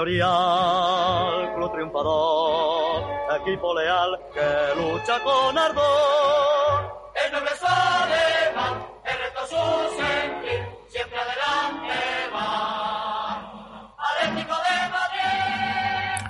señorial, 0.00 1.54
club 1.54 1.72
triunfador, 1.72 3.04
equipo 3.42 3.74
leal 3.74 4.18
que 4.32 4.74
lucha 4.80 5.22
con 5.22 5.58
ardor. 5.58 7.10
El 7.26 7.32
noble 7.32 7.50
alemán, 7.60 8.86
el 9.04 9.18
reto 9.18 9.46
su 9.46 9.56
sentir, 9.96 10.60
siempre 10.88 11.18
adelante 11.18 11.94
va. 12.34 13.94
Atlético 13.98 14.54
de 14.54 14.76
Madrid. 14.90 16.24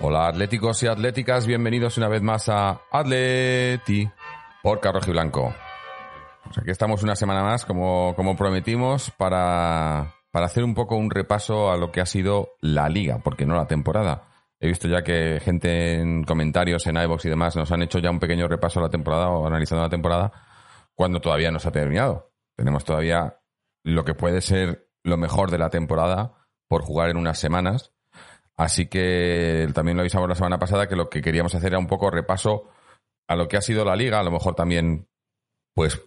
Hola 0.00 0.28
atléticos 0.28 0.82
y 0.84 0.86
atléticas, 0.86 1.46
bienvenidos 1.46 1.98
una 1.98 2.08
vez 2.08 2.22
más 2.22 2.48
a 2.48 2.82
Atleti 2.92 4.08
por 4.62 4.78
Carrojo 4.78 5.10
y 5.10 5.12
Blanco. 5.12 5.52
Pues 6.44 6.58
aquí 6.58 6.70
estamos 6.70 7.02
una 7.02 7.16
semana 7.16 7.42
más, 7.42 7.66
como, 7.66 8.14
como 8.14 8.36
prometimos, 8.36 9.10
para, 9.10 10.14
para 10.38 10.46
hacer 10.46 10.62
un 10.62 10.72
poco 10.72 10.94
un 10.94 11.10
repaso 11.10 11.68
a 11.68 11.76
lo 11.76 11.90
que 11.90 12.00
ha 12.00 12.06
sido 12.06 12.50
la 12.60 12.88
liga, 12.88 13.18
porque 13.18 13.44
no 13.44 13.56
la 13.56 13.66
temporada. 13.66 14.22
He 14.60 14.68
visto 14.68 14.86
ya 14.86 15.02
que 15.02 15.40
gente 15.40 15.94
en 15.94 16.22
comentarios, 16.22 16.86
en 16.86 16.96
iVoox 16.96 17.24
y 17.24 17.28
demás, 17.28 17.56
nos 17.56 17.72
han 17.72 17.82
hecho 17.82 17.98
ya 17.98 18.12
un 18.12 18.20
pequeño 18.20 18.46
repaso 18.46 18.78
a 18.78 18.84
la 18.84 18.88
temporada 18.88 19.30
o 19.30 19.48
analizando 19.48 19.82
la 19.82 19.90
temporada, 19.90 20.30
cuando 20.94 21.20
todavía 21.20 21.50
no 21.50 21.58
se 21.58 21.66
ha 21.66 21.72
terminado. 21.72 22.30
Tenemos 22.54 22.84
todavía 22.84 23.40
lo 23.82 24.04
que 24.04 24.14
puede 24.14 24.40
ser 24.40 24.88
lo 25.02 25.16
mejor 25.16 25.50
de 25.50 25.58
la 25.58 25.70
temporada 25.70 26.34
por 26.68 26.82
jugar 26.82 27.10
en 27.10 27.16
unas 27.16 27.40
semanas. 27.40 27.92
Así 28.56 28.86
que 28.86 29.66
también 29.74 29.96
lo 29.96 30.02
avisamos 30.02 30.28
la 30.28 30.36
semana 30.36 30.60
pasada 30.60 30.86
que 30.86 30.94
lo 30.94 31.10
que 31.10 31.20
queríamos 31.20 31.52
hacer 31.56 31.70
era 31.72 31.80
un 31.80 31.88
poco 31.88 32.12
repaso 32.12 32.68
a 33.26 33.34
lo 33.34 33.48
que 33.48 33.56
ha 33.56 33.60
sido 33.60 33.84
la 33.84 33.96
liga, 33.96 34.20
a 34.20 34.22
lo 34.22 34.30
mejor 34.30 34.54
también, 34.54 35.08
pues, 35.74 36.00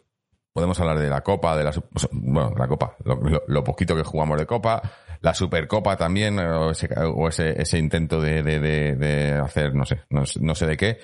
podemos 0.54 0.80
hablar 0.80 1.00
de 1.00 1.10
la 1.10 1.22
Copa, 1.22 1.58
de 1.58 1.64
la, 1.64 1.72
bueno, 2.12 2.54
la 2.58 2.68
Copa, 2.68 2.96
lo, 3.04 3.64
poquito 3.64 3.96
que 3.96 4.04
jugamos 4.04 4.38
de 4.38 4.46
Copa, 4.46 4.82
la 5.22 5.34
Supercopa 5.34 5.96
también, 5.96 6.40
o 6.40 6.72
ese, 6.72 6.90
o 6.98 7.28
ese, 7.28 7.62
ese 7.62 7.78
intento 7.78 8.20
de, 8.22 8.44
de, 8.44 8.60
de, 8.60 8.96
de, 8.96 9.32
hacer, 9.34 9.74
no 9.76 9.86
sé, 9.86 10.02
no, 10.10 10.24
no 10.40 10.56
sé 10.56 10.66
de 10.66 10.78
qué, 10.78 11.00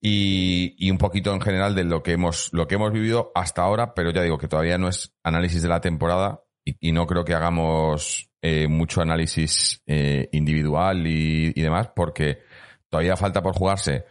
y, 0.00 0.74
y, 0.78 0.90
un 0.90 0.98
poquito 0.98 1.32
en 1.32 1.40
general 1.40 1.74
de 1.74 1.84
lo 1.84 2.02
que 2.02 2.12
hemos, 2.12 2.50
lo 2.52 2.66
que 2.66 2.76
hemos 2.76 2.92
vivido 2.92 3.30
hasta 3.34 3.62
ahora, 3.62 3.94
pero 3.94 4.10
ya 4.10 4.22
digo 4.22 4.38
que 4.38 4.48
todavía 4.48 4.78
no 4.78 4.88
es 4.88 5.14
análisis 5.22 5.62
de 5.62 5.68
la 5.68 5.80
temporada 5.80 6.42
y, 6.64 6.88
y 6.88 6.92
no 6.92 7.06
creo 7.06 7.24
que 7.24 7.34
hagamos 7.34 8.28
eh, 8.40 8.68
mucho 8.68 9.00
análisis 9.00 9.82
eh, 9.86 10.28
individual 10.30 11.06
y, 11.06 11.52
y 11.54 11.62
demás, 11.62 11.90
porque 11.94 12.38
todavía 12.88 13.16
falta 13.16 13.42
por 13.42 13.54
jugarse 13.54 14.04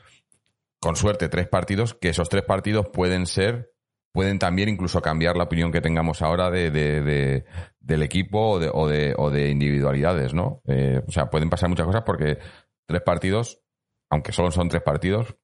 con 0.79 0.95
suerte 0.95 1.29
tres 1.29 1.47
partidos, 1.47 1.93
que 1.93 2.09
esos 2.09 2.27
tres 2.27 2.43
partidos 2.43 2.87
pueden 2.91 3.25
ser, 3.25 3.71
pueden 4.12 4.40
también 4.40 4.69
incluso 4.69 5.01
cambiar 5.01 5.35
la 5.35 5.44
opinión 5.44 5.72
que 5.72 5.81
tengamos 5.81 6.22
ahora 6.22 6.50
de, 6.50 6.72
de, 6.72 7.01
de 7.01 7.45
del 7.79 8.03
equipo 8.03 8.51
o 8.51 8.59
de, 8.59 8.69
o 8.73 8.88
de, 8.88 9.13
o 9.18 9.29
de 9.29 9.50
individualidades, 9.50 10.34
¿no? 10.34 10.62
Eh, 10.68 11.01
o 11.07 11.12
sea, 11.12 11.29
pueden 11.29 11.50
pasar 11.50 11.69
muchas 11.69 11.85
cosas 11.85 12.03
porque 12.06 12.38
tres 12.85 13.01
partidos, 13.01 13.62
aunque 14.09 14.31
solo 14.31 14.51
son 14.51 14.69
tres 14.69 14.84
partidos, 14.84 15.35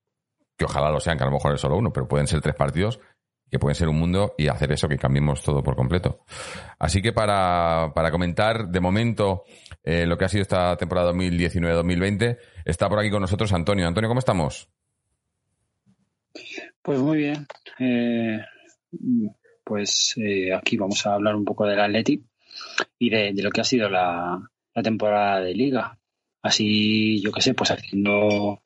que 0.57 0.65
ojalá 0.65 0.89
lo 0.91 0.99
sean, 0.99 1.17
que 1.17 1.23
a 1.23 1.27
lo 1.27 1.33
mejor 1.33 1.53
es 1.53 1.61
solo 1.61 1.77
uno, 1.77 1.91
pero 1.93 2.07
pueden 2.07 2.27
ser 2.27 2.41
tres 2.41 2.55
partidos 2.55 2.99
que 3.53 3.59
pueden 3.59 3.75
ser 3.75 3.87
un 3.87 3.99
mundo 3.99 4.33
y 4.35 4.47
hacer 4.47 4.71
eso 4.71 4.87
que 4.87 4.97
cambiemos 4.97 5.43
todo 5.43 5.61
por 5.61 5.75
completo. 5.75 6.25
Así 6.79 7.03
que 7.03 7.13
para, 7.13 7.91
para 7.93 8.09
comentar 8.09 8.67
de 8.67 8.79
momento 8.79 9.43
eh, 9.83 10.07
lo 10.07 10.17
que 10.17 10.25
ha 10.25 10.27
sido 10.27 10.41
esta 10.41 10.75
temporada 10.75 11.13
2019-2020, 11.13 12.39
está 12.65 12.89
por 12.89 12.97
aquí 12.97 13.11
con 13.11 13.21
nosotros 13.21 13.53
Antonio. 13.53 13.87
Antonio, 13.87 14.07
¿cómo 14.07 14.17
estamos? 14.17 14.71
Pues 16.81 16.99
muy 16.99 17.17
bien. 17.19 17.45
Eh, 17.77 18.39
pues 19.63 20.13
eh, 20.17 20.53
aquí 20.53 20.77
vamos 20.77 21.05
a 21.05 21.13
hablar 21.13 21.35
un 21.35 21.45
poco 21.45 21.65
del 21.65 21.79
Athletic 21.79 22.21
y 22.99 23.09
de, 23.09 23.33
lo 23.33 23.49
que 23.49 23.61
ha 23.61 23.65
sido 23.65 23.89
la, 23.89 24.39
la, 24.73 24.83
temporada 24.83 25.41
de 25.41 25.53
liga. 25.55 25.97
Así, 26.41 27.21
yo 27.21 27.31
qué 27.31 27.41
sé, 27.41 27.53
pues 27.53 27.71
haciendo 27.71 28.61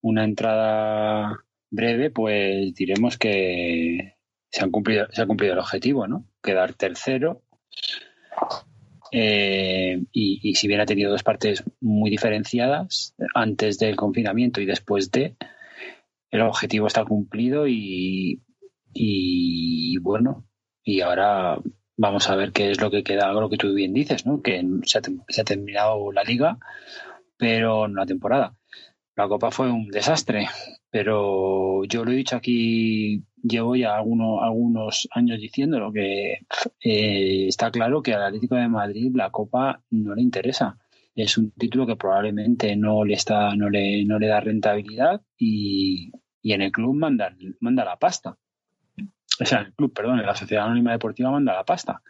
una 0.00 0.24
entrada 0.24 1.44
breve, 1.70 2.10
pues 2.10 2.74
diremos 2.74 3.18
que 3.18 4.16
se, 4.50 4.64
han 4.64 4.70
cumplido, 4.70 5.06
se 5.10 5.22
ha 5.22 5.26
cumplido 5.26 5.54
el 5.54 5.58
objetivo, 5.58 6.06
¿no? 6.06 6.24
Quedar 6.42 6.74
tercero. 6.74 7.42
Eh, 9.10 10.04
y, 10.12 10.40
y 10.42 10.54
si 10.54 10.68
bien 10.68 10.80
ha 10.80 10.86
tenido 10.86 11.10
dos 11.10 11.22
partes 11.22 11.64
muy 11.80 12.10
diferenciadas, 12.10 13.14
antes 13.34 13.78
del 13.78 13.96
confinamiento 13.96 14.60
y 14.60 14.66
después 14.66 15.10
de, 15.10 15.36
el 16.30 16.42
objetivo 16.42 16.86
está 16.86 17.04
cumplido 17.04 17.66
y, 17.66 18.42
y, 19.00 19.98
bueno, 19.98 20.46
y 20.82 21.00
ahora 21.00 21.58
vamos 21.96 22.28
a 22.28 22.36
ver 22.36 22.52
qué 22.52 22.70
es 22.70 22.80
lo 22.80 22.90
que 22.90 23.04
queda, 23.04 23.32
lo 23.32 23.48
que 23.48 23.56
tú 23.56 23.72
bien 23.74 23.92
dices, 23.94 24.26
¿no? 24.26 24.42
Que 24.42 24.64
se 24.84 24.98
ha, 24.98 25.02
se 25.28 25.40
ha 25.40 25.44
terminado 25.44 26.12
la 26.12 26.24
liga, 26.24 26.58
pero 27.36 27.88
no 27.88 27.96
la 28.00 28.06
temporada. 28.06 28.56
La 29.16 29.28
Copa 29.28 29.50
fue 29.50 29.70
un 29.70 29.88
desastre, 29.88 30.48
pero 30.90 31.84
yo 31.84 32.04
lo 32.04 32.12
he 32.12 32.16
dicho 32.16 32.36
aquí, 32.36 33.24
llevo 33.42 33.76
ya 33.76 33.96
algunos, 33.96 34.40
algunos 34.42 35.08
años 35.12 35.40
diciéndolo, 35.40 35.92
que 35.92 36.38
eh, 36.80 37.46
está 37.48 37.70
claro 37.70 38.02
que 38.02 38.14
al 38.14 38.22
Atlético 38.24 38.56
de 38.56 38.68
Madrid 38.68 39.12
la 39.14 39.30
Copa 39.30 39.82
no 39.90 40.14
le 40.14 40.22
interesa 40.22 40.78
es 41.14 41.36
un 41.36 41.50
título 41.50 41.86
que 41.86 41.96
probablemente 41.96 42.76
no 42.76 43.04
le 43.04 43.14
está 43.14 43.54
no 43.56 43.68
le, 43.68 44.04
no 44.04 44.18
le 44.20 44.28
da 44.28 44.40
rentabilidad 44.40 45.20
y, 45.36 46.12
y 46.42 46.52
en 46.52 46.62
el 46.62 46.72
club 46.72 46.94
manda, 46.94 47.34
manda 47.60 47.84
la 47.84 47.96
pasta. 47.98 48.38
O 49.40 49.44
sea, 49.44 49.60
el 49.60 49.72
club, 49.72 49.92
perdón, 49.92 50.24
la 50.24 50.34
Sociedad 50.34 50.64
Anónima 50.64 50.92
Deportiva 50.92 51.30
manda 51.30 51.54
la 51.54 51.64
pasta. 51.64 52.02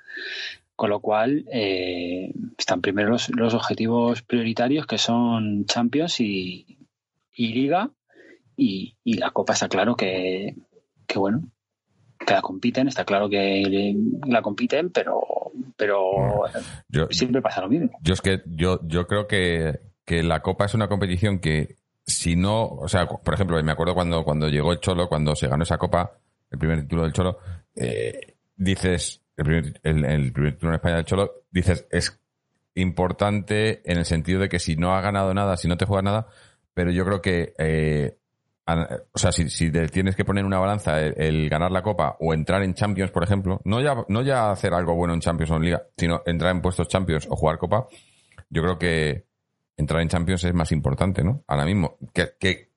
Con 0.74 0.90
lo 0.90 1.00
cual, 1.00 1.44
eh, 1.52 2.32
están 2.56 2.80
primero 2.80 3.10
los, 3.10 3.30
los, 3.30 3.54
objetivos 3.54 4.22
prioritarios 4.22 4.86
que 4.86 4.98
son 4.98 5.64
Champions 5.66 6.20
y, 6.20 6.78
y 7.34 7.48
Liga. 7.52 7.90
Y, 8.56 8.96
y, 9.04 9.14
la 9.14 9.30
Copa 9.30 9.52
está 9.52 9.68
claro 9.68 9.96
que, 9.96 10.54
que, 11.06 11.18
bueno, 11.18 11.42
que 12.24 12.32
la 12.32 12.42
compiten, 12.42 12.88
está 12.88 13.04
claro 13.04 13.28
que 13.28 13.94
la 14.26 14.42
compiten, 14.42 14.90
pero 14.90 15.20
pero 15.76 16.44
yo, 16.88 17.06
siempre 17.10 17.40
pasa 17.40 17.62
lo 17.62 17.68
mismo. 17.68 17.90
Yo 18.02 18.14
es 18.14 18.20
que 18.20 18.42
yo, 18.46 18.80
yo 18.84 19.06
creo 19.06 19.26
que, 19.26 19.78
que 20.04 20.22
la 20.22 20.40
Copa 20.40 20.64
es 20.64 20.74
una 20.74 20.88
competición 20.88 21.38
que 21.38 21.78
si 22.04 22.36
no, 22.36 22.64
o 22.64 22.88
sea, 22.88 23.06
por 23.06 23.34
ejemplo, 23.34 23.62
me 23.62 23.72
acuerdo 23.72 23.94
cuando, 23.94 24.24
cuando 24.24 24.48
llegó 24.48 24.72
el 24.72 24.80
Cholo, 24.80 25.08
cuando 25.08 25.36
se 25.36 25.46
ganó 25.46 25.62
esa 25.62 25.78
Copa, 25.78 26.18
el 26.50 26.58
primer 26.58 26.82
título 26.82 27.02
del 27.02 27.12
Cholo, 27.12 27.38
eh, 27.74 28.36
dices, 28.56 29.22
el 29.36 29.44
primer, 29.44 29.80
el, 29.82 30.32
primer 30.32 30.52
título 30.54 30.72
en 30.72 30.76
España 30.76 30.96
del 30.96 31.04
Cholo, 31.04 31.32
dices, 31.50 31.86
es 31.90 32.20
importante 32.74 33.82
en 33.90 33.98
el 33.98 34.04
sentido 34.04 34.40
de 34.40 34.48
que 34.48 34.58
si 34.58 34.76
no 34.76 34.94
ha 34.94 35.00
ganado 35.00 35.34
nada, 35.34 35.56
si 35.56 35.68
no 35.68 35.76
te 35.76 35.86
juegas 35.86 36.04
nada, 36.04 36.26
pero 36.74 36.90
yo 36.90 37.04
creo 37.04 37.20
que 37.20 37.54
eh, 37.58 38.18
o 39.12 39.18
sea, 39.18 39.32
si, 39.32 39.48
si 39.48 39.70
tienes 39.70 40.14
que 40.14 40.24
poner 40.24 40.44
una 40.44 40.58
balanza 40.58 41.00
el, 41.00 41.48
ganar 41.48 41.72
la 41.72 41.82
Copa 41.82 42.16
o 42.20 42.34
entrar 42.34 42.62
en 42.62 42.74
Champions, 42.74 43.10
por 43.10 43.24
ejemplo, 43.24 43.60
no 43.64 43.80
ya, 43.80 43.96
no 44.08 44.22
ya 44.22 44.50
hacer 44.50 44.74
algo 44.74 44.94
bueno 44.94 45.14
en 45.14 45.20
Champions 45.20 45.50
o 45.50 45.56
en 45.56 45.62
Liga, 45.62 45.82
sino 45.96 46.22
entrar 46.26 46.54
en 46.54 46.60
puestos 46.60 46.88
Champions 46.88 47.26
o 47.30 47.36
jugar 47.36 47.58
Copa, 47.58 47.86
yo 48.50 48.62
creo 48.62 48.78
que 48.78 49.24
entrar 49.76 50.02
en 50.02 50.08
Champions 50.08 50.44
es 50.44 50.52
más 50.52 50.70
importante, 50.72 51.24
¿no? 51.24 51.44
Ahora 51.46 51.64
mismo. 51.64 51.96
Que, 52.12 52.68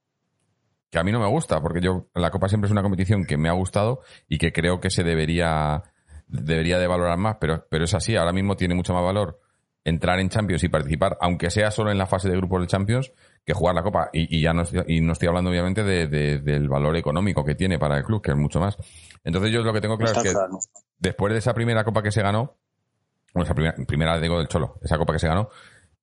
que 0.92 1.00
a 1.00 1.04
mí 1.04 1.12
no 1.12 1.20
me 1.20 1.28
gusta, 1.28 1.62
porque 1.62 1.82
yo, 1.82 2.10
la 2.14 2.30
Copa 2.32 2.50
siempre 2.50 2.68
es 2.68 2.72
una 2.72 2.84
competición 2.84 3.26
que 3.26 3.38
me 3.38 3.50
ha 3.50 3.54
gustado 3.54 4.02
y 4.28 4.38
que 4.38 4.52
creo 4.52 4.80
que 4.80 4.90
se 4.90 5.04
debería, 5.04 5.84
debería 6.28 6.78
de 6.78 6.88
valorar 6.88 7.18
más, 7.18 7.38
pero, 7.40 7.66
pero 7.70 7.86
es 7.86 7.94
así, 7.94 8.16
ahora 8.16 8.34
mismo 8.34 8.56
tiene 8.56 8.76
mucho 8.76 8.94
más 8.94 9.04
valor 9.04 9.40
entrar 9.84 10.20
en 10.20 10.30
Champions 10.30 10.64
y 10.64 10.70
participar, 10.70 11.18
aunque 11.22 11.50
sea 11.50 11.72
solo 11.72 11.92
en 11.92 11.98
la 11.98 12.06
fase 12.06 12.30
de 12.30 12.38
grupos 12.38 12.62
de 12.62 12.68
Champions, 12.68 13.12
que 13.46 13.54
jugar 13.54 13.74
la 13.74 13.84
Copa. 13.84 14.10
Y, 14.14 14.38
y 14.38 14.42
ya 14.42 14.54
no 14.54 14.62
estoy, 14.62 14.84
y 14.88 15.02
no 15.02 15.14
estoy 15.14 15.28
hablando 15.28 15.50
obviamente 15.50 15.84
de, 15.84 16.08
de, 16.08 16.40
del 16.40 16.70
valor 16.70 16.96
económico 16.98 17.44
que 17.44 17.56
tiene 17.56 17.80
para 17.80 17.98
el 17.98 18.04
club, 18.04 18.22
que 18.22 18.32
es 18.32 18.38
mucho 18.38 18.60
más. 18.60 18.78
Entonces 19.24 19.52
yo 19.52 19.62
lo 19.62 19.74
que 19.74 19.82
tengo 19.82 19.98
claro 19.98 20.12
Está 20.12 20.22
es 20.22 20.28
que 20.28 20.34
claro. 20.34 20.60
después 21.00 21.34
de 21.34 21.40
esa 21.40 21.54
primera 21.54 21.84
Copa 21.84 22.04
que 22.04 22.12
se 22.12 22.22
ganó, 22.22 22.58
bueno, 23.34 23.46
esa 23.46 23.56
primera, 23.56 23.76
primera 23.88 24.20
digo 24.20 24.38
del 24.38 24.48
Cholo, 24.48 24.78
esa 24.82 24.98
Copa 24.98 25.14
que 25.14 25.20
se 25.20 25.28
ganó, 25.28 25.50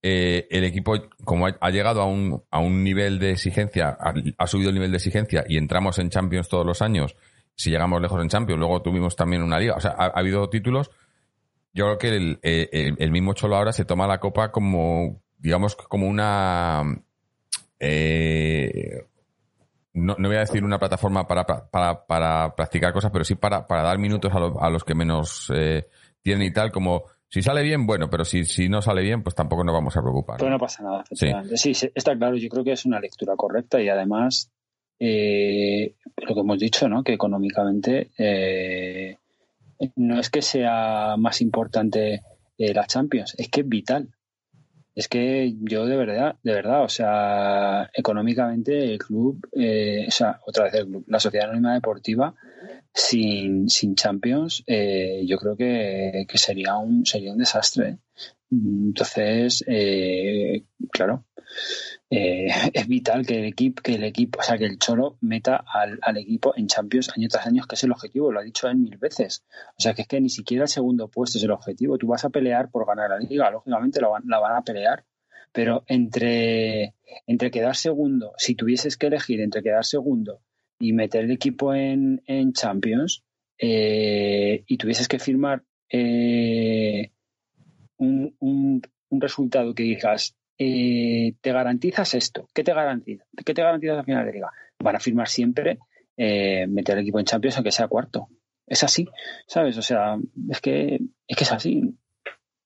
eh, 0.03 0.47
el 0.51 0.65
equipo, 0.65 0.95
como 1.25 1.47
ha, 1.47 1.71
llegado 1.71 2.01
a 2.03 2.07
un, 2.07 2.43
a 2.51 2.61
un 2.61 2.85
nivel 2.85 3.19
de 3.19 3.33
exigencia, 3.33 3.97
ha, 4.39 4.47
subido 4.47 4.71
el 4.71 4.75
nivel 4.75 4.91
de 4.93 4.99
exigencia 4.99 5.45
y 5.49 5.57
entramos 5.57 5.99
en 5.99 6.11
Champions 6.11 6.49
todos 6.49 6.65
los 6.65 6.83
años, 6.83 7.17
si 7.55 7.71
llegamos 7.71 8.01
lejos 8.01 8.23
en 8.23 8.29
Champions, 8.29 8.61
luego 8.61 8.81
tuvimos 8.83 9.17
también 9.17 9.43
una 9.43 9.59
liga, 9.59 9.75
o 9.75 9.81
sea, 9.81 9.93
ha, 9.99 10.07
ha 10.07 10.21
habido 10.21 10.49
títulos, 10.49 10.91
yo 11.75 11.85
creo 11.85 11.99
que 11.99 12.09
el, 12.09 12.39
el, 12.43 12.97
el, 12.99 13.11
mismo 13.11 13.35
Cholo 13.35 13.57
ahora 13.57 13.73
se 13.73 13.85
toma 13.85 14.07
la 14.07 14.21
copa 14.21 14.53
como, 14.53 15.21
digamos, 15.39 15.75
como 15.75 16.07
una, 16.07 16.85
eh, 17.81 19.05
no, 19.95 20.15
no, 20.19 20.29
voy 20.29 20.37
a 20.37 20.41
decir 20.41 20.65
una 20.65 20.79
plataforma 20.79 21.27
para, 21.27 21.45
para, 21.45 22.07
para 22.07 22.55
practicar 22.55 22.93
cosas, 22.93 23.11
pero 23.11 23.25
sí 23.25 23.35
para, 23.35 23.67
para 23.67 23.83
dar 23.83 23.99
minutos 23.99 24.33
a, 24.33 24.39
lo, 24.39 24.63
a 24.63 24.71
los 24.71 24.85
que 24.85 24.95
menos 24.95 25.53
eh, 25.55 25.89
tienen 26.23 26.47
y 26.47 26.53
tal, 26.53 26.71
como 26.71 27.05
si 27.29 27.43
sale 27.43 27.63
bien, 27.63 27.87
bueno, 27.87 28.09
pero 28.11 28.25
si, 28.25 28.45
si 28.45 28.69
no 28.69 28.83
sale 28.83 29.03
bien, 29.03 29.23
pues 29.23 29.35
tampoco 29.35 29.65
nos 29.65 29.75
vamos 29.75 29.97
a 29.97 30.03
preocupar. 30.03 30.39
Pero 30.39 30.51
no 30.51 30.59
pasa 30.59 30.83
nada, 30.83 31.03
efectivamente. 31.03 31.57
Sí. 31.57 31.75
sí, 31.75 31.91
está 31.95 32.17
claro, 32.17 32.37
yo 32.37 32.49
creo 32.49 32.65
que 32.65 32.73
es 32.73 32.85
una 32.85 33.01
lectura 33.01 33.35
correcta 33.37 33.81
y 33.81 33.89
además 33.89 34.51
eh, 34.99 35.95
lo 36.17 36.35
que 36.35 36.41
hemos 36.41 36.59
dicho, 36.59 36.89
¿no? 36.89 37.03
Que 37.03 37.13
económicamente 37.13 38.11
eh, 38.19 39.17
no 39.97 40.19
es 40.19 40.31
que 40.31 40.43
sea 40.43 41.17
más 41.19 41.41
importante 41.41 42.23
eh, 42.57 42.75
la 42.75 42.87
Champions, 42.87 43.35
es 43.39 43.49
que 43.49 43.61
es 43.61 43.69
vital 43.69 44.09
es 44.99 45.07
que 45.07 45.55
yo 45.61 45.87
de 45.87 45.97
verdad, 45.97 46.35
de 46.43 46.53
verdad, 46.53 46.83
o 46.83 46.89
sea, 46.89 47.89
económicamente 47.95 48.83
el 48.83 48.99
club, 48.99 49.39
eh, 49.53 50.07
o 50.09 50.11
sea, 50.11 50.41
otra 50.45 50.65
vez 50.65 50.75
el 50.75 50.87
club, 50.87 51.05
la 51.07 51.21
Sociedad 51.21 51.47
Anónima 51.47 51.75
Deportiva, 51.75 52.35
sin, 52.99 53.69
sin 53.69 53.95
Champions, 53.95 54.65
eh, 54.67 55.23
yo 55.27 55.39
creo 55.39 55.57
que, 55.57 56.27
que, 56.29 56.39
sería 56.39 56.77
un 56.77 57.07
sería 57.07 57.33
un 57.33 57.39
desastre. 57.39 57.99
Entonces, 58.51 59.65
eh, 59.69 60.65
claro, 60.91 61.25
eh, 62.11 62.49
es 62.73 62.89
vital 62.89 63.25
que 63.25 63.39
el 63.39 63.45
equipo, 63.45 63.83
que 63.83 63.95
el 63.95 64.05
equipo, 64.05 64.41
o 64.41 64.43
sea, 64.43 64.59
que 64.59 64.65
el 64.65 64.79
Cholo 64.79 65.17
meta 65.21 65.65
al, 65.73 65.99
al, 66.03 66.17
equipo 66.17 66.55
en 66.57 66.67
Champions 66.67 67.11
año 67.17 67.29
tras 67.29 67.47
año, 67.47 67.65
que 67.69 67.77
es 67.77 67.85
el 67.85 67.93
objetivo, 67.93 68.33
lo 68.33 68.41
ha 68.41 68.43
dicho 68.43 68.69
él 68.69 68.77
mil 68.77 68.97
veces. 68.97 69.45
O 69.79 69.81
sea, 69.81 69.95
que 69.95 70.03
es 70.03 70.09
que 70.09 70.21
ni 70.21 70.31
siquiera 70.31 70.65
el 70.65 70.69
segundo 70.69 71.09
puesto 71.09 71.39
es 71.39 71.45
el 71.45 71.53
objetivo. 71.53 71.99
Tú 71.99 72.09
vas 72.09 72.25
a 72.25 72.31
pelear 72.31 72.71
por 72.71 72.87
ganar 72.87 73.11
la 73.11 73.19
liga, 73.19 73.51
lógicamente 73.51 74.01
la 74.01 74.09
van, 74.09 74.23
la 74.27 74.41
van 74.41 74.57
a 74.57 74.63
pelear, 74.63 75.05
pero 75.53 75.85
entre, 75.87 76.95
entre 77.27 77.51
quedar 77.53 77.77
segundo, 77.77 78.33
si 78.39 78.57
tuvieses 78.57 78.97
que 78.97 79.07
elegir 79.07 79.41
entre 79.41 79.63
quedar 79.63 79.85
segundo 79.85 80.41
y 80.79 80.93
meter 80.93 81.25
el 81.25 81.31
equipo 81.31 81.75
en, 81.75 82.23
en 82.27 82.53
Champions, 82.53 83.25
eh, 83.59 84.63
y 84.67 84.77
tuvieses 84.77 85.09
que 85.09 85.19
firmar 85.19 85.63
eh, 85.91 87.11
un, 87.97 88.37
un, 88.39 88.83
un 89.09 89.21
resultado 89.21 89.75
que 89.75 89.83
digas, 89.83 90.37
eh, 90.59 91.35
te 91.41 91.53
garantizas 91.53 92.15
esto. 92.15 92.49
¿Qué 92.53 92.65
te 92.65 92.75
garantiza? 92.75 93.25
¿Qué 93.45 93.55
te 93.55 93.63
garantizas 93.63 93.99
al 93.99 94.05
final 94.05 94.27
de 94.27 94.33
liga? 94.33 94.51
Van 94.83 94.97
a 94.97 95.01
firmar 95.01 95.29
siempre 95.29 95.79
eh, 96.17 96.67
meter 96.67 96.97
el 96.97 97.03
equipo 97.03 97.19
en 97.19 97.27
Champions 97.27 97.57
aunque 97.57 97.73
sea 97.73 97.89
cuarto. 97.89 98.29
Es 98.67 98.85
así, 98.85 99.07
¿sabes? 99.47 99.79
O 99.79 99.83
sea, 99.83 100.17
es 100.51 100.61
que 100.61 101.01
es, 101.27 101.37
que 101.37 101.45
es 101.45 101.53
así. 101.53 101.83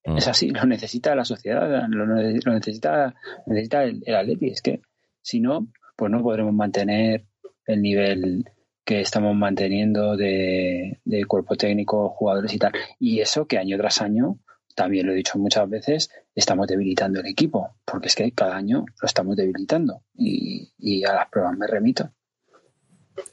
Mm. 0.05 0.17
Es 0.17 0.27
así, 0.27 0.49
lo 0.49 0.65
necesita 0.65 1.15
la 1.15 1.23
sociedad, 1.23 1.87
lo, 1.87 2.05
lo 2.05 2.53
necesita, 2.53 3.15
necesita 3.45 3.83
el, 3.83 4.03
el 4.05 4.15
Atleti. 4.15 4.49
Es 4.49 4.61
que 4.61 4.81
si 5.21 5.39
no, 5.39 5.67
pues 5.95 6.11
no 6.11 6.21
podremos 6.21 6.53
mantener 6.53 7.25
el 7.65 7.81
nivel 7.81 8.45
que 8.85 9.01
estamos 9.01 9.35
manteniendo 9.35 10.17
de, 10.17 10.99
cuerpo 11.27 11.55
técnico, 11.55 12.09
jugadores 12.09 12.53
y 12.53 12.59
tal. 12.59 12.73
Y 12.99 13.19
eso 13.19 13.47
que 13.47 13.57
año 13.57 13.77
tras 13.77 14.01
año 14.01 14.39
también 14.75 15.05
lo 15.05 15.13
he 15.13 15.15
dicho 15.15 15.37
muchas 15.37 15.69
veces, 15.69 16.09
estamos 16.33 16.67
debilitando 16.67 17.19
el 17.19 17.27
equipo, 17.27 17.75
porque 17.85 18.07
es 18.07 18.15
que 18.15 18.31
cada 18.31 18.55
año 18.55 18.85
lo 19.01 19.05
estamos 19.05 19.35
debilitando 19.35 20.01
y, 20.15 21.03
a 21.05 21.13
las 21.13 21.29
pruebas 21.29 21.55
me 21.57 21.67
remito. 21.67 22.11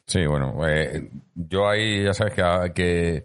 Sí, 0.06 0.27
bueno, 0.27 0.69
eh, 0.69 1.11
yo 1.35 1.67
ahí 1.67 2.05
ya 2.05 2.12
sabes 2.12 2.35
que, 2.75 3.25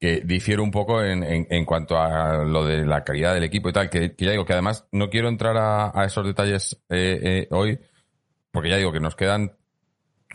que, 0.00 0.22
difiero 0.24 0.62
un 0.62 0.70
poco 0.70 1.02
en, 1.02 1.22
en, 1.22 1.46
en, 1.50 1.64
cuanto 1.66 1.98
a 1.98 2.42
lo 2.44 2.64
de 2.64 2.86
la 2.86 3.04
calidad 3.04 3.34
del 3.34 3.44
equipo 3.44 3.68
y 3.68 3.72
tal, 3.72 3.90
que, 3.90 4.14
que 4.14 4.24
ya 4.24 4.30
digo 4.30 4.46
que 4.46 4.54
además 4.54 4.86
no 4.90 5.10
quiero 5.10 5.28
entrar 5.28 5.56
a, 5.58 5.92
a 5.94 6.06
esos 6.06 6.26
detalles 6.26 6.82
eh, 6.88 7.20
eh, 7.22 7.48
hoy, 7.50 7.78
porque 8.50 8.70
ya 8.70 8.78
digo 8.78 8.92
que 8.92 9.00
nos 9.00 9.14
quedan, 9.14 9.52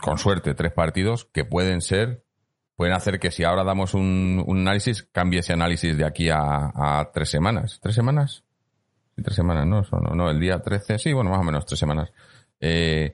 con 0.00 0.18
suerte, 0.18 0.54
tres 0.54 0.72
partidos 0.72 1.26
que 1.32 1.44
pueden 1.44 1.80
ser 1.80 2.24
pueden 2.78 2.94
hacer 2.94 3.18
que 3.18 3.32
si 3.32 3.42
ahora 3.42 3.64
damos 3.64 3.92
un, 3.94 4.44
análisis, 4.48 5.02
cambie 5.02 5.40
ese 5.40 5.52
análisis 5.52 5.98
de 5.98 6.06
aquí 6.06 6.30
a, 6.30 6.70
a, 6.72 7.10
tres 7.12 7.28
semanas. 7.28 7.80
¿Tres 7.82 7.96
semanas? 7.96 8.44
Sí, 9.16 9.22
tres 9.22 9.34
semanas, 9.34 9.66
¿no? 9.66 9.82
no, 10.00 10.14
no, 10.14 10.30
el 10.30 10.38
día 10.38 10.60
13, 10.60 10.96
sí, 10.96 11.12
bueno, 11.12 11.28
más 11.28 11.40
o 11.40 11.42
menos 11.42 11.66
tres 11.66 11.80
semanas. 11.80 12.12
Eh, 12.60 13.12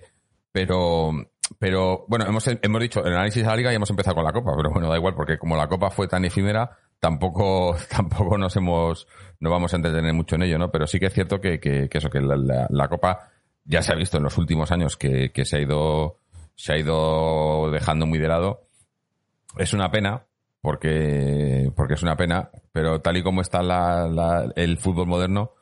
pero, 0.52 1.12
pero, 1.58 2.04
bueno, 2.08 2.26
hemos, 2.26 2.46
hemos 2.46 2.80
dicho 2.82 3.02
el 3.06 3.14
análisis 3.14 3.42
de 3.42 3.48
la 3.48 3.56
liga 3.56 3.72
y 3.72 3.76
hemos 3.76 3.88
empezado 3.88 4.16
con 4.16 4.24
la 4.24 4.32
copa, 4.32 4.52
pero 4.54 4.70
bueno, 4.70 4.90
da 4.90 4.98
igual, 4.98 5.14
porque 5.14 5.38
como 5.38 5.56
la 5.56 5.66
copa 5.66 5.88
fue 5.88 6.08
tan 6.08 6.26
efímera, 6.26 6.76
tampoco, 7.00 7.74
tampoco 7.88 8.36
nos 8.36 8.54
hemos, 8.56 9.08
no 9.40 9.48
vamos 9.48 9.72
a 9.72 9.76
entretener 9.76 10.12
mucho 10.12 10.36
en 10.36 10.42
ello, 10.42 10.58
¿no? 10.58 10.70
Pero 10.70 10.86
sí 10.86 11.00
que 11.00 11.06
es 11.06 11.14
cierto 11.14 11.40
que, 11.40 11.58
que, 11.58 11.88
que 11.88 11.98
eso, 11.98 12.10
que 12.10 12.20
la, 12.20 12.36
la, 12.36 12.66
la, 12.68 12.88
copa 12.88 13.30
ya 13.64 13.80
se 13.80 13.92
ha 13.92 13.96
visto 13.96 14.18
en 14.18 14.24
los 14.24 14.36
últimos 14.36 14.70
años 14.72 14.98
que, 14.98 15.32
que 15.32 15.46
se 15.46 15.56
ha 15.56 15.60
ido, 15.60 16.18
se 16.54 16.72
ha 16.72 16.78
ido 16.78 17.70
dejando 17.70 18.06
muy 18.06 18.18
de 18.18 18.28
lado. 18.28 18.66
Es 19.56 19.72
una 19.72 19.90
pena, 19.90 20.26
porque, 20.60 21.70
porque 21.76 21.94
es 21.94 22.02
una 22.02 22.16
pena, 22.16 22.50
pero 22.72 23.00
tal 23.00 23.16
y 23.16 23.22
como 23.22 23.40
está 23.40 23.62
la, 23.62 24.08
la, 24.08 24.52
el 24.56 24.78
fútbol 24.78 25.06
moderno, 25.06 25.52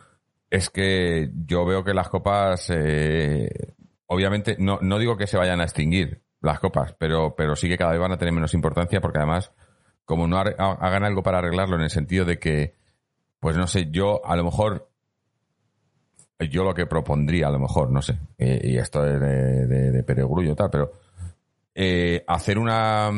es 0.50 0.70
que 0.70 1.30
yo 1.46 1.64
veo 1.64 1.82
que 1.82 1.94
las 1.94 2.08
copas, 2.08 2.70
eh, 2.70 3.74
obviamente, 4.06 4.56
no, 4.58 4.78
no 4.82 4.98
digo 4.98 5.16
que 5.16 5.26
se 5.26 5.38
vayan 5.38 5.60
a 5.60 5.64
extinguir 5.64 6.22
las 6.42 6.60
copas, 6.60 6.94
pero, 6.98 7.34
pero 7.34 7.56
sí 7.56 7.68
que 7.68 7.78
cada 7.78 7.92
vez 7.92 8.00
van 8.00 8.12
a 8.12 8.18
tener 8.18 8.34
menos 8.34 8.52
importancia 8.52 9.00
porque 9.00 9.18
además, 9.18 9.52
como 10.04 10.26
no 10.26 10.38
hagan 10.38 11.04
algo 11.04 11.22
para 11.22 11.38
arreglarlo 11.38 11.76
en 11.76 11.82
el 11.82 11.90
sentido 11.90 12.24
de 12.24 12.38
que, 12.38 12.74
pues 13.40 13.56
no 13.56 13.66
sé, 13.66 13.90
yo 13.90 14.24
a 14.26 14.36
lo 14.36 14.44
mejor, 14.44 14.90
yo 16.48 16.64
lo 16.64 16.74
que 16.74 16.86
propondría 16.86 17.48
a 17.48 17.50
lo 17.50 17.58
mejor, 17.58 17.90
no 17.90 18.02
sé, 18.02 18.18
y 18.38 18.76
esto 18.76 19.06
es 19.06 19.20
de, 19.20 19.66
de, 19.66 19.90
de 19.92 20.54
tal, 20.54 20.70
pero 20.70 20.92
eh, 21.74 22.24
hacer 22.26 22.58
una, 22.58 23.10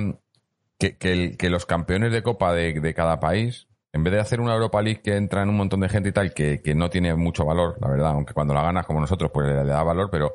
que, 0.78 0.96
que, 0.96 1.12
el, 1.12 1.36
que 1.36 1.50
los 1.50 1.66
campeones 1.66 2.12
de 2.12 2.22
Copa 2.22 2.52
de, 2.52 2.80
de, 2.80 2.94
cada 2.94 3.20
país, 3.20 3.66
en 3.92 4.04
vez 4.04 4.12
de 4.12 4.20
hacer 4.20 4.40
una 4.40 4.54
Europa 4.54 4.82
League 4.82 5.02
que 5.02 5.16
entra 5.16 5.42
en 5.42 5.48
un 5.48 5.56
montón 5.56 5.80
de 5.80 5.88
gente 5.88 6.10
y 6.10 6.12
tal, 6.12 6.32
que, 6.32 6.62
que 6.62 6.74
no 6.74 6.90
tiene 6.90 7.14
mucho 7.14 7.44
valor, 7.44 7.76
la 7.80 7.88
verdad, 7.88 8.10
aunque 8.12 8.34
cuando 8.34 8.54
la 8.54 8.62
ganas 8.62 8.86
como 8.86 9.00
nosotros, 9.00 9.30
pues 9.32 9.48
le, 9.48 9.64
le 9.64 9.70
da 9.70 9.82
valor, 9.82 10.08
pero 10.10 10.34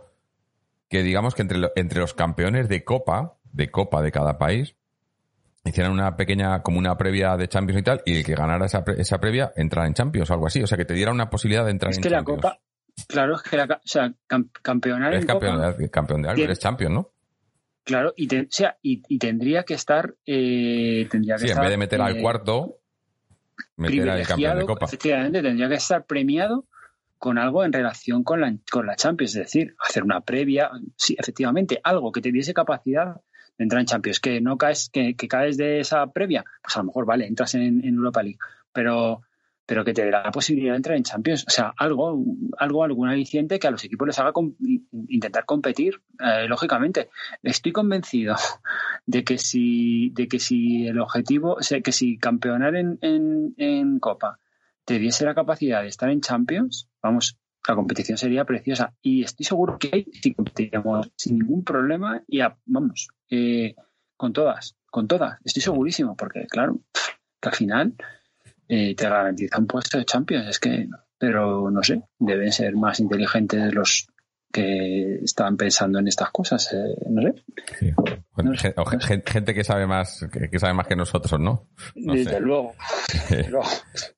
que 0.89 1.03
digamos 1.03 1.35
que 1.35 1.43
entre, 1.43 1.59
entre 1.75 1.99
los 1.99 2.13
campeones 2.13 2.67
de 2.67 2.83
Copa, 2.83 3.37
de 3.51 3.69
Copa 3.69 4.01
de 4.01 4.11
cada 4.11 4.37
país, 4.37 4.75
hicieran 5.63 5.91
una 5.91 6.15
pequeña, 6.15 6.61
como 6.61 6.79
una 6.79 6.97
previa 6.97 7.37
de 7.37 7.47
Champions 7.47 7.81
y 7.81 7.83
tal, 7.83 8.01
y 8.05 8.17
el 8.17 8.25
que 8.25 8.33
ganara 8.33 8.65
esa, 8.65 8.83
esa 8.97 9.19
previa 9.19 9.51
entrara 9.55 9.87
en 9.87 9.93
Champions 9.93 10.29
o 10.29 10.33
algo 10.33 10.47
así. 10.47 10.61
O 10.61 10.67
sea, 10.67 10.77
que 10.77 10.85
te 10.85 10.93
diera 10.93 11.11
una 11.11 11.29
posibilidad 11.29 11.65
de 11.65 11.71
entrar 11.71 11.91
es 11.91 11.97
en 11.97 12.03
que 12.03 12.09
Champions. 12.09 12.43
La 12.43 12.49
Copa, 12.49 12.61
claro, 13.07 13.35
es 13.35 13.41
que 13.43 13.57
la, 13.57 13.65
o 13.65 13.87
sea, 13.87 14.13
campeonar 14.61 15.13
eres 15.13 15.23
en 15.23 15.27
campeón, 15.27 15.55
Copa, 15.55 15.73
de, 15.73 15.89
campeón 15.89 16.21
de 16.21 16.29
algo, 16.29 16.43
eres 16.43 16.59
champion, 16.59 16.93
¿no? 16.93 17.11
Claro, 17.83 18.13
y, 18.15 18.27
te, 18.27 18.41
o 18.41 18.47
sea, 18.49 18.77
y, 18.81 19.01
y, 19.07 19.17
tendría 19.17 19.63
que 19.63 19.73
estar. 19.73 20.15
Eh, 20.25 21.07
tendría 21.09 21.35
que 21.35 21.41
sí, 21.41 21.45
estar, 21.47 21.63
en 21.63 21.69
vez 21.69 21.71
de 21.71 21.77
meter 21.77 21.99
eh, 21.99 22.03
al 22.03 22.21
cuarto, 22.21 22.79
meter 23.77 24.09
al 24.09 24.27
campeón 24.27 24.59
de 24.59 24.65
Copa. 24.65 24.85
Efectivamente, 24.85 25.41
tendría 25.41 25.69
que 25.69 25.75
estar 25.75 26.05
premiado 26.05 26.65
con 27.17 27.37
algo 27.37 27.63
en 27.65 27.73
relación 27.73 28.23
con 28.23 28.41
la, 28.41 28.55
con 28.71 28.85
la 28.85 28.95
Champions, 28.95 29.35
es 29.35 29.43
decir, 29.43 29.75
hacer 29.85 30.03
una 30.03 30.21
previa, 30.21 30.71
sí, 30.95 31.15
efectivamente, 31.19 31.79
algo 31.83 32.11
que 32.11 32.21
te 32.21 32.31
diese 32.31 32.53
capacidad 32.53 33.15
de 33.57 33.63
entrar 33.63 33.81
en 33.81 33.87
Champions, 33.87 34.19
que 34.21 34.39
no 34.39 34.57
caes, 34.57 34.89
que, 34.89 35.15
que 35.15 35.27
caes 35.27 35.57
de 35.57 35.81
esa 35.81 36.07
previa, 36.07 36.45
pues 36.63 36.77
a 36.77 36.79
lo 36.79 36.85
mejor 36.85 37.05
vale, 37.05 37.27
entras 37.27 37.55
en, 37.55 37.83
en 37.83 37.95
Europa 37.95 38.23
League, 38.23 38.39
pero 38.71 39.21
pero 39.69 39.85
que 39.85 39.93
te 39.93 40.03
dé 40.03 40.09
la 40.09 40.31
posibilidad 40.31 40.73
de 40.73 40.77
entrar 40.77 40.97
en 40.97 41.03
Champions. 41.03 41.45
O 41.47 41.51
sea, 41.51 41.75
algo, 41.77 42.25
algo 42.57 42.83
algún 42.83 43.07
aliciente 43.07 43.59
que 43.59 43.67
a 43.67 43.71
los 43.71 43.83
equipos 43.83 44.07
les 44.07 44.17
haga 44.17 44.31
intentar 45.09 45.45
competir, 45.45 46.01
eh, 46.19 46.47
lógicamente. 46.47 47.09
Estoy 47.43 47.71
convencido 47.71 48.35
de 49.05 49.23
que 49.23 49.37
si, 49.37 50.09
de 50.09 50.27
que 50.27 50.39
si 50.39 50.87
el 50.87 50.99
objetivo, 50.99 51.53
o 51.53 51.61
sea, 51.61 51.81
que 51.81 51.91
si 51.91 52.17
campeonar 52.17 52.75
en, 52.75 52.97
en, 53.01 53.99
Copa 53.99 54.39
te 54.85 54.97
diese 54.97 55.23
la 55.23 55.35
capacidad 55.35 55.83
de 55.83 55.89
estar 55.89 56.09
en 56.09 56.21
Champions, 56.21 56.89
vamos, 57.03 57.37
la 57.67 57.75
competición 57.75 58.17
sería 58.17 58.45
preciosa. 58.45 58.95
Y 59.03 59.21
estoy 59.21 59.45
seguro 59.45 59.77
que 59.77 59.91
ahí 59.93 60.05
sí 60.19 60.33
competiríamos 60.33 61.11
sin 61.15 61.37
ningún 61.37 61.63
problema 61.63 62.23
y 62.27 62.39
vamos, 62.65 63.09
eh, 63.29 63.75
con 64.17 64.33
todas, 64.33 64.75
con 64.89 65.07
todas. 65.07 65.37
Estoy 65.43 65.61
segurísimo, 65.61 66.15
porque 66.15 66.47
claro, 66.47 66.79
que 67.39 67.49
al 67.49 67.55
final 67.55 67.93
eh, 68.69 68.95
te 68.95 69.09
garantiza 69.09 69.57
un 69.57 69.65
puesto 69.65 69.97
de 69.97 70.05
Champions. 70.05 70.47
Es 70.47 70.59
que, 70.59 70.87
pero 71.17 71.71
no 71.71 71.83
sé, 71.83 72.03
deben 72.19 72.51
ser 72.51 72.75
más 72.75 72.99
inteligentes 72.99 73.73
los 73.73 74.07
que 74.51 75.15
están 75.23 75.57
pensando 75.57 75.99
en 75.99 76.07
estas 76.07 76.29
cosas. 76.29 76.71
Eh, 76.71 76.95
no 77.09 77.21
sé. 77.23 77.43
Sí. 77.79 77.91
Bueno, 78.31 78.51
no 78.51 78.57
sé. 78.57 78.73
Gente, 79.07 79.31
gente, 79.31 79.53
que 79.55 79.63
sabe 79.63 79.87
más 79.87 80.25
que, 80.31 80.49
que, 80.49 80.59
sabe 80.59 80.73
más 80.73 80.87
que 80.87 80.95
nosotros, 80.95 81.39
¿no? 81.39 81.67
no 81.95 82.13
Desde 82.13 82.31
sé. 82.31 82.39
luego. 82.39 82.75
Desde 83.29 83.49
luego. 83.49 83.67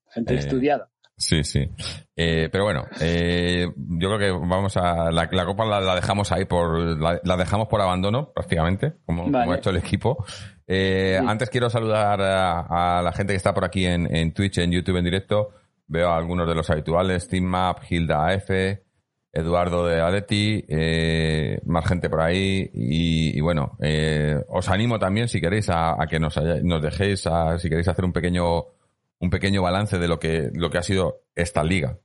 Gente 0.09 0.33
eh, 0.33 0.37
estudiada. 0.37 0.89
Sí, 1.21 1.43
sí. 1.43 1.69
Eh, 2.15 2.49
pero 2.51 2.63
bueno, 2.63 2.85
eh, 2.99 3.67
yo 3.75 4.09
creo 4.09 4.17
que 4.17 4.31
vamos 4.31 4.75
a. 4.75 5.11
La, 5.11 5.29
la 5.31 5.45
copa 5.45 5.65
la, 5.65 5.79
la, 5.79 5.93
dejamos 5.93 6.31
ahí 6.31 6.45
por. 6.45 6.79
La, 6.99 7.21
la, 7.23 7.37
dejamos 7.37 7.67
por 7.67 7.79
abandono, 7.79 8.31
prácticamente, 8.33 8.93
como, 9.05 9.29
vale. 9.29 9.45
como 9.45 9.51
ha 9.53 9.57
hecho 9.57 9.69
el 9.69 9.77
equipo. 9.77 10.25
Eh, 10.65 11.17
sí. 11.19 11.25
Antes 11.27 11.51
quiero 11.51 11.69
saludar 11.69 12.19
a, 12.21 12.97
a, 12.97 13.01
la 13.03 13.13
gente 13.13 13.33
que 13.33 13.37
está 13.37 13.53
por 13.53 13.65
aquí 13.65 13.85
en, 13.85 14.13
en, 14.13 14.33
Twitch, 14.33 14.57
en 14.57 14.71
YouTube 14.71 14.97
en 14.97 15.05
directo. 15.05 15.49
Veo 15.85 16.09
a 16.09 16.17
algunos 16.17 16.47
de 16.47 16.55
los 16.55 16.67
habituales: 16.71 17.27
Team 17.27 17.43
Map, 17.43 17.83
Hilda 17.87 18.33
F, 18.33 18.83
Eduardo 19.31 19.85
de 19.85 20.01
Aleti, 20.01 20.65
eh, 20.67 21.59
más 21.65 21.85
gente 21.85 22.09
por 22.09 22.21
ahí. 22.21 22.67
Y, 22.73 23.37
y 23.37 23.41
bueno, 23.41 23.77
eh, 23.79 24.43
os 24.47 24.67
animo 24.69 24.97
también, 24.97 25.27
si 25.27 25.39
queréis, 25.39 25.69
a, 25.69 26.01
a 26.01 26.07
que 26.07 26.19
nos, 26.19 26.35
haya, 26.35 26.55
nos 26.63 26.81
dejéis, 26.81 27.27
a, 27.27 27.59
si 27.59 27.69
queréis 27.69 27.87
hacer 27.87 28.05
un 28.05 28.11
pequeño 28.11 28.80
un 29.21 29.29
pequeño 29.29 29.61
balance 29.61 29.99
de 29.99 30.07
lo 30.07 30.19
que, 30.19 30.49
lo 30.53 30.69
que 30.69 30.79
ha 30.79 30.83
sido 30.83 31.21
esta 31.35 31.63
liga. 31.63 31.99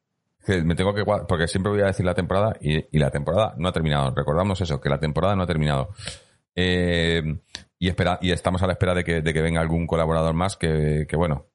Me 0.47 0.77
tengo 0.77 0.95
que, 0.95 1.05
porque 1.05 1.49
siempre 1.49 1.73
voy 1.73 1.81
a 1.81 1.87
decir 1.87 2.07
la 2.07 2.15
temporada 2.15 2.57
y, 2.61 2.99
la 2.99 3.11
temporada 3.11 3.55
no 3.57 3.69
ha 3.69 3.73
terminado. 3.73 4.15
Recordamos 4.15 4.61
eso, 4.61 4.81
que 4.81 4.89
la 4.89 5.01
temporada 5.01 5.35
no 5.35 5.43
ha 5.43 5.47
terminado. 5.47 5.89
Eh, 6.55 7.23
y 7.79 7.89
espera, 7.89 8.19
y 8.23 8.31
estamos 8.31 8.63
a 8.63 8.67
la 8.67 8.75
espera 8.75 8.95
de 8.95 9.03
que, 9.03 9.23
de 9.23 9.35
que 9.35 9.43
venga 9.43 9.61
algún 9.61 9.87
colaborador 9.87 10.35
más 10.35 10.57
que, 10.57 11.07
bueno, 11.17 11.47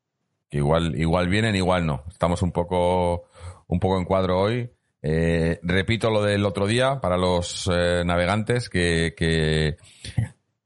que 0.50 0.58
igual, 0.58 1.00
igual 1.00 1.30
vienen, 1.30 1.56
igual 1.56 1.86
no. 1.86 2.04
Estamos 2.10 2.42
un 2.42 2.52
poco, 2.52 3.28
un 3.68 3.80
poco 3.80 3.98
en 3.98 4.06
cuadro 4.06 4.42
hoy. 4.42 4.70
Eh, 5.04 5.60
repito 5.64 6.10
lo 6.10 6.24
del 6.24 6.46
otro 6.46 6.68
día 6.68 7.00
para 7.00 7.18
los 7.18 7.70
eh, 7.72 8.04
navegantes, 8.04 8.68
que, 8.68 9.14
que 9.16 9.78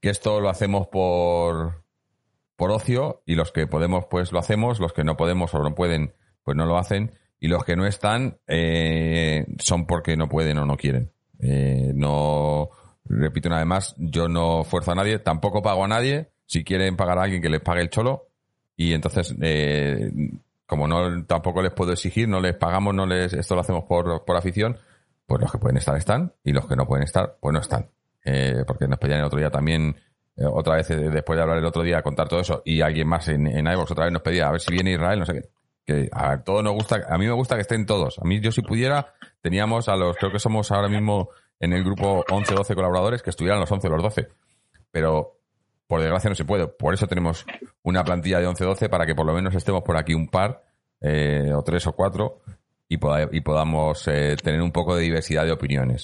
esto 0.00 0.40
lo 0.40 0.48
hacemos 0.48 0.88
por, 0.88 1.85
por 2.56 2.70
ocio 2.70 3.22
y 3.26 3.34
los 3.34 3.52
que 3.52 3.66
podemos 3.66 4.06
pues 4.10 4.32
lo 4.32 4.38
hacemos, 4.38 4.80
los 4.80 4.92
que 4.92 5.04
no 5.04 5.16
podemos 5.16 5.54
o 5.54 5.58
no 5.60 5.74
pueden 5.74 6.14
pues 6.42 6.56
no 6.56 6.66
lo 6.66 6.78
hacen 6.78 7.12
y 7.38 7.48
los 7.48 7.64
que 7.64 7.76
no 7.76 7.86
están 7.86 8.38
eh, 8.46 9.46
son 9.58 9.86
porque 9.86 10.16
no 10.16 10.28
pueden 10.28 10.58
o 10.58 10.64
no 10.66 10.76
quieren. 10.76 11.12
Eh, 11.38 11.92
no, 11.94 12.70
repito 13.04 13.48
una 13.48 13.58
vez 13.58 13.66
más, 13.66 13.94
yo 13.98 14.28
no 14.28 14.64
fuerzo 14.64 14.92
a 14.92 14.94
nadie, 14.94 15.18
tampoco 15.18 15.62
pago 15.62 15.84
a 15.84 15.88
nadie. 15.88 16.30
Si 16.46 16.64
quieren 16.64 16.96
pagar 16.96 17.18
a 17.18 17.24
alguien 17.24 17.42
que 17.42 17.50
les 17.50 17.60
pague 17.60 17.82
el 17.82 17.90
cholo 17.90 18.28
y 18.76 18.92
entonces 18.94 19.34
eh, 19.40 20.10
como 20.66 20.86
no 20.86 21.24
tampoco 21.26 21.62
les 21.62 21.72
puedo 21.72 21.92
exigir, 21.92 22.28
no 22.28 22.40
les 22.40 22.54
pagamos, 22.54 22.94
no 22.94 23.06
les 23.06 23.32
esto 23.32 23.54
lo 23.54 23.60
hacemos 23.60 23.84
por, 23.84 24.24
por 24.24 24.36
afición, 24.36 24.78
pues 25.26 25.40
los 25.40 25.52
que 25.52 25.58
pueden 25.58 25.76
estar 25.76 25.96
están 25.96 26.32
y 26.42 26.52
los 26.52 26.66
que 26.66 26.76
no 26.76 26.86
pueden 26.86 27.04
estar 27.04 27.36
pues 27.40 27.52
no 27.52 27.60
están. 27.60 27.90
Eh, 28.24 28.64
porque 28.66 28.88
nos 28.88 28.98
pedían 28.98 29.20
el 29.20 29.26
otro 29.26 29.38
día 29.38 29.50
también 29.50 29.96
otra 30.38 30.76
vez 30.76 30.88
después 30.88 31.36
de 31.36 31.42
hablar 31.42 31.58
el 31.58 31.64
otro 31.64 31.82
día 31.82 32.02
contar 32.02 32.28
todo 32.28 32.40
eso 32.40 32.62
y 32.64 32.82
alguien 32.82 33.08
más 33.08 33.28
en, 33.28 33.46
en 33.46 33.66
iVoox 33.66 33.90
otra 33.90 34.04
vez 34.04 34.12
nos 34.12 34.22
pedía 34.22 34.48
a 34.48 34.52
ver 34.52 34.60
si 34.60 34.72
viene 34.72 34.92
Israel, 34.92 35.18
no 35.18 35.26
sé 35.26 35.32
qué 35.32 35.48
que 35.86 36.08
a 36.12 36.42
todos 36.42 36.64
nos 36.64 36.74
gusta, 36.74 37.06
a 37.08 37.16
mí 37.16 37.26
me 37.26 37.32
gusta 37.32 37.54
que 37.54 37.62
estén 37.62 37.86
todos. 37.86 38.18
A 38.18 38.24
mí, 38.24 38.40
yo 38.40 38.50
si 38.50 38.60
pudiera, 38.60 39.14
teníamos 39.40 39.88
a 39.88 39.94
los, 39.94 40.16
creo 40.16 40.32
que 40.32 40.40
somos 40.40 40.72
ahora 40.72 40.88
mismo 40.88 41.30
en 41.60 41.72
el 41.72 41.84
grupo 41.84 42.24
11, 42.28 42.54
12 42.54 42.74
colaboradores, 42.74 43.22
que 43.22 43.30
estuvieran 43.30 43.60
los 43.60 43.70
11 43.70 43.86
o 43.86 43.90
los 43.90 44.02
12. 44.02 44.28
Pero, 44.90 45.38
por 45.86 46.00
desgracia, 46.00 46.28
no 46.28 46.34
se 46.34 46.44
puede. 46.44 46.66
Por 46.66 46.92
eso 46.92 47.06
tenemos 47.06 47.46
una 47.82 48.02
plantilla 48.04 48.40
de 48.40 48.48
11, 48.48 48.64
12 48.64 48.88
para 48.88 49.06
que 49.06 49.14
por 49.14 49.26
lo 49.26 49.32
menos 49.32 49.54
estemos 49.54 49.82
por 49.82 49.96
aquí 49.96 50.12
un 50.12 50.28
par, 50.28 50.64
eh, 51.00 51.52
o 51.54 51.62
tres 51.62 51.86
o 51.86 51.92
cuatro, 51.92 52.40
y, 52.88 52.96
y 52.96 53.40
podamos 53.40 54.08
eh, 54.08 54.36
tener 54.42 54.60
un 54.60 54.72
poco 54.72 54.96
de 54.96 55.02
diversidad 55.02 55.44
de 55.44 55.52
opiniones. 55.52 56.02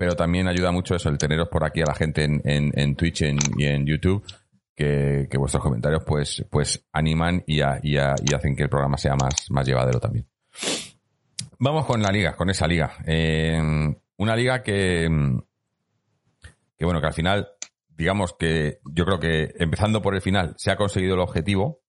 Pero 0.00 0.16
también 0.16 0.48
ayuda 0.48 0.72
mucho 0.72 0.94
eso, 0.94 1.10
el 1.10 1.18
teneros 1.18 1.48
por 1.48 1.62
aquí 1.62 1.82
a 1.82 1.84
la 1.84 1.94
gente 1.94 2.24
en, 2.24 2.40
en, 2.42 2.96
Twitch 2.96 3.20
y 3.20 3.66
en 3.66 3.84
YouTube, 3.84 4.24
que, 4.74 5.28
vuestros 5.36 5.62
comentarios 5.62 6.02
pues, 6.06 6.42
pues 6.48 6.86
animan 6.90 7.44
y, 7.46 7.58
y, 7.58 7.98
hacen 7.98 8.56
que 8.56 8.62
el 8.62 8.70
programa 8.70 8.96
sea 8.96 9.14
más, 9.14 9.50
más 9.50 9.66
llevadero 9.66 10.00
también. 10.00 10.26
Vamos 11.58 11.84
con 11.84 12.00
la 12.00 12.08
liga, 12.10 12.34
con 12.34 12.48
esa 12.48 12.66
liga. 12.66 12.94
Eh, 13.04 13.60
una 14.16 14.34
liga 14.34 14.62
que, 14.62 15.06
que, 16.78 16.84
bueno, 16.86 17.02
que 17.02 17.06
al 17.06 17.12
final, 17.12 17.48
digamos 17.86 18.32
que 18.38 18.80
yo 18.90 19.04
creo 19.04 19.20
que 19.20 19.52
empezando 19.58 20.00
por 20.00 20.14
el 20.14 20.22
final, 20.22 20.54
se 20.56 20.70
ha 20.70 20.76
conseguido 20.76 21.12
el 21.12 21.20
objetivo. 21.20 21.82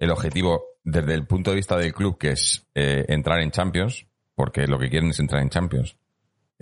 El 0.00 0.10
objetivo 0.10 0.64
desde 0.82 1.14
el 1.14 1.28
punto 1.28 1.50
de 1.50 1.56
vista 1.58 1.76
del 1.76 1.94
club, 1.94 2.18
que 2.18 2.32
es 2.32 2.66
eh, 2.74 3.04
entrar 3.06 3.38
en 3.40 3.52
Champions, 3.52 4.04
porque 4.34 4.66
lo 4.66 4.80
que 4.80 4.90
quieren 4.90 5.10
es 5.10 5.20
entrar 5.20 5.40
en 5.42 5.50
Champions. 5.50 5.96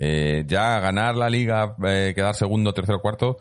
Eh, 0.01 0.45
ya 0.47 0.79
ganar 0.79 1.17
la 1.17 1.29
liga, 1.29 1.75
quedar 1.77 2.33
segundo, 2.33 2.73
tercero, 2.73 3.01
cuarto, 3.01 3.37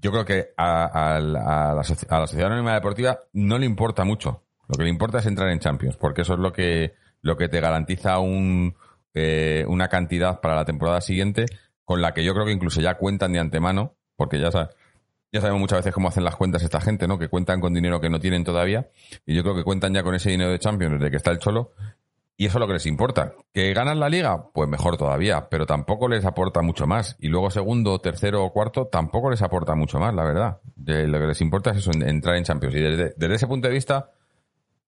yo 0.00 0.12
creo 0.12 0.24
que 0.24 0.50
a, 0.56 1.18
la, 1.20 1.82
Sociedad 1.82 2.46
Anónima 2.46 2.74
Deportiva 2.74 3.18
no 3.32 3.58
le 3.58 3.66
importa 3.66 4.04
mucho. 4.04 4.44
Lo 4.68 4.76
que 4.76 4.84
le 4.84 4.90
importa 4.90 5.18
es 5.18 5.26
entrar 5.26 5.50
en 5.50 5.58
Champions, 5.58 5.96
porque 5.96 6.22
eso 6.22 6.34
es 6.34 6.38
lo 6.38 6.52
que, 6.52 6.94
lo 7.22 7.36
que 7.36 7.48
te 7.48 7.60
garantiza 7.60 8.20
un, 8.20 8.76
eh, 9.14 9.64
una 9.66 9.88
cantidad 9.88 10.40
para 10.40 10.54
la 10.54 10.64
temporada 10.64 11.00
siguiente, 11.00 11.46
con 11.84 12.00
la 12.00 12.14
que 12.14 12.22
yo 12.22 12.34
creo 12.34 12.46
que 12.46 12.52
incluso 12.52 12.80
ya 12.80 12.94
cuentan 12.94 13.32
de 13.32 13.40
antemano, 13.40 13.96
porque 14.14 14.38
ya, 14.38 14.50
ya 15.32 15.40
sabemos 15.40 15.60
muchas 15.60 15.80
veces 15.80 15.92
cómo 15.92 16.06
hacen 16.06 16.22
las 16.22 16.36
cuentas 16.36 16.62
esta 16.62 16.80
gente, 16.80 17.08
¿no? 17.08 17.18
Que 17.18 17.28
cuentan 17.28 17.60
con 17.60 17.74
dinero 17.74 18.00
que 18.00 18.10
no 18.10 18.20
tienen 18.20 18.44
todavía, 18.44 18.90
y 19.26 19.34
yo 19.34 19.42
creo 19.42 19.56
que 19.56 19.64
cuentan 19.64 19.92
ya 19.92 20.04
con 20.04 20.14
ese 20.14 20.30
dinero 20.30 20.52
de 20.52 20.60
Champions 20.60 21.00
desde 21.00 21.10
que 21.10 21.16
está 21.16 21.32
el 21.32 21.38
Cholo, 21.38 21.72
y 22.40 22.46
eso 22.46 22.58
es 22.58 22.60
lo 22.60 22.68
que 22.68 22.74
les 22.74 22.86
importa. 22.86 23.34
¿Que 23.52 23.74
ganan 23.74 23.98
la 23.98 24.08
liga? 24.08 24.50
Pues 24.54 24.68
mejor 24.68 24.96
todavía, 24.96 25.48
pero 25.48 25.66
tampoco 25.66 26.08
les 26.08 26.24
aporta 26.24 26.62
mucho 26.62 26.86
más. 26.86 27.16
Y 27.18 27.26
luego 27.26 27.50
segundo, 27.50 27.98
tercero 27.98 28.44
o 28.44 28.52
cuarto 28.52 28.86
tampoco 28.86 29.28
les 29.28 29.42
aporta 29.42 29.74
mucho 29.74 29.98
más, 29.98 30.14
la 30.14 30.22
verdad. 30.22 30.60
De 30.76 31.08
lo 31.08 31.18
que 31.18 31.26
les 31.26 31.40
importa 31.40 31.72
es 31.72 31.78
eso, 31.78 31.90
entrar 31.90 32.36
en 32.36 32.44
Champions. 32.44 32.76
Y 32.76 32.78
desde, 32.78 33.34
ese 33.34 33.48
punto 33.48 33.66
de 33.66 33.74
vista, 33.74 34.12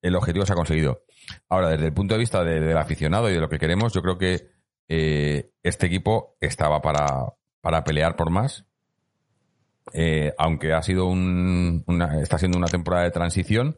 el 0.01 0.15
objetivo 0.15 0.47
se 0.47 0.53
ha 0.53 0.57
conseguido. 0.57 1.03
Ahora, 1.49 1.71
desde 1.71 1.87
el 1.87 1.93
punto 1.93 2.15
de 2.15 2.21
vista 2.21 2.45
del 2.45 2.79
aficionado 2.79 3.29
y 3.29 3.35
de 3.35 3.41
lo 3.41 3.49
que 3.49 3.59
queremos, 3.59 3.93
yo 3.93 4.01
creo 4.01 4.17
que 4.17 4.47
eh, 4.87 5.51
este 5.65 5.87
equipo 5.87 6.37
estaba 6.41 6.81
para, 6.81 7.35
para 7.61 7.83
pelear 7.83 8.15
por 8.15 8.31
más. 8.31 8.65
Eh, 9.93 10.33
aunque 10.39 10.73
ha 10.73 10.83
sido 10.83 11.07
un, 11.07 11.83
una, 11.89 12.21
está 12.21 12.39
siendo 12.39 12.59
una 12.59 12.69
temporada 12.69 13.03
de 13.03 13.11
transición, 13.11 13.77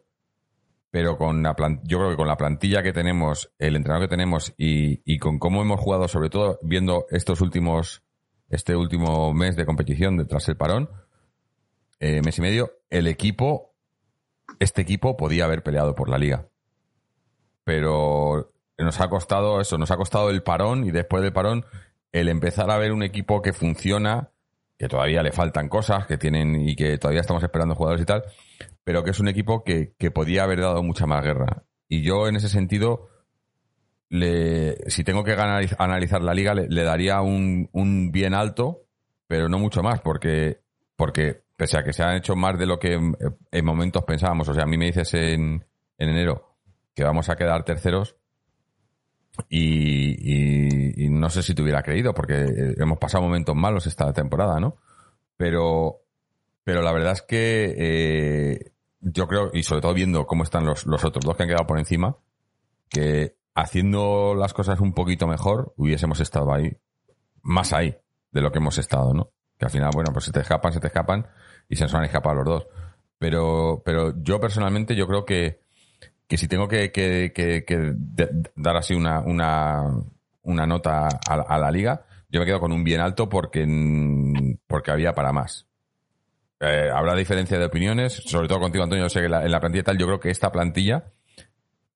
pero 0.93 1.17
con 1.17 1.43
la 1.43 1.57
yo 1.85 1.99
creo 1.99 2.11
que 2.11 2.17
con 2.17 2.29
la 2.29 2.37
plantilla 2.37 2.83
que 2.83 2.93
tenemos, 2.93 3.51
el 3.59 3.77
entrenador 3.77 4.07
que 4.07 4.11
tenemos 4.15 4.53
y, 4.59 5.19
con 5.19 5.39
cómo 5.39 5.63
hemos 5.63 5.81
jugado, 5.81 6.07
sobre 6.07 6.29
todo 6.29 6.59
viendo 6.63 7.07
estos 7.11 7.41
últimos, 7.41 8.03
este 8.51 8.77
último 8.77 9.33
mes 9.33 9.57
de 9.57 9.65
competición 9.65 10.19
detrás 10.19 10.45
del 10.45 10.59
parón, 10.59 10.91
eh, 11.99 12.21
mes 12.23 12.37
y 12.37 12.43
medio, 12.43 12.73
el 12.91 13.07
equipo, 13.07 13.73
este 14.59 14.83
equipo 14.83 15.17
podía 15.17 15.47
haber 15.47 15.63
peleado 15.63 15.95
por 15.95 16.11
la 16.11 16.19
liga. 16.19 16.47
Pero 17.65 18.53
nos 18.77 19.01
ha 19.01 19.09
costado 19.09 19.63
eso, 19.63 19.79
nos 19.79 19.91
ha 19.91 19.97
costado 19.97 20.29
el 20.29 20.43
parón 20.43 20.85
y 20.85 20.91
después 20.91 21.23
del 21.23 21.33
parón 21.33 21.65
el 22.13 22.29
empezar 22.29 22.71
a 22.71 22.77
ver 22.77 22.93
un 22.93 23.03
equipo 23.03 23.41
que 23.41 23.55
funciona, 23.55 24.29
que 24.77 24.89
todavía 24.89 25.23
le 25.23 25.33
faltan 25.33 25.71
cosas, 25.71 26.07
que 26.07 26.19
tienen 26.19 26.69
y 26.69 26.77
que 26.77 26.99
todavía 26.99 27.23
estamos 27.23 27.43
esperando 27.43 27.75
jugadores 27.75 28.03
y 28.03 28.07
tal, 28.07 28.25
pero 28.85 29.05
que 29.05 29.11
es 29.11 29.21
un 29.21 29.29
equipo 29.29 29.65
que, 29.65 29.95
que 29.99 30.11
podía 30.11 30.45
haber 30.45 30.61
dado 30.61 30.83
mucha 30.83 31.07
más 31.07 31.23
guerra. 31.23 31.65
Y 31.89 32.03
yo, 32.03 32.27
en 32.29 32.37
ese 32.37 32.49
sentido, 32.49 33.09
le, 34.09 34.77
si 34.91 35.05
tengo 35.05 35.25
que 35.25 35.33
analizar 35.33 36.23
la 36.23 36.35
liga, 36.35 36.55
le, 36.55 36.83
daría 36.83 37.21
un, 37.23 37.69
un, 37.73 38.13
bien 38.13 38.35
alto, 38.35 38.85
pero 39.27 39.49
no 39.49 39.59
mucho 39.59 39.83
más, 39.83 40.01
porque, 40.01 40.61
porque 40.97 41.45
pese 41.57 41.79
a 41.79 41.85
que 41.85 41.93
se 41.93 42.03
han 42.03 42.17
hecho 42.17 42.37
más 42.37 42.59
de 42.59 42.67
lo 42.67 42.79
que 42.79 42.93
en, 42.93 43.65
momentos 43.65 44.05
pensábamos, 44.05 44.49
o 44.49 44.55
sea, 44.55 44.65
a 44.65 44.67
mí 44.67 44.77
me 44.77 44.87
dices 44.87 45.15
en, 45.15 45.65
en 45.97 46.09
enero 46.09 46.57
que 46.95 47.05
vamos 47.05 47.29
a 47.29 47.37
quedar 47.37 47.65
terceros 47.65 48.17
y, 49.49 51.05
y, 51.05 51.09
no 51.09 51.31
sé 51.31 51.43
si 51.43 51.55
te 51.55 51.63
hubiera 51.63 51.83
creído, 51.83 52.13
porque 52.13 52.75
hemos 52.77 52.99
pasado 52.99 53.25
momentos 53.25 53.57
malos 53.57 53.87
esta 53.87 54.13
temporada, 54.13 54.61
¿no? 54.61 54.77
Pero, 55.39 56.03
pero 56.65 56.83
la 56.83 56.93
verdad 56.93 57.13
es 57.13 57.23
que 57.23 57.75
eh, 57.79 58.72
yo 59.03 59.27
creo, 59.27 59.51
y 59.53 59.65
sobre 59.65 59.83
todo 59.83 59.95
viendo 59.95 60.27
cómo 60.27 60.45
están 60.45 60.65
los, 60.65 60.87
los 60.87 61.05
otros 61.05 61.25
dos 61.25 61.37
que 61.37 61.43
han 61.43 61.49
quedado 61.49 61.67
por 61.67 61.79
encima, 61.79 62.17
que 62.89 63.37
haciendo 63.55 64.35
las 64.35 64.55
cosas 64.55 64.81
un 64.81 64.95
poquito 64.95 65.27
mejor, 65.27 65.75
hubiésemos 65.77 66.21
estado 66.21 66.55
ahí, 66.55 66.77
más 67.43 67.73
ahí 67.73 67.97
de 68.31 68.41
lo 68.41 68.53
que 68.53 68.59
hemos 68.59 68.79
estado, 68.79 69.13
¿no? 69.13 69.31
Que 69.59 69.67
al 69.67 69.71
final, 69.71 69.91
bueno, 69.93 70.13
pues 70.13 70.27
se 70.27 70.33
te 70.33 70.41
escapan, 70.41 70.73
se 70.73 70.81
te 70.81 70.87
escapan 70.87 71.27
y 71.69 71.77
se 71.77 71.85
nos 71.85 71.95
han 71.95 72.05
escapado 72.05 72.37
los 72.37 72.45
dos. 72.45 72.67
Pero, 73.19 73.83
pero 73.85 74.15
yo 74.23 74.41
personalmente, 74.41 74.95
yo 74.97 75.07
creo 75.07 75.25
que, 75.25 75.61
que 76.27 76.39
si 76.39 76.49
tengo 76.49 76.69
que, 76.69 76.93
que, 76.93 77.33
que, 77.35 77.95
dar 78.57 78.77
así 78.77 78.95
una, 78.95 79.21
una, 79.21 79.85
una 80.43 80.67
nota 80.67 81.09
a, 81.29 81.35
a, 81.35 81.59
la 81.59 81.71
liga, 81.71 82.05
yo 82.29 82.41
me 82.41 82.47
quedo 82.47 82.61
con 82.61 82.73
un 82.73 82.85
bien 82.85 83.01
alto 83.01 83.29
porque, 83.29 83.67
porque 84.67 84.91
había 84.91 85.13
para 85.13 85.33
más. 85.33 85.67
Eh, 86.65 86.89
habrá 86.95 87.17
diferencia 87.17 87.59
de 87.59 87.65
opiniones, 87.65 88.13
sobre 88.13 88.47
todo 88.47 88.61
contigo, 88.61 88.85
Antonio. 88.85 89.07
Yo 89.07 89.09
sé 89.09 89.19
que 89.19 89.27
en 89.27 89.51
la 89.51 89.59
plantilla 89.59 89.83
tal, 89.83 89.99
yo 89.99 90.07
creo 90.07 90.21
que 90.21 90.31
esta 90.31 90.53
plantilla, 90.53 91.07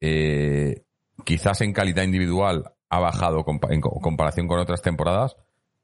eh, 0.01 0.83
quizás 1.25 1.61
en 1.61 1.73
calidad 1.73 2.03
individual, 2.03 2.73
ha 2.89 2.99
bajado 2.99 3.45
en 3.71 3.81
comparación 3.81 4.49
con 4.49 4.59
otras 4.59 4.83
temporadas, 4.83 5.37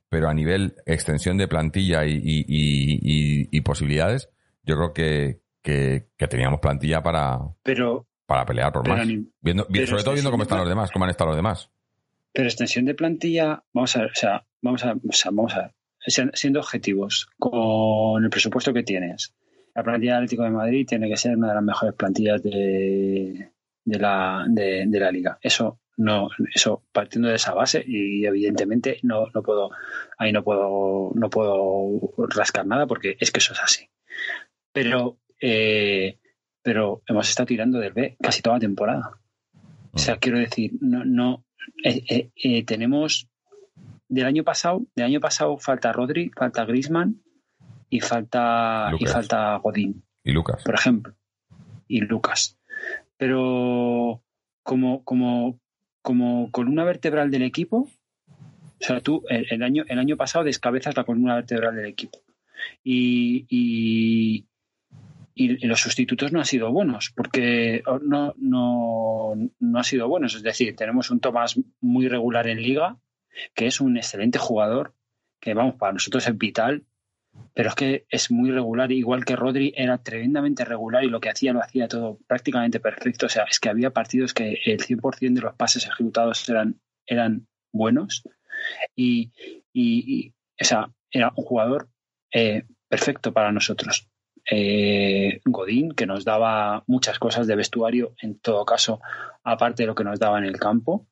pero 0.08 0.28
a 0.28 0.34
nivel 0.34 0.74
extensión 0.84 1.38
de 1.38 1.46
plantilla 1.46 2.02
y, 2.04 3.60
posibilidades, 3.60 4.30
yo 4.64 4.74
creo 4.74 4.92
que, 4.92 5.40
que, 5.62 6.26
teníamos 6.28 6.58
plantilla 6.58 7.04
para, 7.04 7.38
pero, 7.62 8.08
para 8.26 8.44
pelear 8.44 8.72
por 8.72 8.88
más. 8.88 9.06
Viendo, 9.40 9.64
sobre 9.86 10.02
todo 10.02 10.14
viendo 10.14 10.32
cómo 10.32 10.42
están 10.42 10.58
los 10.58 10.68
demás, 10.68 10.90
cómo 10.90 11.04
han 11.04 11.12
estado 11.12 11.30
los 11.30 11.36
demás. 11.36 11.70
Pero 12.32 12.48
extensión 12.48 12.84
de 12.84 12.94
plantilla, 12.94 13.62
vamos 13.72 13.94
a 13.94 14.00
ver, 14.00 14.10
o 14.10 14.14
sea, 14.14 14.44
vamos 14.60 14.84
a, 14.84 14.92
o 14.94 15.12
sea, 15.12 15.30
vamos 15.30 15.54
a 15.54 15.58
ver 15.62 15.74
siendo 16.06 16.60
objetivos 16.60 17.28
con 17.38 18.22
el 18.22 18.30
presupuesto 18.30 18.72
que 18.72 18.82
tienes. 18.82 19.34
La 19.74 19.82
plantilla 19.82 20.16
Atlético 20.16 20.42
de 20.42 20.50
Madrid 20.50 20.86
tiene 20.86 21.08
que 21.08 21.16
ser 21.16 21.36
una 21.36 21.48
de 21.48 21.54
las 21.54 21.62
mejores 21.62 21.94
plantillas 21.94 22.42
de, 22.42 23.52
de, 23.84 23.98
la, 23.98 24.44
de, 24.48 24.86
la 24.90 25.10
liga. 25.10 25.38
Eso 25.40 25.80
no, 25.96 26.28
eso 26.54 26.84
partiendo 26.92 27.28
de 27.28 27.36
esa 27.36 27.54
base 27.54 27.82
y 27.86 28.26
evidentemente 28.26 28.98
no, 29.02 29.28
no 29.32 29.42
puedo, 29.42 29.70
ahí 30.18 30.32
no 30.32 30.42
puedo, 30.42 31.12
no 31.14 31.30
puedo 31.30 32.14
rascar 32.28 32.66
nada 32.66 32.86
porque 32.86 33.16
es 33.18 33.30
que 33.30 33.38
eso 33.38 33.54
es 33.54 33.60
así. 33.60 33.88
Pero, 34.72 35.18
eh, 35.40 36.18
pero 36.62 37.02
hemos 37.06 37.28
estado 37.28 37.46
tirando 37.46 37.78
del 37.78 37.92
B 37.92 38.16
casi 38.20 38.42
toda 38.42 38.56
la 38.56 38.60
temporada. 38.60 39.18
O 39.92 39.98
sea, 39.98 40.16
quiero 40.16 40.38
decir, 40.38 40.72
no, 40.80 41.04
no 41.04 41.44
eh, 41.84 42.30
eh, 42.34 42.64
tenemos 42.64 43.28
del 44.12 44.26
año 44.26 44.44
pasado, 44.44 44.82
del 44.94 45.06
año 45.06 45.20
pasado 45.20 45.56
falta 45.56 45.90
Rodri, 45.90 46.30
falta 46.36 46.66
Grisman 46.66 47.22
y 47.88 48.00
falta 48.00 48.92
y 48.98 49.06
falta 49.06 49.56
Godín. 49.56 50.04
Y 50.22 50.32
Lucas. 50.32 50.62
Por 50.62 50.74
ejemplo. 50.74 51.14
Y 51.88 52.02
Lucas. 52.02 52.58
pero 53.16 54.22
como, 54.62 55.02
como, 55.04 55.58
como 56.02 56.50
columna 56.50 56.84
vertebral 56.84 57.30
del 57.30 57.42
equipo, 57.42 57.88
o 57.88 58.84
sea, 58.84 59.00
tú 59.00 59.24
el, 59.30 59.62
año, 59.62 59.84
el 59.88 59.98
año 59.98 60.18
pasado 60.18 60.44
descabezas 60.44 60.94
la 60.94 61.04
columna 61.04 61.36
vertebral 61.36 61.74
del 61.74 61.86
equipo. 61.86 62.18
Y, 62.84 63.46
y, 63.48 64.46
los 65.66 65.80
sustitutos 65.80 66.32
no 66.32 66.38
han 66.38 66.44
sido 66.44 66.70
buenos, 66.70 67.10
porque 67.16 67.82
no, 68.02 68.34
no, 68.36 69.32
no 69.58 69.78
han 69.78 69.84
sido 69.84 70.06
buenos. 70.06 70.34
Es 70.34 70.42
decir, 70.42 70.76
tenemos 70.76 71.10
un 71.10 71.20
Tomás 71.20 71.58
muy 71.80 72.08
regular 72.08 72.46
en 72.46 72.62
liga, 72.62 72.98
que 73.54 73.66
es 73.66 73.80
un 73.80 73.96
excelente 73.96 74.38
jugador, 74.38 74.94
que 75.40 75.54
vamos, 75.54 75.76
para 75.76 75.92
nosotros 75.92 76.26
es 76.26 76.38
vital, 76.38 76.84
pero 77.54 77.70
es 77.70 77.74
que 77.74 78.06
es 78.08 78.30
muy 78.30 78.50
regular, 78.50 78.92
igual 78.92 79.24
que 79.24 79.36
Rodri 79.36 79.72
era 79.76 79.98
tremendamente 79.98 80.64
regular 80.64 81.04
y 81.04 81.08
lo 81.08 81.20
que 81.20 81.30
hacía 81.30 81.52
lo 81.52 81.62
hacía 81.62 81.88
todo 81.88 82.18
prácticamente 82.26 82.80
perfecto. 82.80 83.26
O 83.26 83.28
sea, 83.28 83.44
es 83.44 83.58
que 83.58 83.68
había 83.68 83.90
partidos 83.90 84.34
que 84.34 84.60
el 84.64 84.78
100% 84.80 85.34
de 85.34 85.40
los 85.40 85.54
pases 85.54 85.86
ejecutados 85.86 86.48
eran, 86.48 86.80
eran 87.06 87.46
buenos 87.72 88.22
y, 88.94 89.32
y, 89.72 90.32
era 91.10 91.32
un 91.36 91.44
jugador 91.44 91.88
eh, 92.32 92.64
perfecto 92.88 93.32
para 93.32 93.52
nosotros. 93.52 94.08
Eh, 94.50 95.40
Godín, 95.44 95.92
que 95.92 96.06
nos 96.06 96.24
daba 96.24 96.84
muchas 96.86 97.18
cosas 97.18 97.46
de 97.46 97.56
vestuario, 97.56 98.14
en 98.20 98.38
todo 98.38 98.64
caso, 98.64 99.00
aparte 99.42 99.82
de 99.82 99.88
lo 99.88 99.94
que 99.94 100.04
nos 100.04 100.18
daba 100.18 100.38
en 100.38 100.44
el 100.44 100.58
campo 100.58 101.06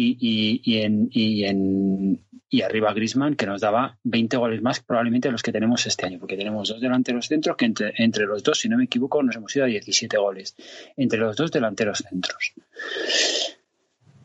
y, 0.00 0.60
y, 0.64 0.80
en, 0.82 1.08
y, 1.10 1.44
en, 1.44 2.24
y 2.48 2.62
arriba 2.62 2.94
Grisman, 2.94 3.34
que 3.34 3.46
nos 3.46 3.60
daba 3.60 3.98
20 4.04 4.36
goles 4.36 4.62
más 4.62 4.78
probablemente 4.80 5.26
de 5.26 5.32
los 5.32 5.42
que 5.42 5.50
tenemos 5.50 5.84
este 5.86 6.06
año, 6.06 6.20
porque 6.20 6.36
tenemos 6.36 6.68
dos 6.68 6.80
delanteros 6.80 7.26
centros 7.26 7.56
que 7.56 7.64
entre, 7.64 7.92
entre 7.96 8.24
los 8.26 8.44
dos, 8.44 8.60
si 8.60 8.68
no 8.68 8.76
me 8.76 8.84
equivoco, 8.84 9.20
nos 9.24 9.34
hemos 9.34 9.54
ido 9.56 9.64
a 9.64 9.68
17 9.68 10.16
goles, 10.16 10.54
entre 10.96 11.18
los 11.18 11.36
dos 11.36 11.50
delanteros 11.50 12.04
centros. 12.08 12.54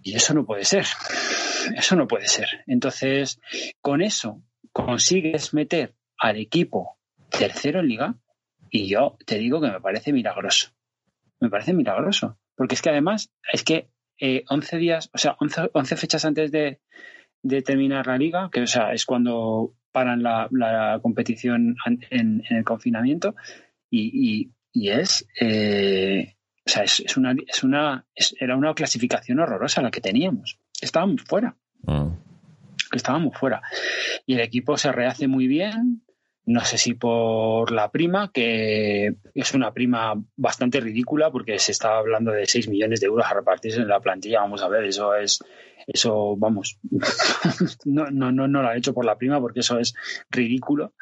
Y 0.04 0.14
eso 0.14 0.36
no 0.36 0.46
puede 0.46 0.64
ser, 0.64 0.86
eso 1.76 1.96
no 1.96 2.08
puede 2.08 2.28
ser. 2.28 2.48
Entonces, 2.68 3.40
con 3.82 4.04
eso 4.04 4.44
consigues 4.72 5.56
meter 5.56 5.96
al 6.20 6.38
equipo 6.38 7.00
tercero 7.30 7.80
en 7.80 7.88
liga 7.88 8.16
y 8.70 8.88
yo 8.88 9.18
te 9.26 9.40
digo 9.40 9.60
que 9.60 9.72
me 9.72 9.82
parece 9.82 10.14
milagroso. 10.14 10.70
Me 11.40 11.50
parece 11.50 11.74
milagroso. 11.74 12.38
Porque 12.56 12.76
es 12.76 12.82
que 12.84 12.90
además, 12.90 13.32
es 13.52 13.64
que 13.64 13.90
eh, 14.26 14.46
11 14.48 14.78
días, 14.78 15.10
o 15.14 15.18
sea, 15.18 15.36
11, 15.38 15.72
11 15.74 15.98
fechas 15.98 16.24
antes 16.24 16.50
de, 16.50 16.80
terminar 17.66 18.08
la 18.08 18.18
liga, 18.18 18.50
que 18.50 18.62
o 18.62 18.68
sea, 18.68 18.94
es 18.94 19.06
cuando 19.06 19.74
paran 19.92 20.24
la, 20.24 20.98
competición 21.02 21.76
en, 22.10 22.42
el 22.50 22.64
confinamiento, 22.64 23.36
y, 23.92 24.50
es, 24.74 25.28
eh, 25.42 26.38
o 26.66 26.70
sea, 26.70 26.84
es, 26.84 27.18
una, 27.18 27.36
es 27.46 27.64
una 27.66 28.06
era 28.40 28.56
una 28.56 28.74
clasificación 28.74 29.42
horrorosa 29.42 29.82
la 29.82 29.92
que 29.92 30.00
teníamos. 30.00 30.58
Estábamos 30.80 31.22
fuera. 31.24 31.58
Mm. 31.82 32.14
Estábamos 32.94 33.38
fuera. 33.38 33.62
Y 34.26 34.36
el 34.36 34.40
equipo 34.40 34.78
se 34.78 34.94
rehace 34.94 35.28
muy 35.28 35.48
bien, 35.48 36.02
no 36.46 36.66
sé 36.66 36.78
si 36.78 36.94
por 36.94 37.72
la 37.72 37.90
prima, 37.90 38.32
que 38.34 39.16
es 39.34 39.54
una 39.54 39.74
prima 39.74 40.22
bastante 40.36 40.82
ridícula 40.82 41.32
porque 41.32 41.58
se 41.60 41.72
está 41.72 41.98
hablando 41.98 42.32
de 42.32 42.46
6 42.46 42.68
millones 42.68 43.00
de 43.00 43.08
euros 43.08 43.26
a 43.26 43.34
repartirse 43.34 43.80
en 43.80 43.88
la 43.88 44.02
plantilla. 44.02 44.42
Vamos 44.42 44.62
a 44.62 44.68
ver, 44.68 44.84
eso 44.84 45.16
es, 45.16 45.40
eso, 45.88 46.36
vamos, 46.38 46.80
no, 47.86 48.12
no, 48.12 48.32
no, 48.32 48.48
no 48.48 48.62
lo 48.62 48.68
ha 48.68 48.78
hecho 48.78 48.94
por 48.94 49.06
la 49.06 49.18
prima 49.18 49.40
porque 49.40 49.62
eso 49.62 49.80
es 49.80 49.94
ridículo. 50.30 50.94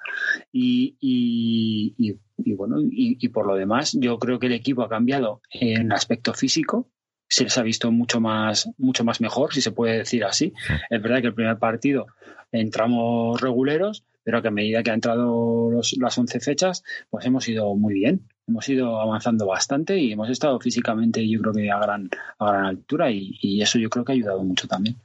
Y, 0.52 0.96
y, 1.00 2.18
y, 2.38 2.54
bueno, 2.54 2.78
y, 2.80 3.28
por 3.30 3.48
lo 3.48 3.56
demás, 3.56 3.98
yo 4.00 4.20
creo 4.20 4.40
que 4.40 4.48
el 4.48 4.54
equipo 4.54 4.84
ha 4.84 4.90
cambiado 4.90 5.42
en 5.50 5.92
aspecto 5.92 6.34
físico. 6.34 6.90
Se 7.28 7.46
les 7.46 7.58
ha 7.58 7.64
visto 7.64 7.92
mucho 7.92 8.20
más, 8.20 8.70
mucho 8.78 9.06
más 9.06 9.22
mejor, 9.22 9.54
si 9.54 9.62
se 9.62 9.72
puede 9.72 9.98
decir 9.98 10.26
así. 10.26 10.54
Es 10.90 11.02
verdad 11.02 11.22
que 11.22 11.28
el 11.28 11.34
primer 11.34 11.58
partido 11.58 12.08
entramos 12.52 13.40
reguleros, 13.40 14.04
pero 14.24 14.42
que 14.42 14.50
a 14.50 14.52
medida 14.52 14.84
que 14.84 14.92
han 14.92 14.96
entrado 14.96 15.72
las 15.72 16.18
11 16.18 16.40
fechas, 16.40 16.84
pues 17.10 17.26
hemos 17.26 17.48
ido 17.48 17.76
muy 17.76 17.94
bien, 17.94 18.28
hemos 18.48 18.68
ido 18.70 19.00
avanzando 19.00 19.46
bastante 19.48 19.98
y 19.98 20.12
hemos 20.12 20.30
estado 20.30 20.60
físicamente 20.60 21.28
yo 21.28 21.42
creo 21.42 21.54
que 21.54 21.72
a 21.72 21.80
gran, 21.80 22.10
a 22.40 22.52
gran 22.52 22.66
altura 22.66 23.12
y, 23.12 23.62
eso 23.62 23.80
yo 23.80 23.90
creo 23.90 24.06
que 24.06 24.12
ha 24.12 24.16
ayudado 24.16 24.44
mucho 24.44 24.68
también. 24.68 24.98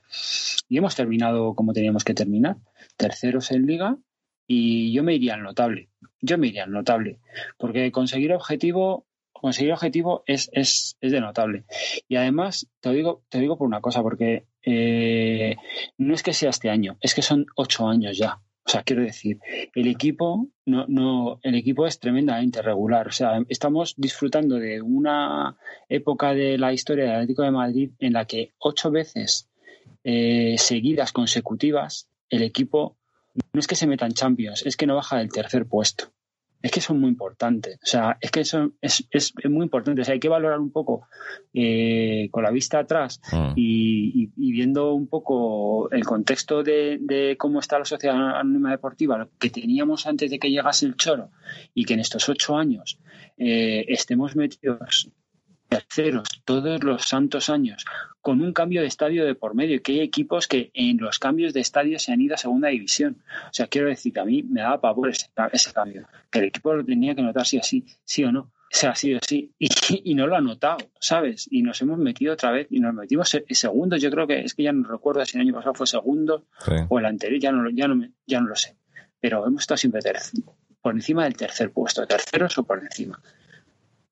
Y 0.69 0.79
hemos 0.79 0.95
terminado 0.97 1.55
como 1.55 1.73
teníamos 1.73 2.05
que 2.05 2.15
terminar, 2.15 2.57
terceros 2.97 3.51
en 3.51 3.67
liga 3.67 3.97
y 4.47 4.93
yo 4.93 5.03
me 5.03 5.15
iría 5.15 5.35
al 5.35 5.43
notable, 5.43 5.89
yo 6.21 6.39
me 6.39 6.49
iría 6.49 6.65
al 6.65 6.73
notable, 6.73 7.21
porque 7.59 7.91
conseguir 7.93 8.33
objetivo 8.33 9.07
conseguir 9.33 9.73
objetivo 9.73 10.23
es, 10.27 10.49
es, 10.53 10.97
es, 11.01 11.13
de 11.13 11.21
notable. 11.21 11.65
Y 12.09 12.17
además, 12.17 12.69
te 12.81 12.91
digo, 12.91 13.23
te 13.29 13.39
digo 13.39 13.57
por 13.59 13.67
una 13.67 13.81
cosa, 13.81 14.03
porque 14.03 14.47
eh, 14.63 15.57
no 15.99 16.15
es 16.15 16.23
que 16.23 16.33
sea 16.33 16.51
este 16.51 16.71
año, 16.71 16.97
es 17.01 17.15
que 17.15 17.23
son 17.23 17.47
ocho 17.55 17.87
años 17.87 18.17
ya. 18.17 18.41
O 18.67 18.69
sea, 18.69 18.83
quiero 18.83 19.03
decir, 19.03 19.39
el 19.75 19.87
equipo 19.87 20.49
no, 20.65 20.87
no, 20.89 21.39
el 21.45 21.55
equipo 21.55 21.87
es 21.87 22.01
tremendamente 22.01 22.63
regular. 22.63 23.07
O 23.07 23.13
sea, 23.13 23.41
estamos 23.49 23.95
disfrutando 23.97 24.57
de 24.57 24.83
una 24.83 25.57
época 25.89 26.35
de 26.35 26.59
la 26.59 26.73
historia 26.73 27.05
del 27.05 27.15
Atlético 27.15 27.43
de 27.43 27.53
Madrid 27.53 27.91
en 28.01 28.13
la 28.13 28.25
que 28.25 28.55
ocho 28.59 28.91
veces 28.91 29.49
eh, 30.03 30.57
seguidas 30.59 31.13
consecutivas 31.13 32.09
el 32.29 32.43
equipo 32.43 32.97
no 33.53 33.61
es 33.61 33.67
que 33.67 33.77
se 33.77 33.87
meta 33.87 34.07
en 34.07 34.15
Champions, 34.15 34.67
es 34.67 34.77
que 34.77 34.87
no 34.87 34.97
baja 34.97 35.19
del 35.19 35.31
tercer 35.31 35.67
puesto 35.67 36.13
es 36.63 36.71
que 36.71 36.81
son 36.81 37.01
muy 37.01 37.11
importantes. 37.11 37.79
O 37.83 37.87
sea, 37.87 38.19
es 38.21 38.31
que 38.31 38.41
eso 38.41 38.73
es, 38.81 39.07
es, 39.11 39.33
muy 39.49 39.65
importante. 39.65 40.01
O 40.01 40.05
sea, 40.05 40.15
hay 40.15 40.21
que 40.21 40.29
valorar 40.29 40.59
un 40.59 40.71
poco 40.71 41.07
eh, 41.55 42.29
con 42.31 42.43
la 42.43 42.51
vista 42.51 42.79
atrás 42.79 43.21
mm. 43.33 43.53
y, 43.57 44.31
viendo 44.37 44.95
un 44.95 45.07
poco 45.07 45.91
el 45.91 46.05
contexto 46.05 46.63
de, 46.63 47.37
cómo 47.39 47.61
está 47.61 47.79
la 47.79 47.85
sociedad 47.85 48.39
anónima 48.39 48.71
deportiva, 48.71 49.19
lo 49.19 49.29
que 49.39 49.51
teníamos 49.51 50.07
antes 50.07 50.31
de 50.31 50.39
que 50.39 50.51
llegase 50.51 50.87
el 50.87 50.97
choro 50.97 51.31
y 51.75 51.85
que 51.85 51.95
en 51.95 52.01
estos 52.01 52.29
ocho 52.29 52.57
años 52.57 52.99
eh, 53.37 53.85
estemos 53.89 54.35
metidos 54.35 55.11
terceros 55.81 56.43
todos 56.45 56.83
los 56.83 57.03
santos 57.03 57.51
años, 57.51 57.85
con 58.21 58.41
un 58.41 58.53
cambio 58.53 58.81
de 58.81 58.87
estadio 58.87 59.25
de 59.25 59.35
por 59.35 59.55
medio, 59.55 59.83
que 59.83 59.93
hay 59.93 60.01
equipos 60.01 60.47
que 60.47 60.71
en 60.75 60.99
los 60.99 61.19
cambios 61.19 61.53
de 61.53 61.61
estadio 61.61 61.99
se 61.99 62.13
han 62.13 62.21
ido 62.21 62.35
a 62.35 62.39
segunda 62.39 62.69
división. 62.69 63.23
O 63.45 63.53
sea, 63.53 63.67
quiero 63.67 63.89
decir 63.89 64.13
que 64.13 64.21
a 64.21 64.25
mí 64.25 64.43
me 64.43 64.63
daba 64.63 64.81
pavor 64.81 65.11
ese, 65.11 65.73
cambio, 65.73 66.09
que 66.31 66.39
el 66.39 66.47
equipo 66.47 66.75
lo 66.75 66.85
tenía 66.85 67.15
que 67.15 67.23
notar 67.23 67.47
sí 67.47 67.59
o 67.59 67.63
sí, 67.63 67.85
sí 68.05 68.25
o 68.25 68.33
no. 68.33 68.41
O 68.41 68.79
sea, 68.79 68.95
sí 68.95 69.15
o 69.15 69.19
sí, 69.23 69.53
y, 69.59 70.15
no 70.15 70.27
lo 70.27 70.37
ha 70.37 70.41
notado, 70.41 70.79
¿sabes? 70.99 71.47
Y 71.51 71.63
nos 71.63 71.81
hemos 71.83 71.99
metido 71.99 72.33
otra 72.33 72.51
vez 72.51 72.67
y 72.71 72.81
nos 72.81 72.93
metimos 72.93 73.33
en 73.35 73.55
segundo. 73.55 73.97
Yo 73.97 74.11
creo 74.11 74.27
que 74.27 74.41
es 74.41 74.55
que 74.55 74.65
ya 74.65 74.73
no 74.73 74.89
recuerdo 74.89 75.25
si 75.25 75.39
el 75.39 75.43
año 75.43 75.55
pasado 75.55 75.75
fue 75.75 75.87
segundo 75.87 76.47
o 76.89 76.99
el 76.99 77.07
anterior, 77.07 77.41
ya 77.41 77.53
no, 77.53 77.71
ya, 77.71 77.87
no, 77.87 78.09
ya 78.27 78.41
no 78.41 78.49
lo 78.49 78.57
sé. 78.57 78.77
Pero 79.21 79.47
hemos 79.47 79.63
estado 79.63 79.79
siempre 79.79 80.01
por 80.83 80.95
encima 80.95 81.25
del 81.25 81.37
tercer 81.37 81.71
puesto, 81.71 82.07
terceros 82.07 82.59
o 82.59 82.65
por 82.65 82.83
encima 82.83 83.21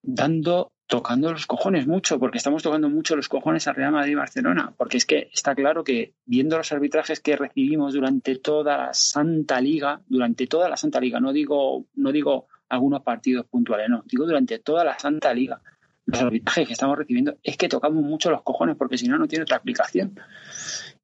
dando, 0.04 0.72
tocando 0.86 1.32
los 1.32 1.46
cojones 1.46 1.86
mucho, 1.86 2.18
porque 2.18 2.38
estamos 2.38 2.62
tocando 2.62 2.88
mucho 2.88 3.16
los 3.16 3.28
cojones 3.28 3.66
a 3.66 3.72
Real 3.72 3.92
Madrid 3.92 4.12
y 4.12 4.16
Barcelona, 4.16 4.74
porque 4.76 4.98
es 4.98 5.06
que 5.06 5.30
está 5.32 5.54
claro 5.54 5.82
que 5.82 6.14
viendo 6.26 6.58
los 6.58 6.70
arbitrajes 6.72 7.20
que 7.20 7.36
recibimos 7.36 7.94
durante 7.94 8.36
toda 8.36 8.76
la 8.76 8.94
Santa 8.94 9.60
Liga, 9.60 10.02
durante 10.06 10.46
toda 10.46 10.68
la 10.68 10.76
Santa 10.76 11.00
Liga, 11.00 11.20
no 11.20 11.32
digo, 11.32 11.86
no 11.94 12.12
digo 12.12 12.48
algunos 12.68 13.02
partidos 13.02 13.46
puntuales, 13.46 13.88
no, 13.88 14.04
digo 14.06 14.26
durante 14.26 14.58
toda 14.58 14.84
la 14.84 14.98
Santa 14.98 15.32
Liga, 15.32 15.60
los 16.06 16.20
arbitrajes 16.20 16.66
que 16.66 16.72
estamos 16.74 16.98
recibiendo, 16.98 17.38
es 17.42 17.56
que 17.56 17.68
tocamos 17.68 18.04
mucho 18.04 18.30
los 18.30 18.42
cojones, 18.42 18.76
porque 18.76 18.98
si 18.98 19.08
no, 19.08 19.18
no 19.18 19.26
tiene 19.26 19.44
otra 19.44 19.56
aplicación. 19.56 20.20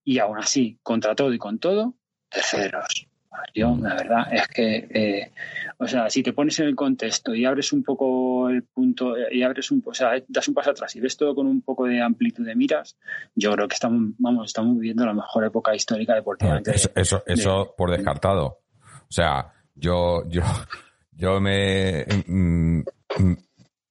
Y 0.04 0.18
aún 0.18 0.38
así, 0.38 0.78
contra 0.82 1.14
todo 1.14 1.32
y 1.32 1.38
con 1.38 1.58
todo, 1.58 1.94
terceros. 2.28 3.09
Yo, 3.54 3.76
la 3.80 3.94
verdad, 3.94 4.32
es 4.32 4.48
que, 4.48 4.88
eh, 4.90 5.32
o 5.78 5.86
sea, 5.86 6.08
si 6.10 6.22
te 6.22 6.32
pones 6.32 6.58
en 6.60 6.66
el 6.66 6.76
contexto 6.76 7.34
y 7.34 7.44
abres 7.44 7.72
un 7.72 7.82
poco 7.82 8.48
el 8.48 8.62
punto, 8.62 9.16
eh, 9.16 9.28
y 9.32 9.42
abres 9.42 9.70
un, 9.70 9.82
o 9.84 9.94
sea, 9.94 10.12
das 10.28 10.48
un 10.48 10.54
paso 10.54 10.70
atrás 10.70 10.94
y 10.96 11.00
ves 11.00 11.16
todo 11.16 11.34
con 11.34 11.46
un 11.46 11.62
poco 11.62 11.86
de 11.86 12.00
amplitud 12.00 12.44
de 12.44 12.54
miras, 12.54 12.96
yo 13.34 13.52
creo 13.52 13.68
que 13.68 13.74
estamos, 13.74 14.12
vamos, 14.18 14.46
estamos 14.46 14.74
viviendo 14.74 15.04
la 15.04 15.14
mejor 15.14 15.44
época 15.44 15.74
histórica 15.74 16.14
deportiva. 16.14 16.60
Eso, 16.94 17.22
eso, 17.26 17.74
por 17.76 17.90
descartado. 17.90 18.60
O 18.84 19.12
sea, 19.12 19.52
yo, 19.74 20.28
yo, 20.28 20.42
yo 21.12 21.40
me 21.40 22.04
mm, 22.26 22.78
mm, 22.78 23.36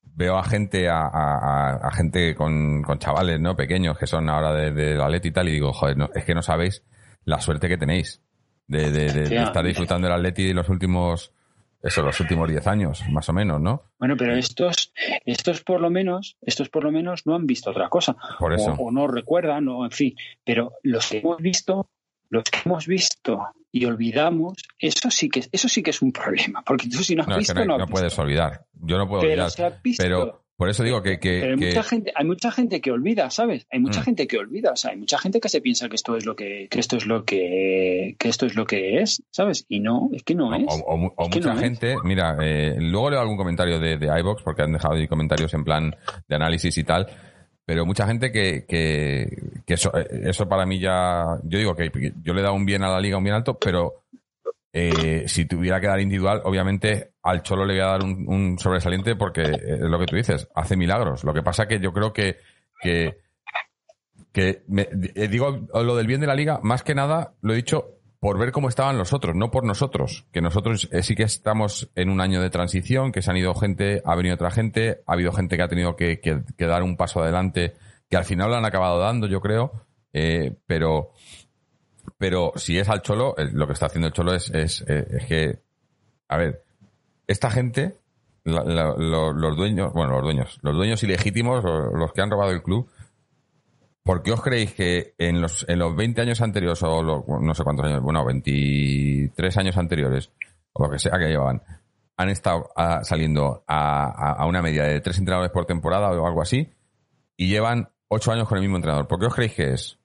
veo 0.04 0.38
a 0.38 0.44
gente, 0.44 0.88
a, 0.90 1.90
gente 1.94 2.36
con, 2.36 2.84
chavales, 3.00 3.40
¿no? 3.40 3.56
Pequeños 3.56 3.98
que 3.98 4.08
son 4.08 4.30
ahora 4.30 4.54
de, 4.54 4.72
de 4.72 4.96
la 4.96 5.10
y 5.22 5.32
tal, 5.32 5.48
y 5.48 5.54
digo, 5.54 5.74
joder, 5.74 5.98
no, 5.98 6.10
es 6.14 6.26
que 6.26 6.36
no 6.36 6.42
sabéis 6.42 6.84
la 7.24 7.40
suerte 7.40 7.68
que 7.68 7.78
tenéis 7.78 8.22
de, 8.70 9.44
estar 9.44 9.66
disfrutando 9.66 10.08
del 10.08 10.16
Atleti 10.16 10.54
los 10.54 10.70
últimos 10.70 11.34
eso, 11.82 12.02
los 12.02 12.20
últimos 12.20 12.50
10 12.50 12.68
años, 12.68 13.04
más 13.10 13.30
o 13.30 13.34
menos, 13.34 13.62
¿no? 13.62 13.84
Bueno, 13.98 14.16
pero 14.18 14.36
estos, 14.36 14.92
estos 15.26 15.64
por 15.64 15.80
lo 15.80 15.90
menos, 15.90 16.36
estos 16.42 16.68
por 16.68 16.84
lo 16.84 16.92
menos 16.92 17.26
no 17.26 17.36
han 17.36 17.48
visto 17.48 17.72
otra 17.72 17.88
cosa. 17.88 18.18
Por 18.38 18.54
eso. 18.54 18.74
O, 18.78 18.92
no 18.92 19.08
recuerdan, 19.08 19.70
o 19.70 19.86
en 19.86 19.92
fin. 19.92 20.16
Pero 20.44 20.74
los 20.84 21.08
que 21.08 21.20
hemos 21.20 21.38
visto, 21.38 21.90
los 22.30 22.44
que 22.44 22.60
hemos 22.66 22.86
visto 22.86 23.48
y 23.72 23.86
olvidamos, 23.86 24.58
eso 24.78 25.10
sí 25.10 25.30
que, 25.30 25.46
eso 25.52 25.70
sí 25.70 25.82
que 25.82 25.92
es 25.92 26.02
un 26.02 26.12
problema. 26.12 26.64
Porque 26.66 26.90
tú 26.90 26.98
si 26.98 27.16
no 27.16 27.24
has 27.24 27.38
visto, 27.38 27.66
no, 27.66 27.78
no, 27.78 27.88
puedes 27.88 28.18
olvidar. 28.20 28.66
Yo 28.74 28.98
no 28.98 29.08
puedo 29.08 29.22
olvidar. 29.22 29.50
pero, 29.98 30.44
Por 30.60 30.67
eso 30.69 30.84
digo 30.84 31.02
que... 31.02 31.19
que, 31.19 31.39
Pero 31.39 31.54
hay, 31.54 31.58
que- 31.60 31.65
Mucha 31.67 31.84
gente, 31.84 32.12
hay 32.13 32.26
mucha 32.26 32.52
gente 32.52 32.82
que 32.82 32.91
olvida, 32.91 33.30
¿sabes? 33.30 33.65
Hay 33.72 33.80
mucha 33.80 34.02
Mm. 34.02 34.04
gente 34.04 34.28
que 34.28 34.38
olvida, 34.38 34.74
o 34.74 34.76
sea, 34.76 34.91
hay 34.91 34.98
mucha 34.98 35.17
gente 35.17 35.39
que 35.39 35.48
se 35.48 35.62
piensa 35.62 35.88
que 35.88 35.95
esto 35.95 36.17
es 36.17 36.26
lo 36.26 36.36
que, 36.36 36.67
que 36.69 36.80
esto 36.82 36.98
es 36.98 37.06
lo 37.06 37.24
que, 37.24 38.15
que 38.19 38.28
esto 38.28 38.45
es 38.45 38.56
lo 38.56 38.65
que 38.67 39.02
es, 39.02 39.24
¿sabes? 39.32 39.65
Y 39.69 39.80
no, 39.80 40.10
es 40.13 40.22
que 40.24 40.36
no 40.36 40.54
es. 40.54 40.65
O, 40.67 40.74
o 40.76 40.98
mu- 40.98 41.12
o 41.15 41.24
Es 41.24 41.30
que 41.30 41.39
mucha 41.39 41.54
no 41.54 41.60
es. 41.60 41.63
gente, 41.65 41.95
mira, 42.04 42.36
eh, 42.41 42.76
luego 42.78 43.10
leo 43.10 43.22
algún 43.22 43.38
comentario 43.38 43.80
de, 43.80 43.95
de 43.98 44.08
iVox 44.19 44.43
porque 44.43 44.63
han 44.63 44.74
dejado 44.74 44.95
ahí 44.95 45.08
comentarios 45.08 45.54
en 45.54 45.63
plan 45.63 45.95
de 46.28 46.36
análisis 46.36 46.78
y 46.78 46.84
tal, 46.84 47.08
pero 47.65 47.86
mucha 47.86 48.06
gente 48.06 48.30
que, 48.32 48.65
que, 48.67 49.28
que 49.65 49.74
eso, 49.76 49.98
eh, 49.98 50.24
eso 50.26 50.50
para 50.50 50.65
mí 50.65 50.78
ya, 50.80 51.24
yo 51.43 51.58
digo 51.58 51.74
que 51.76 51.89
yo 52.22 52.34
le 52.34 52.41
he 52.41 52.43
dado 52.43 52.56
un 52.56 52.65
bien 52.65 52.84
a 52.84 52.89
la 52.89 53.00
liga, 53.00 53.17
un 53.17 53.24
bien 53.24 53.36
alto, 53.38 53.58
pero 53.58 53.99
eh, 54.82 55.28
si 55.28 55.44
tuviera 55.44 55.82
que 55.82 55.88
dar 55.88 56.00
individual, 56.00 56.42
obviamente 56.46 57.12
al 57.22 57.44
Cholo 57.44 57.65
le 57.65 57.74
voy 57.74 57.82
a 57.82 57.88
dar 57.88 58.02
un, 58.02 58.58
sobresaliente 58.58 59.18
porque 59.18 59.42
eh, 59.42 59.74
es 59.74 59.82
lo 59.82 60.00
que 60.00 60.06
tú 60.06 60.15
dices, 60.15 60.48
hace 60.56 60.78
milagros. 60.78 61.26
Lo 61.26 61.34
que 61.34 61.44
pasa 61.44 61.68
que 61.68 61.82
yo 61.82 61.92
creo 61.92 62.13
que, 62.13 62.38
eh, 62.86 63.18
digo 65.30 65.68
lo 65.74 65.96
del 65.98 66.08
bien 66.08 66.22
de 66.22 66.28
la 66.28 66.36
liga, 66.36 66.62
más 66.63 66.84
que 66.84 66.96
nada 66.96 67.34
lo 67.42 67.52
he 67.52 67.58
dicho 67.58 67.98
por 68.22 68.39
ver 68.39 68.54
cómo 68.54 68.70
estaban 68.70 68.98
los 68.98 69.12
otros, 69.12 69.36
no 69.36 69.52
por 69.52 69.65
nosotros. 69.65 70.26
Que 70.32 70.39
nosotros 70.39 70.89
sí 71.02 71.13
que 71.13 71.24
estamos 71.24 71.92
en 71.96 72.10
un 72.10 72.22
año 72.22 72.42
de 72.42 72.50
transición, 72.50 73.12
que 73.12 73.22
se 73.22 73.32
han 73.32 73.38
ido 73.38 73.54
gente, 73.56 74.02
ha 74.06 74.15
venido 74.15 74.36
otra 74.36 74.50
gente, 74.50 75.02
ha 75.06 75.13
habido 75.13 75.34
gente 75.34 75.58
que 75.58 75.63
ha 75.63 75.68
tenido 75.68 75.98
que, 75.98 76.42
dar 76.58 76.84
un 76.84 76.96
paso 76.96 77.22
adelante, 77.22 77.74
que 78.10 78.15
al 78.15 78.24
final 78.24 78.50
lo 78.50 78.56
han 78.56 78.65
acabado 78.65 78.98
dando, 79.00 79.28
yo 79.28 79.42
creo. 79.42 79.74
pero, 80.68 81.12
pero 82.20 82.52
si 82.56 82.78
es 82.78 82.88
al 82.90 83.02
Cholo, 83.02 83.34
eh, 83.38 83.50
lo 83.52 83.66
que 83.66 83.74
está 83.74 83.88
haciendo 83.88 84.08
el 84.08 84.14
Cholo 84.14 84.34
es, 84.36 84.52
es, 84.52 84.82
eh, 84.88 85.08
es 85.10 85.26
que, 85.26 85.60
a 86.28 86.38
ver, 86.38 86.64
esta 87.26 87.50
gente, 87.50 87.98
los 88.44 89.56
dueños, 89.58 89.94
bueno, 89.94 90.14
los 90.14 90.24
dueños, 90.24 90.60
los 90.62 90.76
dueños 90.76 91.02
ilegítimos, 91.02 91.64
los, 91.64 92.14
que 92.14 92.22
han 92.22 92.30
robado 92.30 92.52
el 92.52 92.62
club, 92.62 92.90
¿por 94.04 94.22
qué 94.22 94.32
os 94.34 94.42
creéis 94.42 94.74
que 94.74 95.14
en 95.18 95.42
los, 95.42 95.66
en 95.70 95.80
los 95.80 95.96
20 95.96 96.22
años 96.22 96.42
anteriores, 96.42 96.84
o 96.84 97.40
no 97.42 97.54
sé 97.56 97.64
cuántos 97.64 97.86
años, 97.86 98.02
bueno, 98.02 98.26
23 98.26 99.58
años 99.58 99.78
anteriores, 99.78 100.32
o 100.74 100.84
lo 100.84 100.92
que 100.92 101.00
sea 101.00 101.18
que 101.18 101.28
llevaban, 101.30 101.62
han 102.18 102.30
estado 102.30 102.70
ah, 102.76 103.02
saliendo 103.04 103.64
a- 103.66 104.34
a 104.34 104.46
una 104.46 104.62
media 104.62 104.84
de 104.84 105.00
tres 105.00 105.18
entrenadores 105.20 105.52
por 105.52 105.66
temporada 105.66 106.10
o 106.12 106.28
algo 106.28 106.42
así, 106.42 106.70
y 107.38 107.48
llevan 107.48 107.90
ocho 108.10 108.32
años 108.34 108.48
con 108.48 108.58
el 108.58 108.64
mismo 108.64 108.76
entrenador? 108.76 109.08
¿Por 109.08 109.20
qué 109.20 109.28
os 109.28 109.34
creéis 109.36 109.54
que 109.54 109.74
es? 109.74 110.00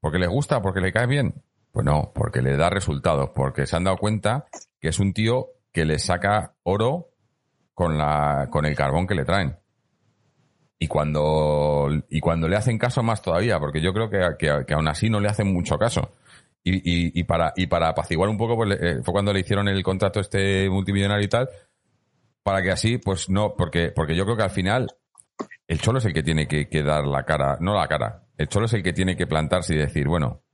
¿Porque 0.00 0.18
les 0.18 0.28
gusta? 0.28 0.60
¿Porque 0.60 0.80
le 0.82 0.92
cae 0.92 1.06
bien? 1.06 1.34
Pues 1.74 1.84
no, 1.84 2.12
porque 2.14 2.40
le 2.40 2.56
da 2.56 2.70
resultados, 2.70 3.30
porque 3.34 3.66
se 3.66 3.74
han 3.74 3.82
dado 3.82 3.96
cuenta 3.96 4.46
que 4.78 4.90
es 4.90 5.00
un 5.00 5.12
tío 5.12 5.48
que 5.72 5.84
le 5.84 5.98
saca 5.98 6.54
oro 6.62 7.08
con, 7.74 7.98
la, 7.98 8.46
con 8.48 8.64
el 8.64 8.76
carbón 8.76 9.08
que 9.08 9.16
le 9.16 9.24
traen. 9.24 9.58
Y 10.78 10.86
cuando, 10.86 11.88
y 12.08 12.20
cuando 12.20 12.46
le 12.46 12.54
hacen 12.54 12.78
caso 12.78 13.02
más 13.02 13.22
todavía, 13.22 13.58
porque 13.58 13.82
yo 13.82 13.92
creo 13.92 14.08
que, 14.08 14.64
que, 14.64 14.72
aún 14.72 14.86
así 14.86 15.10
no 15.10 15.18
le 15.18 15.28
hacen 15.28 15.52
mucho 15.52 15.76
caso. 15.76 16.12
Y, 16.62 16.76
y, 16.76 17.10
y 17.12 17.24
para, 17.24 17.52
y 17.56 17.66
para 17.66 17.88
apaciguar 17.88 18.28
un 18.28 18.38
poco, 18.38 18.54
pues, 18.54 18.80
eh, 18.80 19.00
fue 19.02 19.12
cuando 19.12 19.32
le 19.32 19.40
hicieron 19.40 19.66
el 19.66 19.82
contrato 19.82 20.20
este 20.20 20.70
multimillonario 20.70 21.24
y 21.24 21.28
tal, 21.28 21.48
para 22.44 22.62
que 22.62 22.70
así, 22.70 22.98
pues 22.98 23.28
no, 23.28 23.56
porque, 23.56 23.90
porque 23.90 24.14
yo 24.14 24.24
creo 24.24 24.36
que 24.36 24.44
al 24.44 24.50
final 24.50 24.94
el 25.66 25.80
Cholo 25.80 25.98
es 25.98 26.04
el 26.04 26.14
que 26.14 26.22
tiene 26.22 26.46
que, 26.46 26.68
que 26.68 26.84
dar 26.84 27.04
la 27.04 27.24
cara, 27.24 27.58
no 27.58 27.74
la 27.74 27.88
cara, 27.88 28.28
el 28.38 28.46
Cholo 28.46 28.66
es 28.66 28.74
el 28.74 28.84
que 28.84 28.92
tiene 28.92 29.16
que 29.16 29.26
plantarse 29.26 29.74
y 29.74 29.78
decir, 29.78 30.06
bueno, 30.06 30.44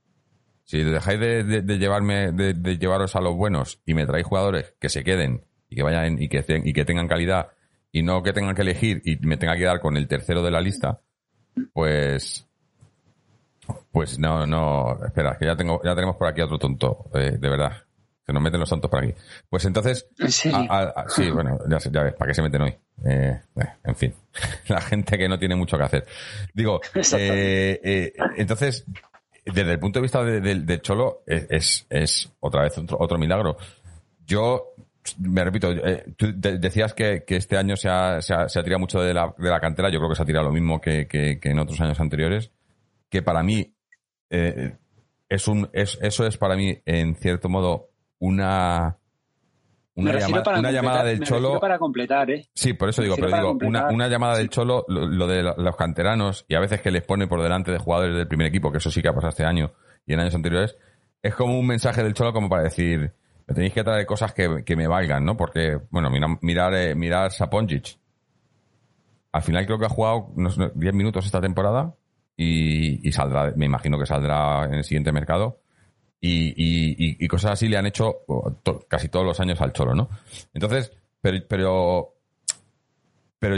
si 0.71 0.83
dejáis 0.85 1.19
de, 1.19 1.43
de- 1.43 1.61
de 1.61 1.77
llevarme, 1.77 2.31
de, 2.31 2.53
de 2.53 2.77
llevaros 2.77 3.17
a 3.17 3.19
los 3.19 3.35
buenos 3.35 3.81
y 3.85 3.93
me 3.93 4.05
traéis 4.05 4.25
jugadores 4.25 4.73
que 4.79 4.87
se 4.87 5.03
queden 5.03 5.43
y 5.69 5.75
que 5.75 5.83
vayan 5.83 6.15
y 6.21 6.29
que, 6.29 6.45
y 6.63 6.71
que 6.71 6.85
tengan 6.85 7.09
calidad 7.09 7.49
y 7.91 8.03
no 8.03 8.23
que 8.23 8.31
tengan 8.31 8.55
que 8.55 8.61
elegir 8.61 9.01
y 9.03 9.17
me 9.17 9.35
tenga 9.35 9.57
que 9.57 9.65
dar 9.65 9.81
con 9.81 9.97
el 9.97 10.07
tercero 10.07 10.41
de 10.41 10.49
la 10.51 10.61
lista, 10.61 11.01
pues, 11.73 12.47
pues 13.91 14.17
no, 14.17 14.47
no, 14.47 14.97
espera, 15.05 15.37
que 15.37 15.45
ya 15.45 15.57
tengo, 15.57 15.81
ya 15.83 15.93
tenemos 15.93 16.15
por 16.15 16.27
aquí 16.29 16.39
a 16.39 16.45
otro 16.45 16.57
tonto, 16.57 17.09
eh, 17.15 17.37
de 17.37 17.49
verdad, 17.49 17.73
que 18.25 18.31
nos 18.31 18.41
meten 18.41 18.61
los 18.61 18.69
tontos 18.69 18.89
por 18.89 19.03
aquí. 19.03 19.13
Pues 19.49 19.65
entonces, 19.65 20.07
¿En 20.19 20.31
serio? 20.31 20.57
a- 20.69 20.79
a- 20.79 20.83
a- 21.01 21.09
sí, 21.09 21.29
bueno, 21.31 21.59
ya, 21.69 21.79
ya 21.79 22.03
ves, 22.03 22.13
¿para 22.13 22.29
qué 22.31 22.35
se 22.35 22.41
meten 22.41 22.61
hoy? 22.61 22.77
Eh, 23.05 23.39
en 23.83 23.95
fin, 23.97 24.13
la 24.69 24.79
gente 24.79 25.17
que 25.17 25.27
no 25.27 25.37
tiene 25.37 25.55
mucho 25.55 25.77
que 25.77 25.83
hacer. 25.83 26.05
Digo, 26.53 26.79
eh, 27.17 28.13
entonces, 28.37 28.85
desde 29.45 29.71
el 29.73 29.79
punto 29.79 29.99
de 29.99 30.03
vista 30.03 30.23
de- 30.23 30.41
del 30.41 30.81
Cholo, 30.81 31.23
es, 31.25 31.47
es, 31.49 31.87
es 31.89 32.31
otra 32.39 32.63
vez 32.63 32.77
otro, 32.77 32.97
otro 32.99 33.17
milagro. 33.17 33.57
Yo, 34.25 34.73
me 35.19 35.43
repito, 35.43 35.71
eh, 35.71 36.05
tú 36.15 36.31
de- 36.35 36.57
decías 36.59 36.93
que, 36.93 37.23
este 37.27 37.57
año 37.57 37.75
se 37.75 37.89
ha, 37.89 38.21
se, 38.21 38.33
ha, 38.33 38.47
se 38.47 38.59
ha 38.59 38.63
tirado 38.63 38.79
mucho 38.79 39.01
de 39.01 39.13
la, 39.13 39.33
de 39.37 39.49
la 39.49 39.59
cantera, 39.59 39.89
yo 39.89 39.99
creo 39.99 40.09
que 40.09 40.15
se 40.15 40.23
ha 40.23 40.25
tirado 40.25 40.45
lo 40.47 40.53
mismo 40.53 40.79
que, 40.79 41.07
que- 41.07 41.39
en 41.41 41.59
otros 41.59 41.79
años 41.81 41.99
anteriores, 41.99 42.51
que 43.09 43.21
para 43.21 43.43
mí 43.43 43.73
eh, 44.29 44.77
es 45.27 45.47
un, 45.47 45.69
es, 45.73 45.97
eso 46.01 46.25
es 46.25 46.37
para 46.37 46.55
mí, 46.55 46.77
en 46.85 47.15
cierto 47.15 47.49
modo, 47.49 47.89
una, 48.19 48.97
una, 49.95 50.17
llama- 50.19 50.43
para 50.43 50.59
una 50.59 50.71
llamada 50.71 51.03
del 51.03 51.19
me 51.19 51.25
Cholo. 51.25 51.59
para 51.59 51.77
completar, 51.79 52.29
¿eh? 52.31 52.47
Sí, 52.53 52.73
por 52.73 52.89
eso 52.89 53.01
digo, 53.01 53.15
pero 53.17 53.27
digo, 53.35 53.57
una, 53.67 53.87
una 53.89 54.07
llamada 54.07 54.37
del 54.37 54.49
Cholo, 54.49 54.85
lo, 54.87 55.05
lo 55.07 55.27
de 55.27 55.43
los 55.43 55.75
canteranos 55.75 56.45
y 56.47 56.55
a 56.55 56.59
veces 56.59 56.81
que 56.81 56.91
les 56.91 57.03
pone 57.03 57.27
por 57.27 57.41
delante 57.41 57.71
de 57.71 57.77
jugadores 57.77 58.15
del 58.15 58.27
primer 58.27 58.47
equipo, 58.47 58.71
que 58.71 58.77
eso 58.77 58.89
sí 58.91 59.01
que 59.01 59.09
ha 59.09 59.13
pasado 59.13 59.29
este 59.29 59.45
año 59.45 59.71
y 60.05 60.13
en 60.13 60.19
años 60.21 60.35
anteriores, 60.35 60.77
es 61.21 61.35
como 61.35 61.59
un 61.59 61.67
mensaje 61.67 62.03
del 62.03 62.13
Cholo 62.13 62.33
como 62.33 62.49
para 62.49 62.63
decir, 62.63 63.13
me 63.47 63.53
tenéis 63.55 63.73
que 63.73 63.83
traer 63.83 64.05
cosas 64.05 64.33
que, 64.33 64.63
que 64.65 64.75
me 64.75 64.87
valgan, 64.87 65.23
¿no? 65.25 65.35
Porque, 65.37 65.77
bueno, 65.89 66.09
mira, 66.09 66.27
mirar, 66.41 66.73
eh, 66.73 66.95
mirar 66.95 67.31
Saponjic. 67.31 67.97
Al 69.33 69.41
final 69.43 69.65
creo 69.65 69.79
que 69.79 69.85
ha 69.85 69.89
jugado 69.89 70.27
unos 70.35 70.57
10 70.75 70.93
minutos 70.93 71.25
esta 71.25 71.39
temporada 71.39 71.95
y, 72.35 73.07
y 73.07 73.11
saldrá, 73.11 73.53
me 73.55 73.65
imagino 73.65 73.97
que 73.99 74.05
saldrá 74.05 74.65
en 74.65 74.73
el 74.75 74.83
siguiente 74.83 75.11
mercado. 75.11 75.60
Y, 76.23 76.49
y- 76.49 77.17
y- 77.19 77.27
cosas 77.27 77.53
así 77.53 77.67
le 77.67 77.77
han 77.77 77.87
hecho 77.87 78.19
casi 78.87 79.09
todos 79.09 79.25
los 79.25 79.39
años 79.39 79.59
al 79.59 79.73
Cholo, 79.73 79.95
¿no? 79.95 80.07
Entonces, 80.53 80.91
pero, 81.19 82.13
pero, 83.39 83.57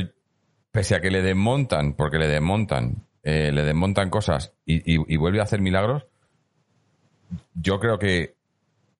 pese 0.72 0.96
a 0.96 1.02
que 1.02 1.12
le 1.12 1.22
desmontan, 1.22 1.94
porque 1.94 2.18
le 2.18 2.28
desmontan, 2.30 3.06
eh, 3.22 3.52
le 3.52 3.64
desmontan 3.64 4.10
cosas 4.10 4.54
y, 4.66 4.96
vuelve 5.18 5.42
a 5.42 5.44
hacer 5.44 5.60
milagros, 5.60 6.06
yo 7.54 7.80
creo 7.82 8.00
que 8.00 8.36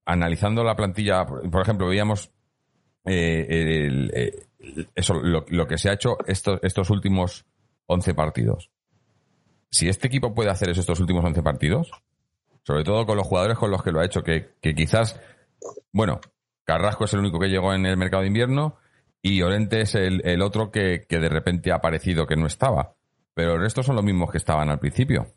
analizando 0.06 0.64
la 0.66 0.76
plantilla, 0.76 1.26
por 1.26 1.50
por 1.50 1.62
ejemplo, 1.62 1.88
veíamos 1.88 2.32
eh, 3.06 3.46
el- 3.88 4.12
eh, 4.14 4.46
eso, 4.96 5.14
lo, 5.16 5.46
lo 5.48 5.68
que 5.68 5.78
se 5.78 5.90
ha 5.90 5.94
hecho 5.94 6.18
estos, 6.28 6.60
estos 6.64 6.90
últimos 6.90 7.46
11 7.86 8.14
partidos. 8.14 8.70
Si 9.70 9.88
este 9.88 10.08
equipo 10.08 10.34
puede 10.34 10.50
hacer 10.50 10.70
eso 10.70 10.82
estos 10.82 11.00
últimos 11.00 11.24
11 11.26 11.42
partidos, 11.44 11.92
sobre 12.64 12.84
todo 12.84 13.06
con 13.06 13.18
los 13.18 13.28
jugadores 13.28 13.58
con 13.58 13.72
los 13.72 13.84
que 13.84 13.92
lo 13.92 14.00
ha 14.00 14.06
hecho, 14.06 14.24
que, 14.24 14.56
que 14.62 14.74
quizás, 14.74 15.20
bueno, 15.92 16.20
Carrasco 16.64 17.06
es 17.06 17.14
el 17.14 17.20
único 17.20 17.40
que 17.40 17.50
llegó 17.50 17.74
en 17.74 17.86
el 17.86 17.98
mercado 17.98 18.22
de 18.22 18.28
invierno 18.28 18.78
y 19.22 19.38
Llorente 19.38 19.82
es 19.82 19.96
el, 19.96 20.22
el 20.26 20.42
otro 20.42 20.72
que, 20.72 21.06
que 21.08 21.20
de 21.20 21.30
repente 21.30 21.72
ha 21.72 21.76
aparecido 21.76 22.26
que 22.26 22.36
no 22.36 22.48
estaba. 22.48 22.96
Pero 23.34 23.56
el 23.56 23.62
resto 23.62 23.84
son 23.84 23.96
los 23.96 24.06
mismos 24.06 24.32
que 24.32 24.38
estaban 24.38 24.70
al 24.70 24.80
principio. 24.80 25.28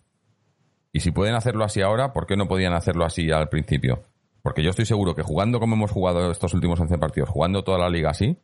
Y 0.92 1.00
si 1.00 1.10
pueden 1.10 1.34
hacerlo 1.34 1.64
así 1.64 1.82
ahora, 1.82 2.12
¿por 2.12 2.26
qué 2.26 2.36
no 2.36 2.48
podían 2.48 2.72
hacerlo 2.72 3.04
así 3.04 3.30
al 3.30 3.48
principio? 3.48 4.02
Porque 4.42 4.62
yo 4.62 4.70
estoy 4.70 4.86
seguro 4.86 5.14
que 5.14 5.22
jugando 5.22 5.58
como 5.58 5.74
hemos 5.74 5.90
jugado 5.90 6.30
estos 6.30 6.54
últimos 6.54 6.78
11 6.80 6.98
partidos, 6.98 7.28
jugando 7.28 7.64
toda 7.64 7.78
la 7.78 7.90
liga 7.90 8.10
así, 8.10 8.38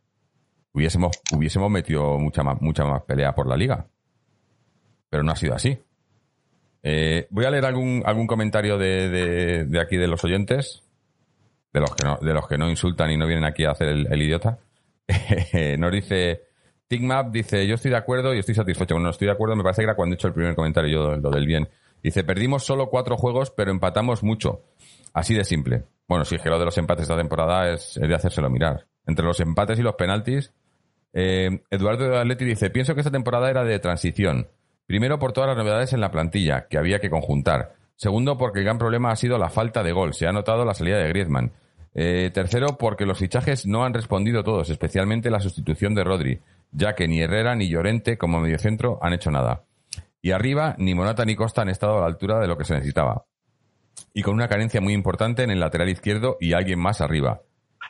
hubiésemos, 0.73 1.21
hubiésemos 1.33 1.71
metido 1.71 2.19
mucha 2.19 2.43
más, 2.43 2.61
mucha 2.61 2.85
más 2.85 3.03
pelea 3.03 3.35
por 3.35 3.47
la 3.47 3.57
liga. 3.57 3.87
Pero 5.09 5.23
no 5.23 5.33
ha 5.33 5.37
sido 5.37 5.55
así. 5.55 5.79
Eh, 6.83 7.27
voy 7.31 7.45
a 7.45 7.51
leer 7.51 7.65
algún, 7.65 8.03
algún 8.05 8.27
comentario 8.27 8.77
de, 8.79 9.67
de- 9.69 9.81
aquí 9.81 9.97
de 9.97 10.09
los 10.09 10.25
oyentes, 10.25 10.83
de 11.73 11.81
los 11.81 11.95
que 11.95 12.05
no, 12.07 12.19
de 12.21 12.35
los 12.35 12.47
que 12.49 12.59
no 12.59 12.69
insultan 12.69 13.11
y 13.11 13.17
no 13.17 13.27
vienen 13.27 13.45
aquí 13.45 13.65
a 13.65 13.71
hacer 13.71 13.89
el, 13.89 14.23
idiota. 14.23 14.59
Nos 15.79 15.93
dice, 15.93 16.43
Tigmap 16.89 17.31
dice, 17.33 17.67
yo 17.67 17.75
estoy 17.77 17.91
de 17.91 17.97
acuerdo 17.97 18.35
y 18.35 18.39
estoy 18.39 18.55
satisfecho. 18.55 18.95
Bueno, 18.95 19.05
no 19.05 19.11
estoy 19.11 19.27
de 19.27 19.33
acuerdo, 19.33 19.57
me 19.57 19.63
parece 19.63 19.83
que 19.83 19.85
era 19.85 19.95
cuando 19.95 20.15
he 20.15 20.17
hecho 20.17 20.29
el 20.29 20.35
primer 20.35 20.55
comentario 20.55 20.91
yo, 20.91 21.17
lo 21.17 21.31
del 21.31 21.47
bien. 21.47 21.69
Dice, 22.03 22.25
perdimos 22.25 22.65
solo 22.65 22.89
cuatro 22.91 23.17
juegos, 23.17 23.51
pero 23.51 23.71
empatamos 23.71 24.23
mucho. 24.23 24.63
Así 25.15 25.35
de 25.35 25.45
simple. 25.45 25.85
Bueno, 26.09 26.25
sí, 26.25 26.35
es 26.35 26.43
que 26.43 26.51
lo 26.51 26.59
de 26.59 26.65
los 26.65 26.77
empates 26.79 27.03
esta 27.05 27.17
temporada 27.17 27.71
es, 27.73 27.97
es 27.97 28.09
de 28.09 28.15
hacérselo 28.15 28.51
mirar. 28.51 28.87
Entre 29.07 29.25
los 29.25 29.39
empates 29.41 29.79
y 29.79 29.83
los 29.83 29.95
penaltis, 29.95 30.53
eh, 31.13 31.63
Eduardo 31.71 32.09
de 32.09 32.19
Atleti 32.19 32.45
dice, 32.45 32.71
pienso 32.71 32.95
que 32.95 33.01
esta 33.01 33.11
temporada 33.11 33.49
era 33.51 33.65
de 33.65 33.79
transición. 33.79 34.49
Primero 34.87 35.19
por 35.19 35.33
todas 35.33 35.49
las 35.49 35.57
novedades 35.57 35.93
en 35.93 36.01
la 36.01 36.11
plantilla, 36.11 36.67
que 36.69 36.79
había 36.79 37.01
que 37.01 37.11
conjuntar. 37.11 37.75
Segundo 37.97 38.37
porque 38.37 38.61
el 38.61 38.65
gran 38.65 38.79
problema 38.79 39.11
ha 39.11 39.17
sido 39.17 39.39
la 39.39 39.49
falta 39.49 39.83
de 39.83 39.93
gol. 39.93 40.15
Se 40.15 40.27
ha 40.27 40.33
notado 40.33 40.65
la 40.65 40.75
salida 40.75 40.99
de 40.99 41.09
Griezmann. 41.09 41.53
Eh, 41.95 42.31
tercero 42.33 42.79
porque 42.79 43.07
los 43.07 43.19
fichajes 43.19 43.67
no 43.67 43.85
han 43.85 43.95
respondido 43.95 44.43
todos, 44.43 44.71
especialmente 44.71 45.31
la 45.31 45.41
sustitución 45.41 45.95
de 45.95 46.05
Rodri, 46.05 46.41
ya 46.71 46.95
que 46.95 47.07
ni 47.07 47.21
Herrera 47.21 47.55
ni 47.55 47.69
Llorente 47.69 48.17
como 48.17 48.41
mediocentro 48.41 48.99
han 49.03 49.13
hecho 49.13 49.31
nada. 49.31 49.65
Y 50.23 50.31
arriba, 50.31 50.75
ni 50.79 50.95
Morata 50.95 51.25
ni 51.25 51.37
Costa 51.37 51.63
han 51.63 51.69
estado 51.69 51.99
a 51.99 52.01
la 52.01 52.07
altura 52.07 52.39
de 52.39 52.47
lo 52.47 52.57
que 52.57 52.65
se 52.65 52.75
necesitaba. 52.75 53.27
Y 54.15 54.23
con 54.23 54.35
una 54.35 54.49
carencia 54.49 54.81
muy 54.81 54.95
importante 54.95 55.43
en 55.43 55.51
el 55.51 55.61
lateral 55.61 55.89
izquierdo 55.89 56.37
y 56.41 56.55
alguien 56.55 56.79
más 56.79 57.01
arriba. 57.01 57.43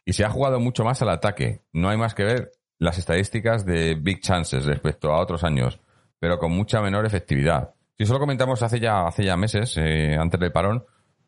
Y 0.05 0.15
se 0.15 0.25
ha 0.25 0.31
jugado 0.31 0.59
mucho 0.59 0.83
más 0.85 1.03
al 1.03 1.11
ataque. 1.11 1.61
No 1.73 1.91
hay 1.91 1.97
más 1.97 2.15
que 2.15 2.25
ver 2.25 2.51
las 2.79 2.99
estadísticas 2.99 3.65
de 3.65 3.95
Big 3.95 4.21
Chances 4.21 4.65
respecto 4.65 5.13
a 5.13 5.21
otros 5.21 5.45
años, 5.45 5.79
pero 6.23 6.39
con 6.39 6.53
mucha 6.53 6.81
menor 6.81 7.05
efectividad. 7.05 7.75
Si 7.99 8.05
eso 8.05 8.13
lo 8.13 8.21
comentamos 8.21 8.63
hace 8.63 8.79
ya, 8.79 9.09
hace 9.09 9.25
ya 9.25 9.37
meses, 9.37 9.77
eh, 9.77 10.17
antes 10.17 10.39
del 10.39 10.53
parón, 10.53 10.85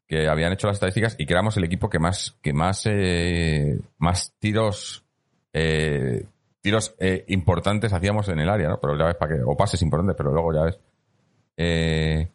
que 0.06 0.28
habían 0.28 0.52
hecho 0.52 0.68
las 0.68 0.76
estadísticas 0.76 1.16
y 1.18 1.26
que 1.26 1.32
éramos 1.32 1.56
el 1.56 1.64
equipo 1.64 1.90
que 1.90 1.98
más, 1.98 2.38
que 2.40 2.52
más, 2.52 2.86
eh, 2.86 3.80
más 3.98 4.36
tiros, 4.38 5.04
eh, 5.52 6.24
tiros 6.60 6.94
eh, 7.00 7.24
importantes 7.26 7.92
hacíamos 7.92 8.28
en 8.28 8.38
el 8.38 8.48
área, 8.48 8.68
¿no? 8.68 8.78
Pero 8.80 8.96
ya 8.96 9.06
ves 9.06 9.16
para 9.16 9.34
qué, 9.34 9.42
o 9.44 9.56
pases 9.56 9.82
importantes, 9.82 10.14
pero 10.16 10.32
luego 10.32 10.54
ya 10.54 10.62
ves. 10.62 10.78
Eh, 11.56 12.28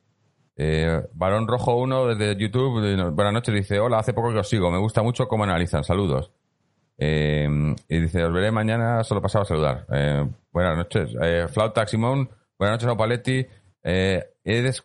eh, 0.58 1.02
Barón 1.14 1.48
Rojo 1.48 1.78
1 1.78 2.08
desde 2.08 2.36
YouTube, 2.36 3.14
buenas 3.14 3.32
noches, 3.32 3.56
dice, 3.56 3.80
hola, 3.80 4.00
hace 4.00 4.12
poco 4.12 4.34
que 4.34 4.40
os 4.40 4.50
sigo, 4.50 4.70
me 4.70 4.80
gusta 4.80 5.02
mucho 5.02 5.30
cómo 5.30 5.46
analizan, 5.46 5.86
saludos. 5.86 6.30
Eh, 6.98 7.48
y 7.88 8.00
dice, 8.02 8.22
os 8.26 8.34
veré 8.34 8.52
mañana, 8.52 9.02
solo 9.06 9.22
pasaba 9.22 9.44
a 9.44 9.46
saludar. 9.46 9.86
Buenas 10.52 10.78
noches. 10.78 11.16
Eh, 11.22 11.48
Flauta 11.48 11.86
Simón, 11.86 12.30
buenas 12.60 12.76
noches, 12.76 12.94
Opaletti. 12.94 13.46
Eh, 13.84 14.24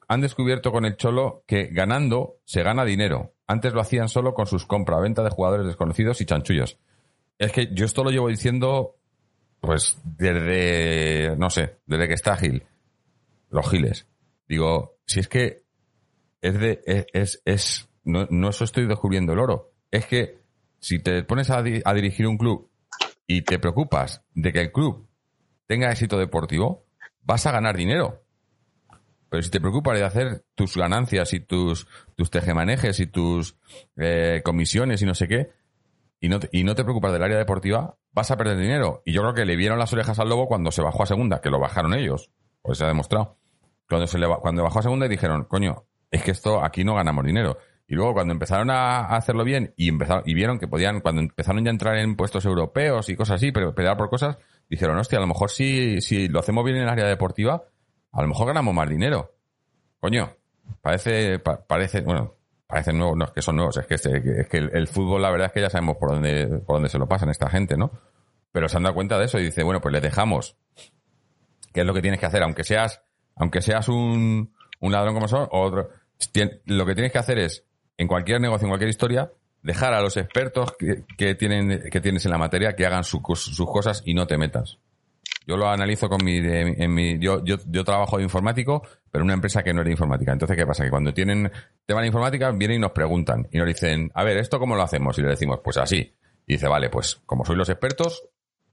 han 0.08 0.20
descubierto 0.20 0.70
con 0.70 0.84
el 0.84 0.96
Cholo 0.96 1.42
que 1.46 1.66
ganando 1.66 2.36
se 2.44 2.62
gana 2.62 2.84
dinero. 2.84 3.34
Antes 3.46 3.74
lo 3.74 3.80
hacían 3.80 4.08
solo 4.08 4.32
con 4.32 4.46
sus 4.46 4.64
compra-venta 4.66 5.22
de 5.22 5.30
jugadores 5.30 5.66
desconocidos 5.66 6.20
y 6.20 6.26
chanchullos. 6.26 6.78
Es 7.38 7.52
que 7.52 7.68
yo 7.74 7.84
esto 7.84 8.04
lo 8.04 8.10
llevo 8.10 8.28
diciendo, 8.28 8.96
pues, 9.60 9.98
desde, 10.04 11.36
no 11.36 11.50
sé, 11.50 11.78
desde 11.86 12.08
que 12.08 12.14
está 12.14 12.36
Gil. 12.36 12.64
Los 13.50 13.68
Giles. 13.68 14.06
Digo, 14.48 14.98
si 15.04 15.20
es 15.20 15.28
que 15.28 15.64
es 16.40 16.58
de, 16.58 16.80
es, 16.86 17.06
es, 17.12 17.42
es- 17.44 17.88
no, 18.04 18.26
no 18.30 18.50
eso 18.50 18.64
estoy 18.64 18.86
descubriendo 18.86 19.32
el 19.32 19.38
oro. 19.38 19.72
Es 19.90 20.06
que 20.06 20.38
si 20.78 20.98
te 20.98 21.24
pones 21.24 21.50
a 21.50 21.62
dirigir 21.62 22.26
un 22.26 22.36
club 22.36 22.70
y 23.26 23.42
te 23.42 23.58
preocupas 23.58 24.22
de 24.34 24.52
que 24.52 24.60
el 24.60 24.72
club 24.72 25.08
tenga 25.66 25.90
éxito 25.90 26.18
deportivo, 26.18 26.83
vas 27.24 27.46
a 27.46 27.52
ganar 27.52 27.76
dinero. 27.76 28.22
Pero 29.28 29.42
si 29.42 29.50
te 29.50 29.60
preocupas 29.60 29.98
de 29.98 30.04
hacer 30.04 30.44
tus 30.54 30.76
ganancias 30.76 31.32
y 31.32 31.40
tus, 31.40 31.88
tus 32.14 32.30
tejemanejes 32.30 33.00
y 33.00 33.06
tus 33.06 33.56
eh, 33.96 34.42
comisiones 34.44 35.02
y 35.02 35.06
no 35.06 35.14
sé 35.14 35.26
qué, 35.26 35.50
y 36.20 36.28
no, 36.28 36.38
te, 36.38 36.48
y 36.52 36.64
no 36.64 36.74
te 36.74 36.84
preocupas 36.84 37.12
del 37.12 37.22
área 37.22 37.36
deportiva, 37.36 37.96
vas 38.12 38.30
a 38.30 38.36
perder 38.36 38.58
dinero. 38.58 39.02
Y 39.04 39.12
yo 39.12 39.22
creo 39.22 39.34
que 39.34 39.44
le 39.44 39.56
vieron 39.56 39.78
las 39.78 39.92
orejas 39.92 40.18
al 40.20 40.28
lobo 40.28 40.46
cuando 40.46 40.70
se 40.70 40.82
bajó 40.82 41.02
a 41.02 41.06
segunda, 41.06 41.40
que 41.40 41.50
lo 41.50 41.58
bajaron 41.58 41.94
ellos, 41.94 42.30
pues 42.62 42.78
se 42.78 42.84
ha 42.84 42.86
demostrado. 42.86 43.38
Cuando, 43.88 44.06
se 44.06 44.18
le, 44.18 44.26
cuando 44.40 44.62
bajó 44.62 44.78
a 44.78 44.82
segunda 44.82 45.06
y 45.06 45.08
dijeron, 45.08 45.44
coño, 45.44 45.84
es 46.10 46.22
que 46.22 46.30
esto 46.30 46.64
aquí 46.64 46.84
no 46.84 46.94
ganamos 46.94 47.24
dinero. 47.24 47.58
Y 47.86 47.94
luego 47.94 48.14
cuando 48.14 48.32
empezaron 48.32 48.70
a 48.70 49.00
hacerlo 49.16 49.44
bien 49.44 49.74
y 49.76 49.88
empezaron, 49.88 50.22
y 50.24 50.32
vieron 50.32 50.58
que 50.58 50.68
podían, 50.68 51.00
cuando 51.00 51.20
empezaron 51.20 51.64
ya 51.64 51.70
a 51.70 51.72
entrar 51.72 51.96
en 51.98 52.16
puestos 52.16 52.44
europeos 52.46 53.08
y 53.08 53.16
cosas 53.16 53.36
así, 53.36 53.52
pero 53.52 53.74
pelear 53.74 53.96
por 53.96 54.08
cosas, 54.08 54.38
dijeron, 54.68 54.98
hostia, 54.98 55.18
a 55.18 55.20
lo 55.20 55.26
mejor 55.26 55.50
si, 55.50 56.00
si 56.00 56.28
lo 56.28 56.40
hacemos 56.40 56.64
bien 56.64 56.76
en 56.76 56.82
el 56.84 56.88
área 56.88 57.06
deportiva, 57.06 57.64
a 58.12 58.22
lo 58.22 58.28
mejor 58.28 58.46
ganamos 58.48 58.74
más 58.74 58.88
dinero. 58.88 59.34
Coño, 60.00 60.30
parece, 60.80 61.38
pa- 61.38 61.64
parece, 61.66 62.00
bueno, 62.02 62.34
parecen 62.66 62.98
nuevos, 62.98 63.16
no 63.16 63.24
es 63.26 63.30
que 63.32 63.42
son 63.42 63.56
nuevos, 63.56 63.76
es 63.76 63.86
que, 63.86 63.94
este- 63.94 64.40
es 64.40 64.48
que 64.48 64.58
el, 64.58 64.70
el 64.74 64.88
fútbol 64.88 65.22
la 65.22 65.30
verdad 65.30 65.46
es 65.48 65.52
que 65.52 65.60
ya 65.60 65.70
sabemos 65.70 65.96
por 65.96 66.10
dónde, 66.10 66.46
por 66.66 66.76
dónde 66.76 66.88
se 66.88 66.98
lo 66.98 67.08
pasan 67.08 67.28
esta 67.30 67.48
gente, 67.50 67.76
¿no? 67.76 67.90
Pero 68.52 68.68
se 68.68 68.76
han 68.76 68.82
dado 68.84 68.94
cuenta 68.94 69.18
de 69.18 69.24
eso 69.26 69.38
y 69.38 69.44
dice, 69.44 69.62
bueno, 69.62 69.80
pues 69.80 69.92
les 69.92 70.02
dejamos 70.02 70.56
qué 71.72 71.80
es 71.80 71.86
lo 71.86 71.94
que 71.94 72.02
tienes 72.02 72.20
que 72.20 72.26
hacer, 72.26 72.42
aunque 72.42 72.62
seas, 72.64 73.02
aunque 73.36 73.60
seas 73.62 73.88
un, 73.88 74.54
un 74.80 74.92
ladrón 74.92 75.14
como 75.14 75.26
son, 75.28 75.48
o 75.50 75.60
otro, 75.62 75.90
lo 76.66 76.86
que 76.86 76.94
tienes 76.94 77.12
que 77.12 77.18
hacer 77.18 77.38
es, 77.38 77.64
en 77.96 78.06
cualquier 78.08 78.40
negocio, 78.40 78.66
en 78.66 78.70
cualquier 78.70 78.90
historia, 78.90 79.32
dejar 79.64 79.92
a 79.94 80.00
los 80.00 80.16
expertos 80.16 80.72
que, 81.16 81.34
tienen, 81.34 81.90
que 81.90 82.00
tienes 82.00 82.24
en 82.24 82.30
la 82.30 82.38
materia 82.38 82.76
que 82.76 82.86
hagan 82.86 83.02
sus 83.02 83.20
cosas 83.22 84.02
y 84.04 84.14
no 84.14 84.26
te 84.28 84.38
metas. 84.38 84.78
Yo 85.46 85.56
lo 85.56 85.68
analizo 85.68 86.08
con 86.08 86.24
mi, 86.24 86.38
en 86.38 86.94
mi, 86.94 87.18
yo, 87.18 87.44
yo, 87.44 87.56
yo 87.66 87.84
trabajo 87.84 88.16
de 88.16 88.22
informático, 88.22 88.82
pero 89.10 89.22
en 89.22 89.26
una 89.26 89.34
empresa 89.34 89.62
que 89.62 89.74
no 89.74 89.82
de 89.84 89.90
informática. 89.90 90.32
Entonces, 90.32 90.56
¿qué 90.56 90.66
pasa? 90.66 90.84
Que 90.84 90.90
cuando 90.90 91.12
tienen 91.12 91.50
tema 91.84 92.00
de 92.00 92.06
informática, 92.06 92.50
vienen 92.52 92.78
y 92.78 92.80
nos 92.80 92.92
preguntan 92.92 93.46
y 93.52 93.58
nos 93.58 93.66
dicen, 93.66 94.10
a 94.14 94.24
ver, 94.24 94.38
¿esto 94.38 94.58
cómo 94.58 94.74
lo 94.74 94.82
hacemos? 94.82 95.18
Y 95.18 95.22
le 95.22 95.28
decimos, 95.28 95.60
pues 95.62 95.76
así. 95.76 96.14
Y 96.46 96.54
dice, 96.54 96.66
vale, 96.68 96.88
pues 96.88 97.20
como 97.26 97.44
sois 97.44 97.58
los 97.58 97.68
expertos, 97.68 98.22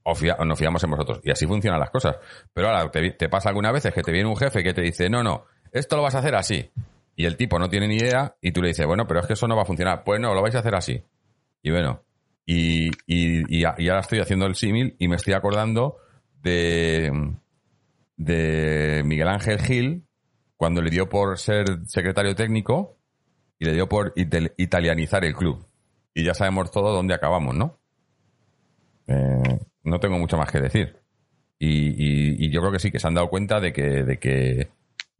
os 0.04 0.18
fia- 0.18 0.38
nos 0.46 0.58
fiamos 0.58 0.82
en 0.84 0.92
vosotros. 0.92 1.20
Y 1.24 1.32
así 1.32 1.46
funcionan 1.46 1.80
las 1.80 1.90
cosas. 1.90 2.16
Pero 2.54 2.70
ahora 2.70 2.90
te, 2.90 3.12
te 3.12 3.28
pasa 3.28 3.50
algunas 3.50 3.74
veces 3.74 3.94
que 3.94 4.02
te 4.02 4.12
viene 4.14 4.30
un 4.30 4.38
jefe 4.38 4.64
que 4.64 4.74
te 4.74 4.82
dice, 4.82 5.10
no, 5.10 5.24
no, 5.24 5.46
esto 5.74 5.98
lo 5.98 6.04
vas 6.04 6.16
a 6.16 6.20
hacer 6.20 6.36
así. 6.36 6.70
Y 7.22 7.26
el 7.28 7.38
tipo 7.38 7.60
no 7.60 7.70
tiene 7.70 7.88
ni 7.88 7.98
idea 7.98 8.36
y 8.42 8.52
tú 8.52 8.64
le 8.64 8.70
dices, 8.70 8.88
bueno, 8.88 9.06
pero 9.06 9.20
es 9.20 9.28
que 9.28 9.34
eso 9.34 9.48
no 9.48 9.56
va 9.56 9.62
a 9.62 9.66
funcionar. 9.66 10.04
Pues 10.04 10.20
no, 10.20 10.34
lo 10.34 10.42
vais 10.42 10.56
a 10.56 10.60
hacer 10.60 10.74
así. 10.74 11.04
Y 11.62 11.70
bueno, 11.70 12.02
y, 12.48 12.90
y, 13.06 13.64
ahora 13.64 14.00
estoy 14.00 14.22
haciendo 14.22 14.48
el 14.48 14.56
símil 14.56 14.96
y 14.98 15.08
me 15.08 15.18
estoy 15.18 15.34
acordando 15.36 15.98
de, 16.42 17.12
de 18.18 19.04
Miguel 19.06 19.28
Ángel 19.28 19.60
Gil 19.62 20.04
cuando 20.58 20.82
le 20.82 20.90
dio 20.90 21.10
por 21.10 21.38
ser 21.38 21.86
secretario 21.86 22.34
técnico 22.34 22.98
y 23.60 23.66
le 23.66 23.74
dio 23.74 23.88
por 23.88 24.14
ital- 24.16 24.56
italianizar 24.58 25.24
el 25.24 25.36
club. 25.36 25.64
Y 26.16 26.24
ya 26.24 26.34
sabemos 26.34 26.72
todo 26.72 26.92
dónde 26.92 27.14
acabamos, 27.14 27.54
¿no? 27.56 27.78
Eh, 29.06 29.60
no 29.84 30.00
tengo 30.00 30.18
mucho 30.18 30.38
más 30.38 30.52
que 30.52 30.60
decir. 30.60 30.98
Y, 31.60 31.68
y- 31.90 32.46
y 32.48 32.50
yo 32.50 32.62
creo 32.62 32.72
que 32.72 32.80
sí, 32.80 32.92
que 32.92 32.98
se 33.00 33.08
han 33.08 33.14
dado 33.14 33.30
cuenta 33.30 33.60
de 33.60 33.72
que, 33.74 33.84
de 34.04 34.18
que, 34.18 34.70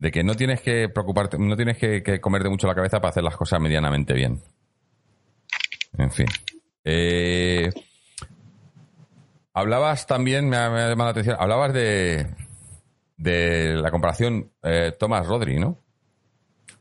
de 0.02 0.12
que 0.12 0.24
no 0.24 0.34
tienes 0.34 0.62
que 0.62 0.90
preocuparte, 0.90 1.38
no 1.38 1.56
tienes 1.56 1.78
que, 1.78 2.02
que 2.02 2.20
comerte 2.20 2.50
mucho 2.50 2.66
la 2.66 2.74
cabeza 2.74 3.00
para 3.00 3.12
hacer 3.12 3.24
las 3.24 3.38
cosas 3.38 3.62
medianamente 3.62 4.16
bien. 4.16 4.42
En 5.96 6.12
fin. 6.12 6.26
Eh, 6.84 7.70
hablabas 9.54 10.08
también, 10.08 10.50
me 10.50 10.58
ha, 10.58 10.72
me 10.72 10.82
ha 10.82 10.90
llamado 10.90 11.10
la 11.10 11.12
atención, 11.12 11.38
hablabas 11.40 11.74
de, 11.74 12.26
de 13.18 13.76
la 13.76 13.92
comparación 13.92 14.52
eh, 14.64 14.92
Tomás 14.98 15.28
Rodri, 15.28 15.60
¿no? 15.60 15.78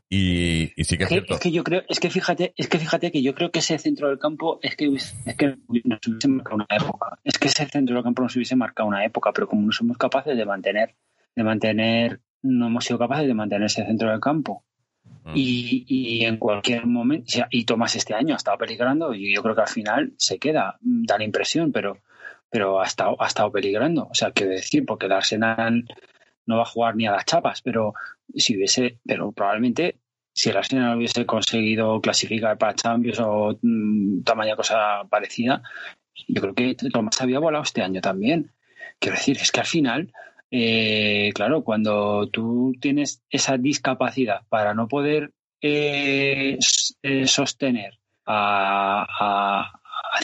Y, 0.09 0.73
y 0.75 0.83
sí 0.83 0.97
que 0.97 1.03
es 1.03 1.09
que, 1.09 1.15
cierto. 1.15 1.35
es 1.35 1.39
que 1.39 1.51
yo 1.51 1.63
creo, 1.63 1.83
es 1.87 1.99
que 1.99 2.09
fíjate, 2.09 2.55
es 2.57 2.67
que 2.67 2.79
fíjate 2.79 3.11
que 3.11 3.21
yo 3.21 3.35
creo 3.35 3.51
que 3.51 3.59
ese 3.59 3.77
centro 3.77 4.09
del 4.09 4.17
campo 4.17 4.59
es 4.63 4.75
que, 4.75 4.87
es 4.87 5.35
que 5.37 5.57
nos 5.69 5.99
hubiese 6.07 6.27
marcado 6.27 6.55
una 6.55 6.67
época. 6.71 7.19
Es 7.23 7.37
que 7.37 7.49
ese 7.49 7.67
centro 7.67 7.93
del 7.93 8.03
campo 8.03 8.23
nos 8.23 8.35
hubiese 8.35 8.55
marcado 8.55 8.89
una 8.89 9.05
época, 9.05 9.31
pero 9.31 9.47
como 9.47 9.61
no 9.61 9.71
somos 9.71 9.99
capaces 9.99 10.35
de 10.35 10.43
mantener, 10.43 10.95
de 11.35 11.43
mantener, 11.43 12.19
no 12.43 12.67
hemos 12.67 12.85
sido 12.85 12.99
capaces 12.99 13.27
de 13.27 13.33
mantener 13.33 13.65
ese 13.65 13.85
centro 13.85 14.09
del 14.09 14.19
campo. 14.19 14.63
Mm. 15.23 15.33
Y, 15.35 15.85
y 15.87 16.25
en 16.25 16.37
cualquier 16.37 16.85
momento, 16.85 17.25
y 17.49 17.65
Tomás 17.65 17.95
este 17.95 18.13
año 18.13 18.33
ha 18.33 18.37
estado 18.37 18.57
peligrando 18.57 19.13
y 19.13 19.33
yo 19.33 19.43
creo 19.43 19.55
que 19.55 19.61
al 19.61 19.67
final 19.67 20.13
se 20.17 20.39
queda, 20.39 20.77
mm, 20.81 21.05
da 21.05 21.17
la 21.17 21.23
impresión, 21.23 21.71
pero, 21.71 21.97
pero 22.49 22.81
ha 22.81 22.85
estado, 22.85 23.21
ha 23.21 23.27
estado 23.27 23.51
peligrando. 23.51 24.07
O 24.09 24.13
sea, 24.13 24.31
quiero 24.31 24.51
decir, 24.51 24.85
porque 24.85 25.05
el 25.05 25.11
Arsenal 25.11 25.85
no 26.45 26.57
va 26.57 26.63
a 26.63 26.65
jugar 26.65 26.95
ni 26.95 27.07
a 27.07 27.11
las 27.11 27.25
chapas, 27.25 27.61
pero 27.61 27.93
si 28.35 28.57
hubiese, 28.57 28.99
pero 29.05 29.31
probablemente 29.31 29.99
si 30.33 30.49
el 30.49 30.57
Arsenal 30.57 30.97
hubiese 30.97 31.25
conseguido 31.25 31.99
clasificar 32.01 32.57
para 32.57 32.75
Champions 32.75 33.19
o 33.19 33.57
mm, 33.61 34.23
tamaña 34.23 34.55
cosa 34.55 35.03
parecida, 35.09 35.61
yo 36.27 36.41
creo 36.41 36.53
que 36.53 36.75
Tomás 36.91 37.21
había 37.21 37.39
volado 37.39 37.63
este 37.63 37.81
año 37.81 38.01
también. 38.01 38.51
Quiero 38.99 39.17
decir, 39.17 39.37
es 39.37 39.51
que 39.51 39.59
al 39.59 39.65
final, 39.65 40.13
eh, 40.51 41.31
claro, 41.33 41.63
cuando 41.63 42.27
tú 42.29 42.73
tienes 42.81 43.23
esa 43.29 43.57
discapacidad 43.57 44.41
para 44.49 44.73
no 44.73 44.89
poder 44.89 45.33
eh, 45.61 46.59
eh, 47.01 47.27
sostener 47.27 47.99
a, 48.25 49.71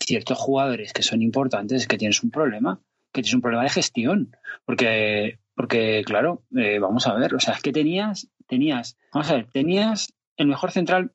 ciertos 0.06 0.38
jugadores 0.38 0.94
que 0.94 1.02
son 1.02 1.22
importantes, 1.22 1.82
es 1.82 1.88
que 1.88 1.98
tienes 1.98 2.22
un 2.24 2.30
problema, 2.30 2.82
que 3.12 3.22
tienes 3.22 3.34
un 3.36 3.42
problema 3.42 3.64
de 3.64 3.70
gestión. 3.70 4.36
Porque, 4.66 5.40
porque 5.56 6.04
claro, 6.06 6.44
vamos 6.52 7.08
a 7.08 7.14
ver, 7.14 7.34
o 7.34 7.40
sea, 7.40 7.56
es 7.56 7.62
que 7.62 7.72
tenías, 7.72 8.30
tenías, 8.48 8.98
vamos 9.14 9.32
a 9.32 9.36
ver, 9.36 9.48
tenías 9.52 10.14
el 10.36 10.48
mejor 10.48 10.72
central 10.72 11.14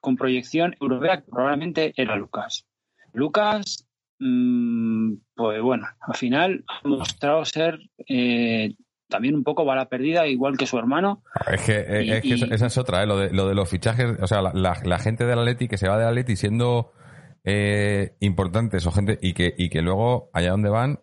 con 0.00 0.16
proyección 0.16 0.76
europea 0.80 1.22
que 1.22 1.30
probablemente 1.30 1.94
era 1.96 2.16
Lucas. 2.16 2.66
Lucas, 3.12 3.87
pues 4.18 5.62
bueno, 5.62 5.86
al 6.00 6.14
final 6.16 6.64
ha 6.68 6.86
mostrado 6.88 7.44
ser 7.44 7.78
eh, 8.08 8.74
también 9.08 9.34
un 9.34 9.44
poco 9.44 9.64
bala 9.64 9.88
perdida, 9.88 10.26
igual 10.26 10.56
que 10.58 10.66
su 10.66 10.76
hermano. 10.78 11.22
Es 11.50 11.62
que, 11.62 11.78
eh, 11.78 12.04
Y- 12.04 12.10
es 12.12 12.22
que 12.22 12.28
y- 12.28 12.52
esa- 12.52 12.66
es 12.66 12.78
otra, 12.78 13.02
¿eh? 13.02 13.06
lo, 13.06 13.16
de, 13.18 13.30
lo 13.32 13.48
de 13.48 13.54
los 13.54 13.68
fichajes, 13.68 14.18
o 14.20 14.26
sea, 14.26 14.42
la, 14.42 14.52
la- 14.52 14.80
la 14.84 14.98
gente 14.98 15.24
del 15.24 15.38
Atleti 15.38 15.68
que 15.68 15.78
se 15.78 15.88
va 15.88 15.98
del 15.98 16.08
Atleti 16.08 16.36
siendo 16.36 16.92
eh, 17.44 18.16
importantes 18.20 18.84
o 18.86 18.90
gente 18.92 19.18
y 19.22 19.32
que, 19.32 19.54
y 19.56 19.70
que 19.70 19.80
luego 19.80 20.28
allá 20.34 20.50
donde 20.50 20.68
van, 20.68 21.00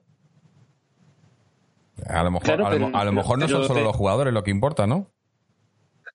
a 2.07 2.23
lo 2.23 2.31
mejor, 2.31 2.45
Claro, 2.45 2.67
a, 2.67 2.69
lo, 2.69 2.75
pero- 2.75 2.85
a 2.87 2.89
lo 3.05 3.11
pero- 3.11 3.11
mejor 3.13 3.39
no 3.39 3.47
son 3.47 3.63
solo 3.65 3.81
los 3.83 3.95
jugadores 3.95 4.33
lo 4.33 4.43
que 4.43 4.51
importa, 4.51 4.85
¿no? 4.85 5.11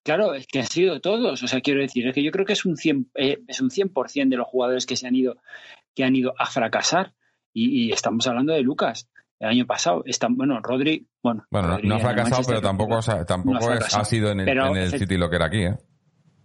Claro, 0.03 0.33
es 0.35 0.47
que 0.47 0.61
han 0.61 0.67
sido 0.67 1.01
todos. 1.01 1.43
O 1.43 1.47
sea, 1.49 1.61
quiero 1.61 1.81
decir, 1.81 2.07
es 2.07 2.15
que 2.15 2.23
yo 2.23 2.31
creo 2.31 2.47
que 2.47 2.55
es 2.55 2.65
un 2.65 2.77
100%, 2.77 3.11
eh, 3.17 3.39
es 3.49 3.61
un 3.61 3.71
100 3.71 4.31
de 4.31 4.37
los 4.37 4.47
jugadores 4.47 4.87
que 4.87 4.97
se 4.97 5.07
han 5.07 5.15
ido, 5.15 5.37
que 5.95 6.05
han 6.05 6.15
ido 6.17 6.35
a 6.39 6.47
fracasar. 6.47 7.13
Y, 7.53 7.87
y 7.89 7.93
estamos 7.93 8.27
hablando 8.27 8.53
de 8.53 8.63
Lucas. 8.63 9.09
El 9.39 9.49
año 9.49 9.67
pasado, 9.67 10.03
está, 10.07 10.29
bueno, 10.31 10.61
Rodri, 10.61 11.07
bueno. 11.23 11.45
Bueno, 11.51 11.69
no- 11.69 11.75
Rodri 11.77 11.89
no 11.89 11.95
ha 11.95 11.99
el 11.99 12.03
fracasado, 12.05 12.43
pero 12.47 12.61
tampoco, 12.61 12.97
o 12.97 13.03
sea, 13.03 13.25
tampoco 13.25 13.53
no 13.53 13.57
ha 13.59 13.61
es- 13.61 13.67
fracasado. 13.67 14.03
ha 14.03 14.05
sido 14.05 14.31
en 14.31 14.41
el, 14.41 14.49
en 14.49 14.77
el 14.77 14.91
City 14.99 15.17
lo 15.17 15.31
que 15.31 15.37
era 15.37 15.47
aquí, 15.47 15.63
¿eh? 15.65 15.77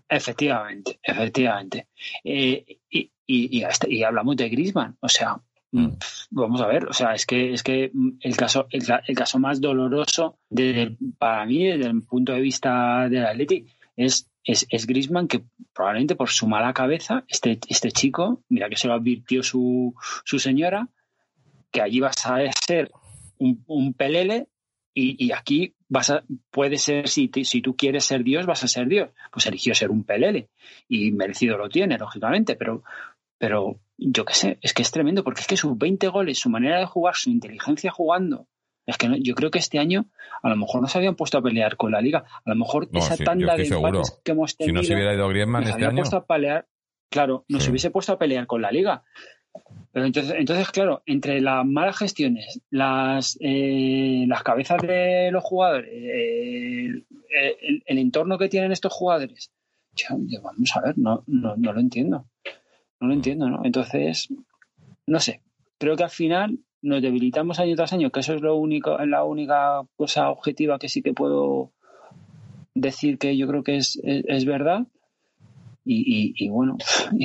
Efectivamente, 0.07 0.99
efectivamente. 1.01 1.87
Eh, 2.23 2.63
y, 2.89 3.11
y, 3.27 3.57
y, 3.59 3.63
hasta- 3.63 3.89
y 3.89 4.03
hablamos 4.03 4.35
de 4.37 4.49
Griezmann. 4.49 4.97
O 5.01 5.09
sea, 5.09 5.37
Mm. 5.71 5.89
Vamos 6.29 6.61
a 6.61 6.67
ver, 6.67 6.85
o 6.85 6.93
sea, 6.93 7.13
es 7.15 7.25
que 7.25 7.51
es 7.51 7.61
que 7.61 7.91
el 8.21 8.37
caso 8.37 8.65
el, 8.69 8.85
caso 9.13 9.39
más 9.39 9.59
doloroso 9.59 10.39
para 11.17 11.45
mí 11.45 11.65
desde 11.65 11.89
el 11.89 12.01
punto 12.03 12.31
de 12.31 12.39
vista 12.39 13.09
del 13.09 13.25
Athletic 13.25 13.67
es 13.97 14.29
es, 14.45 14.65
es 14.69 14.85
Grisman 14.85 15.27
que 15.27 15.43
probablemente 15.73 16.15
por 16.15 16.29
su 16.29 16.47
mala 16.47 16.73
cabeza 16.73 17.25
este 17.27 17.59
este 17.67 17.91
chico, 17.91 18.43
mira 18.47 18.69
que 18.69 18.77
se 18.77 18.87
lo 18.87 18.93
advirtió 18.93 19.43
su, 19.43 19.93
su 20.23 20.39
señora, 20.39 20.87
que 21.71 21.81
allí 21.81 21.99
vas 21.99 22.25
a 22.25 22.37
ser 22.65 22.91
un, 23.37 23.63
un 23.67 23.93
pelele 23.93 24.47
y, 24.93 25.25
y, 25.25 25.33
aquí 25.33 25.75
vas 25.89 26.09
a, 26.09 26.23
puede 26.51 26.77
ser, 26.77 27.09
si, 27.09 27.29
si 27.43 27.61
tú 27.61 27.75
quieres 27.75 28.05
ser 28.05 28.23
Dios, 28.23 28.45
vas 28.45 28.63
a 28.63 28.69
ser 28.69 28.87
Dios. 28.87 29.09
Pues 29.29 29.45
eligió 29.45 29.75
ser 29.75 29.91
un 29.91 30.05
pelele 30.05 30.47
y 30.87 31.11
merecido 31.11 31.57
lo 31.57 31.67
tiene, 31.67 31.97
lógicamente, 31.97 32.55
pero, 32.55 32.81
pero 33.37 33.81
yo 33.97 34.23
qué 34.23 34.33
sé, 34.33 34.57
es 34.61 34.73
que 34.73 34.83
es 34.83 34.91
tremendo, 34.91 35.23
porque 35.25 35.41
es 35.41 35.47
que 35.47 35.57
sus 35.57 35.77
20 35.77 36.07
goles, 36.07 36.39
su 36.39 36.49
manera 36.49 36.79
de 36.79 36.85
jugar, 36.85 37.15
su 37.15 37.29
inteligencia 37.29 37.91
jugando, 37.91 38.47
es 38.85 38.97
que 38.97 39.09
yo 39.21 39.33
creo 39.35 39.51
que 39.51 39.59
este 39.59 39.79
año 39.79 40.05
a 40.43 40.49
lo 40.49 40.55
mejor 40.55 40.81
no 40.81 40.87
se 40.87 40.97
habían 40.97 41.15
puesto 41.15 41.37
a 41.37 41.41
pelear 41.41 41.75
con 41.77 41.91
la 41.91 42.01
liga. 42.01 42.23
A 42.43 42.49
lo 42.49 42.55
mejor 42.55 42.87
esa 42.93 43.17
tanda 43.17 43.55
de 43.55 43.67
empates 43.67 44.19
que 44.23 44.31
hemos 44.31 44.55
tenido. 44.55 44.81
Si 44.81 44.81
no 44.81 44.87
se 44.87 44.93
hubiera 44.93 45.13
ido 45.13 45.27
Griezmann 45.27 45.63
este 45.63 45.85
año. 45.85 45.97
Puesto 45.97 46.17
a 46.17 46.25
pelear, 46.25 46.67
claro, 47.09 47.45
nos 47.47 47.67
hubiese 47.67 47.89
puesto 47.89 48.13
a 48.13 48.19
pelear 48.19 48.45
con 48.45 48.61
la 48.61 48.71
liga. 48.71 49.03
Pero 49.91 50.05
entonces, 50.05 50.35
entonces, 50.37 50.69
claro, 50.69 51.01
entre 51.05 51.39
las 51.39 51.65
malas 51.65 51.97
gestiones, 51.97 52.61
las, 52.69 53.37
eh, 53.39 54.25
las 54.27 54.43
cabezas 54.43 54.81
de 54.81 55.29
los 55.31 55.43
jugadores, 55.43 55.89
eh, 55.93 57.05
el, 57.85 57.97
entorno 57.97 58.37
que 58.37 58.49
tienen 58.49 58.73
estos 58.73 58.91
jugadores, 58.91 59.51
vamos 60.43 60.75
a 60.75 60.81
ver, 60.81 60.97
no, 60.97 61.23
no, 61.27 61.55
no 61.55 61.73
lo 61.73 61.79
entiendo. 61.79 62.25
No 62.99 63.07
lo 63.07 63.13
entiendo, 63.13 63.49
¿no? 63.49 63.61
Entonces, 63.63 64.27
no 65.07 65.19
sé. 65.19 65.41
Creo 65.77 65.95
que 65.95 66.03
al 66.03 66.09
final 66.09 66.59
nos 66.85 67.01
debilitamos 67.01 67.59
año 67.59 67.75
tras 67.75 67.93
año, 67.93 68.11
que 68.11 68.19
eso 68.19 68.35
es 68.35 68.41
lo 68.41 68.55
único, 68.55 68.97
la 69.05 69.23
única 69.23 69.81
cosa 69.95 70.29
objetiva 70.29 70.77
que 70.77 70.87
sí 70.87 71.01
que 71.01 71.13
puedo 71.13 71.71
decir 72.75 73.17
que 73.17 73.35
yo 73.35 73.47
creo 73.47 73.63
que 73.63 73.77
es, 73.77 73.99
es, 74.03 74.45
verdad. 74.45 74.85
Y, 75.83 76.33
y, 76.37 76.49
bueno, 76.49 76.77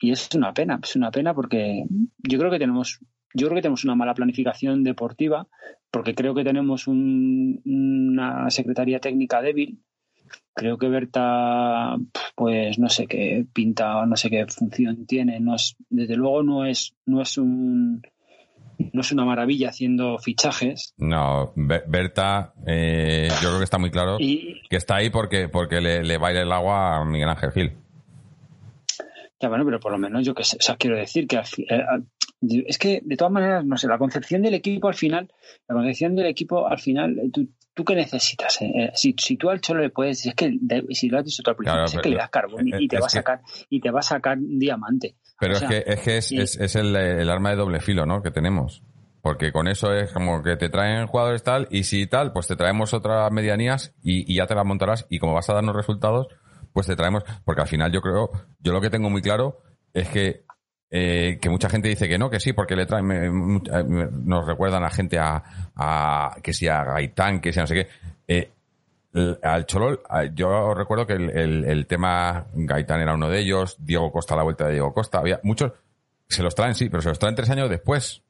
y 0.00 0.10
es 0.10 0.28
una 0.34 0.54
pena, 0.54 0.80
es 0.82 0.96
una 0.96 1.10
pena 1.10 1.34
porque 1.34 1.84
yo 2.18 2.38
creo 2.38 2.50
que 2.50 2.58
tenemos, 2.58 3.00
yo 3.34 3.46
creo 3.46 3.56
que 3.56 3.62
tenemos 3.62 3.84
una 3.84 3.94
mala 3.94 4.14
planificación 4.14 4.82
deportiva, 4.82 5.46
porque 5.90 6.14
creo 6.14 6.34
que 6.34 6.44
tenemos 6.44 6.86
una 6.86 8.48
secretaría 8.48 9.00
técnica 9.00 9.42
débil. 9.42 9.82
Creo 10.54 10.78
que 10.78 10.88
Berta, 10.88 11.96
pues 12.34 12.78
no 12.78 12.88
sé 12.88 13.06
qué 13.06 13.46
pinta, 13.52 14.06
no 14.06 14.16
sé 14.16 14.30
qué 14.30 14.46
función 14.46 15.04
tiene. 15.06 15.38
No 15.40 15.54
es, 15.54 15.76
desde 15.90 16.16
luego 16.16 16.42
no 16.42 16.64
es, 16.64 16.94
no 17.04 17.20
es 17.20 17.36
un 17.36 18.02
no 18.78 19.00
es 19.00 19.12
una 19.12 19.24
maravilla 19.24 19.70
haciendo 19.70 20.18
fichajes. 20.18 20.94
No, 20.98 21.52
Berta, 21.56 22.54
eh, 22.66 23.28
yo 23.42 23.48
creo 23.48 23.58
que 23.58 23.64
está 23.64 23.78
muy 23.78 23.90
claro 23.90 24.18
que 24.18 24.76
está 24.76 24.96
ahí 24.96 25.10
porque, 25.10 25.48
porque 25.48 25.80
le, 25.80 26.02
le 26.02 26.18
baila 26.18 26.42
el 26.42 26.52
agua 26.52 26.96
a 26.96 27.04
Miguel 27.04 27.28
Ángel 27.28 27.52
Gil. 27.52 27.72
Ya 29.38 29.48
bueno, 29.48 29.64
pero 29.66 29.80
por 29.80 29.92
lo 29.92 29.98
menos 29.98 30.24
yo 30.24 30.34
que 30.34 30.44
sé, 30.44 30.56
o 30.58 30.62
sea, 30.62 30.76
quiero 30.76 30.96
decir 30.96 31.26
que 31.26 31.36
eh, 31.36 31.84
es 32.66 32.78
que 32.78 33.00
de 33.04 33.16
todas 33.16 33.32
maneras, 33.32 33.64
no 33.64 33.76
sé, 33.76 33.86
la 33.86 33.98
concepción 33.98 34.42
del 34.42 34.54
equipo 34.54 34.88
al 34.88 34.94
final, 34.94 35.30
la 35.68 35.74
concepción 35.74 36.16
del 36.16 36.26
equipo 36.26 36.66
al 36.66 36.78
final, 36.78 37.18
eh, 37.18 37.30
tú, 37.30 37.48
tú 37.74 37.84
qué 37.84 37.94
necesitas. 37.94 38.60
Eh? 38.62 38.90
si, 38.94 39.14
si, 39.18 39.36
tú 39.36 39.50
al 39.50 39.60
cholo 39.60 39.82
le 39.82 39.90
puedes, 39.90 40.24
es 40.24 40.34
que 40.34 40.58
si 40.90 41.08
lo 41.10 41.18
has 41.18 41.24
dicho 41.24 41.42
tú 41.42 41.50
al 41.50 41.56
principio, 41.56 41.84
es 41.84 41.98
que 41.98 42.08
le 42.08 42.16
das 42.16 42.30
carbón 42.30 42.66
y, 42.66 42.88
te 42.88 42.98
va 42.98 43.06
a 43.06 43.10
sacar 43.10 43.42
y 43.68 43.80
te 43.80 43.90
va 43.90 44.00
a 44.00 44.02
sacar 44.02 44.38
un 44.38 44.58
diamante. 44.58 45.16
Pero 45.38 45.54
es, 45.54 45.62
que, 45.64 45.84
es 45.86 46.00
que 46.00 46.16
es, 46.16 46.32
es, 46.32 46.76
el, 46.76 46.96
el, 46.96 47.28
arma 47.28 47.50
de 47.50 47.56
doble 47.56 47.80
filo, 47.80 48.06
¿no? 48.06 48.22
Que 48.22 48.30
tenemos. 48.30 48.82
Porque 49.20 49.52
con 49.52 49.68
eso 49.68 49.92
es 49.92 50.12
como 50.12 50.42
que 50.42 50.56
te 50.56 50.68
traen 50.68 51.06
jugadores 51.06 51.42
tal 51.42 51.68
y 51.70 51.84
si 51.84 52.06
tal, 52.06 52.32
pues 52.32 52.46
te 52.46 52.56
traemos 52.56 52.94
otras 52.94 53.30
medianías 53.32 53.94
y, 54.02 54.32
y 54.32 54.36
ya 54.36 54.46
te 54.46 54.54
las 54.54 54.64
montarás 54.64 55.06
y 55.10 55.18
como 55.18 55.34
vas 55.34 55.50
a 55.50 55.54
darnos 55.54 55.74
resultados, 55.74 56.28
pues 56.72 56.86
te 56.86 56.96
traemos, 56.96 57.24
porque 57.44 57.62
al 57.62 57.68
final 57.68 57.92
yo 57.92 58.00
creo, 58.00 58.30
yo 58.60 58.72
lo 58.72 58.80
que 58.80 58.90
tengo 58.90 59.10
muy 59.10 59.22
claro 59.22 59.62
es 59.92 60.08
que 60.08 60.46
eh, 60.88 61.38
que 61.40 61.50
mucha 61.50 61.68
gente 61.68 61.88
dice 61.88 62.08
que 62.08 62.16
no, 62.16 62.30
que 62.30 62.38
sí, 62.38 62.52
porque 62.52 62.76
le 62.76 62.86
traen, 62.86 63.60
nos 64.24 64.46
recuerdan 64.46 64.84
a 64.84 64.90
gente 64.90 65.18
a, 65.18 66.36
que 66.42 66.52
sea 66.52 66.84
Gaitán, 66.84 67.40
que 67.40 67.52
sea 67.52 67.64
no 67.64 67.66
sé 67.66 67.74
qué. 67.74 67.88
Eh, 68.28 68.52
al 69.42 69.66
Cholol, 69.66 70.00
yo 70.34 70.74
recuerdo 70.74 71.06
que 71.06 71.14
el, 71.14 71.86
tema 71.86 72.46
Gaitán 72.52 73.00
era 73.00 73.14
uno 73.14 73.28
de 73.28 73.40
ellos, 73.40 73.76
Diego 73.78 74.12
Costa 74.12 74.36
la 74.36 74.42
vuelta 74.42 74.66
de 74.66 74.72
Diego 74.72 74.92
Costa, 74.92 75.18
había 75.18 75.40
muchos, 75.42 75.72
se 76.28 76.42
los 76.42 76.54
traen, 76.54 76.74
sí, 76.74 76.88
pero 76.88 77.02
se 77.02 77.08
los 77.08 77.18
traen 77.18 77.34
tres 77.34 77.50
años 77.50 77.70
después. 77.70 78.22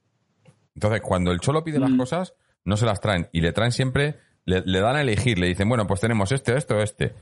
Entonces, 0.74 1.00
cuando 1.00 1.32
el 1.32 1.40
Cholo 1.40 1.64
pide 1.64 1.78
las 1.78 1.90
mm. 1.90 1.98
cosas, 1.98 2.34
no 2.64 2.76
se 2.76 2.86
las 2.86 3.00
traen 3.00 3.28
y 3.32 3.40
le 3.40 3.52
traen 3.52 3.72
siempre, 3.72 4.18
le, 4.44 4.62
le, 4.64 4.80
dan 4.80 4.96
a 4.96 5.00
elegir, 5.00 5.38
le 5.38 5.46
dicen, 5.46 5.68
bueno, 5.68 5.86
pues 5.86 6.00
tenemos 6.00 6.30
este, 6.32 6.56
esto, 6.56 6.80
este 6.80 7.14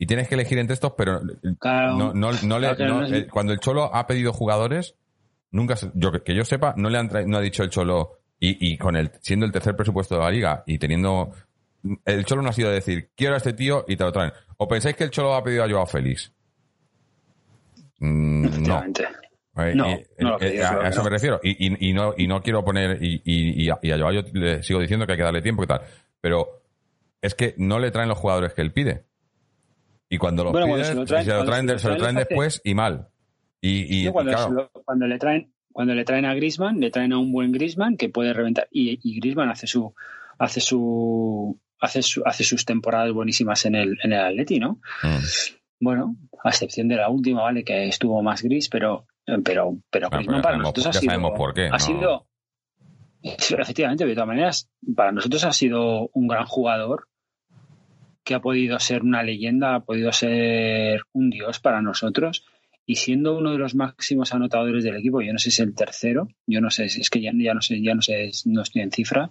y 0.00 0.06
tienes 0.06 0.28
que 0.28 0.34
elegir 0.34 0.58
entre 0.58 0.72
estos, 0.72 0.94
pero 0.96 1.20
no, 1.20 2.14
no, 2.14 2.32
no 2.32 2.58
le, 2.58 2.70
eh, 2.70 3.26
cuando 3.30 3.52
el 3.52 3.60
Cholo 3.60 3.94
ha 3.94 4.06
pedido 4.06 4.32
jugadores, 4.32 4.94
nunca, 5.50 5.74
yo, 5.92 6.10
que 6.24 6.34
yo 6.34 6.42
sepa, 6.42 6.72
no 6.78 6.88
le 6.88 6.96
han 6.96 7.10
no 7.26 7.36
ha 7.36 7.42
dicho 7.42 7.62
el 7.62 7.68
Cholo, 7.68 8.20
y, 8.38 8.72
y 8.72 8.78
con 8.78 8.96
el, 8.96 9.10
siendo 9.20 9.44
el 9.44 9.52
tercer 9.52 9.76
presupuesto 9.76 10.14
de 10.14 10.22
la 10.22 10.30
liga 10.30 10.64
y 10.66 10.78
teniendo, 10.78 11.32
el 12.04 12.24
Cholo 12.24 12.42
no 12.42 12.50
ha 12.50 12.52
sido 12.52 12.70
decir, 12.70 13.10
quiero 13.16 13.34
a 13.34 13.38
este 13.38 13.52
tío 13.52 13.84
y 13.88 13.96
te 13.96 14.04
lo 14.04 14.12
traen. 14.12 14.32
¿O 14.56 14.68
pensáis 14.68 14.96
que 14.96 15.04
el 15.04 15.10
Cholo 15.10 15.34
ha 15.34 15.42
pedido 15.42 15.64
a 15.64 15.68
Joao 15.68 15.86
Félix? 15.86 16.32
Mm, 17.98 18.62
no. 18.66 18.84
Eh, 19.56 19.74
no, 19.74 20.40
eh, 20.40 20.62
a, 20.62 20.88
eso 20.88 21.02
me 21.02 21.10
refiero. 21.10 21.40
Y, 21.42 21.66
y, 21.66 21.90
y, 21.90 21.92
no, 21.92 22.14
y 22.16 22.26
no 22.26 22.42
quiero 22.42 22.64
poner, 22.64 22.98
y, 23.02 23.20
y, 23.24 23.68
a 23.68 23.78
Joao 23.82 24.12
yo 24.12 24.22
le 24.32 24.62
sigo 24.62 24.80
diciendo 24.80 25.06
que 25.06 25.12
hay 25.12 25.18
que 25.18 25.24
darle 25.24 25.42
tiempo 25.42 25.64
y 25.64 25.66
tal. 25.66 25.82
Pero 26.20 26.62
es 27.20 27.34
que 27.34 27.54
no 27.58 27.78
le 27.78 27.90
traen 27.90 28.08
los 28.08 28.18
jugadores 28.18 28.54
que 28.54 28.62
él 28.62 28.72
pide. 28.72 29.04
Y 30.08 30.18
cuando 30.18 30.44
los 30.44 30.86
se 30.86 30.94
lo 30.94 31.44
traen, 31.44 31.66
después 32.16 32.60
y 32.64 32.74
mal. 32.74 33.08
Y, 33.60 34.08
cuando, 34.08 34.30
le 35.06 35.18
traen 35.18 35.52
cuando 35.72 35.94
le 35.94 36.04
traen 36.04 36.24
a 36.24 36.34
Grisman, 36.34 36.80
le 36.80 36.90
traen 36.90 37.12
a 37.12 37.18
un 37.18 37.30
buen 37.30 37.52
Grisman 37.52 37.96
que 37.96 38.08
puede 38.08 38.32
reventar 38.32 38.68
y, 38.70 38.98
y 39.02 39.20
Grisman 39.20 39.50
hace 39.50 39.66
su 39.66 39.94
hace 40.38 40.60
su 40.60 41.60
hace 41.80 42.00
hace 42.24 42.44
sus 42.44 42.64
temporadas 42.64 43.12
buenísimas 43.12 43.64
en 43.66 43.74
el 43.74 43.98
en 44.02 44.12
el 44.12 44.20
Atleti, 44.20 44.58
¿no? 44.58 44.80
Mm. 45.02 45.18
Bueno, 45.80 46.16
a 46.44 46.50
excepción 46.50 46.88
de 46.88 46.96
la 46.96 47.08
última, 47.08 47.42
vale, 47.42 47.64
que 47.64 47.88
estuvo 47.88 48.22
más 48.22 48.42
gris, 48.42 48.68
pero 48.68 49.06
pero 49.44 49.78
pero 49.90 50.10
para 50.10 50.56
nosotros 50.56 50.86
ha 50.86 50.92
sido 50.92 51.34
por 51.34 51.54
qué, 51.54 51.68
ha 51.72 51.78
sido 51.78 52.26
efectivamente 53.22 54.06
de 54.06 54.14
todas 54.14 54.28
maneras 54.28 54.70
para 54.96 55.12
nosotros 55.12 55.44
ha 55.44 55.52
sido 55.52 56.08
un 56.14 56.26
gran 56.26 56.46
jugador 56.46 57.06
que 58.24 58.34
ha 58.34 58.40
podido 58.40 58.78
ser 58.78 59.02
una 59.02 59.22
leyenda, 59.22 59.74
ha 59.74 59.80
podido 59.80 60.12
ser 60.12 61.02
un 61.12 61.30
dios 61.30 61.60
para 61.60 61.82
nosotros 61.82 62.44
y 62.86 62.96
siendo 62.96 63.36
uno 63.36 63.52
de 63.52 63.58
los 63.58 63.74
máximos 63.74 64.34
anotadores 64.34 64.84
del 64.84 64.96
equipo, 64.96 65.20
yo 65.20 65.32
no 65.32 65.38
sé 65.38 65.50
si 65.50 65.62
es 65.62 65.68
el 65.68 65.74
tercero, 65.74 66.28
yo 66.46 66.60
no 66.60 66.70
sé, 66.70 66.86
es 66.86 67.08
que 67.08 67.20
ya, 67.20 67.30
ya 67.34 67.54
no 67.54 67.62
sé, 67.62 67.80
ya 67.82 67.94
no 67.94 68.02
sé, 68.02 68.30
no 68.46 68.62
estoy 68.62 68.82
en 68.82 68.90
cifra, 68.90 69.30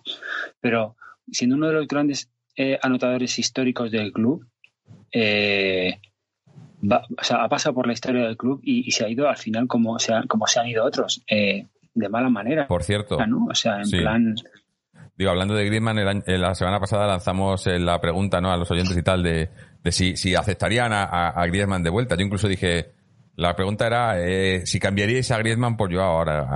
pero 0.61 0.95
siendo 1.31 1.55
uno 1.55 1.67
de 1.67 1.73
los 1.73 1.87
grandes 1.87 2.31
eh, 2.59 2.77
anotadores 2.81 3.39
históricos 3.39 3.89
del 3.89 4.11
club, 4.11 4.45
eh, 5.13 5.99
ha 6.91 7.49
pasado 7.49 7.73
por 7.73 7.87
la 7.87 7.93
historia 7.93 8.25
del 8.25 8.35
club 8.35 8.59
y, 8.63 8.91
se 8.91 9.05
ha 9.05 9.09
ido 9.09 9.29
al 9.29 9.37
final 9.37 9.67
como 9.67 9.97
se, 9.97 10.13
como 10.27 10.45
se 10.45 10.59
han 10.59 10.67
ido 10.67 10.83
otros, 10.83 11.23
eh, 11.29 11.67
de 11.93 12.09
mala 12.09 12.29
manera. 12.29 12.67
Por 12.67 12.83
cierto. 12.83 13.17
O 13.17 13.55
sea, 13.55 13.81
en 13.81 13.89
plan 13.89 14.35
Digo, 15.19 15.31
hablando 15.31 15.53
de 15.53 15.65
Griezmann, 15.65 16.23
la 16.25 16.55
semana 16.55 16.79
pasada 16.79 17.05
lanzamos 17.05 17.67
eh, 17.67 17.77
la 17.77 17.99
pregunta 17.99 18.39
¿no? 18.39 18.51
a 18.51 18.57
los 18.57 18.71
oyentes 18.71 18.95
y 18.95 19.03
tal 19.03 19.21
de, 19.21 19.49
si, 19.91 20.15
si 20.15 20.33
aceptarían 20.33 20.93
a, 20.93 21.03
a, 21.03 21.45
Griezmann 21.47 21.83
de 21.83 21.89
vuelta. 21.89 22.15
Yo 22.15 22.23
incluso 22.23 22.47
dije, 22.47 22.91
la 23.35 23.53
pregunta 23.53 23.87
era 23.87 24.17
eh, 24.17 24.65
si 24.65 24.79
cambiaríais 24.79 25.29
a 25.31 25.37
Griezmann 25.37 25.75
por 25.75 25.91
yo 25.91 26.01
ahora, 26.01 26.47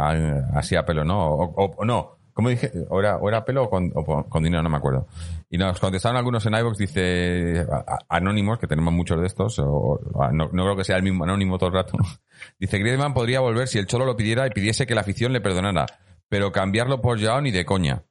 así 0.54 0.78
a 0.78 0.86
pelo, 0.86 1.04
¿no? 1.04 1.28
O, 1.28 1.84
no, 1.84 2.18
¿cómo 2.34 2.50
dije? 2.50 2.72
¿O 2.90 3.00
era, 3.00 3.18
o 3.18 3.46
pelo 3.46 3.64
o 3.64 3.70
con, 3.70 3.92
con, 3.92 4.44
dinero? 4.44 4.64
No 4.64 4.70
me 4.70 4.78
acuerdo. 4.78 5.08
Y 5.50 5.58
nos 5.58 5.80
contestaron 5.80 6.18
algunos 6.18 6.46
en 6.46 6.56
iVoox, 6.56 6.78
dice, 6.78 7.66
anónimos, 8.10 8.60
que 8.60 8.68
tenemos 8.68 8.94
muchos 8.94 9.20
de 9.20 9.28
estos, 9.28 9.60
o, 9.60 10.00
no, 10.32 10.50
no, 10.52 10.64
creo 10.64 10.76
que 10.76 10.84
sea 10.84 10.98
el 10.98 11.04
mismo 11.04 11.24
anónimo 11.24 11.58
todo 11.58 11.70
el 11.70 11.76
rato. 11.76 11.98
Dice, 12.60 12.78
Griezmann 12.80 13.14
podría 13.14 13.40
volver 13.40 13.68
si 13.68 13.78
el 13.78 13.86
Cholo 13.86 14.06
lo 14.06 14.18
pidiera 14.18 14.46
y 14.48 14.50
pidiese 14.50 14.86
que 14.86 14.96
la 14.96 15.02
afición 15.02 15.32
le 15.32 15.40
perdonara, 15.40 15.86
pero 16.28 16.52
cambiarlo 16.52 17.00
por 17.00 17.22
Joao 17.22 17.42
ni 17.42 17.52
de 17.52 17.64
coña. 17.64 18.04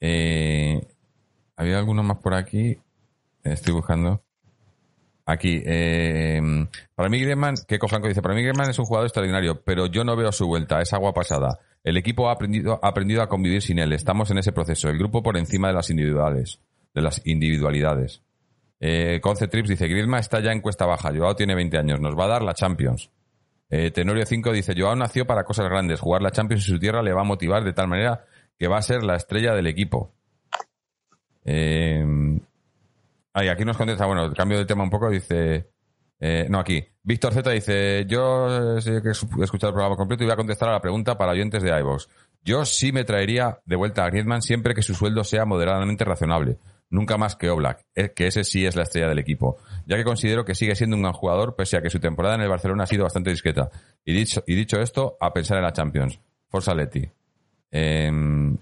Eh, 0.00 0.80
había 1.56 1.78
alguno 1.78 2.02
más 2.02 2.18
por 2.18 2.34
aquí. 2.34 2.76
Estoy 3.44 3.74
buscando. 3.74 4.22
Aquí. 5.26 5.62
Eh, 5.64 6.40
para 6.94 7.08
mí 7.08 7.20
Griezmann, 7.20 7.54
que 7.68 7.78
Franco 7.78 8.08
dice, 8.08 8.22
para 8.22 8.34
mí 8.34 8.42
Griezmann 8.42 8.70
es 8.70 8.78
un 8.78 8.84
jugador 8.84 9.06
extraordinario, 9.06 9.62
pero 9.62 9.86
yo 9.86 10.02
no 10.02 10.16
veo 10.16 10.32
su 10.32 10.46
vuelta, 10.46 10.80
es 10.80 10.92
agua 10.92 11.12
pasada. 11.12 11.60
El 11.84 11.96
equipo 11.96 12.28
ha 12.28 12.32
aprendido, 12.32 12.78
ha 12.82 12.88
aprendido 12.88 13.22
a 13.22 13.28
convivir 13.28 13.62
sin 13.62 13.78
él. 13.78 13.92
Estamos 13.92 14.30
en 14.30 14.38
ese 14.38 14.52
proceso. 14.52 14.88
El 14.88 14.98
grupo 14.98 15.22
por 15.22 15.36
encima 15.36 15.68
de 15.68 15.74
las 15.74 15.90
individuales, 15.90 16.60
de 16.94 17.02
las 17.02 17.20
individualidades. 17.26 18.22
Eh, 18.78 19.20
Conce 19.20 19.48
Trips 19.48 19.68
dice, 19.68 19.88
Griezmann 19.88 20.20
está 20.20 20.40
ya 20.40 20.52
en 20.52 20.60
cuesta 20.60 20.86
baja. 20.86 21.12
Joao 21.14 21.34
tiene 21.34 21.54
20 21.54 21.78
años. 21.78 22.00
Nos 22.00 22.16
va 22.16 22.24
a 22.24 22.28
dar 22.28 22.42
la 22.42 22.54
Champions. 22.54 23.10
Eh, 23.68 23.90
Tenorio 23.90 24.24
5 24.24 24.52
dice, 24.52 24.74
Joao 24.76 24.94
nació 24.94 25.26
para 25.26 25.44
cosas 25.44 25.68
grandes. 25.68 26.00
Jugar 26.00 26.22
la 26.22 26.30
Champions 26.30 26.68
en 26.68 26.74
su 26.74 26.78
tierra 26.78 27.02
le 27.02 27.12
va 27.12 27.22
a 27.22 27.24
motivar 27.24 27.64
de 27.64 27.72
tal 27.72 27.88
manera 27.88 28.24
que 28.58 28.68
va 28.68 28.78
a 28.78 28.82
ser 28.82 29.02
la 29.02 29.16
estrella 29.16 29.54
del 29.54 29.66
equipo. 29.66 30.12
Eh, 31.44 32.04
aquí 33.32 33.64
nos 33.64 33.76
contesta, 33.76 34.06
bueno, 34.06 34.32
cambio 34.34 34.58
de 34.58 34.66
tema 34.66 34.84
un 34.84 34.90
poco, 34.90 35.10
dice... 35.10 35.71
eh, 36.24 36.46
no, 36.48 36.60
aquí. 36.60 36.84
Víctor 37.02 37.34
Z 37.34 37.50
dice, 37.50 38.06
yo 38.06 38.78
eh, 38.78 39.02
que 39.02 39.08
he 39.08 39.44
escuchado 39.44 39.70
el 39.70 39.74
programa 39.74 39.96
completo 39.96 40.22
y 40.22 40.26
voy 40.26 40.32
a 40.32 40.36
contestar 40.36 40.68
a 40.68 40.72
la 40.74 40.80
pregunta 40.80 41.18
para 41.18 41.32
oyentes 41.32 41.64
de 41.64 41.76
iVoox. 41.80 42.06
Yo 42.44 42.64
sí 42.64 42.92
me 42.92 43.02
traería 43.02 43.58
de 43.64 43.74
vuelta 43.74 44.04
a 44.04 44.10
Griezmann 44.10 44.40
siempre 44.40 44.72
que 44.72 44.82
su 44.82 44.94
sueldo 44.94 45.24
sea 45.24 45.44
moderadamente 45.44 46.04
razonable. 46.04 46.58
Nunca 46.90 47.18
más 47.18 47.34
que 47.34 47.50
Oblak, 47.50 47.86
eh, 47.96 48.12
que 48.14 48.28
ese 48.28 48.44
sí 48.44 48.64
es 48.64 48.76
la 48.76 48.84
estrella 48.84 49.08
del 49.08 49.18
equipo. 49.18 49.56
Ya 49.84 49.96
que 49.96 50.04
considero 50.04 50.44
que 50.44 50.54
sigue 50.54 50.76
siendo 50.76 50.94
un 50.94 51.02
gran 51.02 51.12
jugador, 51.12 51.56
pese 51.56 51.76
a 51.76 51.82
que 51.82 51.90
su 51.90 51.98
temporada 51.98 52.36
en 52.36 52.42
el 52.42 52.48
Barcelona 52.48 52.84
ha 52.84 52.86
sido 52.86 53.02
bastante 53.02 53.30
discreta. 53.30 53.68
Y 54.04 54.12
dicho, 54.12 54.44
y 54.46 54.54
dicho 54.54 54.80
esto, 54.80 55.16
a 55.20 55.32
pensar 55.32 55.56
en 55.56 55.64
la 55.64 55.72
Champions. 55.72 56.20
Forza 56.48 56.72
Leti. 56.72 57.04
Em, 57.72 58.56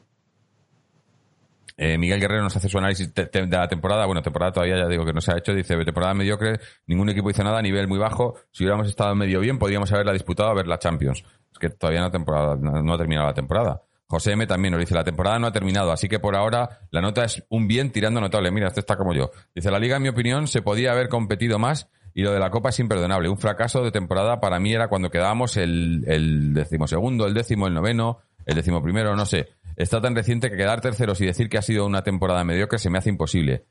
eh, 1.83 1.97
Miguel 1.97 2.21
Guerrero 2.21 2.43
nos 2.43 2.55
hace 2.55 2.69
su 2.69 2.77
análisis 2.77 3.15
de 3.15 3.47
la 3.49 3.67
temporada. 3.67 4.05
Bueno, 4.05 4.21
temporada 4.21 4.53
todavía 4.53 4.77
ya 4.77 4.87
digo 4.87 5.07
que 5.07 5.15
no 5.15 5.23
se 5.23 5.33
ha 5.33 5.39
hecho. 5.39 5.55
Dice, 5.55 5.83
temporada 5.83 6.13
mediocre, 6.13 6.61
ningún 6.87 7.09
equipo 7.09 7.31
hizo 7.31 7.43
nada 7.43 7.59
a 7.59 7.63
nivel 7.63 7.89
muy 7.89 7.99
bajo. 7.99 8.35
Si 8.51 8.65
hubiéramos 8.65 8.87
estado 8.87 9.15
medio 9.15 9.41
bien, 9.41 9.59
podríamos 9.59 9.91
haberla 9.91 10.13
disputado 10.13 10.51
a 10.51 10.55
ver 10.55 10.67
la 10.67 10.79
Champions. 10.79 11.25
Es 11.51 11.59
que 11.59 11.71
todavía 11.71 12.03
no, 12.03 12.11
temporada, 12.11 12.57
no 12.57 12.93
ha 12.93 12.99
terminado 12.99 13.29
la 13.29 13.33
temporada. 13.33 13.83
José 14.11 14.33
M 14.33 14.47
también 14.47 14.73
nos 14.73 14.81
dice, 14.81 14.95
la 14.95 15.05
temporada 15.05 15.39
no 15.39 15.47
ha 15.47 15.53
terminado, 15.53 15.91
así 15.91 16.07
que 16.07 16.19
por 16.19 16.37
ahora 16.37 16.81
la 16.91 17.01
nota 17.01 17.25
es 17.25 17.47
un 17.49 17.67
bien 17.67 17.93
tirando 17.93 18.21
notable. 18.21 18.51
Mira, 18.51 18.67
este 18.67 18.81
está 18.81 18.97
como 18.97 19.15
yo. 19.15 19.31
Dice, 19.55 19.71
la 19.71 19.79
liga, 19.79 19.97
en 19.97 20.03
mi 20.03 20.09
opinión, 20.11 20.49
se 20.49 20.61
podía 20.61 20.93
haber 20.93 21.09
competido 21.09 21.59
más 21.59 21.89
y 22.13 22.23
lo 22.23 22.33
de 22.33 22.41
la 22.41 22.51
Copa 22.51 22.69
es 22.69 22.79
imperdonable. 22.81 23.29
Un 23.29 23.39
fracaso 23.39 23.83
de 23.83 23.91
temporada 23.91 24.39
para 24.41 24.59
mí 24.59 24.75
era 24.75 24.89
cuando 24.89 25.11
quedábamos 25.11 25.57
el, 25.57 26.05
el 26.09 26.53
decimosegundo, 26.53 27.25
el 27.27 27.35
décimo, 27.35 27.69
el 27.69 27.75
noveno, 27.75 28.19
el 28.47 28.57
decimoprimero, 28.57 29.17
no 29.17 29.27
sé. 29.27 29.49
Está 29.77 30.01
tan 30.01 30.15
reciente 30.15 30.51
que 30.51 30.57
quedar 30.57 30.81
terceros 30.81 31.21
y 31.21 31.27
decir 31.27 31.49
que 31.49 31.59
ha 31.59 31.63
sido 31.63 31.87
una 31.87 32.03
temporada 32.03 32.45
mediocre 32.45 32.79
se 32.79 32.91
me 32.91 32.99
hace 32.99 33.11
imposible. 33.11 33.65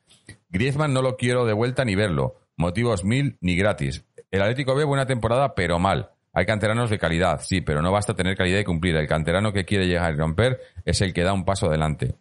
Griezmann 0.50 0.94
no 0.94 1.02
lo 1.02 1.18
quiero 1.18 1.46
de 1.46 1.54
vuelta 1.54 1.86
ni 1.86 1.96
verlo. 1.96 2.36
Motivos 2.58 3.04
mil 3.04 3.38
ni 3.42 3.56
gratis. 3.56 4.06
El 4.32 4.42
Atlético 4.42 4.76
ve 4.76 4.84
buena 4.84 5.06
temporada, 5.06 5.56
pero 5.56 5.80
mal. 5.80 6.12
Hay 6.34 6.46
canteranos 6.46 6.90
de 6.90 7.00
calidad, 7.00 7.42
sí, 7.42 7.62
pero 7.62 7.82
no 7.82 7.92
basta 7.92 8.14
tener 8.14 8.36
calidad 8.36 8.60
y 8.60 8.64
cumplir. 8.64 8.96
El 8.96 9.08
canterano 9.08 9.52
que 9.52 9.66
quiere 9.66 9.88
llegar 9.88 10.14
y 10.14 10.18
romper 10.18 10.60
es 10.86 11.02
el 11.02 11.14
que 11.14 11.24
da 11.24 11.34
un 11.34 11.46
paso 11.46 11.68
adelante. 11.68 12.16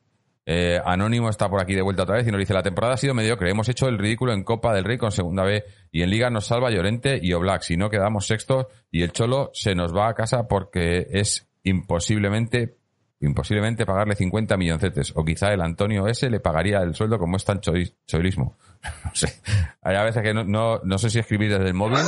Eh, 0.51 0.81
Anónimo 0.83 1.29
está 1.29 1.51
por 1.51 1.61
aquí 1.61 1.75
de 1.75 1.83
vuelta 1.83 2.05
otra 2.05 2.17
vez 2.17 2.27
y 2.27 2.31
nos 2.31 2.39
dice, 2.39 2.55
la 2.55 2.63
temporada 2.63 2.95
ha 2.95 2.97
sido 2.97 3.13
mediocre. 3.13 3.51
Hemos 3.51 3.69
hecho 3.69 3.87
el 3.87 3.99
ridículo 3.99 4.33
en 4.33 4.45
Copa 4.45 4.75
del 4.75 4.85
Rey 4.85 4.97
con 4.97 5.13
segunda 5.13 5.45
B 5.45 5.63
y 5.93 6.01
en 6.01 6.09
Liga 6.09 6.31
nos 6.31 6.47
salva 6.47 6.71
Llorente 6.71 7.21
y 7.21 7.35
Oblak. 7.35 7.61
Si 7.61 7.77
no, 7.77 7.91
quedamos 7.91 8.27
sextos 8.27 8.67
y 8.91 9.03
el 9.03 9.13
Cholo 9.13 9.51
se 9.53 9.75
nos 9.75 9.95
va 9.95 10.09
a 10.09 10.15
casa 10.15 10.49
porque 10.49 11.07
es 11.11 11.48
imposiblemente 11.69 12.77
imposiblemente 13.21 13.85
pagarle 13.85 14.15
50 14.15 14.57
milloncetes. 14.57 15.13
O 15.17 15.25
quizá 15.25 15.53
el 15.53 15.61
Antonio 15.61 16.07
S 16.07 16.31
le 16.31 16.39
pagaría 16.39 16.79
el 16.83 16.95
sueldo 16.95 17.19
como 17.19 17.37
es 17.37 17.45
tan 17.45 17.61
choi- 17.61 17.93
choilismo. 18.07 18.57
no 19.05 19.11
sé. 19.13 19.41
Hay 19.83 19.97
a 19.97 20.05
veces 20.05 20.23
que 20.23 20.33
no, 20.33 20.45
no, 20.45 20.81
no 20.85 20.99
sé 20.99 21.11
si 21.11 21.19
escribir 21.19 21.51
desde 21.51 21.67
el 21.67 21.75
móvil 21.75 21.99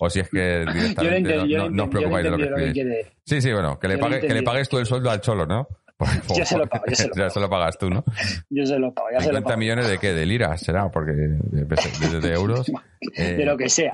o 0.00 0.10
si 0.10 0.20
es 0.20 0.28
que 0.28 0.64
Yo 0.66 0.72
directamente 0.72 1.34
entendí, 1.34 1.54
no, 1.70 1.84
os 1.84 1.88
preocupáis 1.88 2.24
de 2.24 2.30
lo 2.30 2.36
que 2.36 2.44
escribís. 2.44 3.06
Sí, 3.24 3.40
sí, 3.40 3.52
bueno, 3.52 3.78
que 3.78 3.86
le, 3.88 3.98
pague- 3.98 4.20
que 4.20 4.34
le 4.34 4.42
pagues 4.42 4.68
tú 4.68 4.78
el 4.78 4.86
sueldo 4.86 5.08
al 5.10 5.20
Cholo, 5.20 5.46
¿no? 5.46 5.68
Yo 6.36 6.44
se 6.44 6.58
lo 6.58 6.66
pago, 6.66 6.84
yo 6.88 6.94
se 6.94 7.08
lo 7.08 7.14
ya 7.14 7.30
se 7.30 7.40
lo 7.40 7.48
pagas 7.48 7.78
tú, 7.78 7.88
¿no? 7.88 8.04
Yo 8.50 8.66
se 8.66 8.78
lo 8.78 8.92
pago, 8.92 9.08
ya 9.12 9.20
se 9.20 9.28
lo 9.28 9.38
50 9.38 9.48
pago. 9.48 9.58
millones 9.58 9.88
de 9.88 9.96
qué? 9.98 10.12
¿De 10.12 10.26
liras? 10.26 10.60
¿Será? 10.60 10.90
Porque 10.90 11.12
de, 11.12 11.64
de- 11.64 12.20
de 12.20 12.32
euros. 12.34 12.70
Eh, 13.16 13.34
De 13.34 13.44
lo 13.46 13.56
que 13.56 13.70
sea. 13.70 13.92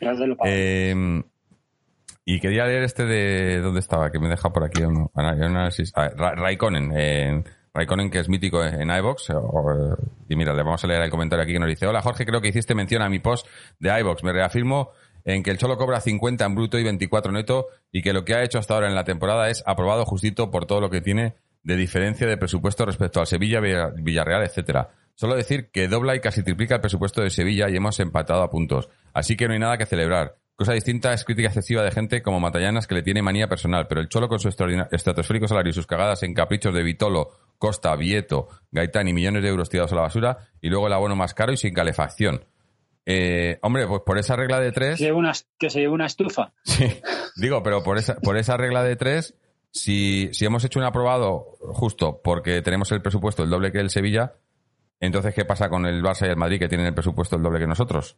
Ya 0.00 0.14
se 0.14 0.26
lo 0.28 0.36
pago. 0.36 0.48
eh, 0.54 0.94
y 2.24 2.40
quería 2.40 2.64
leer 2.66 2.82
este 2.84 3.04
de... 3.04 3.60
¿Dónde 3.60 3.80
estaba? 3.80 4.10
Que 4.10 4.18
me 4.18 4.28
deja 4.28 4.50
por 4.52 4.64
aquí. 4.64 4.82
Ana- 4.82 5.08
Análisis. 5.14 5.92
Ra- 5.94 6.34
Raikkonen. 6.34 6.92
eh, 6.96 7.44
Raikkonen, 7.74 8.10
que 8.10 8.20
es 8.20 8.28
mítico 8.28 8.64
en 8.64 8.88
iVox. 8.90 9.28
y 10.28 10.36
mira, 10.36 10.54
le 10.54 10.62
vamos 10.62 10.82
a 10.84 10.86
leer 10.86 11.02
el 11.02 11.10
comentario 11.10 11.42
aquí 11.42 11.52
que 11.52 11.58
nos 11.58 11.68
dice: 11.68 11.86
Hola 11.86 12.02
Jorge, 12.02 12.24
creo 12.24 12.40
que 12.40 12.48
hiciste 12.48 12.74
mención 12.74 13.02
a 13.02 13.08
mi 13.08 13.18
post 13.18 13.46
de 13.80 13.98
iVox. 14.00 14.22
Me 14.22 14.32
reafirmo 14.32 14.90
en 15.24 15.42
que 15.42 15.50
el 15.50 15.58
Cholo 15.58 15.76
cobra 15.76 16.00
50 16.00 16.44
en 16.44 16.54
bruto 16.54 16.78
y 16.78 16.84
24 16.84 17.32
neto 17.32 17.66
y 17.90 18.02
que 18.02 18.12
lo 18.12 18.24
que 18.24 18.34
ha 18.34 18.42
hecho 18.44 18.58
hasta 18.58 18.74
ahora 18.74 18.88
en 18.88 18.94
la 18.94 19.04
temporada 19.04 19.48
es 19.50 19.62
aprobado 19.66 20.04
justito 20.04 20.50
por 20.50 20.66
todo 20.66 20.80
lo 20.80 20.90
que 20.90 21.00
tiene 21.00 21.34
de 21.62 21.76
diferencia 21.76 22.26
de 22.26 22.36
presupuesto 22.36 22.84
respecto 22.86 23.20
al 23.20 23.26
Sevilla, 23.26 23.58
Villa- 23.60 23.90
Villarreal, 23.96 24.42
etcétera. 24.44 24.90
Solo 25.14 25.34
decir 25.34 25.70
que 25.72 25.88
dobla 25.88 26.14
y 26.14 26.20
casi 26.20 26.42
triplica 26.42 26.74
el 26.76 26.80
presupuesto 26.80 27.22
de 27.22 27.30
Sevilla 27.30 27.68
y 27.70 27.76
hemos 27.76 27.98
empatado 28.00 28.42
a 28.42 28.50
puntos. 28.50 28.88
Así 29.14 29.36
que 29.36 29.46
no 29.48 29.54
hay 29.54 29.60
nada 29.60 29.78
que 29.78 29.86
celebrar. 29.86 30.36
Cosa 30.56 30.72
distinta 30.72 31.12
es 31.12 31.24
crítica 31.24 31.48
excesiva 31.48 31.82
de 31.82 31.90
gente 31.90 32.22
como 32.22 32.38
Matallanas 32.38 32.86
que 32.86 32.94
le 32.94 33.02
tiene 33.02 33.22
manía 33.22 33.48
personal, 33.48 33.88
pero 33.88 34.00
el 34.00 34.08
Cholo 34.08 34.28
con 34.28 34.38
su 34.38 34.48
estratosférico 34.48 35.48
salario 35.48 35.70
y 35.70 35.72
sus 35.72 35.86
cagadas 35.86 36.22
en 36.22 36.32
caprichos 36.32 36.72
de 36.72 36.84
Vitolo, 36.84 37.30
Costa, 37.58 37.96
Vieto, 37.96 38.48
Gaitán 38.70 39.08
y 39.08 39.12
millones 39.12 39.42
de 39.42 39.48
euros 39.48 39.68
tirados 39.68 39.90
a 39.92 39.96
la 39.96 40.02
basura 40.02 40.36
y 40.60 40.68
luego 40.68 40.86
el 40.86 40.92
abono 40.92 41.16
más 41.16 41.34
caro 41.34 41.52
y 41.52 41.56
sin 41.56 41.74
calefacción. 41.74 42.44
Eh, 43.04 43.58
hombre, 43.62 43.86
pues 43.88 44.02
por 44.06 44.16
esa 44.16 44.36
regla 44.36 44.60
de 44.60 44.70
tres... 44.70 44.92
Que 44.92 44.96
se 44.98 45.04
lleve 45.04 45.18
una, 45.18 45.32
que 45.58 45.70
se 45.70 45.80
lleve 45.80 45.92
una 45.92 46.06
estufa. 46.06 46.52
Sí, 46.64 47.00
digo, 47.36 47.62
pero 47.64 47.82
por 47.82 47.98
esa, 47.98 48.14
por 48.16 48.36
esa 48.36 48.56
regla 48.56 48.84
de 48.84 48.94
tres, 48.94 49.34
si, 49.72 50.30
si 50.32 50.44
hemos 50.44 50.64
hecho 50.64 50.78
un 50.78 50.84
aprobado 50.84 51.56
justo 51.72 52.20
porque 52.22 52.62
tenemos 52.62 52.92
el 52.92 53.02
presupuesto 53.02 53.42
el 53.42 53.50
doble 53.50 53.72
que 53.72 53.80
el 53.80 53.90
Sevilla, 53.90 54.34
entonces 55.00 55.34
¿qué 55.34 55.44
pasa 55.44 55.68
con 55.68 55.84
el 55.84 56.00
Barça 56.00 56.28
y 56.28 56.30
el 56.30 56.36
Madrid 56.36 56.60
que 56.60 56.68
tienen 56.68 56.86
el 56.86 56.94
presupuesto 56.94 57.34
el 57.34 57.42
doble 57.42 57.58
que 57.58 57.66
nosotros? 57.66 58.16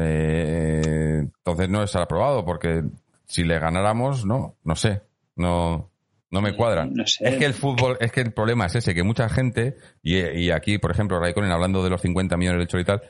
Eh, 0.00 1.07
entonces 1.18 1.68
no 1.68 1.82
es 1.82 1.94
aprobado 1.96 2.44
porque 2.44 2.82
si 3.26 3.44
le 3.44 3.58
ganáramos, 3.58 4.24
no, 4.24 4.56
no 4.64 4.74
sé, 4.74 5.02
no, 5.36 5.90
no 6.30 6.40
me 6.40 6.54
cuadra. 6.54 6.86
No 6.86 7.06
sé. 7.06 7.28
Es 7.28 7.36
que 7.36 7.44
el 7.44 7.54
fútbol, 7.54 7.96
es 8.00 8.12
que 8.12 8.20
el 8.20 8.32
problema 8.32 8.66
es 8.66 8.74
ese, 8.76 8.94
que 8.94 9.02
mucha 9.02 9.28
gente, 9.28 9.76
y, 10.02 10.18
y 10.18 10.50
aquí, 10.50 10.78
por 10.78 10.90
ejemplo, 10.90 11.20
Raikkonen 11.20 11.52
hablando 11.52 11.82
de 11.82 11.90
los 11.90 12.00
50 12.00 12.36
millones 12.36 12.58
del 12.60 12.68
Cholo 12.68 12.82
y 12.82 12.86
tal, 12.86 13.02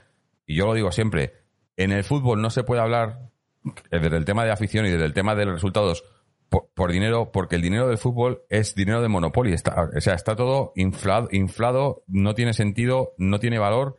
y 0.47 0.57
yo 0.57 0.67
lo 0.67 0.75
digo 0.75 0.91
siempre, 0.93 1.35
en 1.77 1.93
el 1.93 2.05
fútbol 2.05 2.41
no 2.41 2.51
se 2.51 2.65
puede 2.65 2.81
hablar 2.81 3.31
eh, 3.65 3.99
desde 4.01 4.17
el 4.17 4.25
tema 4.25 4.45
de 4.45 4.51
afición 4.51 4.87
y 4.87 4.91
desde 4.91 5.05
el 5.05 5.15
tema 5.15 5.35
de 5.35 5.45
los 5.45 5.55
resultados 5.55 6.05
por, 6.49 6.69
por 6.75 6.91
dinero, 6.91 7.31
porque 7.33 7.57
el 7.57 7.63
dinero 7.63 7.89
del 7.89 7.99
fútbol 7.99 8.43
es 8.49 8.75
dinero 8.75 9.03
de 9.03 9.09
monopolio. 9.09 9.55
Está, 9.55 9.91
o 9.97 10.01
sea, 10.01 10.15
está 10.15 10.35
todo 10.35 10.73
inflado, 10.77 11.29
inflado, 11.31 12.03
no 12.07 12.35
tiene 12.35 12.55
sentido, 12.55 13.13
no 13.19 13.39
tiene 13.39 13.59
valor 13.59 13.97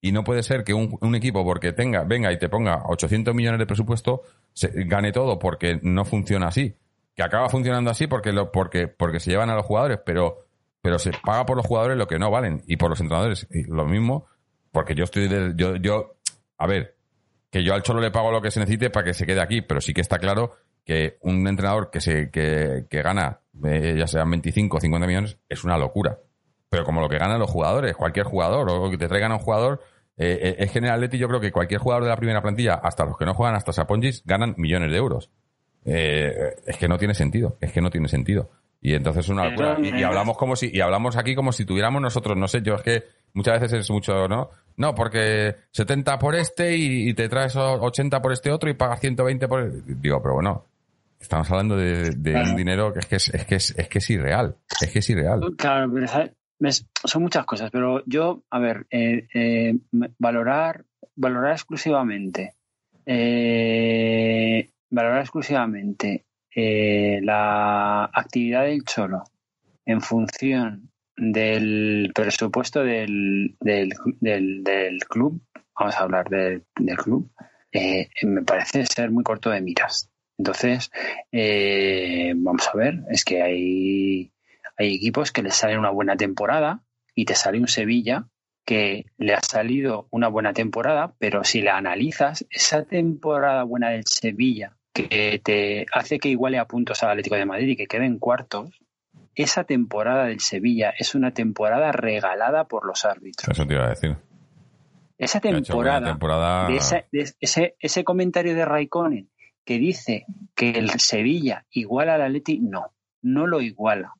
y 0.00 0.12
no 0.12 0.24
puede 0.24 0.42
ser 0.42 0.62
que 0.64 0.74
un, 0.74 0.96
un 1.00 1.14
equipo, 1.14 1.44
porque 1.44 1.72
tenga, 1.72 2.04
venga 2.04 2.32
y 2.32 2.38
te 2.38 2.48
ponga 2.48 2.82
800 2.86 3.34
millones 3.34 3.58
de 3.58 3.66
presupuesto, 3.66 4.22
se, 4.52 4.70
gane 4.84 5.12
todo 5.12 5.38
porque 5.38 5.78
no 5.82 6.04
funciona 6.04 6.48
así. 6.48 6.76
Que 7.14 7.22
acaba 7.22 7.48
funcionando 7.48 7.90
así 7.90 8.06
porque, 8.06 8.32
lo, 8.32 8.52
porque, 8.52 8.88
porque 8.88 9.20
se 9.20 9.30
llevan 9.30 9.50
a 9.50 9.54
los 9.54 9.64
jugadores, 9.64 9.98
pero, 10.04 10.46
pero 10.82 10.98
se 10.98 11.12
paga 11.24 11.46
por 11.46 11.56
los 11.56 11.66
jugadores 11.66 11.96
lo 11.96 12.06
que 12.06 12.18
no 12.18 12.30
valen 12.30 12.62
y 12.66 12.76
por 12.76 12.90
los 12.90 13.00
entrenadores 13.00 13.46
lo 13.50 13.86
mismo, 13.86 14.26
porque 14.70 14.94
yo 14.94 15.04
estoy, 15.04 15.26
de- 15.28 15.54
yo, 15.56 15.76
yo, 15.76 16.16
a 16.58 16.66
ver, 16.66 16.96
que 17.50 17.64
yo 17.64 17.72
al 17.72 17.82
Cholo 17.82 18.00
le 18.00 18.10
pago 18.10 18.30
lo 18.30 18.42
que 18.42 18.50
se 18.50 18.60
necesite 18.60 18.90
para 18.90 19.06
que 19.06 19.14
se 19.14 19.24
quede 19.24 19.40
aquí, 19.40 19.62
pero 19.62 19.80
sí 19.80 19.94
que 19.94 20.02
está 20.02 20.18
claro 20.18 20.52
que 20.84 21.16
un 21.22 21.48
entrenador 21.48 21.90
que 21.90 22.00
se 22.00 22.30
que, 22.30 22.84
que 22.88 23.02
gana 23.02 23.40
eh, 23.64 23.96
ya 23.98 24.06
sean 24.06 24.30
25 24.30 24.76
o 24.76 24.80
50 24.80 25.06
millones 25.06 25.38
es 25.48 25.64
una 25.64 25.78
locura. 25.78 26.18
Pero 26.68 26.84
como 26.84 27.00
lo 27.00 27.08
que 27.08 27.18
ganan 27.18 27.38
los 27.38 27.50
jugadores, 27.50 27.96
cualquier 27.96 28.26
jugador, 28.26 28.68
o 28.70 28.90
que 28.90 28.98
te 28.98 29.08
traigan 29.08 29.32
a 29.32 29.36
un 29.36 29.40
jugador, 29.40 29.80
eh, 30.16 30.38
eh, 30.42 30.56
es 30.58 30.70
que 30.72 30.78
en 30.78 30.86
el 30.86 30.90
Atleti 30.92 31.18
yo 31.18 31.28
creo 31.28 31.40
que 31.40 31.52
cualquier 31.52 31.80
jugador 31.80 32.04
de 32.04 32.10
la 32.10 32.16
primera 32.16 32.42
plantilla, 32.42 32.74
hasta 32.74 33.04
los 33.04 33.16
que 33.16 33.24
no 33.24 33.34
juegan, 33.34 33.54
hasta 33.54 33.72
Saponjis, 33.72 34.22
ganan 34.24 34.54
millones 34.56 34.90
de 34.90 34.96
euros. 34.96 35.30
Eh, 35.84 36.56
es 36.66 36.76
que 36.76 36.88
no 36.88 36.98
tiene 36.98 37.14
sentido, 37.14 37.56
es 37.60 37.72
que 37.72 37.80
no 37.80 37.90
tiene 37.90 38.08
sentido. 38.08 38.50
Y 38.80 38.94
entonces 38.94 39.24
es 39.24 39.30
una 39.30 39.48
locura. 39.48 39.76
Y, 39.80 40.00
y 40.00 40.02
hablamos 40.02 40.36
como 40.36 40.56
si, 40.56 40.70
y 40.72 40.80
hablamos 40.80 41.16
aquí 41.16 41.34
como 41.34 41.52
si 41.52 41.64
tuviéramos 41.64 42.02
nosotros, 42.02 42.36
no 42.36 42.48
sé, 42.48 42.60
yo 42.62 42.74
es 42.74 42.82
que 42.82 43.04
muchas 43.32 43.60
veces 43.60 43.80
es 43.80 43.90
mucho, 43.90 44.26
¿no? 44.28 44.50
No, 44.76 44.94
porque 44.94 45.56
70 45.70 46.18
por 46.18 46.34
este 46.34 46.76
y, 46.76 47.08
y 47.10 47.14
te 47.14 47.28
traes 47.28 47.56
80 47.56 48.20
por 48.20 48.32
este 48.32 48.50
otro 48.50 48.68
y 48.68 48.74
pagas 48.74 49.00
120 49.00 49.48
por 49.48 49.60
el... 49.62 50.00
Digo, 50.00 50.20
pero 50.20 50.34
bueno, 50.34 50.66
estamos 51.18 51.50
hablando 51.50 51.76
de, 51.76 52.10
de 52.10 52.32
Claro. 52.32 52.50
un 52.50 52.56
dinero 52.56 52.92
que 52.92 52.98
es 53.00 53.06
que 53.06 53.16
es, 53.16 53.28
es 53.34 53.44
que 53.46 53.54
es, 53.54 53.74
es 53.78 53.88
que 53.88 53.98
es 53.98 54.10
irreal. 54.10 54.56
Es 54.80 54.90
que 54.90 54.98
es 54.98 55.10
irreal. 55.10 55.40
Claro, 55.56 55.90
pero 55.92 56.06
¿Ves? 56.58 56.86
son 57.04 57.22
muchas 57.22 57.44
cosas, 57.44 57.70
pero 57.70 58.02
yo, 58.06 58.42
a 58.50 58.58
ver, 58.58 58.86
eh, 58.90 59.28
eh, 59.34 59.76
valorar, 60.18 60.84
valorar 61.14 61.52
exclusivamente, 61.52 62.54
eh, 63.04 64.70
valorar 64.90 65.20
exclusivamente 65.20 66.24
la 67.22 68.04
actividad 68.06 68.64
del 68.64 68.82
cholo 68.84 69.24
en 69.84 70.00
función 70.00 70.90
del 71.16 72.10
presupuesto 72.14 72.82
del, 72.82 73.54
del, 73.60 73.92
del- 74.20 74.64
del 74.64 74.98
club, 75.00 75.42
vamos 75.78 75.94
a 75.96 76.00
hablar 76.00 76.28
del, 76.30 76.62
club, 76.96 77.30
me 78.22 78.42
parece 78.42 78.86
ser 78.86 79.10
muy 79.10 79.22
corto 79.22 79.50
de 79.50 79.60
miras. 79.60 80.10
Entonces, 80.38 80.90
vamos 82.36 82.68
a 82.72 82.76
ver, 82.76 83.00
es 83.10 83.24
que 83.24 83.42
hay, 83.42 84.32
hay 84.76 84.94
equipos 84.94 85.32
que 85.32 85.42
les 85.42 85.54
sale 85.54 85.78
una 85.78 85.90
buena 85.90 86.16
temporada 86.16 86.82
y 87.14 87.24
te 87.24 87.34
sale 87.34 87.58
un 87.58 87.68
Sevilla 87.68 88.26
que 88.64 89.06
le 89.16 89.32
ha 89.32 89.40
salido 89.40 90.08
una 90.10 90.28
buena 90.28 90.52
temporada, 90.52 91.14
pero 91.18 91.44
si 91.44 91.62
la 91.62 91.76
analizas, 91.76 92.44
esa 92.50 92.84
temporada 92.84 93.62
buena 93.62 93.90
del 93.90 94.04
Sevilla 94.06 94.76
que 94.92 95.40
te 95.42 95.86
hace 95.92 96.18
que 96.18 96.28
iguale 96.28 96.58
a 96.58 96.66
puntos 96.66 97.02
al 97.02 97.10
Atlético 97.10 97.36
de 97.36 97.46
Madrid 97.46 97.68
y 97.68 97.76
que 97.76 97.86
quede 97.86 98.06
en 98.06 98.18
cuartos, 98.18 98.70
esa 99.34 99.64
temporada 99.64 100.24
del 100.24 100.40
Sevilla 100.40 100.94
es 100.98 101.14
una 101.14 101.32
temporada 101.32 101.92
regalada 101.92 102.64
por 102.64 102.86
los 102.86 103.04
árbitros. 103.04 103.48
Eso 103.48 103.66
te 103.66 103.74
iba 103.74 103.84
a 103.84 103.90
decir. 103.90 104.16
Esa 105.18 105.40
temporada, 105.40 106.66
De 106.68 106.76
ese, 106.76 107.76
ese, 107.78 108.04
comentario 108.04 108.54
de 108.54 108.64
Raikkonen 108.64 109.30
que 109.64 109.78
dice 109.78 110.26
que 110.54 110.70
el 110.70 110.90
Sevilla 111.00 111.64
iguala 111.70 112.14
al 112.14 112.22
Atleti, 112.22 112.58
no, 112.58 112.92
no 113.22 113.46
lo 113.46 113.60
iguala. 113.60 114.12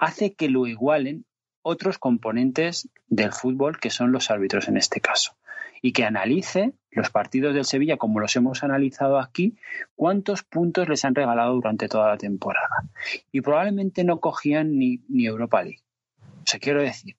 Hace 0.00 0.32
que 0.32 0.48
lo 0.48 0.66
igualen 0.66 1.26
otros 1.60 1.98
componentes 1.98 2.88
del 3.08 3.32
fútbol 3.32 3.78
que 3.78 3.90
son 3.90 4.12
los 4.12 4.30
árbitros 4.30 4.66
en 4.68 4.78
este 4.78 5.02
caso 5.02 5.36
y 5.82 5.92
que 5.92 6.04
analice 6.04 6.72
los 6.90 7.10
partidos 7.10 7.54
del 7.54 7.66
Sevilla 7.66 7.98
como 7.98 8.18
los 8.18 8.34
hemos 8.34 8.64
analizado 8.64 9.18
aquí, 9.18 9.58
cuántos 9.94 10.42
puntos 10.42 10.88
les 10.88 11.04
han 11.04 11.14
regalado 11.14 11.52
durante 11.52 11.86
toda 11.86 12.08
la 12.08 12.16
temporada. 12.16 12.90
Y 13.30 13.42
probablemente 13.42 14.02
no 14.02 14.20
cogían 14.20 14.78
ni, 14.78 15.02
ni 15.08 15.26
Europa 15.26 15.62
League. 15.62 15.82
O 16.18 16.46
sea, 16.46 16.58
quiero 16.60 16.80
decir 16.80 17.18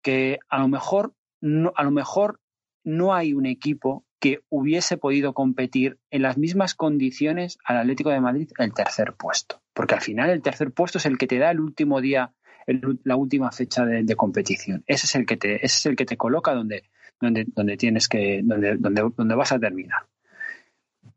que 0.00 0.38
a 0.48 0.60
lo 0.60 0.68
mejor 0.68 1.12
no, 1.40 1.72
a 1.74 1.82
lo 1.82 1.90
mejor 1.90 2.40
no 2.84 3.12
hay 3.12 3.34
un 3.34 3.46
equipo 3.46 4.04
que 4.20 4.40
hubiese 4.50 4.98
podido 4.98 5.34
competir 5.34 5.98
en 6.12 6.22
las 6.22 6.38
mismas 6.38 6.76
condiciones 6.76 7.58
al 7.64 7.78
Atlético 7.78 8.10
de 8.10 8.20
Madrid 8.20 8.50
el 8.58 8.72
tercer 8.72 9.14
puesto. 9.14 9.60
Porque 9.80 9.94
al 9.94 10.02
final 10.02 10.28
el 10.28 10.42
tercer 10.42 10.72
puesto 10.72 10.98
es 10.98 11.06
el 11.06 11.16
que 11.16 11.26
te 11.26 11.38
da 11.38 11.50
el 11.50 11.58
último 11.58 12.02
día, 12.02 12.34
la 12.66 13.16
última 13.16 13.50
fecha 13.50 13.86
de, 13.86 14.14
competición. 14.14 14.84
Ese 14.86 15.06
es 15.06 15.14
el 15.14 15.24
que 15.24 15.38
te, 15.38 15.54
ese 15.54 15.64
es 15.64 15.86
el 15.86 15.96
que 15.96 16.04
te 16.04 16.18
coloca 16.18 16.52
donde, 16.52 16.90
donde, 17.18 17.46
donde 17.46 17.78
tienes 17.78 18.06
que, 18.06 18.42
donde, 18.44 18.76
donde, 18.76 19.10
donde 19.16 19.34
vas 19.34 19.52
a 19.52 19.58
terminar. 19.58 20.02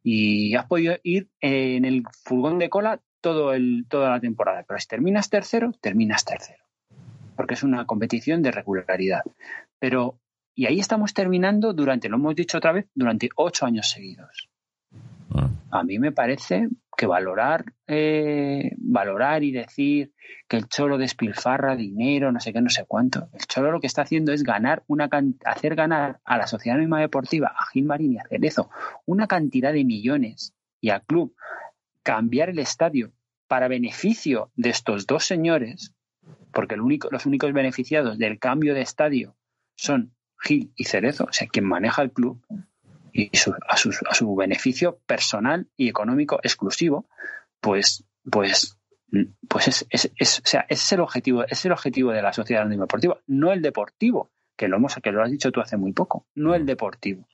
Y 0.01 0.55
has 0.55 0.66
podido 0.68 0.95
ir 1.03 1.28
en 1.41 1.84
el 1.84 2.05
furgón 2.24 2.57
de 2.57 2.70
cola 2.70 3.01
todo 3.20 3.53
el, 3.53 3.86
toda 3.89 4.09
la 4.11 4.22
temporada. 4.22 4.64
Pero 4.66 4.80
si 4.80 4.88
terminas 4.88 5.30
tercero, 5.30 5.74
terminas 5.82 6.24
tercero. 6.24 6.64
Porque 7.36 7.55
es 7.55 7.64
una 7.64 7.86
competición 7.86 8.41
de 8.41 8.51
regularidad. 8.51 9.24
Pero, 9.78 10.22
y 10.55 10.68
ahí 10.68 10.80
estamos 10.80 11.14
terminando 11.14 11.74
durante, 11.74 12.07
lo 12.07 12.16
hemos 12.16 12.34
dicho 12.34 12.59
otra 12.59 12.72
vez, 12.72 12.86
durante 12.95 13.28
ocho 13.36 13.66
años 13.66 13.89
seguidos. 13.89 14.47
Ah. 15.32 15.49
A 15.70 15.84
mí 15.84 15.99
me 15.99 16.14
parece 16.14 16.70
que 16.96 17.08
valorar, 17.08 17.66
eh, 17.88 18.72
valorar 18.78 19.44
y 19.44 19.52
decir 19.52 20.14
que 20.48 20.58
el 20.58 20.68
Cholo 20.68 20.98
despilfarra 20.98 21.76
dinero, 21.76 22.32
no 22.32 22.39
sé 22.39 22.54
qué, 22.54 22.62
no 22.62 22.70
sé 22.70 22.86
cuánto. 22.88 23.30
El 23.34 23.46
Cholo 23.48 23.72
lo 23.72 23.80
que 23.80 23.88
está 23.88 24.04
haciendo 24.04 24.32
es 24.34 24.44
ganar 24.44 24.84
una 24.88 25.10
hacer 25.46 25.76
ganar 25.76 26.20
a 26.24 26.38
la 26.38 26.48
Sociedad 26.48 26.76
Anónima 26.76 27.00
Deportiva, 27.00 27.54
a 27.58 27.66
Gilmarín 27.72 28.14
y 28.14 28.18
a 28.18 28.28
Cerezo, 28.28 28.70
una 29.06 29.28
cantidad 29.28 29.74
de 29.74 29.84
millones 29.84 30.54
y 30.82 30.89
al 30.89 31.04
club 31.04 31.36
cambiar 32.04 32.50
el 32.50 32.60
estadio 32.60 33.14
para 33.48 33.68
beneficio 33.68 34.52
de 34.56 34.70
estos 34.70 35.08
dos 35.08 35.26
señores, 35.26 35.94
porque 36.52 36.76
los 36.76 37.26
únicos 37.26 37.54
beneficiados 37.54 38.18
del 38.18 38.39
cambio 38.39 38.74
de 38.74 38.82
estadio 38.82 39.36
son 39.76 40.16
Gil 40.41 40.74
y 40.76 40.86
Cerezo, 40.86 41.26
o 41.26 41.34
sea, 41.34 41.48
quien 41.48 41.66
maneja 41.66 42.02
el 42.02 42.12
club, 42.12 42.46
y 43.14 43.30
a, 43.68 43.78
su, 43.78 44.36
beneficio 44.36 44.99
personal 45.05 45.70
y 45.78 45.88
económico 45.88 46.39
exclusivo, 46.41 47.07
pues, 47.61 48.05
pues, 48.30 48.80
pues 49.47 49.68
es, 49.68 49.86
es, 49.91 50.11
es, 50.18 50.39
o 50.39 50.45
sea, 50.45 50.66
es 50.68 50.91
el 50.91 50.99
objetivo, 50.99 51.45
es 51.47 51.64
el 51.66 51.72
objetivo 51.72 52.11
de 52.11 52.24
la 52.24 52.34
sociedad 52.34 52.66
deportiva, 52.66 53.20
no 53.28 53.53
el 53.53 53.61
deportivo, 53.61 54.32
que 54.57 54.68
lo 54.68 54.78
hemos, 54.78 54.95
que 54.95 55.11
lo 55.11 55.22
has 55.22 55.30
dicho 55.30 55.51
tú 55.51 55.61
hace 55.61 55.78
muy 55.78 55.93
poco, 55.93 56.26
no 56.34 56.55
el 56.55 56.66
deportivo. 56.66 57.28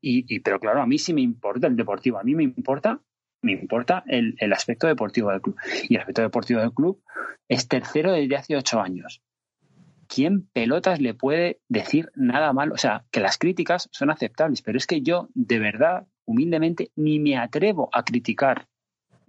Y, 0.00 0.38
pero 0.40 0.60
claro, 0.60 0.80
a 0.80 0.86
mí 0.86 0.96
sí 0.98 1.12
me 1.12 1.22
importa 1.22 1.66
el 1.66 1.74
deportivo, 1.74 2.18
a 2.18 2.22
mí 2.22 2.36
me 2.36 2.44
importa, 2.44 3.00
me 3.42 3.52
importa 3.52 4.04
el, 4.06 4.36
el 4.38 4.52
aspecto 4.52 4.86
deportivo 4.86 5.30
del 5.32 5.42
club. 5.42 5.56
Y 5.88 5.96
el 5.96 6.00
aspecto 6.00 6.22
deportivo 6.22 6.60
del 6.60 6.72
club 6.72 7.02
es 7.48 7.66
tercero 7.66 8.12
desde 8.12 8.36
hace 8.36 8.56
ocho 8.56 8.80
años. 8.80 9.20
¿Quién 10.08 10.48
pelotas 10.52 11.00
le 11.00 11.14
puede 11.14 11.60
decir 11.68 12.10
nada 12.14 12.52
malo? 12.52 12.74
O 12.74 12.78
sea, 12.78 13.04
que 13.10 13.20
las 13.20 13.38
críticas 13.38 13.88
son 13.92 14.10
aceptables, 14.10 14.62
pero 14.62 14.78
es 14.78 14.86
que 14.86 15.02
yo, 15.02 15.28
de 15.34 15.58
verdad, 15.58 16.06
humildemente, 16.24 16.90
ni 16.96 17.20
me 17.20 17.36
atrevo 17.36 17.88
a 17.92 18.02
criticar. 18.02 18.66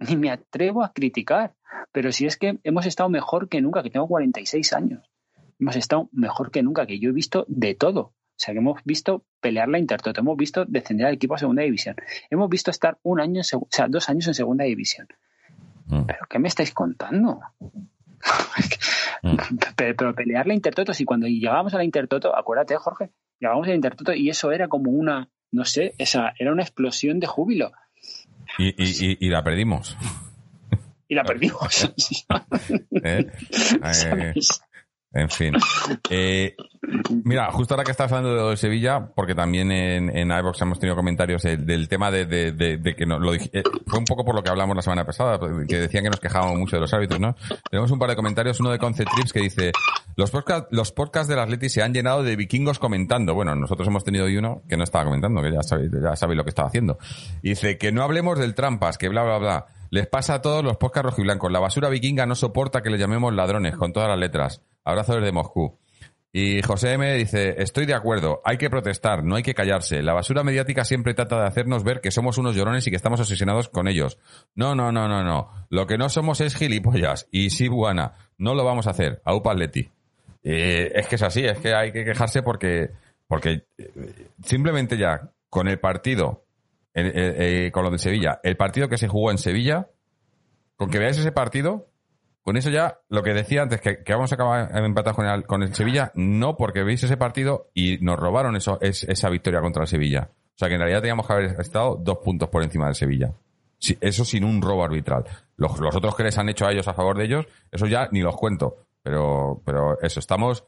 Ni 0.00 0.16
me 0.16 0.30
atrevo 0.30 0.82
a 0.82 0.92
criticar. 0.92 1.54
Pero 1.92 2.10
si 2.10 2.24
es 2.24 2.38
que 2.38 2.58
hemos 2.64 2.86
estado 2.86 3.10
mejor 3.10 3.48
que 3.48 3.60
nunca, 3.60 3.82
que 3.82 3.90
tengo 3.90 4.08
46 4.08 4.72
años. 4.72 5.10
Hemos 5.58 5.76
estado 5.76 6.08
mejor 6.12 6.50
que 6.50 6.62
nunca, 6.62 6.86
que 6.86 6.98
yo 6.98 7.10
he 7.10 7.12
visto 7.12 7.44
de 7.48 7.74
todo. 7.74 8.00
O 8.40 8.42
sea, 8.42 8.54
que 8.54 8.60
hemos 8.60 8.82
visto 8.84 9.26
pelear 9.42 9.68
la 9.68 9.78
Intertoto, 9.78 10.22
hemos 10.22 10.38
visto 10.38 10.64
descender 10.64 11.06
al 11.06 11.14
equipo 11.14 11.34
a 11.34 11.38
segunda 11.38 11.62
división, 11.62 11.96
hemos 12.30 12.48
visto 12.48 12.70
estar 12.70 12.96
un 13.02 13.20
año, 13.20 13.42
o 13.42 13.68
sea, 13.68 13.86
dos 13.86 14.08
años 14.08 14.26
en 14.28 14.34
segunda 14.34 14.64
división. 14.64 15.08
Mm. 15.84 16.04
¿Pero 16.06 16.20
qué 16.30 16.38
me 16.38 16.48
estáis 16.48 16.72
contando? 16.72 17.40
Mm. 19.22 19.36
pero, 19.76 20.14
pelear 20.14 20.46
la 20.46 20.54
Intertoto, 20.54 20.92
si 20.92 21.04
cuando 21.04 21.26
llegábamos 21.26 21.74
a 21.74 21.78
la 21.78 21.84
Intertoto, 21.84 22.36
acuérdate, 22.36 22.76
Jorge, 22.76 23.10
llegábamos 23.38 23.66
a 23.66 23.70
la 23.70 23.76
Intertoto 23.76 24.12
y 24.12 24.30
eso 24.30 24.52
era 24.52 24.68
como 24.68 24.90
una, 24.90 25.28
no 25.52 25.64
sé, 25.64 25.94
esa, 25.98 26.32
era 26.38 26.52
una 26.52 26.62
explosión 26.62 27.20
de 27.20 27.26
júbilo. 27.26 27.72
Y, 28.58 29.28
la 29.28 29.42
perdimos. 29.42 29.96
Y 31.08 31.14
la 31.14 31.24
perdimos. 31.24 31.92
¿Eh? 33.04 33.26
Eh, 33.82 34.34
en 35.12 35.28
fin. 35.28 35.54
Eh, 36.08 36.54
mira, 37.24 37.50
justo 37.50 37.74
ahora 37.74 37.84
que 37.84 37.90
estás 37.90 38.12
hablando 38.12 38.50
de 38.50 38.56
Sevilla, 38.56 39.10
porque 39.14 39.34
también 39.34 39.72
en, 39.72 40.16
en 40.16 40.30
iVox 40.30 40.62
hemos 40.62 40.78
tenido 40.78 40.94
comentarios 40.94 41.42
del 41.42 41.88
tema 41.88 42.10
de, 42.10 42.94
que 42.96 43.06
no, 43.06 43.18
lo 43.18 43.34
eh, 43.34 43.62
fue 43.86 43.98
un 43.98 44.04
poco 44.04 44.24
por 44.24 44.34
lo 44.34 44.42
que 44.42 44.50
hablamos 44.50 44.76
la 44.76 44.82
semana 44.82 45.04
pasada, 45.04 45.38
que 45.68 45.80
decían 45.80 46.04
que 46.04 46.10
nos 46.10 46.20
quejábamos 46.20 46.58
mucho 46.58 46.76
de 46.76 46.80
los 46.80 46.94
árbitros, 46.94 47.18
¿no? 47.18 47.34
Tenemos 47.70 47.90
un 47.90 47.98
par 47.98 48.10
de 48.10 48.16
comentarios, 48.16 48.60
uno 48.60 48.70
de 48.70 48.78
Concept 48.78 49.10
Trips 49.12 49.32
que 49.32 49.40
dice, 49.40 49.72
los 50.16 50.30
podcasts 50.30 50.68
los 50.70 50.92
podcasts 50.92 51.28
del 51.28 51.40
Atleti 51.40 51.68
se 51.68 51.82
han 51.82 51.92
llenado 51.92 52.22
de 52.22 52.36
vikingos 52.36 52.78
comentando. 52.78 53.34
Bueno, 53.34 53.54
nosotros 53.56 53.88
hemos 53.88 54.04
tenido 54.04 54.26
uno 54.26 54.62
que 54.68 54.76
no 54.76 54.84
estaba 54.84 55.04
comentando, 55.04 55.42
que 55.42 55.52
ya 55.52 55.62
sabéis, 55.62 55.90
ya 55.90 56.14
sabéis 56.14 56.36
lo 56.36 56.44
que 56.44 56.50
estaba 56.50 56.68
haciendo. 56.68 56.98
dice 57.42 57.78
que 57.78 57.90
no 57.90 58.02
hablemos 58.04 58.38
del 58.38 58.54
trampas, 58.54 58.96
que 58.96 59.08
bla, 59.08 59.24
bla, 59.24 59.38
bla. 59.38 59.66
Les 59.90 60.06
pasa 60.06 60.34
a 60.34 60.42
todos 60.42 60.64
los 60.64 60.76
podcasts 60.76 61.10
rojiblancos. 61.10 61.50
La 61.50 61.58
basura 61.58 61.88
vikinga 61.88 62.24
no 62.24 62.36
soporta 62.36 62.80
que 62.80 62.90
le 62.90 62.98
llamemos 62.98 63.34
ladrones, 63.34 63.76
con 63.76 63.92
todas 63.92 64.08
las 64.08 64.18
letras. 64.18 64.62
Abrazo 64.84 65.16
desde 65.16 65.32
Moscú. 65.32 65.78
Y 66.32 66.62
José 66.62 66.92
M 66.92 67.12
dice, 67.14 67.60
estoy 67.60 67.86
de 67.86 67.94
acuerdo, 67.94 68.40
hay 68.44 68.56
que 68.56 68.70
protestar, 68.70 69.24
no 69.24 69.34
hay 69.34 69.42
que 69.42 69.52
callarse. 69.52 70.00
La 70.00 70.14
basura 70.14 70.44
mediática 70.44 70.84
siempre 70.84 71.12
trata 71.12 71.40
de 71.40 71.46
hacernos 71.48 71.82
ver 71.82 72.00
que 72.00 72.12
somos 72.12 72.38
unos 72.38 72.54
llorones 72.54 72.86
y 72.86 72.90
que 72.90 72.96
estamos 72.96 73.18
obsesionados 73.18 73.68
con 73.68 73.88
ellos. 73.88 74.16
No, 74.54 74.76
no, 74.76 74.92
no, 74.92 75.08
no, 75.08 75.24
no. 75.24 75.50
Lo 75.70 75.88
que 75.88 75.98
no 75.98 76.08
somos 76.08 76.40
es 76.40 76.54
gilipollas. 76.54 77.26
Y 77.32 77.50
sí, 77.50 77.66
buena, 77.66 78.14
no 78.38 78.54
lo 78.54 78.64
vamos 78.64 78.86
a 78.86 78.90
hacer. 78.90 79.20
Aupa 79.24 79.54
Leti. 79.54 79.90
Eh, 80.44 80.92
es 80.94 81.08
que 81.08 81.16
es 81.16 81.22
así, 81.22 81.44
es 81.44 81.58
que 81.58 81.74
hay 81.74 81.90
que 81.90 82.04
quejarse 82.04 82.42
porque, 82.42 82.90
porque 83.26 83.66
eh, 83.76 84.28
simplemente 84.44 84.96
ya 84.96 85.32
con 85.48 85.66
el 85.66 85.80
partido, 85.80 86.44
eh, 86.94 87.70
con 87.72 87.84
lo 87.84 87.90
de 87.90 87.98
Sevilla, 87.98 88.40
el 88.42 88.56
partido 88.56 88.88
que 88.88 88.98
se 88.98 89.08
jugó 89.08 89.30
en 89.30 89.38
Sevilla, 89.38 89.88
con 90.76 90.90
que 90.90 90.98
veáis 90.98 91.18
ese 91.18 91.32
partido, 91.32 91.90
con 92.42 92.56
eso 92.56 92.70
ya, 92.70 92.98
lo 93.08 93.22
que 93.22 93.34
decía 93.34 93.62
antes, 93.62 93.80
que, 93.80 94.02
vamos 94.08 94.32
a 94.32 94.34
acabar 94.34 94.76
empatados 94.84 95.16
con 95.16 95.26
el, 95.26 95.46
con 95.46 95.62
el 95.62 95.74
Sevilla, 95.74 96.10
no 96.14 96.56
porque 96.56 96.82
veis 96.82 97.02
ese 97.02 97.16
partido 97.16 97.70
y 97.74 97.98
nos 97.98 98.18
robaron 98.18 98.56
eso, 98.56 98.78
es, 98.80 99.04
esa 99.04 99.28
victoria 99.28 99.60
contra 99.60 99.82
el 99.82 99.88
Sevilla. 99.88 100.30
O 100.32 100.58
sea 100.58 100.68
que 100.68 100.74
en 100.74 100.80
realidad 100.80 101.00
teníamos 101.00 101.26
que 101.26 101.32
haber 101.32 101.60
estado 101.60 101.96
dos 101.96 102.18
puntos 102.18 102.48
por 102.48 102.62
encima 102.62 102.86
del 102.86 102.94
Sevilla. 102.94 103.32
eso 104.00 104.24
sin 104.24 104.44
un 104.44 104.62
robo 104.62 104.82
arbitral. 104.84 105.24
Los, 105.56 105.72
otros 105.80 106.16
que 106.16 106.22
les 106.22 106.38
han 106.38 106.48
hecho 106.48 106.66
a 106.66 106.72
ellos 106.72 106.88
a 106.88 106.94
favor 106.94 107.16
de 107.18 107.24
ellos, 107.24 107.46
eso 107.70 107.86
ya 107.86 108.08
ni 108.10 108.20
los 108.20 108.36
cuento. 108.36 108.86
Pero, 109.02 109.62
pero 109.64 110.00
eso, 110.00 110.20
estamos, 110.20 110.64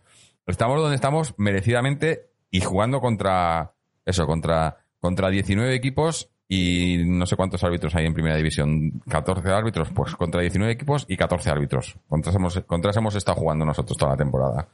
estamos 0.47 0.81
donde 0.81 0.97
estamos 0.97 1.35
merecidamente 1.39 2.31
y 2.51 2.61
jugando 2.61 3.01
contra, 3.01 3.73
eso, 4.05 4.27
contra, 4.27 4.82
contra 5.03 5.31
19 5.31 5.75
equipos 5.75 6.31
y 6.49 6.99
no 7.05 7.27
sé 7.27 7.35
cuántos 7.35 7.65
árbitros 7.65 7.93
hay 7.97 8.07
en 8.07 8.15
primera 8.15 8.37
división. 8.37 9.03
14 9.09 9.49
árbitros, 9.51 9.89
pues 9.93 10.15
contra 10.15 10.41
19 10.41 10.73
equipos 10.73 11.05
y 11.09 11.17
14 11.17 11.51
árbitros. 11.51 11.97
Contra 12.09 12.33
hemos, 12.33 12.61
contra 12.61 12.93
hemos 12.97 13.17
estado 13.17 13.41
jugando 13.41 13.65
nosotros 13.65 13.99
toda 13.99 14.13
la 14.13 14.17
temporada. 14.17 14.69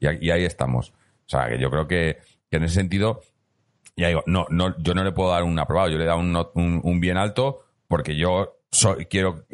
Y, 0.00 0.30
ahí 0.30 0.44
estamos. 0.44 0.90
O 0.90 1.28
sea, 1.28 1.48
que 1.48 1.60
yo 1.60 1.70
creo 1.70 1.86
que, 1.86 2.18
en 2.50 2.64
ese 2.64 2.76
sentido, 2.76 3.20
ya 3.96 4.08
digo, 4.08 4.22
no, 4.26 4.46
no, 4.48 4.78
yo 4.78 4.94
no 4.94 5.04
le 5.04 5.12
puedo 5.12 5.30
dar 5.30 5.42
un 5.42 5.58
aprobado, 5.58 5.90
yo 5.90 5.98
le 5.98 6.04
he 6.04 6.06
dado 6.06 6.20
un, 6.20 6.80
un, 6.82 7.00
bien 7.00 7.18
alto 7.18 7.64
porque 7.86 8.16
yo 8.16 8.56
soy, 8.70 9.04
quiero, 9.04 9.44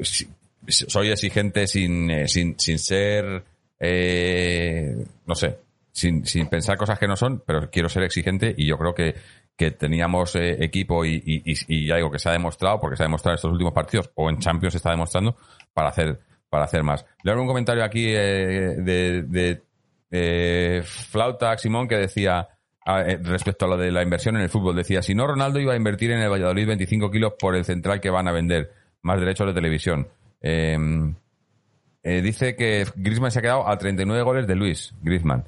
soy 0.68 1.11
exigente 1.11 1.66
sin, 1.66 2.11
eh, 2.11 2.29
sin, 2.29 2.61
sin 2.61 2.79
ser, 2.79 3.45
eh, 3.81 5.05
no 5.27 5.35
sé, 5.35 5.59
sin, 5.91 6.25
sin 6.27 6.47
pensar 6.47 6.77
cosas 6.77 6.99
que 6.99 7.09
no 7.09 7.16
son, 7.16 7.43
pero 7.45 7.70
quiero 7.70 7.89
ser 7.89 8.05
exigente 8.05 8.55
y 8.57 8.66
yo 8.66 8.79
creo 8.79 8.95
que 8.95 9.14
que 9.62 9.70
teníamos 9.70 10.34
eh, 10.34 10.64
equipo 10.64 11.04
y, 11.04 11.22
y, 11.24 11.94
digo 11.94 12.10
que 12.10 12.18
se 12.18 12.28
ha 12.28 12.32
demostrado, 12.32 12.80
porque 12.80 12.96
se 12.96 13.04
ha 13.04 13.06
demostrado 13.06 13.34
en 13.34 13.36
estos 13.36 13.52
últimos 13.52 13.72
partidos, 13.72 14.10
o 14.14 14.28
en 14.28 14.38
Champions 14.38 14.72
se 14.72 14.78
está 14.78 14.90
demostrando, 14.90 15.36
para 15.72 15.90
hacer, 15.90 16.18
para 16.50 16.64
hacer 16.64 16.82
más. 16.82 17.06
Le 17.22 17.32
hago 17.32 17.42
un 17.42 17.46
comentario 17.46 17.84
aquí 17.84 18.06
eh, 18.08 18.74
de, 18.78 19.22
de 19.22 19.62
eh, 20.10 20.82
Flauta 20.84 21.56
Simón 21.58 21.86
que 21.86 21.96
decía, 21.96 22.48
eh, 22.86 23.18
respecto 23.22 23.66
a 23.66 23.68
lo 23.68 23.76
de 23.76 23.92
la 23.92 24.02
inversión 24.02 24.36
en 24.36 24.42
el 24.42 24.48
fútbol. 24.48 24.74
Decía, 24.74 25.00
si 25.02 25.14
no, 25.14 25.26
Ronaldo 25.26 25.60
iba 25.60 25.74
a 25.74 25.76
invertir 25.76 26.10
en 26.10 26.18
el 26.20 26.30
Valladolid 26.30 26.66
25 26.66 27.10
kilos 27.10 27.34
por 27.38 27.54
el 27.54 27.64
central 27.64 28.00
que 28.00 28.10
van 28.10 28.26
a 28.26 28.32
vender, 28.32 28.72
más 29.02 29.20
derechos 29.20 29.46
de 29.46 29.54
televisión. 29.54 30.08
Eh, 30.40 30.76
dice 32.02 32.56
que 32.56 32.84
Griezmann 32.96 33.30
se 33.30 33.38
ha 33.38 33.42
quedado 33.42 33.68
a 33.68 33.78
39 33.78 34.22
goles 34.24 34.46
de 34.48 34.56
Luis, 34.56 34.92
Griezmann. 35.02 35.44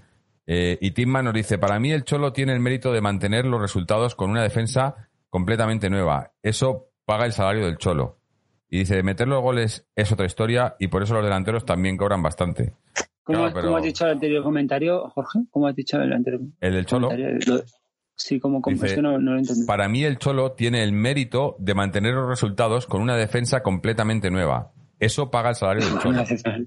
Y 0.47 0.91
Timman 0.91 1.25
nos 1.25 1.35
dice, 1.35 1.59
para 1.59 1.79
mí 1.81 1.91
el 1.91 2.05
Cholo 2.05 2.33
tiene 2.33 2.53
el 2.53 2.61
mérito 2.61 2.93
de 2.93 3.01
mantener 3.01 3.47
los 3.47 3.61
resultados 3.61 4.15
con 4.15 4.31
una 4.31 4.43
defensa 4.43 5.09
completamente 5.31 5.91
nueva. 5.91 6.33
Eso 6.43 6.91
paga 7.05 7.27
el 7.27 7.33
salario 7.33 7.65
del 7.67 7.79
Cholo. 7.79 8.19
Y 8.69 8.79
dice, 8.79 9.03
meter 9.03 9.29
los 9.29 9.43
goles 9.43 9.87
es 9.95 10.11
otra 10.13 10.27
historia 10.27 10.77
y 10.79 10.89
por 10.89 11.03
eso 11.03 11.15
los 11.15 11.25
delanteros 11.25 11.65
también 11.65 11.97
cobran 11.97 12.23
bastante. 12.23 12.75
¿Cómo, 13.23 13.45
has 13.45 13.83
dicho 13.83 14.05
el 14.05 14.13
anterior 14.13 14.43
comentario, 14.43 15.09
Jorge? 15.11 15.41
¿Cómo 15.51 15.67
has 15.67 15.75
dicho 15.75 16.01
el 16.01 16.13
anterior 16.13 16.43
El 16.61 16.75
del 16.75 16.87
Cholo. 16.87 17.11
Sí, 18.17 18.39
como 18.39 18.61
dice, 18.65 19.03
no, 19.03 19.19
lo 19.19 19.39
entendí. 19.39 19.67
Para 19.67 19.89
mí 19.89 20.05
el 20.05 20.19
Cholo 20.19 20.53
tiene 20.53 20.85
el 20.85 20.93
mérito 20.93 21.57
de 21.59 21.75
mantener 21.75 22.15
los 22.15 22.29
resultados 22.29 22.87
con 22.87 23.01
una 23.01 23.17
defensa 23.17 23.63
completamente 23.63 24.31
nueva. 24.31 24.73
Eso 24.99 25.31
paga 25.31 25.51
el 25.51 25.55
salario 25.57 25.85
del 25.85 25.99
Cholo. 25.99 26.25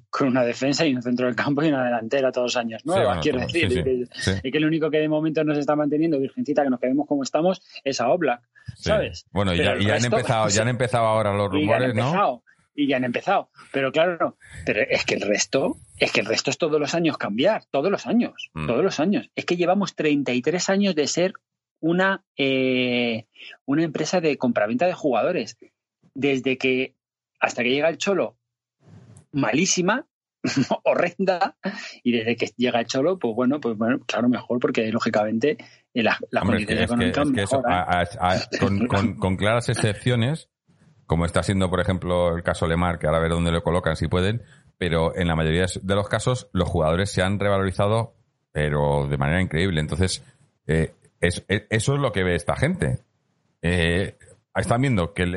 Con 0.09 0.27
una 0.27 0.43
defensa 0.43 0.85
y 0.85 0.93
un 0.93 1.01
centro 1.01 1.25
del 1.27 1.35
campo 1.35 1.63
y 1.63 1.69
una 1.69 1.85
delantera 1.85 2.31
todos 2.31 2.45
los 2.45 2.57
años 2.57 2.85
nueva, 2.85 3.19
quiero 3.19 3.39
decir. 3.39 4.07
y 4.43 4.51
que, 4.51 4.59
lo 4.59 4.67
único 4.67 4.89
que 4.89 4.99
de 4.99 5.09
momento 5.09 5.43
nos 5.43 5.57
está 5.57 5.75
manteniendo, 5.75 6.19
Virgencita, 6.19 6.63
que 6.63 6.69
nos 6.69 6.79
quedemos 6.79 7.07
como 7.07 7.23
estamos, 7.23 7.61
es 7.83 8.01
a 8.01 8.09
Oblak, 8.09 8.41
¿sabes? 8.75 9.25
Bueno, 9.31 9.53
ya, 9.53 9.73
han 9.73 10.05
empezado, 10.05 10.49
ya 10.49 10.61
han 10.61 10.69
empezado 10.69 11.05
ahora 11.05 11.33
los 11.33 11.51
rumores, 11.51 11.95
¿no? 11.95 12.43
y 12.77 12.87
ya 12.87 12.97
han 12.97 13.03
empezado. 13.03 13.49
Pero 13.73 13.91
claro, 13.91 14.37
pero 14.63 14.81
es 14.87 15.03
que 15.03 15.15
el 15.15 15.21
resto, 15.21 15.77
es 15.97 16.11
que 16.11 16.21
el 16.21 16.27
resto 16.27 16.51
es 16.51 16.59
todos 16.59 16.79
los 16.79 16.93
años 16.93 17.17
cambiar, 17.17 17.65
todos 17.71 17.89
los 17.91 18.05
años, 18.05 18.51
mm. 18.53 18.67
todos 18.67 18.83
los 18.83 18.99
años. 18.99 19.31
Es 19.35 19.45
que 19.45 19.57
llevamos 19.57 19.95
33 19.95 20.69
años 20.69 20.93
de 20.93 21.07
ser 21.07 21.33
una, 21.79 22.23
eh, 22.37 23.25
una 23.65 23.83
empresa 23.83 24.21
de 24.21 24.37
compraventa 24.37 24.85
de 24.85 24.93
jugadores. 24.93 25.57
Desde 26.13 26.59
que 26.59 26.93
hasta 27.39 27.63
que 27.63 27.69
llega 27.69 27.89
el 27.89 27.97
Cholo, 27.97 28.37
malísima, 29.31 30.07
horrenda, 30.83 31.57
y 32.03 32.11
desde 32.11 32.35
que 32.35 32.47
llega 32.57 32.79
el 32.79 32.87
Cholo, 32.87 33.19
pues 33.19 33.35
bueno, 33.35 33.59
pues 33.59 33.77
bueno, 33.77 33.99
claro, 34.05 34.29
mejor, 34.29 34.59
porque 34.59 34.91
lógicamente 34.91 35.57
las 35.93 36.17
la 36.29 36.41
condiciones 36.41 36.85
económicas 36.85 37.49
con 39.19 39.35
claras 39.35 39.69
excepciones 39.69 40.49
como 41.07 41.25
está 41.25 41.41
siendo, 41.41 41.69
por 41.69 41.79
ejemplo, 41.79 42.35
el 42.35 42.43
caso 42.43 42.67
Lemar, 42.67 42.99
que 42.99 43.07
ahora 43.07 43.19
a 43.19 43.21
ver 43.21 43.31
dónde 43.31 43.51
lo 43.51 43.63
colocan 43.63 43.95
si 43.95 44.07
pueden, 44.07 44.43
pero 44.77 45.15
en 45.15 45.27
la 45.27 45.35
mayoría 45.35 45.65
de 45.81 45.95
los 45.95 46.07
casos 46.09 46.49
los 46.51 46.69
jugadores 46.69 47.09
se 47.09 47.23
han 47.23 47.39
revalorizado, 47.39 48.13
pero 48.51 49.07
de 49.07 49.17
manera 49.17 49.41
increíble. 49.41 49.79
Entonces, 49.79 50.23
eh, 50.67 50.93
es, 51.21 51.45
eso 51.47 51.95
es 51.95 51.99
lo 52.01 52.11
que 52.11 52.23
ve 52.23 52.35
esta 52.35 52.57
gente. 52.57 52.99
Eh, 53.61 54.17
están 54.61 54.81
viendo 54.81 55.13
que 55.13 55.23
el, 55.23 55.35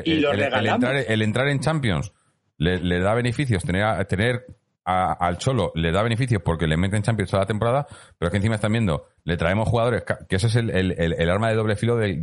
entrar, 1.19 1.47
en 1.47 1.59
Champions 1.59 2.13
le, 2.57 2.99
da 2.99 3.13
beneficios, 3.13 3.63
tener, 3.63 4.05
tener 4.05 4.45
al 4.83 5.37
Cholo 5.37 5.71
le 5.75 5.91
da 5.91 6.01
beneficios 6.03 6.41
porque 6.43 6.67
le 6.67 6.77
meten 6.77 7.03
Champions 7.03 7.31
toda 7.31 7.43
la 7.43 7.47
temporada, 7.47 7.87
pero 8.17 8.27
es 8.27 8.31
que 8.31 8.37
encima 8.37 8.55
están 8.55 8.71
viendo, 8.71 9.07
le 9.23 9.37
traemos 9.37 9.67
jugadores, 9.67 10.03
que 10.27 10.35
eso 10.35 10.47
es 10.47 10.55
el, 10.55 11.29
arma 11.29 11.49
de 11.49 11.55
doble 11.55 11.75
filo 11.75 11.95
de, 11.97 12.17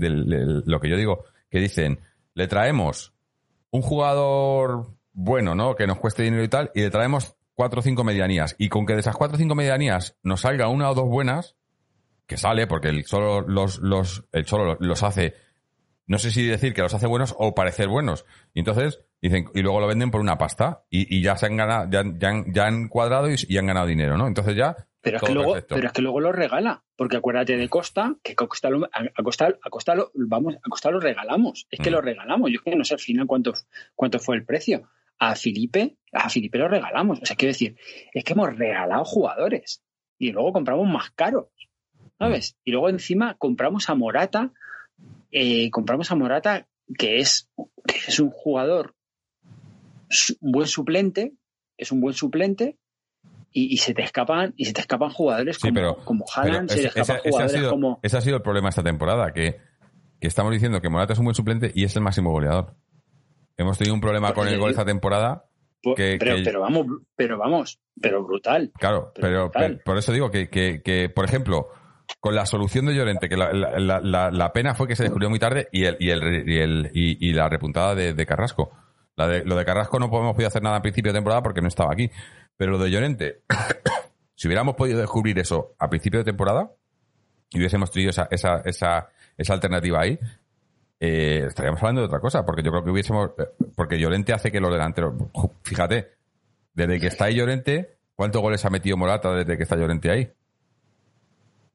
lo 0.64 0.80
que 0.80 0.88
yo 0.88 0.96
digo, 0.96 1.24
que 1.50 1.60
dicen, 1.60 2.00
le 2.34 2.46
traemos 2.46 3.12
un 3.70 3.82
jugador 3.82 4.86
bueno, 5.12 5.54
¿no? 5.54 5.74
Que 5.74 5.86
nos 5.86 5.98
cueste 5.98 6.22
dinero 6.22 6.44
y 6.44 6.48
tal, 6.48 6.70
y 6.74 6.82
le 6.82 6.90
traemos 6.90 7.36
cuatro 7.54 7.80
o 7.80 7.82
cinco 7.82 8.04
medianías. 8.04 8.54
Y 8.58 8.68
con 8.68 8.86
que 8.86 8.94
de 8.94 9.00
esas 9.00 9.16
cuatro 9.16 9.36
o 9.36 9.38
cinco 9.38 9.56
medianías 9.56 10.16
nos 10.22 10.42
salga 10.42 10.68
una 10.68 10.90
o 10.90 10.94
dos 10.94 11.08
buenas, 11.08 11.56
que 12.26 12.36
sale, 12.36 12.66
porque 12.66 12.88
el 12.88 13.04
solo 13.04 13.40
los, 13.40 13.78
los, 13.80 14.24
el 14.32 14.46
solo 14.46 14.76
los 14.78 15.02
hace, 15.02 15.34
no 16.08 16.18
sé 16.18 16.30
si 16.30 16.44
decir 16.44 16.72
que 16.72 16.80
los 16.80 16.94
hace 16.94 17.06
buenos 17.06 17.34
o 17.38 17.54
parecer 17.54 17.86
buenos. 17.86 18.24
Y 18.54 18.60
entonces, 18.60 19.04
dicen, 19.20 19.44
y 19.54 19.60
luego 19.60 19.78
lo 19.80 19.86
venden 19.86 20.10
por 20.10 20.22
una 20.22 20.38
pasta, 20.38 20.84
y, 20.88 21.14
y 21.14 21.22
ya 21.22 21.36
se 21.36 21.46
han 21.46 21.56
ganado, 21.56 21.88
ya, 21.90 22.02
ya, 22.18 22.66
han, 22.66 22.88
cuadrado 22.88 23.28
y, 23.30 23.58
han 23.58 23.66
ganado 23.66 23.86
dinero, 23.86 24.16
¿no? 24.16 24.26
Entonces 24.26 24.56
ya. 24.56 24.74
Pero 25.02 25.18
es, 25.18 25.22
que 25.22 25.34
luego, 25.34 25.56
pero 25.68 25.86
es 25.86 25.92
que 25.92 26.02
luego 26.02 26.20
lo 26.20 26.32
regala, 26.32 26.82
porque 26.96 27.18
acuérdate 27.18 27.58
de 27.58 27.68
Costa, 27.68 28.16
que 28.22 28.34
Costa 28.34 28.70
lo, 28.70 28.88
a, 28.90 29.22
Costa, 29.22 29.54
a 29.62 29.70
Costa 29.70 29.94
lo, 29.94 30.10
vamos, 30.14 30.56
a 30.56 30.68
Costa 30.70 30.90
lo 30.90 30.98
regalamos, 30.98 31.66
es 31.70 31.78
que 31.78 31.90
mm. 31.90 31.92
lo 31.92 32.00
regalamos, 32.00 32.50
yo 32.50 32.60
no 32.74 32.84
sé 32.84 32.94
al 32.94 33.00
final 33.00 33.26
cuánto, 33.26 33.52
cuánto 33.94 34.18
fue 34.18 34.36
el 34.36 34.44
precio. 34.44 34.88
A 35.20 35.34
Felipe, 35.34 35.98
a 36.12 36.30
Felipe 36.30 36.58
lo 36.58 36.68
regalamos, 36.68 37.20
o 37.20 37.26
sea, 37.26 37.36
quiero 37.36 37.50
decir, 37.50 37.76
es 38.14 38.24
que 38.24 38.32
hemos 38.32 38.56
regalado 38.56 39.04
jugadores 39.04 39.82
y 40.16 40.32
luego 40.32 40.52
compramos 40.52 40.88
más 40.88 41.10
caros, 41.10 41.48
¿sabes? 42.18 42.56
Y 42.64 42.70
luego 42.70 42.88
encima 42.88 43.34
compramos 43.34 43.90
a 43.90 43.94
Morata, 43.94 44.52
eh, 45.30 45.70
compramos 45.70 46.10
a 46.10 46.14
Morata, 46.14 46.68
que 46.96 47.18
es, 47.18 47.48
que 47.86 47.96
es 48.08 48.20
un 48.20 48.30
jugador 48.30 48.94
un 50.40 50.52
buen 50.52 50.66
suplente, 50.66 51.34
es 51.76 51.92
un 51.92 52.00
buen 52.00 52.14
suplente, 52.14 52.78
y, 53.50 53.78
se 53.78 53.94
te 53.94 54.02
escapan 54.02 54.54
y 54.56 54.66
se 54.66 54.72
te 54.72 54.82
escapan 54.82 55.10
jugadores 55.10 55.58
como, 55.58 55.96
como 56.04 56.24
Haaland, 56.32 56.70
se 56.70 56.86
ese, 56.86 57.02
ha 57.02 57.48
sido, 57.48 57.70
como... 57.70 57.98
Ese 58.02 58.16
ha 58.16 58.20
sido 58.20 58.36
el 58.36 58.42
problema 58.42 58.68
esta 58.68 58.84
temporada, 58.84 59.32
que, 59.32 59.56
estamos 60.20 60.52
diciendo 60.52 60.80
que 60.80 60.88
Morata 60.88 61.14
es 61.14 61.18
un 61.18 61.24
buen 61.24 61.34
suplente 61.34 61.72
y 61.74 61.84
es 61.84 61.96
el 61.96 62.02
máximo 62.02 62.30
goleador. 62.30 62.76
Hemos 63.56 63.78
tenido 63.78 63.94
un 63.94 64.00
problema 64.00 64.32
con 64.32 64.46
el 64.46 64.58
gol 64.58 64.70
esta 64.70 64.84
temporada. 64.84 65.46
Que, 65.96 66.18
pero, 66.20 66.60
vamos, 66.60 66.86
pero 67.16 67.38
vamos, 67.38 67.80
pero 68.00 68.22
brutal. 68.22 68.70
Claro, 68.78 69.12
pero, 69.14 69.50
por 69.84 69.96
eso 69.96 70.12
digo 70.12 70.30
que, 70.30 70.48
que, 70.48 71.08
por 71.08 71.24
ejemplo, 71.24 71.68
con 72.20 72.34
la 72.34 72.46
solución 72.46 72.86
de 72.86 72.94
Llorente, 72.94 73.28
que 73.28 73.36
la, 73.36 74.50
pena 74.54 74.74
fue 74.74 74.88
que 74.88 74.96
se 74.96 75.04
descubrió 75.04 75.30
muy 75.30 75.38
tarde 75.38 75.68
y 75.72 75.84
el, 75.84 75.96
y 76.00 76.10
el, 76.10 76.90
y, 76.92 77.32
la 77.32 77.48
repuntada 77.48 77.94
de 77.94 78.26
Carrasco 78.26 78.72
lo 79.26 79.56
de 79.56 79.64
Carrasco 79.64 79.98
no 79.98 80.10
podemos 80.10 80.34
poder 80.34 80.46
hacer 80.46 80.62
nada 80.62 80.76
a 80.76 80.82
principio 80.82 81.12
de 81.12 81.18
temporada 81.18 81.42
porque 81.42 81.60
no 81.60 81.68
estaba 81.68 81.92
aquí. 81.92 82.10
Pero 82.56 82.72
lo 82.72 82.78
de 82.78 82.90
Llorente, 82.90 83.42
si 84.34 84.48
hubiéramos 84.48 84.76
podido 84.76 85.00
descubrir 85.00 85.38
eso 85.38 85.74
a 85.78 85.88
principio 85.88 86.20
de 86.20 86.24
temporada 86.24 86.70
y 87.50 87.58
hubiésemos 87.58 87.90
tenido 87.90 88.10
esa, 88.10 88.28
esa, 88.30 88.58
esa, 88.64 89.08
esa 89.36 89.52
alternativa 89.52 90.00
ahí, 90.00 90.18
eh, 91.00 91.44
estaríamos 91.48 91.80
hablando 91.80 92.02
de 92.02 92.06
otra 92.06 92.20
cosa, 92.20 92.44
porque 92.44 92.62
yo 92.62 92.70
creo 92.70 92.84
que 92.84 92.90
hubiésemos. 92.90 93.30
Eh, 93.38 93.48
porque 93.74 93.98
Llorente 93.98 94.32
hace 94.32 94.52
que 94.52 94.60
los 94.60 94.70
delanteros. 94.70 95.14
Fíjate, 95.62 96.12
desde 96.74 97.00
que 97.00 97.06
está 97.08 97.26
ahí 97.26 97.36
Llorente, 97.36 97.98
¿cuántos 98.14 98.42
goles 98.42 98.64
ha 98.64 98.70
metido 98.70 98.96
Morata 98.96 99.32
desde 99.32 99.56
que 99.56 99.62
está 99.62 99.76
Llorente 99.76 100.10
ahí? 100.10 100.30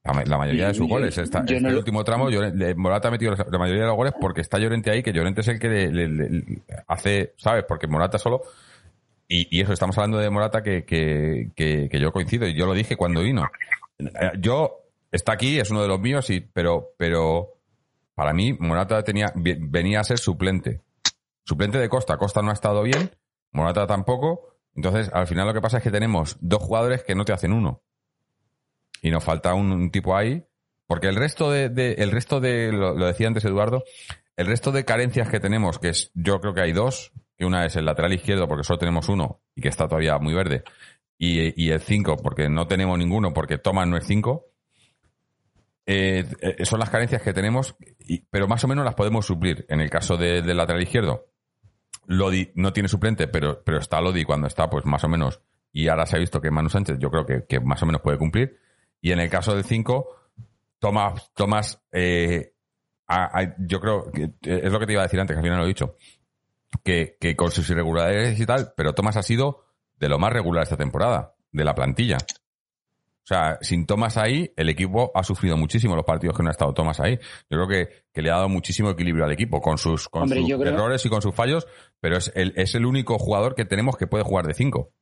La, 0.04 0.38
mayoría 0.38 0.68
de 0.68 0.74
sus 0.74 0.88
goles. 0.88 1.18
Está, 1.18 1.39
este 1.39 1.56
el 1.56 1.78
último 1.78 2.04
tramo, 2.04 2.28
Morata 2.76 3.08
ha 3.08 3.12
metido 3.12 3.34
la 3.36 3.58
mayoría 3.58 3.84
de 3.84 3.88
los 3.88 3.95
goles 3.95 4.14
porque 4.20 4.41
está 4.41 4.60
Llorente 4.60 4.91
ahí, 4.91 5.01
que 5.01 5.14
Llorente 5.14 5.41
es 5.41 5.47
el 5.47 5.60
que 5.60 5.70
le, 5.70 6.62
hace, 6.88 7.34
¿sabes? 7.38 7.64
Porque 7.66 7.88
Morata 7.88 8.18
solo. 8.18 8.41
Y, 9.30 9.62
eso, 9.62 9.72
estamos 9.72 9.97
hablando 9.97 10.18
de 10.18 10.30
Morata 10.30 10.62
que, 10.62 10.84
que, 10.84 11.51
que, 11.56 11.99
yo 11.99 12.12
coincido, 12.12 12.45
y 12.45 12.54
yo 12.54 12.66
lo 12.66 12.74
dije 12.74 12.97
cuando 12.97 13.22
vino. 13.22 13.49
Yo, 14.39 14.82
está 15.10 15.32
aquí, 15.34 15.58
es 15.58 15.72
uno 15.72 15.82
de 15.82 15.88
los 15.88 16.01
míos, 16.01 16.30
y, 16.30 16.41
pero, 16.41 16.89
pero 16.97 17.54
para 18.14 18.34
mí 18.34 18.51
Morata 18.60 19.04
tenía, 19.04 19.32
venía 19.36 20.01
a 20.01 20.04
ser 20.04 20.20
suplente. 20.20 20.82
Suplente 21.45 21.78
de 21.78 21.88
Costa. 21.88 22.18
Costa 22.18 22.41
no 22.41 22.49
ha 22.49 22.54
estado 22.54 22.84
bien, 22.84 23.10
Morata 23.54 23.88
tampoco. 23.88 24.58
Entonces, 24.76 25.10
al 25.14 25.28
final 25.28 25.47
lo 25.47 25.54
que 25.54 25.62
pasa 25.62 25.78
es 25.78 25.84
que 25.84 25.91
tenemos 25.91 26.36
dos 26.41 26.62
jugadores 26.62 27.04
que 27.04 27.16
no 27.16 27.24
te 27.24 27.32
hacen 27.32 27.54
uno 27.54 27.82
y 29.04 29.12
nos 29.12 29.24
falta 29.24 29.54
un, 29.54 29.91
tipo 29.91 30.16
ahí, 30.16 30.45
porque 30.88 31.10
el 31.10 31.18
resto 31.18 31.51
de, 31.51 31.95
el 31.97 32.10
resto 32.10 32.39
de, 32.39 32.72
lo, 32.72 32.95
decía 32.95 33.28
antes 33.28 33.43
Eduardo, 33.43 33.84
el 34.38 34.47
resto 34.47 34.72
de 34.72 34.86
carencias 34.86 35.30
que 35.30 35.41
tenemos, 35.41 35.78
que 35.78 35.89
es, 35.89 36.10
yo 36.16 36.39
creo 36.39 36.54
que 36.54 36.62
hay 36.62 36.72
dos, 36.72 37.12
que 37.38 37.45
una 37.45 37.66
es 37.66 37.76
el 37.76 37.86
lateral 37.86 38.14
izquierdo, 38.14 38.47
porque 38.47 38.64
solo 38.64 38.80
tenemos 38.80 39.10
uno 39.10 39.41
y 39.56 39.62
que 39.62 39.68
está 39.68 39.89
todavía 39.89 40.18
muy 40.20 40.34
verde, 40.34 40.64
y, 41.18 41.70
el 41.70 41.80
5, 41.80 42.18
porque 42.18 42.49
no 42.49 42.68
tenemos 42.68 42.97
ninguno, 42.97 43.34
porque 43.34 43.58
Thomas 43.58 43.88
no 43.88 43.95
es 43.95 44.06
5. 44.06 44.45
Eh, 45.86 46.26
eh, 46.41 46.66
son 46.66 46.80
las 46.80 46.89
carencias 46.89 47.22
que 47.22 47.32
tenemos, 47.32 47.78
pero 48.30 48.47
más 48.47 48.62
o 48.66 48.68
menos 48.68 48.84
las 48.84 48.95
podemos 48.95 49.26
suplir. 49.26 49.66
En 49.70 49.80
el 49.80 49.89
caso 49.89 50.18
del 50.18 50.58
lateral 50.58 50.82
izquierdo, 50.82 51.28
Lodi 52.08 52.51
no 52.56 52.74
tiene 52.74 52.89
suplente, 52.89 53.30
pero, 53.30 53.64
pero 53.64 53.78
está 53.78 54.01
Lodi 54.01 54.26
cuando 54.26 54.47
está, 54.47 54.70
pues 54.70 54.86
más 54.86 55.06
o 55.06 55.08
menos. 55.08 55.39
Y 55.72 55.88
ahora 55.88 56.06
se 56.06 56.18
ha 56.18 56.20
visto 56.20 56.41
que 56.41 56.51
Manu 56.51 56.70
Sánchez, 56.70 56.97
yo 56.99 57.10
creo 57.10 57.26
que 57.26 57.60
más 57.62 57.82
o 57.84 57.86
menos 57.86 58.01
puede 58.01 58.18
cumplir. 58.18 58.60
Y 59.04 59.12
en 59.12 59.20
el 59.20 59.30
caso 59.30 59.54
del 59.54 59.66
5, 59.66 60.16
Tomás, 60.80 61.30
Tomás 61.34 61.84
eh, 61.91 62.54
yo 63.60 63.82
creo 63.82 64.10
que 64.10 64.32
es 64.41 64.72
lo 64.72 64.80
que 64.80 64.86
te 64.86 64.93
iba 64.93 65.01
a 65.01 65.04
decir 65.04 65.20
antes, 65.20 65.36
que 65.36 65.39
al 65.39 65.43
final 65.43 65.58
lo 65.58 65.66
he 65.66 65.68
dicho, 65.68 65.97
que, 66.82 67.18
con 67.36 67.51
sus 67.51 67.70
irregularidades 67.70 68.39
y 68.39 68.45
tal, 68.45 68.72
pero 68.78 68.93
Tomás 68.93 69.18
ha 69.18 69.22
sido 69.22 69.66
de 69.99 70.08
lo 70.08 70.20
más 70.20 70.32
regular 70.32 70.64
esta 70.64 70.78
temporada, 70.78 71.36
de 71.51 71.66
la 71.66 71.76
plantilla. 71.76 72.16
O 72.16 73.26
sea, 73.26 73.58
sin 73.60 73.86
Tomás 73.86 74.16
ahí, 74.16 74.54
el 74.56 74.70
equipo 74.70 75.12
ha 75.14 75.24
sufrido 75.24 75.58
muchísimo 75.58 75.97
los 75.97 76.06
partidos 76.06 76.38
que 76.38 76.43
no 76.43 76.47
ha 76.47 76.54
estado 76.54 76.74
Tomás 76.74 77.01
ahí. 77.01 77.20
Yo 77.49 77.58
creo 77.58 77.68
que, 77.68 78.22
le 78.22 78.32
ha 78.32 78.36
dado 78.36 78.47
muchísimo 78.47 78.89
equilibrio 78.89 79.26
al 79.26 79.34
equipo, 79.34 79.60
con 79.60 79.78
sus, 79.78 80.08
con 80.08 80.30
sus 80.30 80.49
errores 80.49 81.06
y 81.06 81.10
con 81.10 81.22
sus 81.22 81.36
fallos, 81.36 81.68
pero 81.99 82.16
es 82.16 82.32
el, 82.36 82.54
es 82.56 82.74
el 82.76 82.86
único 82.86 83.20
jugador 83.20 83.54
que 83.54 83.66
tenemos 83.66 83.97
que 83.97 84.08
puede 84.08 84.24
jugar 84.24 84.47
de 84.47 84.54
5. 84.54 84.93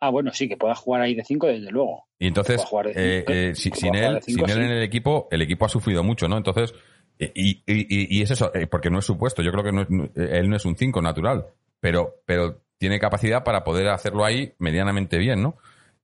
Ah, 0.00 0.10
bueno, 0.10 0.30
sí, 0.32 0.48
que 0.48 0.56
pueda 0.56 0.74
jugar 0.74 1.02
ahí 1.02 1.14
de 1.14 1.24
5, 1.24 1.46
desde 1.46 1.70
luego. 1.70 2.06
Y 2.18 2.28
entonces, 2.28 2.62
eh, 2.94 3.24
eh, 3.26 3.54
sin, 3.54 3.94
él, 3.94 4.20
sin 4.22 4.48
él 4.48 4.62
en 4.62 4.70
el 4.70 4.82
equipo, 4.82 5.28
el 5.30 5.42
equipo 5.42 5.64
ha 5.64 5.68
sufrido 5.68 6.02
mucho, 6.02 6.28
¿no? 6.28 6.36
Entonces, 6.36 6.74
y, 7.18 7.62
y, 7.66 8.18
y 8.18 8.22
es 8.22 8.30
eso, 8.30 8.54
eh, 8.54 8.66
porque 8.66 8.90
no 8.90 8.98
es 8.98 9.06
supuesto. 9.06 9.42
Yo 9.42 9.50
creo 9.52 9.64
que 9.64 9.72
no 9.72 9.82
es, 9.82 9.88
él 10.16 10.50
no 10.50 10.56
es 10.56 10.64
un 10.66 10.76
5 10.76 11.00
natural, 11.00 11.46
pero, 11.80 12.16
pero 12.26 12.60
tiene 12.78 12.98
capacidad 12.98 13.42
para 13.42 13.64
poder 13.64 13.88
hacerlo 13.88 14.24
ahí 14.24 14.52
medianamente 14.58 15.18
bien, 15.18 15.42
¿no? 15.42 15.56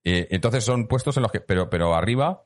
entonces 0.05 0.64
son 0.64 0.88
puestos 0.88 1.16
en 1.16 1.22
los 1.22 1.30
que, 1.30 1.38
pero, 1.38 1.70
pero 1.70 1.95
arriba, 1.95 2.43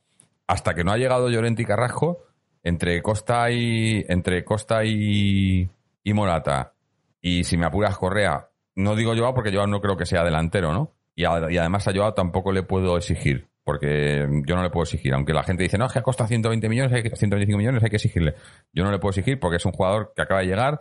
hasta 0.46 0.74
que 0.74 0.84
no 0.84 0.92
ha 0.92 0.98
llegado 0.98 1.30
Llorente 1.30 1.62
y 1.62 1.64
Carrasco, 1.64 2.26
entre 2.62 3.00
Costa 3.00 3.50
y, 3.50 4.04
entre 4.08 4.44
Costa 4.44 4.84
y, 4.84 5.66
y 6.04 6.12
Morata, 6.12 6.74
y 7.22 7.44
si 7.44 7.56
me 7.56 7.64
apuras 7.64 7.96
Correa, 7.96 8.50
no 8.74 8.94
digo 8.94 9.16
Joao 9.16 9.34
porque 9.34 9.52
Joao 9.52 9.66
no 9.66 9.80
creo 9.80 9.96
que 9.96 10.04
sea 10.04 10.22
delantero, 10.22 10.74
¿no? 10.74 10.95
Y, 11.16 11.24
además 11.24 11.88
a 11.88 11.92
Joao 11.94 12.12
tampoco 12.12 12.52
le 12.52 12.62
puedo 12.62 12.98
exigir, 12.98 13.48
porque 13.64 14.28
yo 14.46 14.54
no 14.54 14.62
le 14.62 14.68
puedo 14.68 14.84
exigir. 14.84 15.14
Aunque 15.14 15.32
la 15.32 15.42
gente 15.42 15.62
dice, 15.62 15.78
no, 15.78 15.86
es 15.86 15.92
que 15.92 16.02
costa 16.02 16.26
120 16.26 16.68
millones, 16.68 16.92
hay 16.92 17.02
125 17.02 17.58
millones, 17.58 17.82
hay 17.82 17.88
que 17.88 17.96
exigirle. 17.96 18.34
Yo 18.72 18.84
no 18.84 18.90
le 18.90 18.98
puedo 18.98 19.10
exigir 19.10 19.40
porque 19.40 19.56
es 19.56 19.64
un 19.64 19.72
jugador 19.72 20.12
que 20.14 20.22
acaba 20.22 20.40
de 20.40 20.46
llegar 20.46 20.78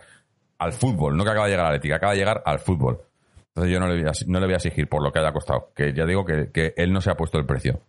al 0.60 0.74
fútbol, 0.74 1.16
no 1.16 1.24
que 1.24 1.30
acaba 1.30 1.46
de 1.46 1.52
llegar 1.52 1.68
a 1.68 1.70
la 1.70 1.76
ética, 1.78 1.96
acaba 1.96 2.12
de 2.12 2.20
llegar 2.20 2.44
al 2.46 2.60
fútbol. 2.60 3.02
Entonces 3.48 3.72
yo 3.72 3.80
no 3.80 3.88
le 3.88 4.02
voy 4.02 4.10
a, 4.10 4.12
no 4.28 4.40
le 4.42 4.46
voy 4.46 4.54
a 4.54 4.58
exigir 4.58 4.90
por 4.90 5.02
lo 5.02 5.14
que 5.14 5.20
haya 5.20 5.32
costado, 5.32 5.72
que 5.74 5.94
ya 5.94 6.06
digo 6.06 6.26
que, 6.26 6.74
él 6.76 6.92
no 6.92 7.00
se 7.00 7.10
ha 7.10 7.16
puesto 7.16 7.38
el 7.38 7.46
precio. 7.46 7.80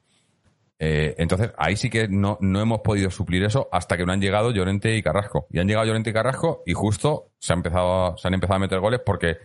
Eh, 0.79 1.17
entonces 1.19 1.53
ahí 1.59 1.75
sí 1.75 1.91
que 1.91 2.07
no, 2.07 2.39
no 2.41 2.61
hemos 2.61 2.81
podido 2.81 3.11
suplir 3.11 3.43
eso 3.43 3.69
hasta 3.73 3.97
que 3.97 4.05
no 4.05 4.13
han 4.13 4.21
llegado 4.21 4.53
Llorente 4.53 4.95
y 4.95 5.03
Carrasco. 5.03 5.49
Y 5.51 5.59
han 5.59 5.67
llegado 5.67 5.87
Llorente 5.87 6.11
y 6.11 6.13
Carrasco 6.13 6.63
y 6.65 6.75
justo 6.75 7.33
se, 7.41 7.53
ha 7.53 7.57
empezado, 7.57 8.17
se 8.17 8.29
han 8.29 8.35
empezado 8.35 8.57
a 8.57 8.61
meter 8.61 8.79
goles 8.79 9.01
porque 9.05 9.39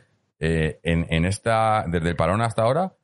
eh, 0.43 0.79
en, 0.81 1.05
en, 1.11 1.25
esta, 1.25 1.85
desde 1.87 2.09
el 2.09 2.15
parón 2.15 2.41
hasta 2.41 2.63
ahora, 2.63 2.95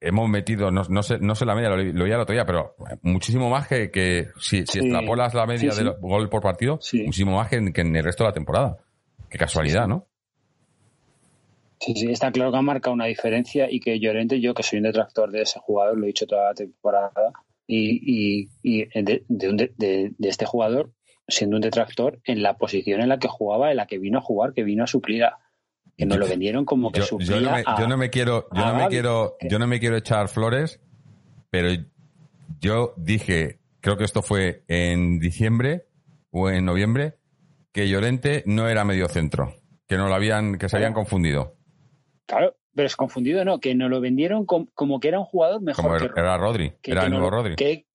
hemos 0.00 0.28
metido, 0.28 0.70
no, 0.70 0.82
no, 0.88 1.02
sé, 1.02 1.18
no 1.18 1.34
sé 1.34 1.44
la 1.44 1.56
media, 1.56 1.68
lo, 1.68 1.76
lo 1.76 2.06
el 2.06 2.20
otro 2.20 2.32
día, 2.32 2.46
pero 2.46 2.76
muchísimo 3.02 3.50
más 3.50 3.66
que, 3.66 3.90
que 3.90 4.28
si, 4.38 4.64
si 4.64 4.78
extrapolas 4.78 5.34
la 5.34 5.46
media 5.46 5.74
del 5.74 5.94
gol 6.00 6.28
por 6.28 6.42
partido, 6.42 6.74
muchísimo 6.74 7.38
más 7.38 7.48
que 7.48 7.56
en, 7.56 7.72
que 7.72 7.80
en, 7.80 7.96
el 7.96 8.04
resto 8.04 8.22
de 8.22 8.30
la 8.30 8.34
temporada. 8.34 8.76
Qué 9.28 9.36
casualidad, 9.36 9.88
¿no? 9.88 10.06
Sí, 11.80 11.96
sí, 11.96 12.12
está 12.12 12.30
claro 12.30 12.52
que 12.52 12.58
ha 12.58 12.62
marcado 12.62 12.94
una 12.94 13.06
diferencia 13.06 13.66
y 13.68 13.80
que 13.80 13.98
Llorente, 13.98 14.40
yo 14.40 14.54
que 14.54 14.62
soy 14.62 14.78
un 14.78 14.84
detractor 14.84 15.32
de 15.32 15.42
ese 15.42 15.58
jugador, 15.58 15.98
lo 15.98 16.04
he 16.04 16.06
dicho 16.06 16.28
toda 16.28 16.50
la 16.50 16.54
temporada, 16.54 17.32
y, 17.66 18.44
y, 18.44 18.48
y 18.62 18.84
de, 19.02 19.24
de, 19.26 19.72
de, 19.76 20.28
este 20.28 20.46
jugador 20.46 20.92
siendo 21.26 21.56
un 21.56 21.62
detractor 21.62 22.20
en 22.24 22.44
la 22.44 22.58
posición 22.58 23.00
en 23.00 23.08
la 23.08 23.18
que 23.18 23.26
jugaba, 23.26 23.72
en 23.72 23.78
la 23.78 23.86
que 23.86 23.98
vino 23.98 24.18
a 24.18 24.22
jugar, 24.22 24.52
que 24.52 24.62
vino 24.62 24.84
a 24.84 24.86
suplir 24.86 25.24
a, 25.24 25.38
que 25.96 26.06
nos 26.06 26.18
lo 26.18 26.26
vendieron 26.26 26.64
como 26.64 26.90
que 26.90 27.00
yo, 27.00 27.18
yo, 27.18 27.40
no 27.40 27.52
me, 27.52 27.64
yo 27.78 27.88
no 27.88 27.96
me 27.96 28.10
quiero 28.10 28.48
yo 28.52 28.66
no 28.66 28.74
me 28.74 28.88
quiero 28.88 29.36
yo 29.40 29.58
no 29.58 29.66
me 29.66 29.80
quiero 29.80 29.96
echar 29.96 30.28
flores 30.28 30.80
pero 31.50 31.68
yo 32.60 32.94
dije 32.96 33.60
creo 33.80 33.96
que 33.96 34.04
esto 34.04 34.22
fue 34.22 34.64
en 34.68 35.18
diciembre 35.18 35.86
o 36.30 36.50
en 36.50 36.64
noviembre 36.64 37.18
que 37.72 37.88
Llorente 37.88 38.42
no 38.46 38.68
era 38.68 38.84
medio 38.84 39.08
centro 39.08 39.54
que 39.86 39.96
no 39.96 40.08
lo 40.08 40.14
habían 40.14 40.58
que 40.58 40.68
se 40.68 40.76
habían 40.76 40.94
confundido. 40.94 41.56
Claro 42.26 42.56
pero 42.74 42.86
es 42.86 42.96
confundido 42.96 43.44
no 43.44 43.60
que 43.60 43.74
nos 43.74 43.88
lo 43.88 44.00
vendieron 44.00 44.46
como, 44.46 44.98
que 44.98 45.08
era 45.08 45.20
un 45.20 45.26
jugador 45.26 45.60
mejor 45.62 45.84
como 45.84 46.12
que, 46.12 46.20
era 46.20 46.36
Rodri 46.36 46.72
era 46.82 47.04
el 47.04 47.10
nuevo 47.10 47.30
Rodri. 47.30 47.54
que, 47.54 47.86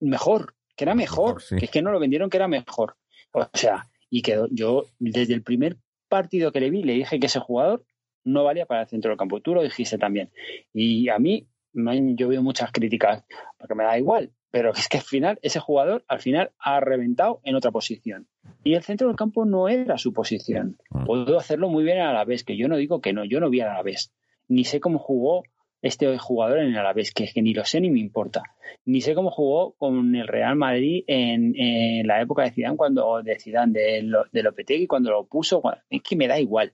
mejor 0.00 0.54
que 0.76 0.84
era 0.84 0.94
mejor, 0.94 1.42
que 1.48 1.64
es 1.64 1.70
que 1.70 1.82
no 1.82 1.92
lo 1.92 2.00
vendieron 2.00 2.30
que 2.30 2.38
era 2.38 2.48
mejor. 2.48 2.96
O 3.32 3.48
sea 3.54 3.86
y 4.12 4.20
que 4.20 4.38
yo 4.50 4.84
desde 4.98 5.32
el 5.32 5.42
primer 5.42 5.78
partido 6.12 6.52
que 6.52 6.60
le 6.60 6.68
vi 6.68 6.82
le 6.82 6.92
dije 6.92 7.18
que 7.18 7.26
ese 7.26 7.40
jugador 7.40 7.86
no 8.22 8.44
valía 8.44 8.66
para 8.66 8.82
el 8.82 8.86
centro 8.86 9.08
del 9.08 9.18
campo. 9.18 9.40
Tú 9.40 9.54
lo 9.54 9.62
dijiste 9.62 9.96
también. 9.96 10.30
Y 10.74 11.08
a 11.08 11.18
mí, 11.18 11.48
yo 11.72 12.28
veo 12.28 12.42
muchas 12.42 12.70
críticas, 12.70 13.24
porque 13.56 13.74
me 13.74 13.84
da 13.84 13.98
igual, 13.98 14.30
pero 14.50 14.72
es 14.76 14.88
que 14.88 14.98
al 14.98 15.04
final, 15.04 15.38
ese 15.40 15.58
jugador 15.58 16.04
al 16.08 16.20
final 16.20 16.52
ha 16.58 16.80
reventado 16.80 17.40
en 17.44 17.54
otra 17.54 17.70
posición. 17.70 18.26
Y 18.62 18.74
el 18.74 18.82
centro 18.82 19.08
del 19.08 19.16
campo 19.16 19.46
no 19.46 19.70
era 19.70 19.96
su 19.96 20.12
posición. 20.12 20.76
Mm. 20.90 21.06
Puedo 21.06 21.38
hacerlo 21.38 21.70
muy 21.70 21.82
bien 21.82 22.00
a 22.00 22.12
la 22.12 22.26
vez, 22.26 22.44
que 22.44 22.58
yo 22.58 22.68
no 22.68 22.76
digo 22.76 23.00
que 23.00 23.14
no, 23.14 23.24
yo 23.24 23.40
no 23.40 23.48
vi 23.48 23.62
a 23.62 23.72
la 23.72 23.82
vez. 23.82 24.12
Ni 24.48 24.64
sé 24.64 24.80
cómo 24.80 24.98
jugó 24.98 25.44
este 25.82 26.16
jugador 26.16 26.60
en 26.60 26.68
el 26.68 26.78
Alavés, 26.78 27.12
que 27.12 27.24
es 27.24 27.34
que 27.34 27.42
ni 27.42 27.52
lo 27.52 27.64
sé 27.64 27.80
ni 27.80 27.90
me 27.90 27.98
importa. 27.98 28.42
Ni 28.84 29.00
sé 29.00 29.14
cómo 29.14 29.30
jugó 29.30 29.72
con 29.72 30.14
el 30.14 30.28
Real 30.28 30.56
Madrid 30.56 31.04
en, 31.08 32.06
la 32.06 32.22
época 32.22 32.44
de 32.44 32.52
Zidane, 32.52 32.76
cuando 32.76 33.20
de 33.22 33.38
Zidane, 33.38 33.72
de, 33.72 34.12
de 34.30 34.42
Lopetegui, 34.42 34.86
cuando 34.86 35.10
lo 35.10 35.26
puso, 35.26 35.62
es 35.90 36.02
que 36.02 36.16
me 36.16 36.28
da 36.28 36.38
igual. 36.38 36.72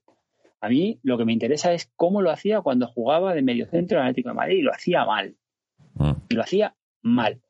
A 0.61 0.69
mí 0.69 0.99
lo 1.03 1.17
que 1.17 1.25
me 1.25 1.33
interesa 1.33 1.73
es 1.73 1.91
cómo 1.97 2.21
lo 2.21 2.31
hacía 2.31 2.61
cuando 2.61 2.87
jugaba 2.87 3.35
de 3.35 3.43
medio 3.43 3.67
centro 3.67 3.99
en 3.99 4.05
el 4.05 4.11
Atlético 4.11 4.29
de 4.31 4.35
Madrid 4.35 4.59
y 4.59 4.63
lo 4.63 4.73
hacía 4.73 5.05
mal. 5.05 5.37
Mm. 5.95 6.13
Y 6.29 6.35
lo 6.35 6.43
hacía 6.43 6.75
mal. 7.01 7.41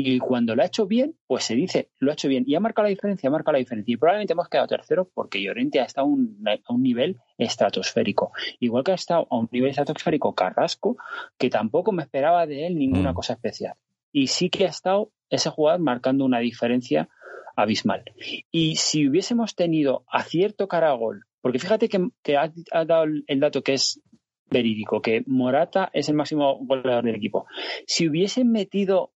Y 0.00 0.20
cuando 0.20 0.54
lo 0.54 0.62
ha 0.62 0.66
hecho 0.66 0.86
bien, 0.86 1.16
pues 1.26 1.42
se 1.42 1.56
dice, 1.56 1.90
lo 1.98 2.12
ha 2.12 2.14
hecho 2.14 2.28
bien. 2.28 2.44
Y 2.46 2.54
ha 2.54 2.60
marcado 2.60 2.84
la 2.84 2.90
diferencia, 2.90 3.26
ha 3.26 3.32
marcado 3.32 3.54
la 3.54 3.58
diferencia. 3.58 3.92
Y 3.92 3.96
probablemente 3.96 4.32
hemos 4.32 4.48
quedado 4.48 4.68
tercero 4.68 5.10
porque 5.12 5.42
Llorente 5.42 5.80
ha 5.80 5.86
estado 5.86 6.06
a 6.06 6.72
un 6.72 6.82
nivel 6.84 7.16
estratosférico. 7.36 8.30
Igual 8.60 8.84
que 8.84 8.92
ha 8.92 8.94
estado 8.94 9.26
a 9.28 9.36
un 9.36 9.48
nivel 9.50 9.70
estratosférico 9.70 10.36
Carrasco, 10.36 10.98
que 11.36 11.50
tampoco 11.50 11.90
me 11.90 12.04
esperaba 12.04 12.46
de 12.46 12.68
él 12.68 12.76
ninguna 12.76 13.10
mm. 13.10 13.14
cosa 13.14 13.32
especial. 13.32 13.74
Y 14.12 14.28
sí 14.28 14.50
que 14.50 14.66
ha 14.66 14.68
estado 14.68 15.10
ese 15.30 15.50
jugador 15.50 15.80
marcando 15.80 16.24
una 16.24 16.38
diferencia 16.38 17.08
abismal. 17.56 18.04
Y 18.52 18.76
si 18.76 19.08
hubiésemos 19.08 19.56
tenido 19.56 20.04
acierto 20.06 20.68
cara 20.68 20.90
a 20.90 20.94
gol, 20.94 21.24
porque 21.40 21.58
fíjate 21.58 21.88
que, 21.88 22.36
ha, 22.36 22.52
ha, 22.70 22.84
dado 22.84 23.06
el 23.26 23.40
dato 23.40 23.62
que 23.62 23.74
es 23.74 24.00
verídico, 24.48 25.02
que 25.02 25.24
Morata 25.26 25.90
es 25.92 26.08
el 26.08 26.14
máximo 26.14 26.56
goleador 26.64 27.04
del 27.04 27.16
equipo. 27.16 27.46
Si 27.84 28.08
hubiesen 28.08 28.52
metido 28.52 29.12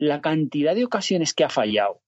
la 0.00 0.22
cantidad 0.22 0.74
de 0.74 0.86
ocasiones 0.86 1.34
que 1.34 1.44
ha 1.44 1.50
fallado, 1.50 2.00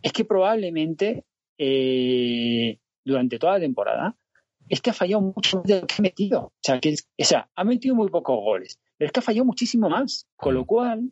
es 0.00 0.12
que 0.12 0.24
probablemente 0.24 1.24
eh, 1.58 2.78
durante 3.04 3.38
toda 3.38 3.54
la 3.54 3.60
temporada 3.60 4.16
es 4.68 4.80
que 4.80 4.90
ha 4.90 4.94
fallado 4.94 5.20
mucho 5.20 5.58
más 5.58 5.66
de 5.66 5.80
lo 5.80 5.86
que 5.88 5.96
ha 5.98 6.02
metido. 6.02 6.40
O 6.40 6.52
sea, 6.62 6.78
que 6.78 6.94
o 6.94 7.24
sea, 7.24 7.50
ha 7.56 7.64
metido 7.64 7.96
muy 7.96 8.08
pocos 8.08 8.36
goles, 8.36 8.78
pero 8.96 9.06
es 9.06 9.12
que 9.12 9.18
ha 9.18 9.24
fallado 9.24 9.44
muchísimo 9.44 9.90
más. 9.90 10.28
Con 10.36 10.54
lo 10.54 10.64
cual, 10.64 11.10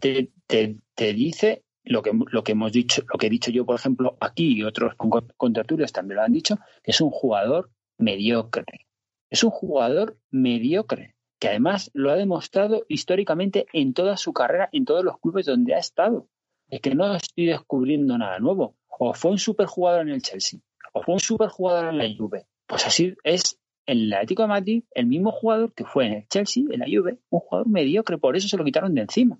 te, 0.00 0.32
dice 0.96 1.62
lo 1.84 2.02
que, 2.02 2.10
lo 2.32 2.42
que 2.42 2.52
hemos 2.52 2.72
dicho, 2.72 3.04
lo 3.12 3.16
que 3.16 3.28
he 3.28 3.30
dicho 3.30 3.52
yo, 3.52 3.64
por 3.64 3.76
ejemplo, 3.76 4.16
aquí 4.20 4.58
y 4.58 4.64
otros 4.64 4.94
contraturios 5.36 5.92
también 5.92 6.16
lo 6.16 6.22
han 6.24 6.32
dicho, 6.32 6.58
que 6.82 6.90
es 6.90 7.00
un 7.00 7.10
jugador 7.10 7.70
mediocre. 7.98 8.86
Es 9.30 9.44
un 9.44 9.50
jugador 9.50 10.18
mediocre 10.32 11.13
que 11.44 11.50
además 11.50 11.90
lo 11.92 12.10
ha 12.10 12.16
demostrado 12.16 12.86
históricamente 12.88 13.66
en 13.74 13.92
toda 13.92 14.16
su 14.16 14.32
carrera, 14.32 14.70
en 14.72 14.86
todos 14.86 15.04
los 15.04 15.18
clubes 15.18 15.44
donde 15.44 15.74
ha 15.74 15.78
estado. 15.78 16.26
Es 16.70 16.80
que 16.80 16.94
no 16.94 17.14
estoy 17.14 17.44
descubriendo 17.44 18.16
nada 18.16 18.38
nuevo. 18.38 18.78
O 18.88 19.12
fue 19.12 19.32
un 19.32 19.38
superjugador 19.38 20.00
en 20.00 20.08
el 20.08 20.22
Chelsea, 20.22 20.60
o 20.94 21.02
fue 21.02 21.12
un 21.12 21.20
superjugador 21.20 21.90
en 21.90 21.98
la 21.98 22.06
Juve. 22.16 22.46
Pues 22.66 22.86
así 22.86 23.14
es 23.24 23.60
en 23.84 23.98
el 23.98 24.14
Atlético 24.14 24.40
de 24.40 24.48
Madrid 24.48 24.84
el 24.92 25.04
mismo 25.04 25.32
jugador 25.32 25.74
que 25.74 25.84
fue 25.84 26.06
en 26.06 26.12
el 26.14 26.28
Chelsea, 26.28 26.64
en 26.70 26.80
la 26.80 26.86
Juve, 26.86 27.18
un 27.28 27.40
jugador 27.40 27.68
mediocre, 27.68 28.16
por 28.16 28.38
eso 28.38 28.48
se 28.48 28.56
lo 28.56 28.64
quitaron 28.64 28.94
de 28.94 29.02
encima. 29.02 29.38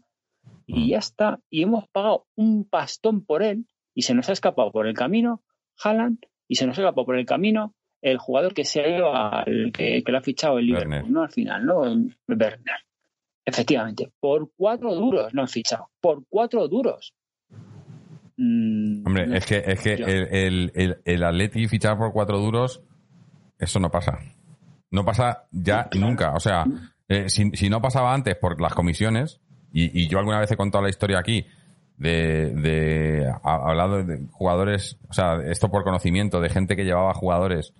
Y 0.66 0.90
ya 0.90 0.98
está. 0.98 1.40
Y 1.48 1.62
hemos 1.62 1.88
pagado 1.88 2.26
un 2.34 2.68
pastón 2.68 3.24
por 3.24 3.42
él 3.42 3.66
y 3.94 4.02
se 4.02 4.12
nos 4.12 4.28
ha 4.28 4.32
escapado 4.32 4.70
por 4.72 4.86
el 4.86 4.92
camino 4.92 5.42
Haaland 5.82 6.18
y 6.48 6.57
se 6.57 6.66
nos 6.66 6.76
ha 6.76 6.82
escapado 6.82 7.07
por 7.07 7.16
el 7.16 7.24
camino 7.24 7.74
el 8.05 8.18
jugador 8.18 8.52
que 8.52 8.66
se 8.66 8.82
ha 8.82 8.88
ido 8.88 9.14
al 9.14 9.72
que, 9.72 10.02
que 10.05 10.12
lo 10.12 10.18
ha 10.18 10.20
fichado 10.20 10.59
el 10.59 10.66
Liverpool, 10.66 11.11
¿no? 11.11 11.22
Al 11.22 11.30
final, 11.30 11.64
¿no? 11.64 11.80
Werner. 12.28 12.61
Efectivamente, 13.46 14.12
por 14.20 14.50
cuatro 14.55 14.94
duros 14.94 15.32
lo 15.32 15.40
han 15.40 15.48
fichado, 15.48 15.88
por 16.02 16.22
cuatro 16.28 16.68
duros. 16.68 17.14
Mm, 18.36 19.07
Hombre, 19.07 19.36
es 19.38 19.46
que, 19.46 19.62
es 19.66 19.80
que 19.80 19.94
el, 19.94 20.70
el, 20.74 20.98
el, 21.02 21.24
Atleti 21.24 21.66
fichar 21.66 21.96
por 21.96 22.12
cuatro 22.12 22.38
duros, 22.38 22.82
eso 23.59 23.80
no 23.80 23.90
pasa. 23.90 24.18
No 24.90 25.05
pasa 25.05 25.46
ya 25.50 25.88
nunca. 25.98 26.34
O 26.34 26.40
sea, 26.40 26.66
eh, 27.09 27.30
si, 27.30 27.50
si, 27.52 27.70
no 27.70 27.80
pasaba 27.80 28.12
antes 28.12 28.36
por 28.36 28.61
las 28.61 28.74
comisiones, 28.74 29.40
y, 29.72 29.98
y, 29.98 30.09
yo 30.09 30.18
alguna 30.18 30.40
vez 30.40 30.50
he 30.52 30.57
contado 30.57 30.84
la 30.84 30.90
historia 30.90 31.18
aquí, 31.18 31.46
de, 31.96 32.50
de 32.50 33.32
hablado 33.42 34.05
de 34.05 34.26
jugadores, 34.30 34.98
o 35.09 35.14
sea, 35.14 35.36
esto 35.46 35.70
por 35.70 35.84
conocimiento, 35.84 36.40
de 36.40 36.50
gente 36.50 36.76
que 36.76 36.84
llevaba 36.84 37.14
jugadores 37.14 37.72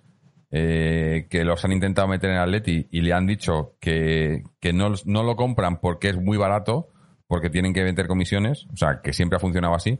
eh, 0.57 1.27
que 1.29 1.43
los 1.43 1.65
han 1.65 1.73
intentado 1.73 2.07
meter 2.07 2.29
en 2.29 2.37
Atleti 2.37 2.87
y 2.89 3.01
le 3.01 3.11
han 3.11 3.27
dicho 3.27 3.75
que, 3.81 4.41
no, 4.73 4.93
lo 5.05 5.35
compran 5.35 5.81
porque 5.81 6.07
es 6.07 6.15
muy 6.15 6.37
barato, 6.37 6.87
porque 7.27 7.49
tienen 7.49 7.73
que 7.73 7.83
meter 7.83 8.07
comisiones, 8.07 8.65
o 8.71 8.77
sea, 8.77 9.01
que 9.03 9.11
siempre 9.11 9.35
ha 9.35 9.41
funcionado 9.41 9.75
así, 9.75 9.99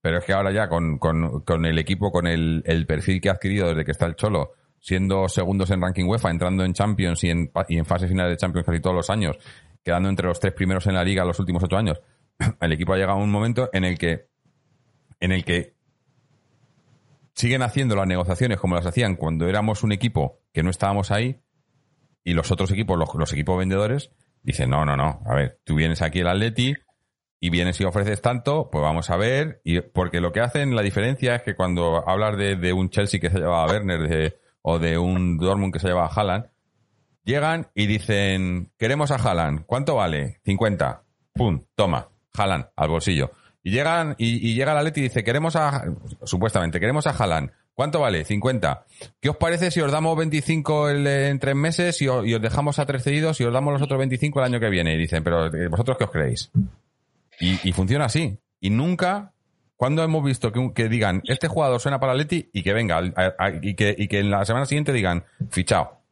pero 0.00 0.18
es 0.18 0.24
que 0.24 0.32
ahora 0.32 0.50
ya 0.50 0.68
con, 0.68 0.98
el 1.64 1.78
equipo, 1.78 2.10
con 2.10 2.26
el, 2.26 2.84
perfil 2.88 3.20
que 3.20 3.28
ha 3.28 3.34
adquirido 3.34 3.68
desde 3.68 3.84
que 3.84 3.92
está 3.92 4.06
el 4.06 4.16
Cholo, 4.16 4.54
siendo 4.80 5.28
segundos 5.28 5.70
en 5.70 5.80
ranking 5.80 6.06
UEFA, 6.06 6.32
entrando 6.32 6.64
en 6.64 6.72
Champions 6.72 7.22
y 7.22 7.30
en, 7.30 7.52
y 7.68 7.78
en 7.78 7.84
fase 7.84 8.08
final 8.08 8.28
de 8.28 8.36
Champions 8.36 8.66
casi 8.66 8.80
todos 8.80 8.96
los 8.96 9.08
años, 9.08 9.38
quedando 9.84 10.08
entre 10.08 10.26
los 10.26 10.40
tres 10.40 10.52
primeros 10.52 10.84
en 10.88 10.94
la 10.94 11.04
liga 11.04 11.24
los 11.24 11.38
últimos 11.38 11.62
ocho 11.62 11.76
años, 11.76 12.00
el 12.60 12.72
equipo 12.72 12.92
ha 12.92 12.96
llegado 12.96 13.20
a 13.20 13.22
un 13.22 13.30
momento 13.30 13.70
en 13.72 13.84
el 13.84 13.96
que 13.96 14.26
en 15.20 15.30
el 15.30 15.44
que 15.44 15.71
siguen 17.34 17.62
haciendo 17.62 17.96
las 17.96 18.06
negociaciones 18.06 18.58
como 18.58 18.74
las 18.74 18.86
hacían 18.86 19.16
cuando 19.16 19.48
éramos 19.48 19.82
un 19.82 19.92
equipo 19.92 20.40
que 20.52 20.62
no 20.62 20.70
estábamos 20.70 21.10
ahí 21.10 21.40
y 22.24 22.34
los 22.34 22.50
otros 22.50 22.70
equipos, 22.70 22.98
los, 22.98 23.32
equipos 23.32 23.58
vendedores, 23.58 24.10
dicen, 24.42 24.70
no, 24.70 24.84
no, 24.84 24.96
no, 24.96 25.22
a 25.26 25.34
ver, 25.34 25.60
tú 25.64 25.74
vienes 25.74 26.02
aquí 26.02 26.20
el 26.20 26.28
Atleti 26.28 26.74
y 27.40 27.50
vienes 27.50 27.80
y 27.80 27.84
ofreces 27.84 28.22
tanto, 28.22 28.68
pues 28.70 28.82
vamos 28.82 29.10
a 29.10 29.16
ver, 29.16 29.60
y 29.64 29.80
porque 29.80 30.20
lo 30.20 30.30
que 30.32 30.40
hacen, 30.40 30.76
la 30.76 30.82
diferencia 30.82 31.34
es 31.34 31.42
que 31.42 31.56
cuando 31.56 32.08
hablas 32.08 32.36
de, 32.36 32.72
un 32.72 32.90
Chelsea 32.90 33.18
que 33.18 33.30
se 33.30 33.38
lleva 33.38 33.64
a 33.64 33.66
Werner 33.66 34.08
de- 34.08 34.38
o 34.62 34.78
de 34.78 34.96
un 34.96 35.38
Dortmund 35.38 35.72
que 35.72 35.80
se 35.80 35.88
lleva 35.88 36.04
a 36.06 36.08
Haaland, 36.08 36.46
llegan 37.24 37.68
y 37.74 37.86
dicen, 37.86 38.70
queremos 38.78 39.10
a 39.10 39.16
Haaland, 39.16 39.64
¿cuánto 39.66 39.96
vale? 39.96 40.40
50. 40.44 41.02
Pum, 41.34 41.64
toma, 41.74 42.08
Haaland 42.34 42.66
al 42.76 42.88
bolsillo. 42.90 43.32
Y 43.62 43.70
llegan 43.70 44.14
y, 44.18 44.54
llega 44.54 44.72
el 44.72 44.78
Atleti 44.78 45.00
y 45.00 45.04
dice, 45.04 45.22
queremos 45.22 45.54
a, 45.56 45.84
supuestamente, 46.24 46.80
queremos 46.80 47.06
a 47.06 47.10
Haaland. 47.10 47.50
¿Cuánto 47.74 48.00
vale? 48.00 48.24
50. 48.24 48.84
¿Qué 49.20 49.30
os 49.30 49.36
parece 49.36 49.70
si 49.70 49.80
os 49.80 49.90
damos 49.90 50.16
25 50.16 50.90
el- 50.90 51.06
en 51.06 51.38
tres 51.38 51.54
meses 51.54 52.02
y 52.02 52.08
os, 52.08 52.24
dejamos 52.42 52.78
a 52.78 52.86
tres 52.86 53.02
cedidos 53.02 53.40
y 53.40 53.44
os 53.44 53.52
damos 53.52 53.72
los 53.72 53.82
otros 53.82 53.98
25 53.98 54.40
el 54.40 54.44
año 54.46 54.60
que 54.60 54.68
viene? 54.68 54.94
Y 54.94 54.98
dicen, 54.98 55.24
pero 55.24 55.46
eh, 55.46 55.68
¿vosotros 55.68 55.96
qué 55.96 56.04
os 56.04 56.10
creéis? 56.10 56.50
Y, 57.40 57.72
funciona 57.72 58.04
así. 58.04 58.38
Y 58.60 58.70
nunca, 58.70 59.32
cuando 59.76 60.04
hemos 60.04 60.22
visto 60.22 60.52
que, 60.52 60.88
digan, 60.88 61.22
este 61.24 61.48
jugador 61.48 61.80
suena 61.80 61.98
para 61.98 62.14
Leti 62.14 62.50
y 62.52 62.62
que 62.62 62.72
venga, 62.72 63.00
y, 63.62 63.74
que, 63.74 63.94
y 63.96 64.06
que 64.06 64.20
en 64.20 64.30
la 64.30 64.44
semana 64.44 64.66
siguiente 64.66 64.92
digan, 64.92 65.24
fichado. 65.50 66.02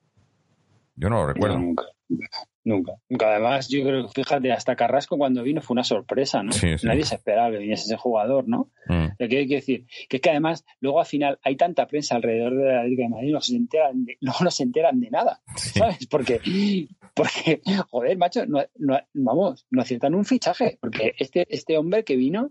Yo 0.96 1.08
no 1.10 1.16
lo 1.16 1.32
recuerdo. 1.32 1.60
Nunca. 2.64 2.92
Nunca. 3.08 3.30
Además, 3.30 3.68
yo 3.68 3.82
creo 3.82 4.06
que, 4.06 4.12
fíjate, 4.22 4.52
hasta 4.52 4.76
Carrasco 4.76 5.16
cuando 5.16 5.42
vino 5.42 5.62
fue 5.62 5.74
una 5.74 5.84
sorpresa, 5.84 6.42
¿no? 6.42 6.52
Sí, 6.52 6.76
sí. 6.76 6.86
Nadie 6.86 7.04
se 7.04 7.14
esperaba 7.14 7.50
que 7.50 7.58
viniese 7.58 7.84
ese 7.84 7.96
jugador, 7.96 8.46
¿no? 8.48 8.70
Mm. 8.86 9.06
Lo 9.18 9.28
que 9.28 9.38
hay 9.38 9.48
que 9.48 9.54
decir, 9.56 9.86
que 10.08 10.16
es 10.18 10.20
que 10.22 10.30
además, 10.30 10.64
luego 10.80 11.00
al 11.00 11.06
final 11.06 11.38
hay 11.42 11.56
tanta 11.56 11.86
prensa 11.86 12.16
alrededor 12.16 12.54
de 12.56 12.64
la 12.72 12.84
Liga 12.84 13.04
de 13.04 13.08
Madrid, 13.10 13.32
no 13.32 13.40
se 13.40 13.56
enteran 13.56 14.04
de, 14.04 14.18
no 14.44 14.50
se 14.50 14.62
enteran 14.62 15.00
de 15.00 15.10
nada, 15.10 15.40
Sí. 15.56 15.78
¿sabes? 15.78 16.06
Porque, 16.06 16.40
porque, 17.14 17.60
joder, 17.90 18.16
macho, 18.18 18.46
no, 18.46 18.62
no- 18.76 19.00
vamos, 19.14 19.66
no 19.70 19.82
aciertan 19.82 20.14
un 20.14 20.24
fichaje, 20.24 20.78
porque 20.80 21.14
este, 21.18 21.46
este 21.48 21.76
hombre 21.78 22.04
que 22.04 22.16
vino, 22.16 22.50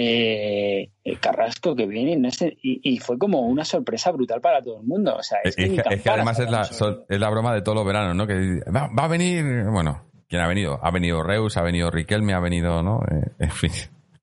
eh, 0.00 0.90
el 1.02 1.18
Carrasco 1.18 1.74
que 1.74 1.86
viene, 1.86 2.16
no 2.16 2.30
sé, 2.30 2.56
y, 2.62 2.80
y 2.84 2.98
fue 2.98 3.18
como 3.18 3.40
una 3.40 3.64
sorpresa 3.64 4.12
brutal 4.12 4.40
para 4.40 4.62
todo 4.62 4.80
el 4.80 4.86
mundo. 4.86 5.16
O 5.16 5.22
sea, 5.24 5.38
Es, 5.42 5.56
que, 5.56 5.64
es 5.64 5.70
ni 5.70 5.76
que, 5.76 5.80
es 5.82 5.88
que 5.88 5.96
campanas 6.08 6.38
además 6.38 6.38
es 6.40 6.50
la, 6.50 6.64
sol- 6.64 7.04
es 7.08 7.18
la 7.18 7.28
broma 7.30 7.52
de 7.52 7.62
todos 7.62 7.74
los 7.76 7.84
veranos, 7.86 8.14
¿no? 8.14 8.24
Que 8.26 8.60
va, 8.70 8.88
va 8.96 9.04
a 9.04 9.08
venir, 9.08 9.64
bueno, 9.72 10.08
¿quién 10.28 10.40
ha 10.40 10.46
venido? 10.46 10.78
Ha 10.82 10.90
venido 10.92 11.22
Reus, 11.24 11.56
ha 11.56 11.62
venido 11.62 11.90
Riquelme, 11.90 12.32
ha 12.32 12.38
venido, 12.40 12.80
¿no? 12.82 13.00
Eh, 13.10 13.28
en 13.40 13.50
fin. 13.50 13.72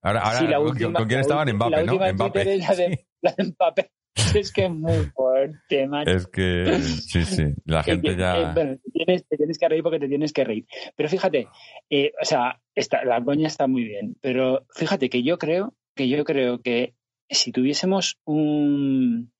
Ahora, 0.01 0.21
ahora 0.21 0.39
Sí, 0.39 0.47
la 0.47 0.57
¿con- 0.57 0.67
última- 0.67 0.99
¿con 0.99 1.07
quién 1.09 1.19
estaban? 1.19 1.53
Mbappé, 1.53 1.71
la 1.71 1.84
¿no? 1.84 2.13
Mbappé. 2.13 2.45
La 2.57 2.73
de, 2.76 2.88
Sí. 2.95 3.05
la 3.21 3.32
de 3.38 3.43
Mbappé. 3.43 3.91
Es 4.34 4.53
que 4.53 4.63
es 4.65 4.71
muy 4.71 4.93
fuerte. 5.13 5.89
Es 6.05 6.28
que, 6.28 6.80
sí, 6.80 7.26
sí, 7.26 7.43
la 7.65 7.84
gente 7.84 8.15
ya... 8.15 8.38
eh, 8.38 8.51
bueno, 8.53 8.78
te 8.82 8.91
tienes, 8.91 9.28
te 9.28 9.36
tienes 9.36 9.57
que 9.59 9.67
reír 9.67 9.84
porque 9.84 9.99
te 9.99 10.07
tienes 10.07 10.32
que 10.32 10.43
reír. 10.45 10.65
Pero 10.95 11.09
fíjate, 11.09 11.49
eh, 11.89 12.13
o 12.21 12.23
sea, 12.23 12.57
la 13.05 13.23
coña 13.23 13.47
está 13.47 13.67
muy 13.67 13.84
bien, 13.86 14.15
pero 14.21 14.65
fíjate 14.76 15.09
que 15.09 15.23
yo 15.23 15.38
creo 15.38 15.73
que 15.95 16.09
yo 16.09 16.23
creo 16.26 16.61
que 16.61 16.93
si 17.30 17.51
tuviésemos 17.51 18.19
un 18.26 19.32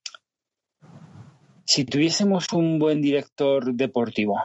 si 1.66 1.84
tuviésemos 1.84 2.54
un 2.54 2.80
buen 2.80 3.02
director 3.02 3.74
deportivo, 3.74 4.40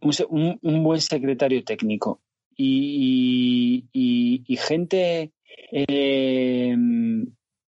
un, 0.00 0.58
un- 0.62 0.82
buen 0.82 1.00
secretario 1.00 1.62
técnico 1.64 2.20
y, 2.56 3.86
y- 3.92 4.44
gente 4.56 5.32
eh, 5.72 6.76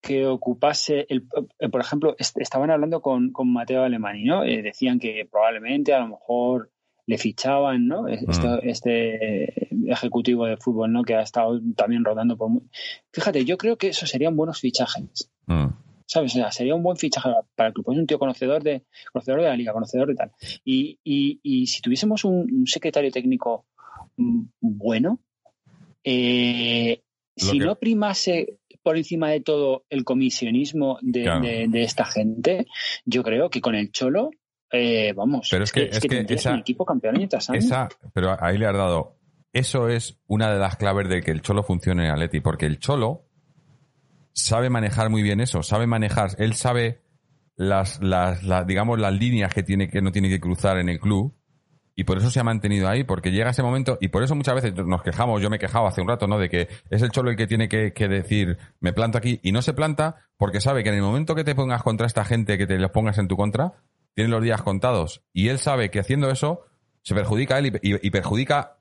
que 0.03 0.26
ocupase, 0.26 1.07
el, 1.09 1.26
por 1.70 1.80
ejemplo, 1.80 2.14
est- 2.18 2.38
estaban 2.38 2.70
hablando 2.70 3.01
con, 3.01 3.30
con 3.32 3.53
Mateo 3.53 3.82
Alemani, 3.82 4.24
¿no? 4.24 4.44
Eh, 4.44 4.62
decían 4.62 4.99
que 4.99 5.26
probablemente 5.30 5.92
a 5.94 6.01
lo 6.01 6.09
mejor 6.09 6.70
le 7.09 7.16
fichaban, 7.18 7.86
¿no? 7.88 8.02
Mm. 8.02 8.28
Este, 8.62 9.68
ejecutivo 9.90 10.44
de 10.46 10.59
fútbol, 10.59 10.92
¿no? 10.92 11.02
Que 11.02 11.14
ha 11.14 11.22
estado 11.22 11.59
también 11.74 12.04
rodando 12.04 12.36
por... 12.36 12.50
Fíjate, 13.12 13.44
yo 13.46 13.56
creo 13.56 13.76
que 13.78 13.88
esos 13.88 14.11
serían 14.11 14.36
buenos 14.36 14.61
fichajes. 14.61 15.30
Mm. 15.46 15.68
¿sabes? 16.11 16.32
O 16.32 16.38
sea, 16.38 16.50
sería 16.52 16.74
un 16.74 16.82
buen 16.82 16.96
fichaje 16.96 17.28
para 17.54 17.68
el 17.68 17.74
club. 17.74 17.90
Es 17.92 17.98
un 17.98 18.06
tío 18.06 18.18
conocedor 18.18 18.62
de, 18.62 18.82
conocedor 19.12 19.40
de 19.42 19.48
la 19.48 19.56
liga, 19.56 19.72
conocedor 19.74 20.09
de 20.09 20.14
tal. 20.14 20.32
Y, 20.64 20.98
y, 21.04 21.38
y 21.42 21.66
si 21.66 21.80
tuviésemos 21.82 22.24
un, 22.24 22.50
un 22.50 22.66
secretario 22.66 23.11
técnico 23.11 23.66
mm, 24.16 24.40
bueno, 24.61 25.20
eh, 26.04 27.02
si 27.36 27.59
que- 27.59 27.64
no 27.64 27.74
primase 27.76 28.59
por 28.82 28.96
encima 28.96 29.30
de 29.30 29.40
todo 29.40 29.84
el 29.90 30.04
comisionismo 30.04 30.98
de, 31.02 31.22
Claro. 31.24 31.40
de- 31.42 31.68
de 31.68 31.82
esta 31.82 32.04
gente, 32.06 32.66
yo 33.04 33.22
creo 33.22 33.50
que 33.50 33.61
con 33.61 33.74
el 33.74 33.90
Cholo, 33.92 34.30
eh, 34.73 35.12
vamos, 35.14 35.49
Pero 35.51 35.64
es 35.64 35.73
que- 35.73 35.85
es 35.85 36.01
que 36.01 36.25
esa- 36.29 36.53
un 36.53 36.61
equipo 36.61 36.85
campeón 36.85 37.16
año 37.16 37.29
tras 37.29 37.49
año. 37.51 37.59
Esa, 37.59 37.89
pero 38.12 38.37
ahí 38.43 38.59
le 38.59 38.66
has 38.66 38.75
dado. 38.77 39.16
Eso 39.53 39.89
es 39.89 40.21
una 40.27 40.53
de 40.53 40.59
las 40.59 40.77
claves 40.77 41.09
de 41.09 41.23
que 41.23 41.31
el 41.31 41.41
Cholo 41.43 41.62
funcione 41.62 42.05
en 42.05 42.11
Atleti, 42.11 42.41
porque 42.41 42.66
el 42.66 42.79
Cholo 42.79 43.25
sabe 44.33 44.71
manejar 44.71 45.11
muy 45.11 45.23
bien 45.23 45.41
eso, 45.41 45.62
sabe 45.62 45.87
manejar, 45.87 46.31
él 46.39 46.55
sabe 46.55 47.01
las, 47.57 48.01
las, 48.03 48.45
las, 48.45 48.66
digamos, 48.66 48.99
las 49.01 49.12
líneas 49.12 49.53
que 49.53 49.62
tiene 49.62 49.89
que 49.89 50.01
no 50.01 50.12
tiene 50.12 50.29
que 50.29 50.39
cruzar 50.39 50.79
en 50.79 50.89
el 50.89 51.01
club 51.01 51.35
y 51.97 52.05
por 52.05 52.19
eso 52.19 52.31
se 52.31 52.39
ha 52.39 52.45
mantenido 52.45 52.89
ahí, 52.89 53.03
porque 53.03 53.33
llega 53.33 53.51
ese 53.51 53.64
momento 53.64 53.99
y 54.01 54.09
por 54.09 54.23
eso 54.23 54.37
muchas 54.37 54.55
veces 54.55 54.73
nos 54.87 55.03
quejamos, 55.03 55.43
yo 55.43 55.51
me 55.51 55.59
quejaba 55.59 55.89
hace 55.89 56.01
un 56.01 56.07
rato, 56.07 56.29
¿no? 56.29 56.39
De 56.39 56.49
que 56.49 56.69
es 56.91 57.03
el 57.03 57.11
Cholo 57.11 57.31
el 57.31 57.37
que 57.37 57.49
tiene 57.49 57.69
que, 57.69 57.93
que 57.93 58.07
decir, 58.07 58.59
me 58.79 58.93
planto 58.93 59.19
aquí 59.19 59.41
y 59.43 59.51
no 59.51 59.61
se 59.62 59.73
planta 59.73 60.14
porque 60.37 60.61
sabe 60.61 60.85
que 60.85 60.91
en 60.91 60.97
el 60.97 61.03
momento 61.03 61.35
que 61.35 61.43
te 61.43 61.57
pongas 61.57 61.83
contra 61.83 62.07
esta 62.07 62.25
gente, 62.25 62.57
que 62.59 62.69
te 62.69 62.79
los 62.79 62.93
pongas 62.93 63.19
en 63.19 63.27
tu 63.27 63.37
contra, 63.37 63.73
tienen 64.19 64.33
los 64.33 64.43
días 64.43 64.62
contados 64.62 65.23
y 65.33 65.47
él 65.49 65.61
sabe 65.61 65.93
que 65.93 66.01
haciendo 66.01 66.29
eso 66.29 66.64
se 67.03 67.14
perjudica 67.14 67.55
a 67.55 67.59
él 67.61 67.79
y, 67.81 67.93
y- 67.95 68.07
y 68.09 68.11
perjudica 68.11 68.79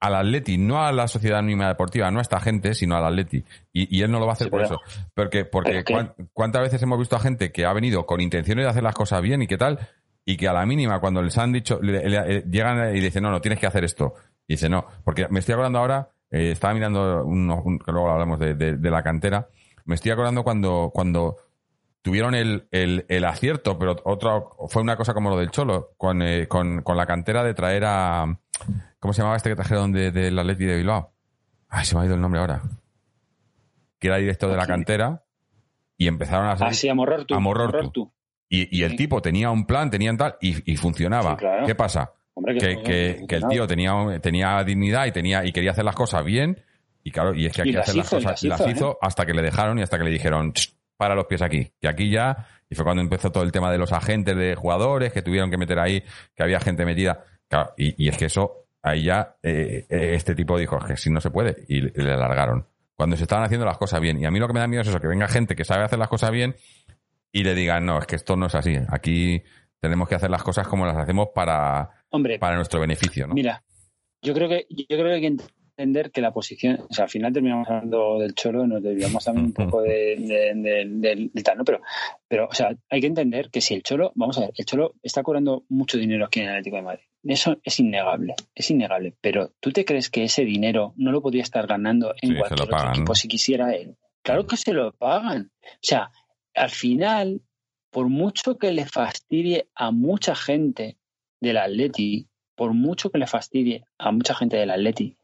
al 0.00 0.14
Atleti, 0.14 0.56
no 0.56 0.82
a 0.82 0.92
la 0.92 1.08
sociedad 1.08 1.40
anónima 1.40 1.68
deportiva, 1.68 2.10
no 2.10 2.20
a 2.20 2.22
esta 2.22 2.40
gente, 2.40 2.72
sino 2.72 2.96
al 2.96 3.04
Atleti. 3.04 3.44
Y, 3.72 3.98
y 3.98 4.02
él 4.02 4.10
no 4.10 4.18
lo 4.18 4.24
va 4.24 4.32
a 4.32 4.34
hacer 4.34 4.46
Sí, 4.46 4.50
por 4.50 4.62
eso. 4.62 4.80
Porque, 5.12 5.44
porque 5.44 5.84
¿cuántas 6.32 6.62
veces 6.62 6.82
hemos 6.82 6.98
visto 6.98 7.16
a 7.16 7.20
gente 7.20 7.52
que 7.52 7.66
ha 7.66 7.72
venido 7.74 8.06
con 8.06 8.20
intenciones 8.22 8.64
de 8.64 8.70
hacer 8.70 8.82
las 8.82 8.94
cosas 8.94 9.20
bien 9.20 9.42
y 9.42 9.46
qué 9.46 9.58
tal? 9.58 9.78
Y 10.24 10.36
que 10.38 10.48
a 10.48 10.52
la 10.54 10.64
mínima, 10.64 11.00
cuando 11.00 11.20
les 11.20 11.36
han 11.36 11.52
dicho, 11.52 11.80
le- 11.82 12.08
le- 12.08 12.42
llegan 12.48 12.96
y 12.96 13.00
dicen, 13.00 13.22
no, 13.24 13.30
no, 13.30 13.40
tienes 13.42 13.58
que 13.58 13.66
hacer 13.66 13.84
esto. 13.84 14.14
Y 14.46 14.54
dice, 14.54 14.68
no, 14.70 14.86
porque 15.04 15.26
me 15.28 15.40
estoy 15.40 15.52
acordando 15.52 15.80
ahora, 15.80 16.08
eh, 16.30 16.52
estaba 16.52 16.72
mirando, 16.72 17.24
uno- 17.26 17.60
un- 17.62 17.78
que 17.78 17.92
luego 17.92 18.08
hablamos 18.10 18.38
de, 18.38 18.54
de- 18.54 18.76
de 18.78 18.90
la 18.90 19.02
cantera, 19.02 19.48
me 19.84 19.96
estoy 19.96 20.12
acordando 20.12 20.44
cuando, 20.44 20.90
cuando 20.94 21.36
tuvieron 22.02 22.34
el, 22.34 22.68
el, 22.70 23.04
el 23.08 23.24
acierto, 23.24 23.78
pero 23.78 23.96
otro, 24.04 24.56
fue 24.68 24.82
una 24.82 24.96
cosa 24.96 25.14
como 25.14 25.30
lo 25.30 25.36
del 25.38 25.50
Cholo, 25.50 25.90
con, 25.96 26.22
eh, 26.22 26.46
con, 26.48 26.82
con 26.82 26.96
la 26.96 27.06
cantera 27.06 27.42
de 27.44 27.54
traer 27.54 27.84
a, 27.86 28.38
¿cómo 28.98 29.12
se 29.12 29.20
llamaba 29.22 29.36
este 29.36 29.50
que 29.50 29.56
trajeron 29.56 29.92
de- 29.92 30.10
del 30.10 30.38
Atleti 30.38 30.64
de 30.64 30.76
Bilbao? 30.76 31.12
Ay, 31.68 31.84
se 31.84 31.94
me 31.96 32.02
ha 32.02 32.06
ido 32.06 32.14
el 32.14 32.20
nombre 32.20 32.40
ahora. 32.40 32.62
Que 33.98 34.06
era 34.08 34.16
director 34.18 34.50
de 34.50 34.56
la 34.56 34.66
cantera 34.66 35.24
y 35.96 36.06
empezaron 36.06 36.46
a 36.46 36.52
hacer... 36.52 36.68
Así, 36.68 36.88
a 36.88 36.94
Morortu. 36.94 37.34
a. 37.34 37.40
Morortu. 37.40 38.12
Y, 38.48 38.78
y 38.78 38.84
el 38.84 38.92
Sí. 38.92 38.96
tipo 38.96 39.20
tenía 39.20 39.50
un 39.50 39.66
plan, 39.66 39.90
tenían 39.90 40.16
tal, 40.16 40.36
y, 40.40 40.72
y 40.72 40.76
funcionaba. 40.76 41.32
Sí, 41.32 41.36
claro. 41.38 41.66
¿Qué 41.66 41.74
pasa? 41.74 42.12
Hombre, 42.34 42.56
Que, 42.56 42.80
que- 42.82 43.24
que 43.28 43.36
el 43.36 43.48
tío 43.48 43.66
tenía, 43.66 43.92
tenía 44.22 44.62
dignidad 44.64 45.06
y 45.06 45.12
tenía 45.12 45.44
y 45.44 45.52
quería 45.52 45.72
hacer 45.72 45.84
las 45.84 45.96
cosas 45.96 46.24
bien. 46.24 46.62
Y 47.02 47.10
claro, 47.10 47.34
y 47.34 47.46
es 47.46 47.52
que 47.52 47.62
aquí 47.62 47.70
Y 47.70 47.72
las 47.72 47.82
hacer 47.88 47.96
las 47.96 48.06
hizo, 48.06 48.16
cosas 48.16 48.42
y 48.44 48.48
las 48.48 48.60
hizo, 48.60 48.70
hizo 48.70 48.92
¿eh? 48.92 48.98
hasta 49.02 49.26
que 49.26 49.34
le 49.34 49.42
dejaron 49.42 49.78
y 49.78 49.82
hasta 49.82 49.98
que 49.98 50.04
le 50.04 50.10
dijeron, 50.10 50.52
"Ch, 50.52 50.74
para 50.98 51.14
los 51.14 51.24
pies 51.24 51.40
aquí. 51.40 51.72
Que 51.80 51.88
aquí 51.88 52.10
ya, 52.10 52.46
y 52.68 52.74
fue 52.74 52.84
cuando 52.84 53.02
empezó 53.02 53.32
todo 53.32 53.44
el 53.44 53.52
tema 53.52 53.72
de 53.72 53.78
los 53.78 53.92
agentes 53.92 54.36
de 54.36 54.54
jugadores 54.54 55.12
que 55.12 55.22
tuvieron 55.22 55.50
que 55.50 55.56
meter 55.56 55.78
ahí, 55.78 56.02
que 56.34 56.42
había 56.42 56.60
gente 56.60 56.84
metida. 56.84 57.24
Claro, 57.48 57.72
y, 57.78 58.04
y 58.04 58.08
es 58.08 58.18
que 58.18 58.26
eso, 58.26 58.66
ahí 58.82 59.04
ya, 59.04 59.36
eh, 59.42 59.86
eh, 59.88 60.10
este 60.14 60.34
tipo 60.34 60.58
dijo, 60.58 60.76
"Es 60.78 60.84
que 60.84 60.96
si 60.98 61.08
no 61.08 61.20
se 61.22 61.30
puede, 61.30 61.64
y 61.68 61.80
le, 61.80 61.92
le 61.94 62.12
alargaron. 62.12 62.66
Cuando 62.94 63.16
se 63.16 63.22
estaban 63.22 63.44
haciendo 63.44 63.64
las 63.64 63.78
cosas 63.78 64.00
bien. 64.00 64.20
Y 64.20 64.26
a 64.26 64.30
mí 64.30 64.38
lo 64.38 64.48
que 64.48 64.52
me 64.54 64.60
da 64.60 64.66
miedo 64.66 64.82
es 64.82 64.88
eso, 64.88 65.00
que 65.00 65.06
venga 65.06 65.28
gente 65.28 65.54
que 65.54 65.64
sabe 65.64 65.84
hacer 65.84 65.98
las 65.98 66.08
cosas 66.08 66.30
bien 66.32 66.56
y 67.32 67.44
le 67.44 67.54
digan, 67.54 67.86
no, 67.86 67.98
es 67.98 68.06
que 68.06 68.16
esto 68.16 68.36
no 68.36 68.46
es 68.46 68.54
así. 68.54 68.76
Aquí 68.88 69.42
tenemos 69.80 70.08
que 70.08 70.16
hacer 70.16 70.30
las 70.30 70.42
cosas 70.42 70.66
como 70.66 70.84
las 70.84 70.96
hacemos 70.96 71.28
para, 71.34 71.90
Hombre, 72.10 72.38
para 72.40 72.56
nuestro 72.56 72.80
beneficio, 72.80 73.26
¿no? 73.28 73.34
Mira, 73.34 73.62
yo 74.20 74.34
creo 74.34 74.48
que 74.48 74.66
yo 74.68 74.98
creo 74.98 75.20
que 75.20 75.36
entender 75.78 76.10
que 76.10 76.20
la 76.20 76.32
posición, 76.32 76.80
o 76.90 76.92
sea, 76.92 77.04
al 77.04 77.10
final 77.10 77.32
terminamos 77.32 77.68
hablando 77.68 78.18
del 78.18 78.34
cholo, 78.34 78.66
nos 78.66 78.82
desviamos 78.82 79.24
también 79.24 79.46
un 79.46 79.52
poco 79.52 79.80
de, 79.82 80.16
de- 80.18 80.52
de- 80.56 80.84
del, 80.88 81.30
del 81.32 81.44
tal, 81.44 81.58
¿no? 81.58 81.64
Pero, 81.64 81.80
pero, 82.26 82.48
o 82.48 82.52
sea, 82.54 82.76
hay 82.90 83.00
que 83.00 83.06
entender 83.06 83.48
que 83.50 83.60
si 83.60 83.74
el 83.74 83.84
cholo, 83.84 84.10
vamos 84.16 84.36
a 84.38 84.40
ver, 84.42 84.50
el 84.56 84.64
cholo 84.64 84.94
está 85.02 85.22
cobrando 85.22 85.64
mucho 85.68 85.96
dinero 85.96 86.24
aquí 86.24 86.40
en 86.40 86.46
el 86.46 86.52
Atlético 86.52 86.76
de 86.76 86.82
Madrid. 86.82 87.04
Eso 87.22 87.58
es 87.62 87.78
innegable, 87.78 88.34
es 88.56 88.70
innegable. 88.72 89.14
Pero 89.20 89.52
¿tú 89.60 89.70
te 89.70 89.84
crees 89.84 90.10
que 90.10 90.24
ese 90.24 90.44
dinero 90.44 90.94
no 90.96 91.12
lo 91.12 91.22
podría 91.22 91.42
estar 91.42 91.66
ganando 91.68 92.12
en 92.22 92.30
Sí, 92.30 92.36
cualquier 92.36 92.62
otro 92.62 92.76
pagan. 92.76 92.94
equipo 92.96 93.14
si 93.14 93.28
quisiera 93.28 93.72
él? 93.74 93.96
Claro 94.22 94.46
que 94.46 94.56
se 94.56 94.72
lo 94.72 94.92
pagan. 94.92 95.52
O 95.64 95.68
sea, 95.80 96.10
al 96.54 96.70
final, 96.70 97.40
por 97.90 98.08
mucho 98.08 98.58
que 98.58 98.72
le 98.72 98.84
fastidie 98.84 99.68
a 99.76 99.90
mucha 99.92 100.34
gente 100.34 100.98
del 101.40 101.56
Atleti, 101.56 102.26
por 102.58 102.74
mucho 102.74 103.10
que 103.10 103.18
le 103.18 103.28
fastidie 103.28 103.84
a 103.98 104.10
mucha 104.10 104.34
gente 104.34 104.56
del 104.56 104.70
Atleti, 104.70 105.16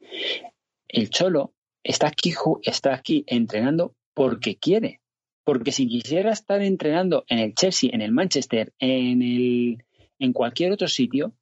el 0.89 1.11
Cholo 1.11 1.53
está 1.83 2.07
aquí, 2.07 2.33
está 2.63 2.95
aquí 2.95 3.25
entrenando 3.27 3.95
porque 4.15 4.57
quiere. 4.57 5.01
Porque 5.43 5.73
si 5.73 5.89
quisiera 5.89 6.31
estar 6.31 6.63
entrenando 6.63 7.25
en 7.29 7.41
el 7.41 7.55
Chelsea, 7.55 7.91
en 7.93 8.01
el 8.03 8.13
Manchester, 8.13 8.73
en 8.79 9.21
el, 9.21 9.85
en 10.19 10.33
cualquier 10.33 10.73
otro 10.73 10.87
sitio, 10.87 11.35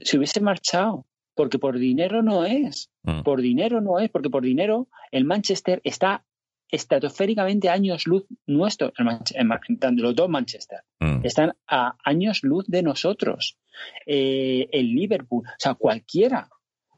se 0.00 0.16
hubiese 0.16 0.40
marchado. 0.40 1.04
Porque 1.34 1.58
por 1.58 1.78
dinero 1.78 2.22
no 2.22 2.44
es. 2.44 2.90
Mm. 3.02 3.22
Por 3.22 3.40
dinero 3.42 3.80
no 3.80 3.98
es. 3.98 4.08
Porque 4.08 4.30
por 4.30 4.44
dinero 4.44 4.86
el 5.10 5.24
Manchester 5.24 5.80
está 5.82 6.24
estratosféricamente 6.70 7.68
a 7.68 7.72
años 7.72 8.06
luz 8.06 8.24
nuestro. 8.46 8.92
El 8.96 9.08
el 9.34 9.96
los 9.96 10.14
dos 10.14 10.28
Manchester 10.28 10.80
Mm. 11.00 11.20
están 11.24 11.54
a 11.66 11.96
años 12.04 12.44
luz 12.44 12.64
de 12.68 12.82
nosotros. 12.84 13.58
Eh, 14.06 14.68
el 14.72 14.94
Liverpool, 14.94 15.44
o 15.46 15.52
sea, 15.58 15.74
cualquiera. 15.74 16.48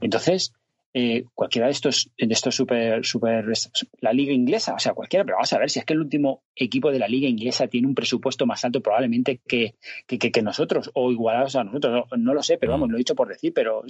Entonces, 0.01 0.53
eh, 0.99 1.24
cualquiera 1.35 1.66
de 1.66 1.72
estos, 1.72 2.11
de 2.16 2.33
estos 2.33 2.55
super, 2.55 3.05
super, 3.05 3.45
la 4.01 4.12
liga 4.14 4.33
inglesa, 4.33 4.72
o 4.74 4.79
sea, 4.79 4.95
cualquiera, 4.95 5.24
pero 5.24 5.37
vamos 5.37 5.53
a 5.53 5.59
ver 5.59 5.68
si 5.68 5.79
es 5.79 5.85
que 5.85 5.93
el 5.93 6.01
último 6.01 6.43
equipo 6.55 6.91
de 6.91 6.99
la 6.99 7.07
liga 7.07 7.29
inglesa 7.29 7.66
tiene 7.68 7.87
un 7.87 7.95
presupuesto 7.95 8.47
más 8.47 8.64
alto 8.64 8.81
probablemente 8.81 9.41
que, 9.47 9.74
que, 10.07 10.18
que- 10.18 10.33
que 10.33 10.41
nosotros, 10.43 10.91
o 10.95 11.11
igualados 11.12 11.55
a 11.57 11.64
nosotros, 11.64 12.07
no, 12.11 12.16
no 12.16 12.33
lo 12.35 12.43
sé, 12.43 12.57
pero 12.57 12.72
vamos, 12.72 12.89
lo 12.89 12.97
he 12.97 12.99
dicho 12.99 13.14
por 13.14 13.29
decir, 13.29 13.53
pero, 13.55 13.83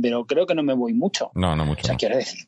pero 0.00 0.24
creo 0.24 0.46
que 0.46 0.54
no 0.54 0.62
me 0.62 0.74
voy 0.74 0.94
mucho. 0.94 1.32
No, 1.34 1.56
no 1.56 1.64
mucho. 1.66 1.80
O 1.82 1.84
sea, 1.84 1.94
no. 1.94 1.98
quiero 1.98 2.16
decir, 2.16 2.46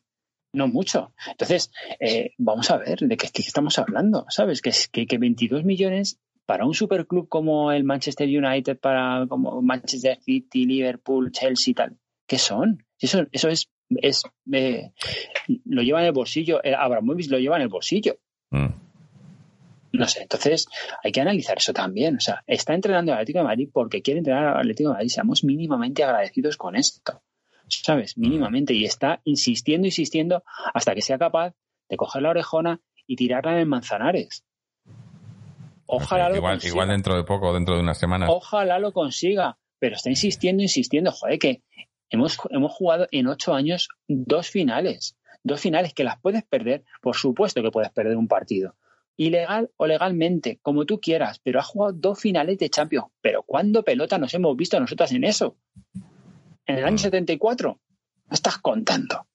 no 0.53 0.69
mucho. 0.69 1.13
Entonces, 1.31 1.69
eh, 1.99 2.31
vamos 2.37 2.71
a 2.71 2.77
ver 2.77 2.99
de 2.99 3.17
qué, 3.17 3.27
qué 3.33 3.41
estamos 3.41 3.77
hablando, 3.79 4.25
¿sabes? 4.29 4.61
Que, 4.61 4.71
que, 4.93 5.07
que 5.07 5.17
22 5.17 5.65
millones 5.65 6.19
para 6.45 6.65
un 6.65 6.73
superclub 6.73 7.27
como 7.27 7.71
el 7.71 7.83
Manchester 7.83 8.27
United, 8.27 8.79
para 8.79 9.25
como 9.27 9.61
Manchester 9.61 10.19
City, 10.21 10.65
Liverpool, 10.65 11.31
Chelsea 11.31 11.71
y 11.71 11.75
tal, 11.75 11.97
¿qué 12.27 12.37
son? 12.37 12.85
Eso, 12.99 13.25
eso 13.31 13.49
es, 13.49 13.69
es 13.89 14.23
eh, 14.51 14.91
lo 15.65 15.81
lleva 15.81 16.01
en 16.01 16.07
el 16.07 16.11
bolsillo, 16.11 16.63
eh, 16.63 16.73
Abramovich 16.73 17.29
lo 17.29 17.39
lleva 17.39 17.57
en 17.57 17.63
el 17.63 17.69
bolsillo. 17.69 18.17
Mm. 18.51 18.85
No 19.93 20.07
sé, 20.07 20.23
entonces 20.23 20.67
hay 21.03 21.11
que 21.11 21.21
analizar 21.21 21.57
eso 21.57 21.73
también. 21.73 22.17
O 22.17 22.19
sea, 22.19 22.43
está 22.47 22.73
entrenando 22.73 23.11
al 23.11 23.19
Atlético 23.19 23.39
de 23.39 23.45
Madrid 23.45 23.69
porque 23.71 24.01
quiere 24.01 24.19
entrenar 24.19 24.47
al 24.47 24.59
Atlético 24.59 24.89
de 24.89 24.95
Madrid. 24.95 25.09
Seamos 25.09 25.43
mínimamente 25.43 26.03
agradecidos 26.03 26.57
con 26.57 26.75
esto. 26.75 27.21
¿Sabes? 27.67 28.17
Mínimamente. 28.17 28.73
Y 28.73 28.85
está 28.85 29.21
insistiendo, 29.23 29.87
insistiendo 29.87 30.43
hasta 30.73 30.93
que 30.93 31.01
sea 31.01 31.17
capaz 31.17 31.55
de 31.89 31.97
coger 31.97 32.21
la 32.21 32.31
orejona 32.31 32.81
y 33.07 33.15
tirarla 33.15 33.53
en 33.53 33.59
el 33.59 33.65
Manzanares. 33.67 34.43
Ojalá 35.87 36.29
lo 36.29 36.37
igual, 36.37 36.53
consiga. 36.55 36.71
igual 36.71 36.87
dentro 36.89 37.15
de 37.15 37.23
poco, 37.23 37.53
dentro 37.53 37.75
de 37.75 37.81
unas 37.81 37.97
semanas. 37.97 38.29
Ojalá 38.31 38.79
lo 38.79 38.91
consiga. 38.91 39.57
Pero 39.79 39.95
está 39.95 40.09
insistiendo, 40.09 40.63
insistiendo. 40.63 41.11
Joder, 41.11 41.37
que 41.37 41.63
hemos, 42.09 42.37
hemos 42.49 42.71
jugado 42.71 43.07
en 43.11 43.27
ocho 43.27 43.53
años 43.53 43.89
dos 44.07 44.49
finales. 44.49 45.15
Dos 45.43 45.61
finales 45.61 45.93
que 45.93 46.03
las 46.03 46.19
puedes 46.19 46.43
perder. 46.43 46.83
Por 47.01 47.15
supuesto 47.15 47.61
que 47.61 47.71
puedes 47.71 47.91
perder 47.91 48.17
un 48.17 48.27
partido. 48.27 48.75
Ilegal 49.17 49.69
o 49.77 49.85
legalmente, 49.85 50.59
como 50.61 50.85
tú 50.85 50.99
quieras. 50.99 51.39
Pero 51.43 51.59
has 51.59 51.67
jugado 51.67 51.93
dos 51.93 52.19
finales 52.19 52.57
de 52.57 52.69
Champions. 52.69 53.07
Pero 53.21 53.43
¿cuándo 53.43 53.83
pelota 53.83 54.17
nos 54.17 54.33
hemos 54.33 54.55
visto 54.55 54.79
nosotras 54.79 55.11
en 55.11 55.23
eso? 55.23 55.57
En 56.65 56.77
el 56.77 56.85
año 56.85 56.97
74. 56.97 57.79
No 58.27 58.33
estás 58.33 58.57
contando. 58.57 59.27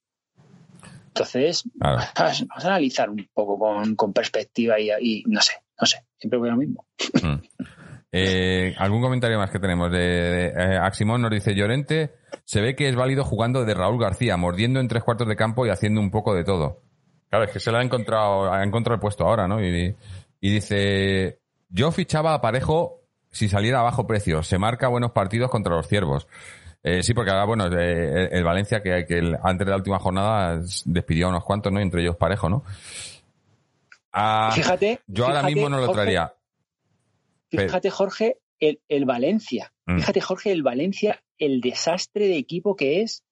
Entonces, 1.13 1.63
Claro. 1.79 1.97
vamos 2.17 2.65
a 2.65 2.67
analizar 2.67 3.09
un 3.09 3.29
poco 3.33 3.59
con, 3.59 3.95
con 3.95 4.13
perspectiva 4.13 4.79
y, 4.79 4.89
y 5.01 5.23
no 5.27 5.41
sé, 5.41 5.53
no 5.79 5.85
sé. 5.85 6.03
Siempre 6.17 6.39
voy 6.39 6.49
a 6.49 6.51
lo 6.53 6.57
mismo. 6.57 6.85
Mm. 7.21 7.35
Eh, 8.13 8.75
¿Algún 8.77 9.01
comentario 9.01 9.37
más 9.37 9.49
que 9.51 9.59
tenemos? 9.59 9.91
De, 9.91 9.97
de- 9.97 10.45
eh, 10.47 10.77
Aximón 10.81 11.21
nos 11.21 11.31
dice 11.31 11.55
Llorente, 11.55 12.13
se 12.43 12.59
ve 12.61 12.75
que 12.75 12.89
es 12.89 12.95
válido 12.95 13.23
jugando 13.23 13.63
de 13.63 13.73
Raúl 13.73 13.99
García, 14.01 14.35
mordiendo 14.37 14.79
en 14.79 14.87
tres 14.87 15.03
cuartos 15.03 15.27
de 15.27 15.35
campo 15.35 15.65
y 15.65 15.69
haciendo 15.69 16.01
un 16.01 16.11
poco 16.11 16.33
de 16.35 16.43
todo. 16.43 16.81
Claro, 17.29 17.45
es 17.45 17.51
que 17.51 17.59
se 17.61 17.71
le 17.71 17.77
ha 17.77 17.81
encontrado, 17.81 18.51
ha 18.51 18.63
encontrado 18.63 18.95
el 18.95 18.99
puesto 18.99 19.23
ahora, 19.25 19.47
¿no? 19.47 19.63
Y, 19.65 19.95
y 20.41 20.51
dice, 20.53 21.39
yo 21.69 21.91
fichaba 21.91 22.33
a 22.33 22.41
Parejo 22.41 22.99
si 23.31 23.47
saliera 23.47 23.79
a 23.79 23.83
bajo 23.83 24.05
precio, 24.05 24.43
se 24.43 24.57
marca 24.57 24.89
buenos 24.89 25.11
partidos 25.11 25.49
contra 25.49 25.73
los 25.75 25.87
ciervos. 25.87 26.27
Eh, 26.83 27.03
sí, 27.03 27.13
porque 27.13 27.29
ahora, 27.31 27.45
bueno, 27.45 27.67
eh, 27.67 28.29
el 28.31 28.43
Valencia, 28.43 28.81
que, 28.81 29.05
que 29.07 29.19
el- 29.19 29.37
antes 29.43 29.65
de 29.65 29.71
la 29.71 29.77
última 29.77 29.99
jornada 29.99 30.59
despidió 30.85 31.27
a 31.27 31.29
unos 31.29 31.43
cuantos, 31.43 31.71
¿no? 31.71 31.79
Y 31.79 31.83
entre 31.83 32.01
ellos 32.01 32.15
Parejo, 32.17 32.49
¿no? 32.49 32.63
Ah, 34.11 34.51
Fíjate. 34.53 34.99
yo 35.07 35.25
ahora 35.25 35.39
fíjate, 35.39 35.53
mismo 35.55 35.69
no 35.69 35.77
lo 35.77 35.85
Jorge, 35.87 36.01
traería. 36.01 36.33
Fíjate, 37.49 37.89
Jorge, 37.89 38.37
el, 38.59 38.79
el 38.89 39.05
Valencia. 39.05 39.71
Mm. 39.85 39.97
Fíjate, 39.99 40.21
Jorge, 40.21 40.51
el 40.51 40.63
Valencia, 40.63 41.21
el 41.37 41.61
desastre 41.61 42.27
de 42.27 42.37
equipo 42.37 42.75
que 42.75 43.01
es. 43.01 43.23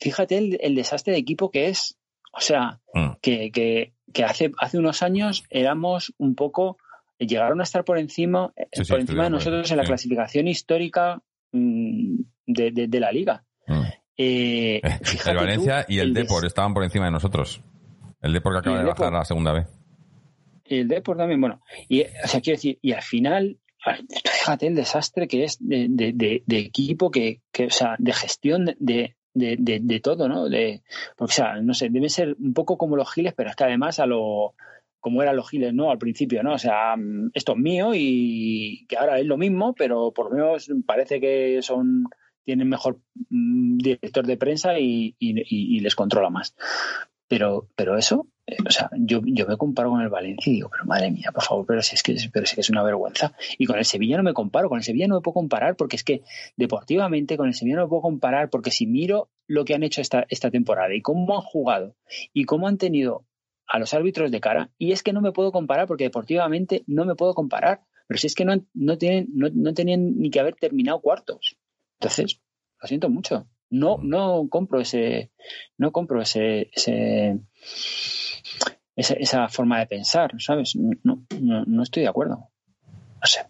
Fíjate 0.00 0.38
el, 0.38 0.58
el 0.60 0.74
desastre 0.74 1.12
de 1.12 1.18
equipo 1.20 1.50
que 1.50 1.68
es. 1.68 1.96
O 2.32 2.40
sea, 2.40 2.80
Mm. 2.94 3.12
que, 3.22 3.50
que, 3.50 3.92
que 4.12 4.24
hace, 4.24 4.52
hace 4.58 4.78
unos 4.78 5.02
años 5.02 5.44
éramos 5.50 6.12
un 6.18 6.34
poco. 6.34 6.76
Llegaron 7.18 7.60
a 7.60 7.62
estar 7.64 7.84
por 7.84 7.98
encima, 7.98 8.52
Sí, 8.72 8.84
sí, 8.84 8.90
por 8.92 9.00
encima 9.00 9.24
de 9.24 9.30
nosotros 9.30 9.70
en 9.70 9.76
la 9.78 9.84
sí. 9.84 9.88
clasificación 9.88 10.48
histórica 10.48 11.22
de, 11.52 12.70
de- 12.72 12.88
de 12.88 13.00
la 13.00 13.12
liga. 13.12 13.44
Mm. 13.66 13.82
Eh, 14.16 14.80
fíjate 15.02 15.30
el 15.30 15.36
tú, 15.36 15.40
Valencia 15.44 15.84
y 15.88 15.98
el, 15.98 16.12
des- 16.14 16.24
Depor 16.24 16.44
estaban 16.46 16.74
por 16.74 16.84
encima 16.84 17.06
de 17.06 17.10
nosotros. 17.12 17.62
El 18.20 18.32
Depor 18.32 18.52
que 18.54 18.58
acaba 18.60 18.76
de 18.76 18.82
el 18.82 18.86
bajar 18.88 19.06
Depor. 19.06 19.18
la 19.18 19.24
segunda 19.24 19.52
vez. 19.52 19.66
El 20.64 20.88
Depor 20.88 21.16
también, 21.16 21.40
bueno. 21.40 21.60
Y, 21.88 22.02
o 22.02 22.06
sea, 22.26 22.40
quiero 22.40 22.56
decir, 22.56 22.78
y 22.82 22.92
al 22.92 23.02
final, 23.02 23.58
fíjate 24.20 24.66
el 24.68 24.74
desastre 24.74 25.26
que 25.28 25.44
es 25.44 25.58
de, 25.60 25.86
de- 25.88 26.42
de- 26.46 26.58
equipo, 26.58 27.10
que, 27.10 27.40
que, 27.50 27.66
o 27.66 27.70
sea, 27.70 27.96
de 27.98 28.12
gestión 28.12 28.64
de, 28.78 29.16
de, 29.34 29.56
de- 29.58 29.80
de 29.82 30.00
todo, 30.00 30.28
¿no? 30.28 30.48
De, 30.48 30.82
porque, 31.16 31.32
o 31.32 31.34
sea, 31.34 31.60
no 31.60 31.74
sé, 31.74 31.88
deben 31.90 32.10
ser 32.10 32.36
un 32.38 32.54
poco 32.54 32.78
como 32.78 32.96
los 32.96 33.10
giles, 33.12 33.34
pero 33.36 33.50
es 33.50 33.56
que 33.56 33.64
además 33.64 33.98
a 33.98 34.06
lo 34.06 34.54
como 35.02 35.20
eran 35.20 35.36
los 35.36 35.50
giles, 35.50 35.74
¿no? 35.74 35.90
Al 35.90 35.98
principio, 35.98 36.42
¿no? 36.42 36.54
O 36.54 36.58
sea, 36.58 36.94
esto 37.34 37.52
es 37.52 37.58
mío 37.58 37.90
y 37.94 38.86
que 38.88 38.96
ahora 38.96 39.18
es 39.18 39.26
lo 39.26 39.36
mismo, 39.36 39.74
pero 39.74 40.12
por 40.12 40.30
lo 40.30 40.36
menos 40.36 40.70
parece 40.86 41.20
que 41.20 41.60
son 41.60 42.04
tienen 42.44 42.68
mejor 42.68 43.00
mm, 43.28 43.78
director 43.78 44.24
de 44.26 44.36
prensa 44.36 44.78
y, 44.78 45.14
y- 45.18 45.80
les 45.80 45.94
controla 45.96 46.30
más. 46.30 46.54
Pero, 47.28 47.68
pero 47.76 47.96
eso, 47.96 48.28
eh, 48.46 48.56
o 48.66 48.70
sea, 48.70 48.90
yo, 48.96 49.20
yo 49.24 49.46
me 49.46 49.56
comparo 49.56 49.90
con 49.90 50.02
el 50.02 50.08
Valencia 50.08 50.50
y 50.50 50.56
digo, 50.56 50.68
pero 50.70 50.84
madre 50.84 51.10
mía, 51.10 51.30
por 51.32 51.42
favor, 51.42 51.64
pero 51.66 51.82
si 51.82 51.94
es 51.94 52.02
que, 52.02 52.14
pero 52.32 52.46
si 52.46 52.60
es 52.60 52.70
una 52.70 52.82
vergüenza. 52.82 53.32
Y 53.58 53.66
con 53.66 53.78
el 53.78 53.84
Sevilla 53.84 54.18
no 54.18 54.22
me 54.22 54.34
comparo, 54.34 54.68
con 54.68 54.78
el 54.78 54.84
Sevilla 54.84 55.08
no 55.08 55.16
me 55.16 55.20
puedo 55.22 55.34
comparar 55.34 55.76
porque 55.76 55.96
es 55.96 56.04
que 56.04 56.22
deportivamente 56.56 57.36
con 57.36 57.48
el 57.48 57.54
Sevilla 57.54 57.76
no 57.76 57.82
me 57.84 57.88
puedo 57.88 58.02
comparar 58.02 58.50
porque 58.50 58.70
si 58.70 58.86
miro 58.86 59.30
lo 59.48 59.64
que 59.64 59.74
han 59.74 59.82
hecho 59.82 60.00
esta, 60.00 60.26
esta 60.28 60.50
temporada 60.50 60.94
y 60.94 61.00
cómo 61.02 61.34
han 61.36 61.42
jugado 61.42 61.96
y 62.32 62.44
cómo 62.44 62.68
han 62.68 62.76
tenido 62.78 63.24
a 63.72 63.78
los 63.78 63.94
árbitros 63.94 64.30
de 64.30 64.40
cara, 64.40 64.70
y 64.76 64.92
es 64.92 65.02
que 65.02 65.14
no 65.14 65.22
me 65.22 65.32
puedo 65.32 65.50
comparar 65.50 65.86
porque 65.86 66.04
deportivamente 66.04 66.84
no 66.86 67.06
me 67.06 67.14
puedo 67.14 67.32
comparar. 67.32 67.80
Pero 68.06 68.18
si 68.18 68.26
es 68.26 68.34
que 68.34 68.44
no, 68.44 68.54
no 68.74 68.98
tienen, 68.98 69.28
no, 69.32 69.48
no 69.50 69.72
tenían 69.72 70.18
ni 70.18 70.30
que 70.30 70.40
haber 70.40 70.56
terminado 70.56 71.00
cuartos. 71.00 71.56
Entonces, 71.98 72.38
lo 72.82 72.86
siento 72.86 73.08
mucho. 73.08 73.48
No, 73.70 73.96
no 74.02 74.46
compro 74.50 74.78
ese, 74.80 75.30
no 75.78 75.90
compro 75.90 76.20
ese, 76.20 76.70
esa, 78.94 79.48
forma 79.48 79.78
de 79.78 79.86
pensar, 79.86 80.32
¿sabes? 80.38 80.76
No, 80.76 81.24
no, 81.40 81.82
estoy 81.82 82.02
de 82.02 82.10
acuerdo. 82.10 82.50
No 82.86 83.26
sé. 83.26 83.40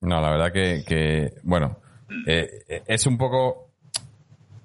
No, 0.00 0.20
la 0.20 0.30
verdad 0.30 0.52
que, 0.52 1.34
bueno, 1.44 1.78
eh, 2.26 2.82
es 2.88 3.06
un 3.06 3.16
poco... 3.16 3.70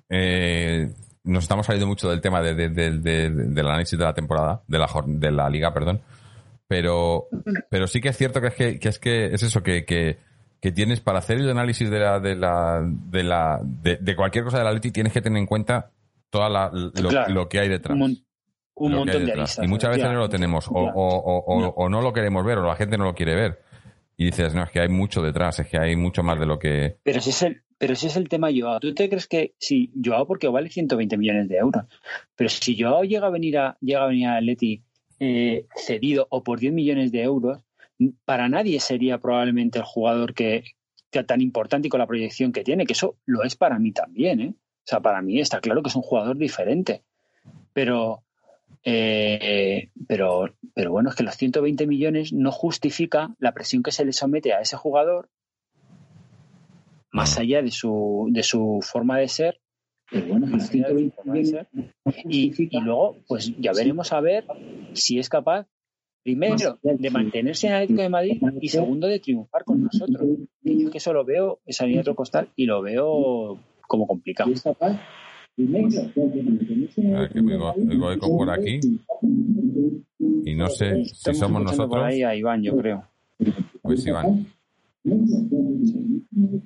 eh, 0.09 0.91
nos 1.28 1.43
estamos 1.43 1.65
saliendo 1.65 1.88
mucho 1.88 2.09
del 2.09 2.21
tema 2.21 2.41
de, 2.41 2.55
de- 2.55 2.69
de- 2.69 2.99
de- 2.99 3.30
del 3.30 3.67
análisis 3.67 3.97
de 3.97 4.03
la 4.05 4.13
temporada, 4.13 4.63
de 4.67 4.80
la, 4.80 4.88
de 5.05 5.32
la 5.32 5.49
liga, 5.49 5.73
perdón. 5.73 6.01
Pero, 6.67 7.28
pero 7.69 7.88
sí 7.88 8.01
que 8.01 8.09
es 8.09 8.17
cierto 8.17 8.41
que 8.41 8.47
es 8.47 8.53
que, 8.55 8.80
que 8.80 8.89
es 8.89 8.99
que 8.99 9.25
es 9.34 9.41
eso, 9.43 9.63
que, 9.63 9.86
que, 9.86 10.17
que 10.59 10.71
tienes 10.71 10.99
para 10.99 11.19
hacer 11.19 11.38
el 11.38 11.49
análisis 11.49 11.89
de 11.89 11.99
la, 11.99 12.19
de 12.19 12.36
la, 12.36 12.82
de 12.84 13.23
la, 13.23 13.59
de, 13.63 13.97
de 13.97 14.15
cualquier 14.15 14.43
cosa 14.43 14.57
de 14.57 14.63
la 14.65 14.73
Leti 14.73 14.91
tienes 14.91 15.13
que 15.13 15.21
tener 15.21 15.39
en 15.39 15.45
cuenta 15.45 15.91
toda 16.30 16.49
la, 16.49 16.69
lo, 16.73 16.91
Claro. 17.09 17.34
lo 17.34 17.47
que 17.47 17.59
hay 17.59 17.69
detrás. 17.69 17.93
Un, 17.93 17.99
mon- 17.99 18.17
un 18.75 18.91
montón 18.91 19.07
de 19.07 19.19
detrás. 19.28 19.38
aristas. 19.59 19.65
Y 19.65 19.67
muchas 19.69 19.91
veces 19.91 20.05
no 20.11 20.19
lo 20.19 20.30
tenemos, 20.30 20.67
o, 20.67 20.71
o, 20.73 20.89
o, 20.93 21.38
o- 21.45 21.61
No. 21.61 21.67
o 21.69 21.89
no 21.89 22.01
lo 22.01 22.11
queremos 22.11 22.43
ver, 22.45 22.57
o 22.57 22.67
la 22.67 22.75
gente 22.75 22.97
no 22.97 23.05
lo 23.05 23.15
quiere 23.15 23.34
ver. 23.36 23.61
Y 24.17 24.25
dices, 24.25 24.53
no, 24.53 24.63
es 24.63 24.71
que 24.71 24.82
hay 24.82 24.89
mucho 24.89 25.21
detrás, 25.21 25.59
es 25.59 25.67
que 25.67 25.78
hay 25.80 25.95
mucho 25.95 26.21
más 26.23 26.39
de 26.39 26.45
lo 26.47 26.57
que... 26.59 26.97
Pero 27.03 27.21
si 27.21 27.30
es 27.30 27.41
el, 27.43 27.61
pero 27.78 27.95
si 27.95 28.07
es 28.07 28.15
el 28.17 28.28
tema 28.30 28.49
Joao, 28.55 28.80
¿tú 28.80 28.93
te 28.93 29.07
crees 29.07 29.28
que 29.28 29.53
si 29.59 29.91
Joao 30.03 30.25
porque 30.25 30.47
vale 30.47 30.69
120 30.69 31.17
millones 31.17 31.47
de 31.47 31.57
euros, 31.57 31.86
pero 32.36 32.49
si 32.49 32.80
Joao 32.80 33.03
llega 33.03 33.28
a 33.28 33.32
venir 33.32 33.57
a 33.57 33.78
llega 33.82 34.03
a 34.03 34.07
venir 34.07 34.28
a 34.28 34.38
Atleti 34.38 34.84
eh, 35.19 35.65
cedido 35.75 36.28
o 36.30 36.43
por 36.43 36.59
10 36.59 36.73
millones 36.73 37.11
de 37.11 37.23
euros, 37.23 37.59
para 38.25 38.49
nadie 38.49 38.80
sería 38.80 39.19
probablemente 39.19 39.80
el 39.80 39.86
jugador 39.86 40.34
que, 40.34 40.63
que 41.11 41.23
tan 41.23 41.41
importante 41.41 41.88
y 41.88 41.89
con 41.89 41.99
la 41.99 42.07
proyección 42.07 42.51
que 42.51 42.63
tiene, 42.63 42.86
que 42.86 42.93
eso 42.93 43.17
lo 43.25 43.43
es 43.43 43.55
para 43.55 43.80
mí 43.80 43.91
también, 43.91 44.41
¿eh? 44.41 44.53
O 44.55 44.89
sea, 44.89 45.01
para 45.01 45.21
mí 45.21 45.39
está 45.39 45.59
claro 45.59 45.84
que 45.84 45.89
es 45.89 45.95
un 45.95 46.01
jugador 46.01 46.38
diferente, 46.38 47.03
pero 47.73 48.23
eh, 48.84 49.89
pero 50.07 50.55
pero 50.73 50.91
bueno, 50.91 51.09
es 51.09 51.15
que 51.15 51.23
los 51.23 51.36
120 51.36 51.88
millones 51.88 52.32
no 52.32 52.51
justifica 52.51 53.36
la 53.39 53.53
presión 53.53 53.84
que 53.84 53.91
se 53.91 54.05
le 54.05 54.13
somete 54.13 54.53
a 54.53 54.61
ese 54.61 54.78
jugador 54.78 55.30
más 57.11 57.37
Mm. 57.37 57.41
allá 57.41 57.61
de 57.61 57.71
su, 57.71 58.27
de 58.31 58.43
su 58.43 58.79
forma 58.81 59.17
de 59.19 59.27
ser. 59.27 59.59
Bueno, 60.11 60.47
de 60.47 61.45
ser. 61.45 61.67
Y, 62.29 62.53
y 62.57 62.79
luego, 62.81 63.17
pues 63.27 63.53
ya 63.59 63.73
veremos 63.73 64.13
a 64.13 64.21
ver 64.21 64.45
si 64.93 65.19
es 65.19 65.27
capaz 65.27 65.67
primero 66.23 66.79
de 66.81 67.09
mantenerse 67.09 67.67
en 67.67 67.73
Atlético 67.73 68.01
de 68.01 68.09
Madrid 68.09 68.41
y 68.61 68.69
segundo 68.69 69.07
de 69.07 69.19
triunfar 69.19 69.63
con 69.65 69.83
nosotros. 69.83 70.21
Y 70.63 70.83
yo 70.83 70.91
que 70.91 70.97
eso 70.99 71.13
lo 71.13 71.25
veo, 71.25 71.59
esa 71.65 71.85
línea 71.85 72.01
otro 72.01 72.15
costal, 72.15 72.49
y 72.55 72.65
lo 72.65 72.81
veo 72.81 73.59
como 73.87 74.07
complicado. 74.07 74.51
A 74.77 74.99
ver, 75.57 77.29
que 77.31 77.39
oigo, 77.39 78.11
eco 78.11 78.37
por 78.37 78.49
aquí. 78.49 78.79
Y 80.45 80.55
no 80.55 80.69
sé 80.69 81.05
si 81.05 81.33
somos 81.33 81.63
nosotros. 81.63 81.89
Por 81.89 82.03
ahí 82.03 82.23
a 82.23 82.35
Iván, 82.35 82.61
yo 82.63 82.77
creo. 82.77 83.03
Pues 83.81 84.05
Iván. 84.05 84.47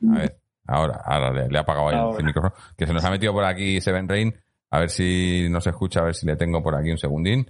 A 0.10 0.18
ver, 0.18 0.38
ahora, 0.68 1.02
ahora 1.06 1.48
le, 1.48 1.58
ha 1.58 1.62
apagado 1.62 1.90
ahí 1.90 2.18
el 2.18 2.26
micrófono. 2.26 2.54
Que 2.78 2.88
se 2.88 2.94
nos 2.94 3.04
ha 3.04 3.12
metido 3.12 3.34
por 3.34 3.44
aquí 3.44 3.80
Seven 3.82 4.08
Rain. 4.08 4.34
A 4.70 4.80
ver 4.80 4.90
si 4.90 5.48
nos 5.50 5.68
escucha, 5.68 6.00
a 6.00 6.04
ver 6.04 6.16
si 6.16 6.26
le 6.26 6.36
tengo 6.36 6.64
por 6.64 6.76
aquí 6.76 6.92
un 6.92 6.98
segundín. 6.98 7.50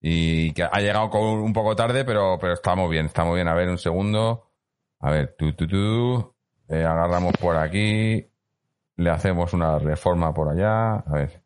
Y 0.00 0.52
que 0.52 0.64
ha 0.64 0.80
llegado 0.80 1.10
un 1.20 1.52
poco 1.52 1.76
tarde, 1.76 2.04
pero, 2.04 2.38
pero 2.40 2.54
estamos 2.54 2.90
bien, 2.90 3.06
estamos 3.06 3.34
bien. 3.34 3.48
A 3.48 3.54
ver, 3.54 3.68
un 3.68 3.78
segundo. 3.78 4.50
A 5.00 5.10
ver, 5.10 5.34
tú, 5.38 5.52
tú, 5.54 5.66
tú. 5.66 6.34
Eh, 6.68 6.84
agarramos 6.84 7.32
por 7.38 7.56
aquí. 7.56 8.26
Le 8.96 9.10
hacemos 9.10 9.52
una 9.52 9.78
reforma 9.78 10.32
por 10.34 10.48
allá. 10.48 10.96
A 10.96 11.12
ver. 11.12 11.42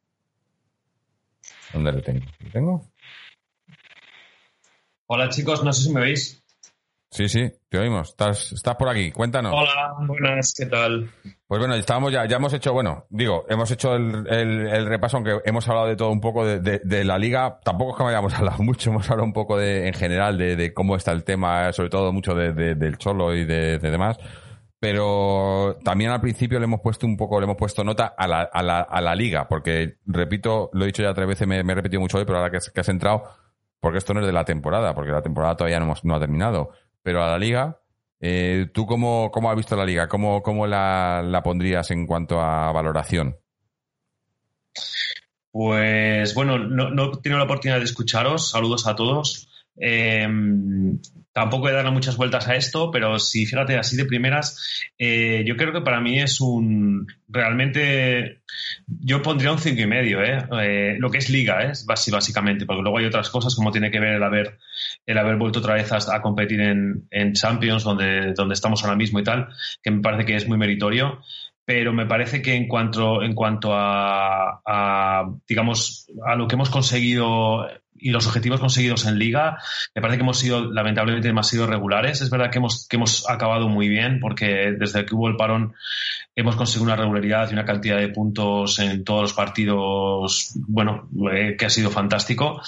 ¿Dónde 1.72 1.92
le 1.92 2.02
tengo? 2.02 2.26
¿Le 2.40 2.50
tengo? 2.50 2.82
Hola 5.06 5.28
chicos, 5.28 5.62
no 5.62 5.72
sé 5.72 5.84
si 5.84 5.92
me 5.92 6.00
veis. 6.00 6.42
Sí, 7.16 7.30
sí, 7.30 7.50
te 7.70 7.78
oímos. 7.78 8.10
Estás, 8.10 8.52
estás 8.52 8.76
por 8.76 8.90
aquí. 8.90 9.10
Cuéntanos. 9.10 9.50
Hola, 9.54 9.94
buenas, 10.06 10.52
¿qué 10.54 10.66
tal? 10.66 11.08
Pues 11.46 11.58
bueno, 11.58 11.74
estábamos 11.74 12.12
ya, 12.12 12.26
ya 12.26 12.36
hemos 12.36 12.52
hecho, 12.52 12.74
bueno, 12.74 13.06
digo, 13.08 13.46
hemos 13.48 13.70
hecho 13.70 13.94
el, 13.94 14.26
el, 14.28 14.84
repaso, 14.84 15.16
aunque 15.16 15.40
hemos 15.46 15.66
hablado 15.66 15.86
de 15.86 15.96
todo 15.96 16.10
un 16.10 16.20
poco 16.20 16.44
de, 16.44 16.60
de, 16.60 17.04
la 17.04 17.16
liga. 17.16 17.58
Tampoco 17.64 17.92
es 17.92 17.96
que 17.96 18.04
hayamos 18.04 18.34
hablado 18.38 18.62
mucho, 18.62 18.90
hemos 18.90 19.08
hablado 19.08 19.24
un 19.24 19.32
poco 19.32 19.56
de, 19.56 19.88
en 19.88 19.94
general 19.94 20.36
de, 20.36 20.56
de 20.56 20.74
cómo 20.74 20.94
está 20.94 21.12
el 21.12 21.24
tema, 21.24 21.72
sobre 21.72 21.88
todo 21.88 22.12
mucho 22.12 22.34
de, 22.34 22.52
del 22.74 22.98
Cholo 22.98 23.34
y 23.34 23.46
de, 23.46 23.78
demás. 23.78 24.18
Pero 24.78 25.78
también 25.82 26.10
al 26.10 26.20
principio 26.20 26.58
le 26.58 26.66
hemos 26.66 26.82
puesto 26.82 27.06
un 27.06 27.16
poco, 27.16 27.40
le 27.40 27.44
hemos 27.44 27.56
puesto 27.56 27.82
nota 27.82 28.14
a 28.14 28.28
la, 28.28 28.42
a 28.42 28.62
la, 28.62 28.80
a 28.80 29.00
la 29.00 29.14
liga, 29.14 29.48
porque 29.48 30.00
repito, 30.04 30.68
lo 30.74 30.84
he 30.84 30.88
dicho 30.88 31.02
ya 31.02 31.14
tres 31.14 31.28
veces, 31.28 31.48
me, 31.48 31.60
he 31.60 31.74
repetido 31.74 32.02
mucho 32.02 32.18
hoy, 32.18 32.26
pero 32.26 32.40
ahora 32.40 32.50
que, 32.50 32.58
que 32.74 32.80
has 32.80 32.88
entrado, 32.90 33.22
porque 33.80 33.96
esto 33.96 34.12
no 34.12 34.20
es 34.20 34.26
de 34.26 34.34
la 34.34 34.44
temporada, 34.44 34.94
porque 34.94 35.12
la 35.12 35.22
temporada 35.22 35.56
todavía 35.56 35.78
no, 35.78 35.86
hemos, 35.86 36.04
no 36.04 36.14
ha 36.14 36.20
terminado 36.20 36.72
pero 37.06 37.22
a 37.22 37.28
la 37.28 37.38
liga, 37.38 37.80
eh, 38.18 38.66
¿tú 38.74 38.84
cómo, 38.84 39.30
cómo, 39.30 39.48
has 39.48 39.56
visto 39.56 39.76
la 39.76 39.84
liga? 39.84 40.08
¿Cómo, 40.08 40.42
cómo 40.42 40.66
la, 40.66 41.22
la, 41.24 41.40
pondrías 41.40 41.88
en 41.92 42.04
cuanto 42.04 42.40
a 42.40 42.72
valoración? 42.72 43.36
Pues 45.52 46.34
bueno, 46.34 46.58
no, 46.58 46.90
no 46.90 47.12
he 47.12 47.16
tenido 47.18 47.38
la 47.38 47.44
oportunidad 47.44 47.78
de 47.78 47.84
escucharos. 47.84 48.50
Saludos 48.50 48.88
a 48.88 48.96
todos. 48.96 49.48
Eh, 49.76 50.26
tampoco 51.36 51.68
he 51.68 51.72
dado 51.72 51.92
muchas 51.92 52.16
vueltas 52.16 52.48
a 52.48 52.56
esto, 52.56 52.90
pero 52.90 53.18
si 53.18 53.44
fíjate 53.44 53.76
así 53.76 53.94
de 53.94 54.06
primeras, 54.06 54.88
eh, 54.96 55.44
yo 55.46 55.54
creo 55.54 55.70
que 55.70 55.82
para 55.82 56.00
mí 56.00 56.18
es 56.18 56.40
un 56.40 57.06
realmente 57.28 58.40
yo 58.86 59.20
pondría 59.20 59.52
un 59.52 59.58
cinco 59.58 59.82
y 59.82 59.86
medio, 59.86 60.22
¿eh? 60.22 60.38
¿eh? 60.62 60.96
lo 60.98 61.10
que 61.10 61.18
es 61.18 61.28
liga, 61.28 61.62
¿eh? 61.62 61.72
básicamente, 61.86 62.64
porque 62.64 62.80
luego 62.80 62.96
hay 62.96 63.04
otras 63.04 63.28
cosas 63.28 63.54
como 63.54 63.70
tiene 63.70 63.90
que 63.90 64.00
ver 64.00 64.14
el 64.14 64.22
haber 64.22 64.56
el 65.04 65.18
haber 65.18 65.36
vuelto 65.36 65.58
otra 65.58 65.74
vez 65.74 65.92
a, 65.92 66.22
competir 66.22 66.58
en, 66.62 67.06
en, 67.10 67.34
Champions, 67.34 67.84
donde, 67.84 68.32
donde 68.32 68.54
estamos 68.54 68.82
ahora 68.82 68.96
mismo 68.96 69.20
y 69.20 69.24
tal, 69.24 69.48
que 69.82 69.90
me 69.90 70.00
parece 70.00 70.24
que 70.24 70.36
es 70.36 70.48
muy 70.48 70.56
meritorio 70.56 71.20
pero 71.66 71.92
me 71.92 72.06
parece 72.06 72.40
que 72.40 72.54
en 72.54 72.68
cuanto, 72.68 73.24
en 73.24 73.34
cuanto 73.34 73.74
a, 73.74 74.62
a, 74.64 75.28
digamos, 75.48 76.06
a 76.24 76.36
lo 76.36 76.46
que 76.46 76.54
hemos 76.54 76.70
conseguido 76.70 77.66
y 77.98 78.10
los 78.10 78.26
objetivos 78.26 78.60
conseguidos 78.60 79.06
en 79.06 79.18
liga, 79.18 79.58
me 79.94 80.02
parece 80.02 80.18
que 80.18 80.22
hemos 80.22 80.38
sido 80.38 80.72
lamentablemente 80.72 81.28
demasiado 81.28 81.66
regulares. 81.66 82.20
Es 82.20 82.30
verdad 82.30 82.50
que 82.50 82.58
hemos, 82.58 82.86
que 82.88 82.96
hemos 82.96 83.28
acabado 83.28 83.68
muy 83.68 83.88
bien 83.88 84.20
porque 84.20 84.74
desde 84.78 85.04
que 85.04 85.14
hubo 85.14 85.28
el 85.28 85.36
parón 85.36 85.74
hemos 86.34 86.54
conseguido 86.54 86.84
una 86.84 86.96
regularidad 86.96 87.48
y 87.50 87.54
una 87.54 87.64
cantidad 87.64 87.98
de 87.98 88.08
puntos 88.08 88.78
en 88.78 89.04
todos 89.04 89.22
los 89.22 89.32
partidos, 89.32 90.52
bueno, 90.68 91.08
eh, 91.32 91.56
que 91.58 91.66
ha 91.66 91.70
sido 91.70 91.90
fantástico. 91.90 92.60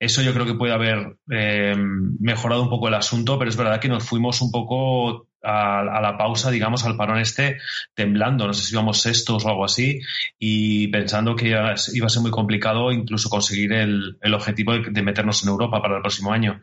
Eso 0.00 0.22
yo 0.22 0.34
creo 0.34 0.44
que 0.44 0.54
puede 0.54 0.72
haber 0.72 1.16
eh, 1.30 1.74
mejorado 1.76 2.62
un 2.62 2.68
poco 2.68 2.88
el 2.88 2.94
asunto, 2.94 3.38
pero 3.38 3.48
es 3.48 3.56
verdad 3.56 3.80
que 3.80 3.88
nos 3.88 4.04
fuimos 4.04 4.42
un 4.42 4.50
poco 4.50 5.28
a, 5.42 6.00
la 6.00 6.16
pausa, 6.16 6.50
digamos, 6.50 6.84
al 6.84 6.96
parón 6.96 7.18
este, 7.18 7.58
temblando, 7.94 8.46
no 8.46 8.52
sé 8.52 8.64
si 8.64 8.74
íbamos 8.74 9.00
sextos 9.00 9.44
o 9.44 9.48
algo 9.48 9.64
así, 9.64 10.00
y 10.38 10.88
pensando 10.88 11.34
que 11.36 11.48
iba, 11.48 11.72
a 11.72 11.76
ser 11.76 12.22
muy 12.22 12.30
complicado 12.30 12.92
incluso 12.92 13.28
conseguir 13.28 13.72
el, 13.72 14.16
objetivo 14.34 14.71
de, 14.78 15.02
meternos 15.02 15.42
en 15.42 15.50
Europa 15.50 15.80
para 15.80 15.96
el 15.96 16.02
próximo 16.02 16.32
año. 16.32 16.60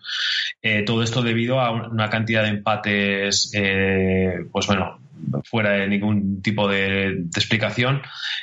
Eh, 0.62 0.84
todo 0.84 1.04
esto 1.04 1.22
debido 1.22 1.60
a 1.60 1.72
una 1.72 2.10
cantidad 2.10 2.44
de 2.44 2.50
empates, 2.50 3.52
eh, 3.54 4.46
pues 4.52 4.68
bueno, 4.68 5.00
fuera 5.46 5.72
de 5.72 5.88
ningún 5.88 6.42
tipo 6.42 6.68
de, 6.68 7.26
explicación. 7.36 8.02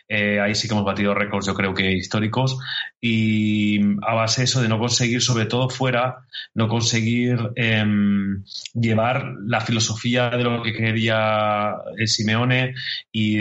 Eh, 0.09 0.41
ahí 0.41 0.55
sí 0.55 0.69
que 0.69 0.75
hemos 0.75 0.85
batido 0.85 1.15
récords, 1.15 1.47
yo 1.47 1.55
creo 1.55 1.75
que 1.75 1.93
históricos. 1.93 2.59
Y 3.01 3.81
a 4.03 4.15
base 4.15 4.41
de 4.41 4.45
eso, 4.47 4.63
de 4.63 4.69
no 4.69 4.79
conseguir, 4.79 5.23
sobre 5.23 5.47
todo 5.47 5.69
fuera, 5.69 6.27
no 6.55 6.69
conseguir 6.69 7.39
em, 7.55 8.43
llevar 8.75 9.35
la 9.45 9.61
filosofía 9.61 10.31
de 10.31 10.45
lo 10.45 10.63
que 10.63 10.73
quería 10.73 11.75
el 11.97 12.09
Simeone 12.09 12.75
y, 13.13 13.39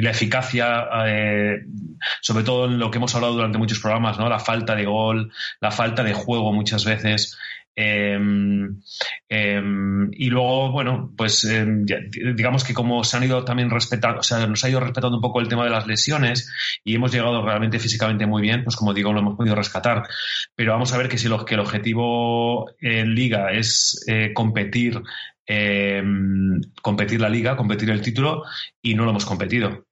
la 0.00 0.10
eficacia, 0.10 0.88
eh, 1.06 1.62
sobre 2.20 2.44
todo 2.44 2.66
en 2.66 2.78
lo 2.78 2.90
que 2.90 2.98
hemos 2.98 3.14
hablado 3.14 3.34
durante 3.34 3.58
muchos 3.58 3.80
programas, 3.80 4.18
¿no? 4.18 4.28
La 4.28 4.38
falta 4.38 4.74
de 4.74 4.84
gol, 4.84 5.32
la 5.60 5.70
falta 5.70 6.02
de 6.02 6.14
juego 6.14 6.52
muchas 6.52 6.84
veces. 6.84 7.36
Em, 7.78 8.80
em, 9.28 10.10
y 10.12 10.30
luego, 10.30 10.72
bueno, 10.72 11.12
pues 11.14 11.44
em, 11.44 11.84
digamos 11.84 12.64
que 12.64 12.72
como 12.72 13.04
se 13.04 13.18
han 13.18 13.24
ido 13.24 13.44
también 13.44 13.68
respetando, 13.68 14.20
o 14.20 14.22
sea, 14.22 14.46
nos 14.46 14.64
ha 14.64 14.70
ido 14.70 14.80
respetando 14.80 15.16
un 15.16 15.20
poco 15.20 15.40
el 15.40 15.48
tema 15.48 15.64
de 15.64 15.70
las 15.70 15.86
lesiones 15.86 16.50
y 16.84 16.94
hemos 16.94 17.12
llegado 17.12 17.44
realmente 17.44 17.78
físicamente 17.78 18.26
muy 18.26 18.40
bien, 18.40 18.64
pues 18.64 18.76
como 18.76 18.94
digo, 18.94 19.12
lo 19.12 19.20
hemos 19.20 19.36
podido 19.36 19.54
rescatar. 19.54 20.04
Pero 20.54 20.72
vamos 20.72 20.92
a 20.94 20.98
ver 20.98 21.08
que 21.10 21.18
si 21.18 21.28
lo, 21.28 21.44
que 21.44 21.54
el 21.54 21.60
objetivo 21.60 22.70
en 22.80 23.14
liga 23.14 23.52
es 23.52 24.02
eh, 24.08 24.32
competir, 24.32 25.02
competir 26.82 27.20
la 27.20 27.28
liga, 27.28 27.56
competir 27.56 27.90
el 27.90 28.00
título 28.00 28.42
y 28.82 28.94
no 28.94 29.04
lo 29.04 29.10
hemos 29.10 29.26
competido. 29.26 29.85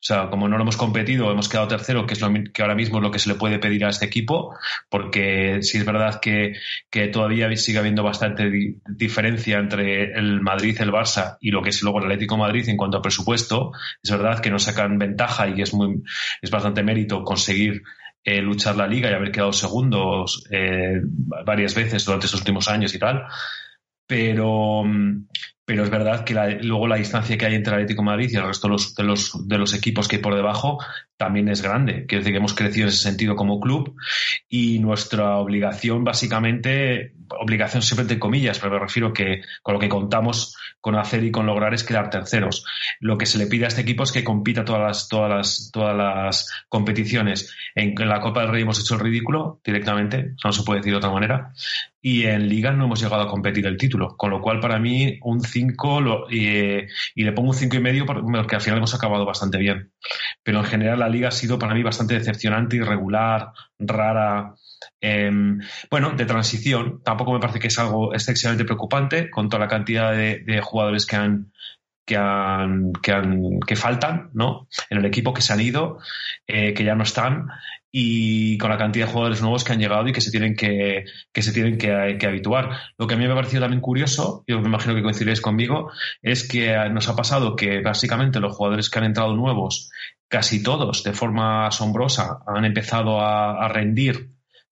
O 0.00 0.02
sea, 0.02 0.30
como 0.30 0.48
no 0.48 0.56
lo 0.56 0.62
hemos 0.62 0.78
competido, 0.78 1.30
hemos 1.30 1.50
quedado 1.50 1.68
tercero, 1.68 2.06
que 2.06 2.14
es 2.14 2.22
lo 2.22 2.32
que 2.54 2.62
ahora 2.62 2.74
mismo 2.74 2.98
es 2.98 3.02
lo 3.02 3.10
que 3.10 3.18
se 3.18 3.28
le 3.28 3.34
puede 3.34 3.58
pedir 3.58 3.84
a 3.84 3.90
este 3.90 4.06
equipo, 4.06 4.56
porque 4.88 5.58
sí 5.60 5.76
es 5.76 5.84
verdad 5.84 6.20
que, 6.20 6.54
que 6.88 7.08
todavía 7.08 7.54
sigue 7.56 7.78
habiendo 7.78 8.02
bastante 8.02 8.50
diferencia 8.88 9.58
entre 9.58 10.14
el 10.18 10.40
Madrid, 10.40 10.80
el 10.80 10.90
Barça 10.90 11.36
y 11.42 11.50
lo 11.50 11.60
que 11.60 11.68
es 11.68 11.82
luego 11.82 11.98
el 11.98 12.04
Atlético 12.04 12.38
Madrid 12.38 12.66
en 12.70 12.78
cuanto 12.78 12.96
a 12.96 13.02
presupuesto. 13.02 13.72
Es 14.02 14.10
verdad 14.10 14.40
que 14.40 14.50
nos 14.50 14.62
sacan 14.62 14.98
ventaja 14.98 15.48
y 15.48 15.60
es 15.60 15.74
muy, 15.74 16.02
es 16.40 16.50
bastante 16.50 16.82
mérito 16.82 17.22
conseguir 17.22 17.82
eh, 18.24 18.40
luchar 18.40 18.76
la 18.76 18.86
liga 18.86 19.10
y 19.10 19.14
haber 19.14 19.32
quedado 19.32 19.52
segundos 19.52 20.44
eh, 20.50 21.00
varias 21.02 21.74
veces 21.74 22.04
durante 22.06 22.24
estos 22.24 22.40
últimos 22.40 22.68
años 22.68 22.94
y 22.94 22.98
tal. 22.98 23.24
Pero, 24.06 24.82
pero 25.70 25.84
es 25.84 25.90
verdad 25.90 26.24
que 26.24 26.34
luego 26.62 26.88
la 26.88 26.96
distancia 26.96 27.38
que 27.38 27.46
hay 27.46 27.54
entre 27.54 27.74
Atlético 27.74 28.02
Madrid 28.02 28.28
y 28.32 28.34
el 28.34 28.42
resto 28.42 28.66
de 28.66 28.72
los, 28.72 28.92
de 28.92 29.04
los, 29.04 29.46
de 29.46 29.56
los 29.56 29.72
equipos 29.72 30.08
que 30.08 30.16
hay 30.16 30.22
por 30.22 30.34
debajo 30.34 30.78
también 31.20 31.50
es 31.50 31.60
grande. 31.60 32.06
Quiero 32.06 32.22
decir 32.22 32.32
que 32.32 32.38
hemos 32.38 32.54
crecido 32.54 32.84
en 32.84 32.88
ese 32.88 33.02
sentido 33.02 33.36
como 33.36 33.60
club 33.60 33.94
y 34.48 34.78
nuestra 34.78 35.36
obligación, 35.36 36.02
básicamente, 36.02 37.12
obligación 37.38 37.82
siempre 37.82 38.04
entre 38.04 38.18
comillas, 38.18 38.58
pero 38.58 38.72
me 38.72 38.78
refiero 38.78 39.12
que 39.12 39.42
con 39.62 39.74
lo 39.74 39.80
que 39.80 39.90
contamos 39.90 40.56
con 40.80 40.96
hacer 40.96 41.22
y 41.22 41.30
con 41.30 41.44
lograr 41.44 41.74
es 41.74 41.84
quedar 41.84 42.08
terceros. 42.08 42.64
Lo 43.00 43.18
que 43.18 43.26
se 43.26 43.36
le 43.36 43.48
pide 43.48 43.66
a 43.66 43.68
este 43.68 43.82
equipo 43.82 44.02
es 44.02 44.12
que 44.12 44.24
compita 44.24 44.64
todas 44.64 44.80
las, 44.80 45.08
todas 45.08 45.28
las, 45.28 45.70
todas 45.70 45.94
las 45.94 46.50
competiciones. 46.70 47.54
En, 47.74 47.94
la 47.96 48.20
Copa 48.20 48.40
del 48.40 48.52
Rey 48.52 48.62
hemos 48.62 48.80
hecho 48.80 48.94
el 48.94 49.00
ridículo 49.00 49.60
directamente, 49.62 50.32
no 50.42 50.52
se 50.52 50.62
puede 50.62 50.80
decir 50.80 50.94
de 50.94 50.98
otra 50.98 51.10
manera, 51.10 51.52
y 52.00 52.24
en 52.24 52.48
Liga 52.48 52.72
no 52.72 52.86
hemos 52.86 53.02
llegado 53.02 53.22
a 53.24 53.28
competir 53.28 53.66
el 53.66 53.76
título, 53.76 54.16
con 54.16 54.30
lo 54.30 54.40
cual 54.40 54.58
para 54.58 54.78
mí 54.78 55.18
un 55.20 55.42
5 55.42 56.28
y, 56.30 56.86
le 57.22 57.32
pongo 57.32 57.50
un 57.50 57.54
cinco 57.54 57.76
y 57.76 57.80
medio 57.80 58.06
porque 58.06 58.56
al 58.56 58.62
final 58.62 58.78
hemos 58.78 58.94
acabado 58.94 59.26
bastante 59.26 59.58
bien. 59.58 59.90
Pero 60.42 60.58
en 60.58 60.64
general 60.64 60.98
la 60.98 61.08
liga 61.08 61.28
ha 61.28 61.32
sido 61.32 61.58
para 61.58 61.74
mí 61.74 61.82
bastante 61.82 62.14
decepcionante, 62.14 62.76
irregular, 62.76 63.52
rara. 63.78 64.54
Em, 65.00 65.60
bueno, 65.90 66.12
de 66.12 66.24
transición. 66.26 67.02
Tampoco 67.04 67.32
me 67.32 67.40
parece 67.40 67.58
que 67.58 67.68
es 67.68 67.78
algo 67.78 68.14
excesivamente 68.14 68.64
preocupante 68.64 69.30
con 69.30 69.48
toda 69.48 69.64
la 69.64 69.68
cantidad 69.68 70.12
de, 70.12 70.60
jugadores 70.62 71.06
que 71.06 71.16
han, 71.16 71.52
que, 72.06 72.16
han, 72.16 72.92
que, 73.02 73.12
han, 73.12 73.60
que 73.66 73.76
faltan 73.76 74.30
¿no? 74.32 74.68
en 74.88 74.98
el 74.98 75.04
equipo, 75.04 75.34
que 75.34 75.42
se 75.42 75.52
han 75.52 75.60
ido, 75.60 75.98
eh, 76.46 76.74
que 76.74 76.84
ya 76.84 76.94
no 76.94 77.02
están 77.02 77.48
y 77.92 78.56
con 78.58 78.70
la 78.70 78.78
cantidad 78.78 79.06
de 79.06 79.12
jugadores 79.12 79.42
nuevos 79.42 79.64
que 79.64 79.72
han 79.72 79.80
llegado 79.80 80.06
y 80.06 80.12
que 80.12 80.20
se 80.20 80.30
tienen 80.30 80.54
que, 80.54 81.04
que 81.32 81.42
se 81.42 81.52
tienen 81.52 81.76
que, 81.76 82.26
habituar. 82.26 82.70
Lo 82.96 83.06
que 83.06 83.14
a 83.14 83.16
mí 83.16 83.26
me 83.26 83.32
ha 83.32 83.36
parecido 83.36 83.62
también 83.62 83.80
curioso, 83.80 84.44
y 84.46 84.54
me 84.54 84.68
imagino 84.68 84.94
que 84.94 85.02
coincidiréis 85.02 85.40
conmigo, 85.40 85.90
es 86.22 86.46
que 86.46 86.74
nos 86.90 87.08
ha 87.08 87.16
pasado 87.16 87.56
que 87.56 87.80
básicamente 87.80 88.40
los 88.40 88.56
jugadores 88.56 88.88
que 88.90 88.98
han 88.98 89.06
entrado 89.06 89.34
nuevos, 89.34 89.90
casi 90.28 90.62
todos 90.62 91.02
de 91.02 91.12
forma 91.12 91.66
asombrosa, 91.66 92.38
han 92.46 92.64
empezado 92.64 93.20
a, 93.20 93.68
rendir 93.68 94.30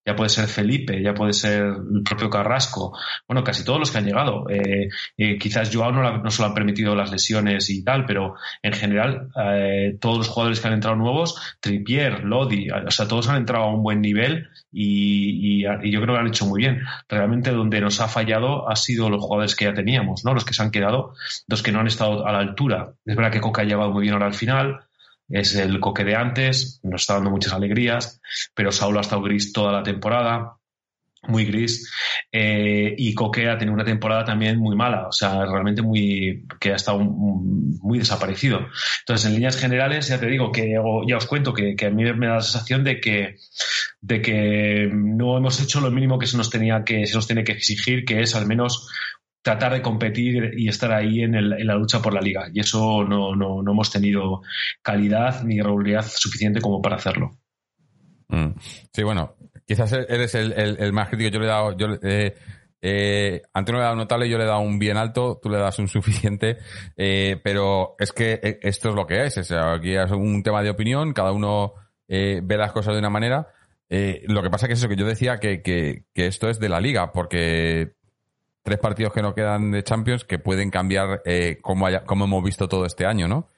ya 0.08 0.16
puede 0.16 0.30
ser 0.30 0.46
Felipe, 0.46 1.02
ya 1.02 1.12
puede 1.12 1.34
ser 1.34 1.64
el 1.64 2.02
propio 2.02 2.30
Carrasco, 2.30 2.96
bueno, 3.26 3.44
casi 3.44 3.62
todos 3.62 3.78
los 3.78 3.90
que 3.90 3.98
han 3.98 4.06
llegado. 4.06 4.48
Eh, 4.48 4.88
eh, 5.18 5.38
quizás 5.38 5.70
Joao 5.70 5.92
no, 5.92 6.30
se 6.30 6.40
lo 6.40 6.48
han 6.48 6.54
permitido 6.54 6.94
las 6.94 7.10
lesiones 7.10 7.68
y 7.68 7.84
tal, 7.84 8.06
pero 8.06 8.34
en 8.62 8.72
general 8.72 9.28
eh, 9.38 9.98
todos 10.00 10.16
los 10.16 10.28
jugadores 10.28 10.60
que 10.60 10.68
han 10.68 10.72
entrado 10.72 10.96
nuevos, 10.96 11.58
Tripier, 11.60 12.24
Lodi, 12.24 12.70
o 12.70 12.90
sea, 12.90 13.06
todos 13.06 13.28
han 13.28 13.36
entrado 13.36 13.64
a 13.64 13.74
un 13.74 13.82
buen 13.82 14.00
nivel 14.00 14.48
y, 14.72 15.62
yo 15.62 15.76
creo 15.78 16.00
que 16.00 16.06
lo 16.06 16.16
han 16.16 16.28
hecho 16.28 16.46
muy 16.46 16.62
bien. 16.62 16.80
Realmente 17.06 17.50
donde 17.50 17.82
nos 17.82 18.00
ha 18.00 18.08
fallado 18.08 18.70
ha 18.70 18.76
sido 18.76 19.10
los 19.10 19.22
jugadores 19.22 19.54
que 19.54 19.66
ya 19.66 19.74
teníamos, 19.74 20.24
¿no? 20.24 20.32
Los 20.32 20.46
que 20.46 20.54
se 20.54 20.62
han 20.62 20.70
quedado, 20.70 21.12
los 21.48 21.62
que 21.62 21.70
no 21.70 21.80
han 21.80 21.86
estado 21.86 22.26
a 22.26 22.32
la 22.32 22.38
altura. 22.38 22.94
Es 23.04 23.14
verdad 23.14 23.30
que 23.30 23.42
Coca 23.42 23.60
ha 23.60 23.66
llevado 23.66 23.92
muy 23.92 24.02
bien 24.02 24.14
ahora 24.14 24.26
al 24.26 24.34
final, 24.34 24.87
es 25.28 25.54
el 25.54 25.80
coque 25.80 26.04
de 26.04 26.16
antes, 26.16 26.80
nos 26.82 27.02
está 27.02 27.14
dando 27.14 27.30
muchas 27.30 27.52
alegrías, 27.52 28.20
pero 28.54 28.72
Saulo 28.72 28.98
ha 28.98 29.02
estado 29.02 29.22
gris 29.22 29.52
toda 29.52 29.72
la 29.72 29.82
temporada, 29.82 30.58
muy 31.26 31.44
gris, 31.44 31.90
eh, 32.30 32.94
y 32.96 33.14
Coque 33.14 33.48
ha 33.48 33.58
tenido 33.58 33.74
una 33.74 33.84
temporada 33.84 34.24
también 34.24 34.58
muy 34.58 34.76
mala, 34.76 35.08
o 35.08 35.12
sea, 35.12 35.44
realmente 35.44 35.82
muy, 35.82 36.46
que 36.60 36.72
ha 36.72 36.76
estado 36.76 37.00
muy 37.00 37.98
desaparecido. 37.98 38.68
Entonces, 39.00 39.26
en 39.26 39.34
líneas 39.34 39.56
generales, 39.56 40.08
ya 40.08 40.20
te 40.20 40.26
digo 40.26 40.52
que, 40.52 40.74
ya 41.06 41.16
os 41.16 41.26
cuento 41.26 41.52
que, 41.52 41.74
a 41.84 41.90
mí 41.90 42.04
me 42.04 42.26
da 42.26 42.34
la 42.36 42.40
sensación 42.40 42.84
de 42.84 43.00
que, 43.00 43.36
de 44.00 44.22
que 44.22 44.90
no 44.92 45.36
hemos 45.36 45.60
hecho 45.60 45.80
lo 45.80 45.90
mínimo 45.90 46.18
que 46.18 46.26
se 46.26 46.36
nos 46.36 46.50
tenía 46.50 46.84
que, 46.84 47.06
se 47.06 47.14
nos 47.14 47.26
tiene 47.26 47.44
que 47.44 47.52
exigir, 47.52 48.04
que 48.04 48.20
es 48.20 48.34
al 48.34 48.46
menos 48.46 48.88
tratar 49.48 49.72
de 49.72 49.80
competir 49.80 50.52
y 50.58 50.68
estar 50.68 50.92
ahí 50.92 51.22
en, 51.22 51.48
la 51.48 51.74
lucha 51.74 52.02
por 52.02 52.12
la 52.12 52.20
liga. 52.20 52.50
Y 52.52 52.60
eso 52.60 53.02
no, 53.02 53.32
hemos 53.60 53.90
tenido 53.90 54.42
calidad 54.82 55.42
ni 55.42 55.62
regularidad 55.62 56.04
suficiente 56.06 56.60
como 56.60 56.82
para 56.82 56.96
hacerlo. 56.96 57.30
Mm. 58.28 58.50
Sí, 58.92 59.02
bueno, 59.02 59.36
quizás 59.66 59.90
eres 59.94 60.34
el, 60.34 60.92
más 60.92 61.08
crítico. 61.08 61.30
Yo 61.30 61.40
le 61.40 61.46
he 61.46 61.48
dado, 61.48 61.76
yo, 61.78 61.86
eh, 62.02 62.34
eh, 62.82 63.40
Antonio 63.54 63.78
le 63.78 63.84
ha 63.84 63.88
dado 63.88 63.96
notable, 63.96 64.28
yo 64.28 64.36
le 64.36 64.44
he 64.44 64.48
dado 64.48 64.60
un 64.60 64.78
bien 64.78 64.98
alto, 64.98 65.40
tú 65.42 65.48
le 65.48 65.56
das 65.56 65.78
un 65.78 65.88
suficiente, 65.96 66.58
eh, 66.94 67.40
pero 67.42 67.94
es 67.98 68.12
que 68.12 68.58
esto 68.60 68.90
es 68.90 68.94
lo 68.94 69.06
que 69.06 69.24
es. 69.24 69.50
aquí 69.50 69.94
es 69.94 70.10
un 70.10 70.42
tema 70.42 70.62
de 70.62 70.68
opinión, 70.68 71.14
cada 71.14 71.32
uno 71.32 71.72
ve 72.06 72.56
las 72.58 72.72
cosas 72.72 72.92
de 72.92 72.98
una 72.98 73.08
manera. 73.08 73.48
lo 73.88 74.42
que 74.42 74.50
pasa 74.50 74.66
que 74.66 74.74
es 74.74 74.78
eso 74.78 74.90
que 74.90 74.96
yo 74.96 75.06
decía 75.06 75.40
que, 75.40 75.62
que, 75.62 76.04
esto 76.14 76.50
es 76.50 76.58
de 76.58 76.68
la 76.68 76.80
liga, 76.80 77.12
porque 77.12 77.94
tres 78.68 78.78
partidos 78.78 79.14
que 79.14 79.22
no 79.22 79.34
quedan 79.34 79.70
de 79.70 79.82
Champions 79.82 80.24
que 80.24 80.38
pueden 80.38 80.70
cambiar 80.70 81.22
eh, 81.24 81.58
como, 81.62 81.88
hemos 81.88 82.44
visto 82.44 82.68
todo 82.68 82.84
este 82.84 83.06
año, 83.06 83.26
¿no? 83.26 83.48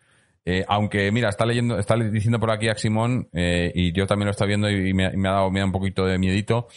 Eh, 0.45 0.65
aunque, 0.69 1.11
mira, 1.11 1.29
está 1.29 1.45
leyendo, 1.45 1.81
está 1.81 1.97
diciendo 1.97 2.39
por 2.39 2.53
aquí 2.53 2.69
a 2.69 2.77
Simón, 2.77 3.29
eh, 3.33 3.73
y 3.75 3.93
yo 3.93 4.07
también 4.07 4.27
lo 4.27 4.31
estoy 4.31 4.47
viendo 4.47 4.71
y 4.71 4.95
me, 4.95 5.07
ha 5.07 5.33
dado, 5.33 5.49
un 5.49 5.73
poquito 5.73 6.07
de 6.07 6.17
miedito. 6.17 6.69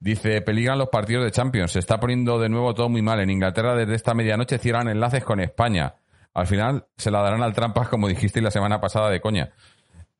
Dice, 0.00 0.40
peligran 0.40 0.78
los 0.78 0.88
partidos 0.88 1.24
de 1.24 1.30
Champions. 1.32 1.72
Se 1.72 1.78
está 1.78 2.00
poniendo 2.00 2.38
de 2.38 2.48
nuevo 2.48 2.72
todo 2.74 2.88
muy 2.88 3.02
mal. 3.02 3.20
En 3.20 3.28
Inglaterra 3.28 3.76
desde 3.76 3.94
esta 3.94 4.14
medianoche 4.14 4.58
cierran 4.58 4.88
enlaces 4.88 5.22
con 5.22 5.40
España. 5.40 5.96
Al 6.32 6.46
final 6.46 6.86
se 6.96 7.10
la 7.10 7.20
darán 7.20 7.42
al 7.42 7.52
Trampas, 7.52 7.88
como 7.88 8.08
dijiste 8.08 8.40
la 8.40 8.50
semana 8.50 8.80
pasada 8.80 9.10
de 9.10 9.20
coña. 9.20 9.50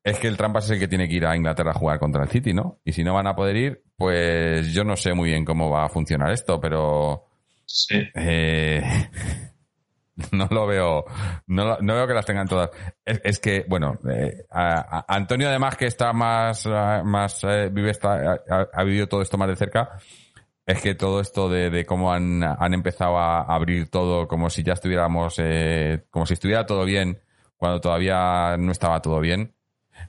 Es 0.04 0.18
que 0.18 0.28
el 0.28 0.36
Trampas 0.36 0.66
es 0.66 0.72
el 0.72 0.78
que 0.78 0.88
tiene 0.88 1.08
que 1.08 1.14
ir 1.14 1.26
a 1.26 1.34
Inglaterra 1.34 1.70
a 1.70 1.78
jugar 1.78 1.98
contra 1.98 2.22
el 2.22 2.28
City, 2.28 2.52
¿no? 2.52 2.80
Y 2.84 2.92
si 2.92 3.02
no 3.02 3.14
van 3.14 3.26
a 3.26 3.34
poder 3.34 3.56
ir, 3.56 3.82
pues 3.96 4.72
yo 4.72 4.84
no 4.84 4.94
sé 4.96 5.14
muy 5.14 5.30
bien 5.30 5.44
cómo 5.44 5.70
va 5.70 5.86
a 5.86 5.88
funcionar 5.88 6.30
esto, 6.32 6.60
pero 6.60 7.26
Eh, 8.14 8.82
no 10.32 10.48
lo 10.51 10.66
veo, 10.66 11.05
no, 11.48 11.76
veo 11.80 12.06
que 12.06 12.14
las 12.14 12.26
tengan 12.26 12.48
todas. 12.48 12.70
Es, 13.05 13.38
que, 13.38 13.64
bueno, 13.68 13.98
eh, 14.09 14.44
Antonio 14.51 15.48
además 15.48 15.76
que 15.76 15.86
está 15.86 16.12
más, 16.12 16.66
más 16.66 17.44
eh, 17.44 17.68
vive 17.70 17.93
ha, 18.02 18.84
vivido 18.84 19.09
todo 19.09 19.22
esto 19.22 19.36
más 19.36 19.48
de 19.48 19.56
cerca, 19.56 19.98
es 20.64 20.80
que 20.80 20.94
todo 20.94 21.20
esto 21.20 21.48
de, 21.48 21.84
cómo 21.84 22.12
han, 22.12 22.43
han, 22.43 22.74
empezado 22.74 23.18
a 23.18 23.43
abrir 23.43 23.88
todo 23.88 24.26
como 24.26 24.51
si 24.51 24.62
ya 24.62 24.72
estuviéramos, 24.72 25.40
como 26.10 26.26
si 26.26 26.34
estuviera 26.34 26.66
todo 26.66 26.84
bien 26.84 27.20
cuando 27.56 27.80
todavía 27.80 28.56
no 28.59 28.72
estaba 28.72 29.01
todo 29.01 29.20
bien. 29.20 29.55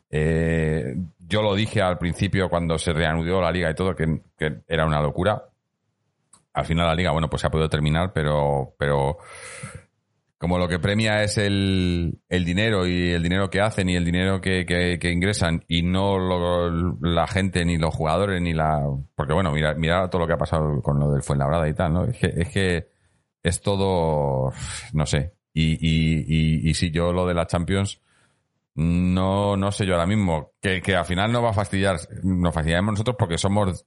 yo 0.09 1.41
lo 1.41 1.53
dije 1.53 1.81
al 1.81 1.99
principio 1.99 2.49
cuando 2.49 2.77
se 2.79 2.91
reanudó 2.93 3.41
la 3.41 3.51
liga 3.51 3.69
y 3.69 3.75
todo, 3.75 3.95
que 3.95 4.21
era 4.67 4.85
una 4.85 5.01
locura 5.01 5.43
al 6.57 6.65
final 6.65 6.87
la 6.87 6.95
liga, 6.95 7.11
bueno, 7.11 7.29
pues 7.29 7.41
se 7.41 7.47
ha 7.47 7.51
podido 7.51 7.69
terminar, 7.69 8.11
pero, 8.13 8.73
pero 8.79 9.19
como 10.39 10.57
lo 10.57 10.67
que 10.67 10.79
premia 10.79 11.21
es 11.21 11.37
el, 11.37 12.19
dinero 12.27 12.87
y 12.87 13.11
el 13.11 13.21
dinero 13.21 13.47
que 13.51 13.61
hacen 13.61 13.89
y 13.89 13.95
el 13.95 14.03
dinero 14.03 14.41
que, 14.41 14.65
que, 14.65 15.11
ingresan 15.11 15.63
y 15.67 15.83
no 15.83 16.17
la 16.99 17.27
gente 17.27 17.63
ni 17.63 17.77
los 17.77 17.93
jugadores 17.93 18.41
ni 18.41 18.53
la... 18.53 18.83
Porque 19.15 19.33
bueno, 19.33 19.51
mira, 19.51 19.75
mira 19.75 20.09
todo 20.09 20.21
lo 20.21 20.27
que 20.27 20.33
ha 20.33 20.37
pasado 20.37 20.81
con 20.81 20.99
lo 20.99 21.11
del 21.11 21.21
Fuenlabrada 21.21 21.69
y 21.69 21.75
tal, 21.75 21.93
¿no? 21.93 22.05
Es 22.05 22.17
que 22.17 22.33
es, 22.35 22.49
que 22.49 22.87
es 23.43 23.61
todo, 23.61 24.51
no 24.93 25.05
sé. 25.05 25.35
Y, 25.53 25.73
y, 25.73 26.25
y, 26.27 26.69
y 26.71 26.73
si 26.73 26.89
yo 26.89 27.13
lo 27.13 27.27
de 27.27 27.35
la 27.35 27.45
Champions, 27.45 28.01
no, 28.73 29.55
no 29.57 29.71
sé 29.71 29.85
yo 29.85 29.93
ahora 29.93 30.07
mismo. 30.07 30.53
Que, 30.59 30.81
que 30.81 30.95
al 30.95 31.05
final 31.05 31.31
no 31.31 31.43
va 31.43 31.51
a 31.51 31.53
fastidiar, 31.53 31.97
nos 32.23 32.53
fastidiamos 32.53 32.93
nosotros 32.93 33.15
porque 33.17 33.37
somos 33.37 33.85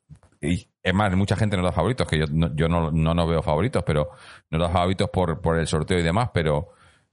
es 0.82 0.94
más, 0.94 1.14
mucha 1.14 1.36
gente 1.36 1.56
nos 1.56 1.66
da 1.66 1.72
favoritos, 1.72 2.06
que 2.06 2.18
yo 2.18 2.26
no, 2.30 2.54
yo 2.54 2.68
no, 2.68 2.90
no 2.90 3.14
nos 3.14 3.28
veo 3.28 3.42
favoritos, 3.42 3.82
pero 3.84 4.10
nos 4.50 4.60
da 4.60 4.70
favoritos 4.70 5.10
por, 5.10 5.40
por 5.40 5.58
el 5.58 5.66
sorteo 5.66 5.98
y 5.98 6.02
demás, 6.02 6.30
pero, 6.32 6.72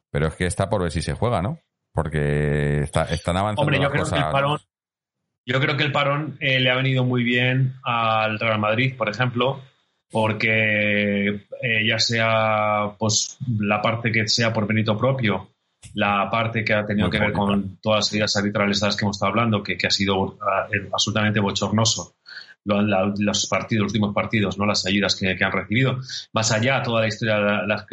pero 0.09 0.27
es 0.27 0.35
que 0.35 0.45
está 0.45 0.69
por 0.69 0.81
ver 0.81 0.91
si 0.91 1.01
se 1.01 1.13
juega, 1.13 1.41
¿no? 1.41 1.59
Porque 1.93 2.81
está, 2.81 3.03
están 3.05 3.37
avanzando 3.37 3.63
Hombre, 3.63 3.81
yo 3.81 3.89
creo 3.89 4.05
Que 4.05 4.15
el 4.15 4.31
parón, 4.31 4.59
yo 5.45 5.59
creo 5.59 5.77
que 5.77 5.83
el 5.83 5.91
parón 5.91 6.37
eh, 6.39 6.59
le 6.59 6.69
ha 6.69 6.75
venido 6.75 7.03
muy 7.03 7.23
bien 7.23 7.75
al 7.83 8.39
Real 8.39 8.59
Madrid, 8.59 8.95
por 8.97 9.09
ejemplo, 9.09 9.61
porque 10.09 11.27
eh, 11.61 11.85
ya 11.85 11.99
sea 11.99 12.95
pues 12.97 13.37
la 13.59 13.81
parte 13.81 14.11
que 14.11 14.27
sea 14.27 14.53
por 14.53 14.67
benito 14.67 14.97
propio, 14.97 15.49
la 15.93 16.29
parte 16.29 16.63
que 16.63 16.73
ha 16.73 16.85
tenido 16.85 17.09
que 17.09 17.19
ver 17.19 17.33
con 17.33 17.77
todas 17.81 18.05
las 18.05 18.13
ideas 18.13 18.35
arbitrales 18.37 18.79
de 18.79 18.87
las 18.87 18.95
que 18.95 19.05
hemos 19.05 19.17
estado 19.17 19.31
hablando, 19.31 19.63
que, 19.63 19.77
que 19.77 19.87
ha 19.87 19.91
sido 19.91 20.37
ah, 20.41 20.67
absolutamente 20.91 21.39
bochornoso, 21.39 22.16
los 22.67 23.47
partidos, 23.47 23.83
los 23.83 23.91
últimos 23.91 24.13
partidos, 24.13 24.57
no 24.57 24.65
las 24.65 24.85
ayudas 24.85 25.15
que, 25.15 25.37
han 25.43 25.51
recibido. 25.51 25.99
Más 26.33 26.51
allá, 26.51 26.81
toda 26.83 27.01
la 27.01 27.07
historia, 27.07 27.39
la, 27.39 27.85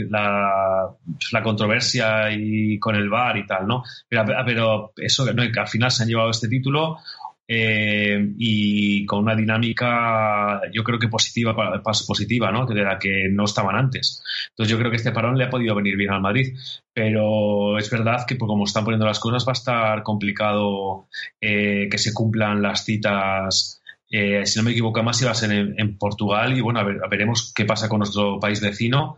la, 1.32 1.42
controversia 1.42 2.32
y 2.32 2.78
con 2.78 2.96
el 2.96 3.09
VAR 3.09 3.36
y 3.36 3.46
tal, 3.46 3.66
¿no? 3.66 3.82
Pero, 4.09 4.24
pero 4.44 4.92
eso, 4.96 5.32
¿no? 5.32 5.42
que 5.51 5.60
al 5.60 5.68
final 5.68 5.90
se 5.90 6.02
han 6.02 6.09
llevado 6.09 6.30
este 6.30 6.48
título 6.48 6.98
eh, 7.46 8.32
y 8.38 9.05
con 9.05 9.20
una 9.20 9.36
dinámica, 9.36 10.62
yo 10.72 10.82
creo 10.82 10.98
que 10.98 11.09
positiva, 11.09 11.55
positiva, 11.82 12.51
¿no? 12.51 12.64
De 12.66 12.82
la 12.82 12.98
que 12.98 13.28
no 13.30 13.44
estaban 13.44 13.76
antes. 13.76 14.22
Entonces 14.51 14.70
yo 14.70 14.78
creo 14.78 14.90
que 14.90 14.96
este 14.96 15.12
parón 15.12 15.36
le 15.36 15.44
ha 15.44 15.51
podido 15.51 15.74
venir 15.74 15.96
bien 15.96 16.10
al 16.10 16.22
Madrid, 16.22 16.56
pero 16.92 17.78
es 17.78 17.90
verdad 17.90 18.24
que 18.26 18.36
pues, 18.36 18.48
como 18.48 18.64
están 18.64 18.84
poniendo 18.84 19.06
las 19.06 19.20
cosas 19.20 19.46
va 19.46 19.52
a 19.52 19.60
estar 19.60 20.02
complicado 20.02 21.09
eh, 21.40 21.88
que 21.90 21.98
se 21.98 22.14
cumplan 22.14 22.62
las 22.62 22.84
citas 22.84 23.82
eh, 24.16 24.47
si 24.47 24.59
no 24.59 24.65
me 24.65 24.70
equivoco, 24.70 25.03
más 25.03 25.20
iba 25.23 25.32
a 25.32 25.35
ser 25.35 25.51
en, 25.51 25.99
Portugal 25.99 26.57
y 26.57 26.61
bueno, 26.61 26.78
a 26.78 26.85
ver, 26.85 26.99
veremos 27.11 27.53
qué 27.55 27.65
pasa 27.65 27.89
con 27.89 27.99
nuestro 27.99 28.39
país 28.39 28.61
vecino 28.61 29.16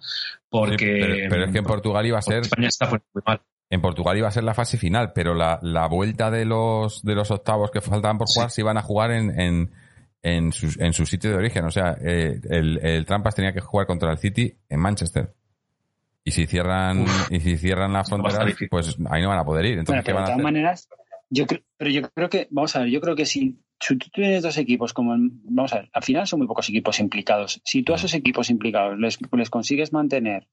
porque... 0.48 1.26
pero, 1.28 1.44
es 1.44 1.52
que 1.52 1.58
en 1.58 1.64
Portugal 1.64 2.06
iba 2.06 2.18
a 2.18 2.22
ser... 2.22 2.40
España 2.40 2.68
está 2.68 2.88
muy 2.88 3.00
mal. 3.26 3.40
En 3.68 3.80
Portugal 3.82 4.16
iba 4.16 4.28
a 4.28 4.30
ser 4.30 4.44
la 4.44 4.54
fase 4.54 4.78
final, 4.78 5.12
pero 5.12 5.34
la, 5.34 5.88
vuelta 5.88 6.30
de 6.30 6.44
los, 6.44 7.02
de 7.02 7.14
los 7.14 7.30
octavos 7.30 7.70
que 7.70 7.80
faltaban 7.80 8.16
por 8.16 8.28
jugar 8.28 8.50
se 8.50 8.62
iban 8.62 8.78
a 8.78 8.82
jugar 8.82 9.10
en, 9.10 9.38
en, 9.38 9.70
en, 10.22 10.52
su, 10.52 10.74
en 10.78 10.92
su 10.92 11.04
sitio 11.04 11.30
de 11.30 11.36
origen. 11.36 11.64
O 11.64 11.70
sea, 11.70 11.96
eh, 12.00 12.40
el, 12.48 12.78
el 12.82 13.04
Trampas 13.04 13.34
tenía 13.34 13.52
que 13.52 13.60
jugar 13.60 13.86
contra 13.86 14.10
el 14.12 14.18
City 14.18 14.56
en 14.68 14.80
Manchester. 14.80 15.34
Y 16.24 16.30
si 16.30 16.46
cierran, 16.46 17.04
y 17.28 17.40
si 17.40 17.58
cierran 17.58 17.92
las 17.92 18.08
fronteras, 18.08 18.54
pues 18.70 18.96
ahí 19.10 19.22
no 19.22 19.28
van 19.28 19.38
a 19.38 19.44
poder 19.44 19.66
ir. 19.66 19.78
Entonces, 19.78 20.04
¿qué 20.04 20.12
van 20.12 20.24
de 20.24 20.30
todas 20.30 20.42
maneras, 20.42 20.88
yo 21.28 21.44
pero 21.76 21.90
yo 21.90 22.02
creo 22.10 22.28
que, 22.28 22.48
vamos 22.50 22.74
a 22.76 22.80
ver, 22.80 22.88
yo 22.88 23.00
creo 23.00 23.14
que 23.14 23.26
si 23.26 23.58
si 23.78 23.96
tú 23.96 24.08
tienes 24.12 24.42
dos 24.42 24.56
equipos, 24.56 24.92
como 24.92 25.14
vamos 25.44 25.72
a 25.72 25.80
ver, 25.80 25.90
al 25.92 26.02
final 26.02 26.26
son 26.26 26.40
muy 26.40 26.48
pocos 26.48 26.68
equipos 26.68 26.98
implicados. 27.00 27.60
Si 27.64 27.82
tú 27.82 27.92
a 27.92 27.96
esos 27.96 28.14
equipos 28.14 28.50
implicados 28.50 28.98
les, 28.98 29.18
les 29.32 29.50
consigues 29.50 29.92
mantener, 29.92 30.46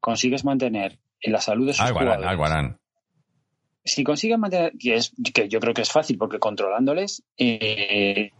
consigues 0.00 0.44
mantener 0.44 0.98
en 1.20 1.32
la 1.32 1.40
salud 1.40 1.66
de 1.66 1.72
sus 1.72 1.90
jugadores. 1.90 2.26
Si 3.84 4.04
consigues 4.04 4.38
mantener, 4.38 4.72
que 4.78 4.96
es 4.96 5.12
que 5.32 5.48
yo 5.48 5.60
creo 5.60 5.72
que 5.72 5.82
es 5.82 5.90
fácil, 5.90 6.18
porque 6.18 6.38
controlándoles, 6.38 7.22
eh, 7.38 8.32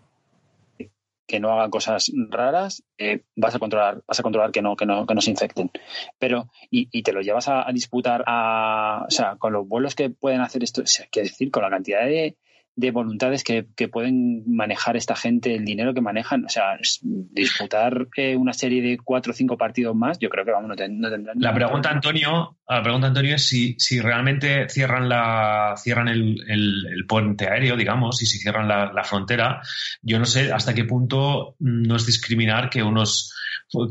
que 1.26 1.40
no 1.40 1.52
hagan 1.52 1.70
cosas 1.70 2.10
raras, 2.30 2.82
eh, 2.96 3.22
vas 3.36 3.54
a 3.54 3.58
controlar, 3.58 4.02
vas 4.06 4.20
a 4.20 4.22
controlar 4.22 4.50
que 4.50 4.62
no, 4.62 4.76
que 4.76 4.86
no, 4.86 5.06
que 5.06 5.14
no 5.14 5.20
se 5.20 5.30
infecten. 5.30 5.70
Pero, 6.18 6.50
y, 6.70 6.88
y 6.90 7.02
te 7.02 7.12
lo 7.12 7.22
llevas 7.22 7.48
a, 7.48 7.66
disputar 7.72 8.24
a, 8.26 9.04
o 9.06 9.10
sea, 9.10 9.36
con 9.36 9.52
los 9.52 9.66
vuelos 9.66 9.94
que 9.94 10.10
pueden 10.10 10.40
hacer 10.40 10.62
esto, 10.64 10.82
o 10.82 10.86
sea, 10.86 11.06
decir, 11.12 11.50
con 11.50 11.62
la 11.62 11.70
cantidad 11.70 12.04
de, 12.04 12.36
de 12.78 12.92
voluntades 12.92 13.42
que, 13.42 13.66
pueden 13.88 14.44
manejar 14.46 14.96
esta 14.96 15.16
gente, 15.16 15.52
el 15.52 15.64
dinero 15.64 15.94
que 15.94 16.00
manejan. 16.00 16.44
O 16.44 16.48
sea, 16.48 16.78
disputar 17.02 18.06
eh, 18.16 18.36
una 18.36 18.52
serie 18.52 18.80
de 18.80 18.98
cuatro 18.98 19.32
o 19.32 19.34
cinco 19.34 19.58
partidos 19.58 19.96
más, 19.96 20.18
yo 20.20 20.28
creo 20.28 20.44
que 20.44 20.52
vamos, 20.52 20.68
no, 20.68 20.76
tendrán. 20.76 21.22
La 21.40 21.52
pregunta, 21.52 21.90
Antonio, 21.90 22.56
la 22.68 22.80
pregunta, 22.80 23.08
Antonio, 23.08 23.34
es 23.34 23.48
si, 23.48 23.74
si 23.78 24.00
realmente 24.00 24.68
cierran 24.68 25.08
la 25.08 25.74
cierran 25.76 26.06
el, 26.06 26.36
el, 26.46 27.04
puente 27.08 27.48
aéreo, 27.48 27.76
digamos, 27.76 28.22
y 28.22 28.26
si 28.26 28.38
cierran 28.38 28.68
la, 28.68 28.92
la 28.92 29.02
frontera. 29.02 29.60
Yo 30.00 30.20
no 30.20 30.24
sé 30.24 30.52
hasta 30.52 30.72
qué 30.72 30.84
punto 30.84 31.56
no 31.58 31.96
es 31.96 32.06
discriminar 32.06 32.70
que 32.70 32.84
unos 32.84 33.34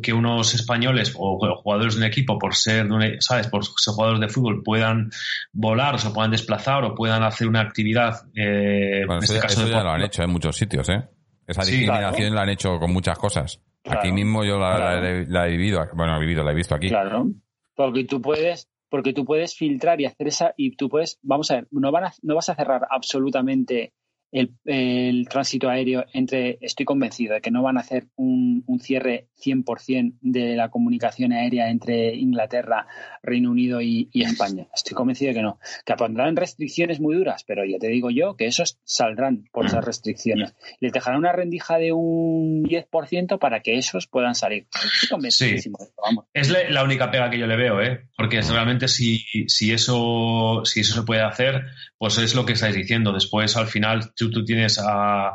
que 0.02 0.14
unos 0.14 0.54
españoles 0.56 1.14
o 1.18 1.38
jugadores 1.56 1.96
de 1.96 2.02
un 2.02 2.08
equipo 2.08 2.40
por 2.40 2.56
ser, 2.56 2.88
¿sabes? 3.20 3.48
Por 3.48 3.64
ser 3.64 3.94
jugadores 3.94 4.22
de 4.22 4.30
fútbol 4.30 4.64
puedan 4.64 5.10
volar 5.54 5.96
o 5.96 5.98
se 5.98 6.10
puedan 6.10 6.32
desplazar 6.32 6.84
o 6.84 6.96
puedan 6.96 7.24
hacer 7.24 7.48
una 7.48 7.62
actividad. 7.62 8.28
Eh, 8.36 9.04
bueno, 9.06 9.22
este 9.22 9.38
eso, 9.38 9.68
ya 9.68 9.84
lo 9.84 9.92
han 9.92 10.04
hecho 10.04 10.24
en 10.24 10.32
muchos 10.32 10.56
sitios, 10.56 10.90
¿eh? 10.90 11.04
Esa 11.46 11.64
discriminación 11.64 12.36
la 12.36 12.42
han 12.42 12.50
hecho 12.50 12.78
con 12.80 12.92
muchas 12.92 13.18
cosas. 13.18 13.62
Aquí 13.86 14.12
mismo 14.12 14.44
yo 14.44 14.60
la, 14.60 15.00
he, 15.48 15.50
vivido, 15.50 15.82
bueno, 15.94 16.18
he 16.18 16.20
vivido, 16.20 16.44
la 16.44 16.52
he 16.52 16.56
visto 16.56 16.76
aquí. 16.76 16.90
Claro, 16.90 17.28
porque 17.74 18.04
tú 18.04 18.22
puedes, 18.22 18.68
porque 18.90 19.14
tú 19.14 19.24
puedes 19.24 19.56
filtrar 19.56 20.02
y 20.02 20.06
hacer 20.06 20.28
esa, 20.28 20.54
y 20.58 20.76
tú 20.76 20.90
puedes, 20.90 21.20
vamos 21.22 21.50
a 21.52 21.56
ver, 21.56 21.68
no, 21.72 21.92
van 21.92 22.12
no 22.22 22.36
vas 22.36 22.50
a 22.50 22.56
cerrar 22.56 22.82
absolutamente 22.90 23.94
el, 24.32 25.28
tránsito 25.30 25.70
aéreo 25.70 26.06
entre, 26.14 26.58
estoy 26.62 26.86
convencido 26.86 27.36
de 27.36 27.42
que 27.42 27.52
no 27.52 27.64
van 27.64 27.78
a 27.78 27.82
hacer 27.82 28.08
un, 28.16 28.64
un 28.68 28.80
cierre 28.80 29.28
100% 29.44 30.18
de 30.22 30.56
la 30.56 30.70
comunicación 30.70 31.32
aérea 31.32 31.70
entre 31.70 32.16
Inglaterra, 32.16 32.88
Reino 33.24 33.52
Unido 33.52 33.82
y, 33.82 34.10
España. 34.14 34.68
Estoy 34.74 34.96
convencido 34.96 35.30
de 35.30 35.36
que 35.36 35.42
no. 35.42 35.60
Que 35.86 35.96
pondrán 35.96 36.36
restricciones 36.36 37.00
muy 37.00 37.16
duras, 37.16 37.44
pero 37.46 37.64
ya 37.66 37.78
te 37.80 37.88
digo 37.88 38.10
yo 38.10 38.36
que 38.36 38.48
esos 38.48 38.80
saldrán 38.84 39.46
por 39.52 39.66
esas 39.66 39.86
restricciones. 39.86 40.54
Les 40.80 40.92
dejarán 40.92 41.20
una 41.20 41.32
rendija 41.32 41.78
de 41.78 41.94
un 41.94 42.64
10% 42.64 43.40
para 43.40 43.62
que 43.62 43.78
esos 43.78 44.08
puedan 44.08 44.36
salir. 44.36 44.68
Estoy 44.74 45.10
convencidísimo. 45.10 45.78
Es 46.34 46.50
la 46.50 46.84
única 46.84 47.10
pega 47.12 47.30
que 47.30 47.40
yo 47.40 47.48
le 47.48 47.56
veo, 47.56 47.82
¿eh? 47.82 48.08
porque 48.18 48.42
realmente 48.42 48.88
si, 48.88 49.20
si, 49.48 49.72
eso, 49.72 50.62
si 50.66 50.82
eso 50.82 50.96
se 50.96 51.04
puede 51.04 51.22
hacer, 51.22 51.66
pues 51.98 52.18
es 52.18 52.36
lo 52.36 52.46
que 52.46 52.54
estáis 52.54 52.76
diciendo. 52.76 53.12
Después, 53.12 53.56
al 53.58 53.68
final, 53.68 54.14
tú, 54.16 54.44
tienes 54.44 54.80
a, 54.80 55.32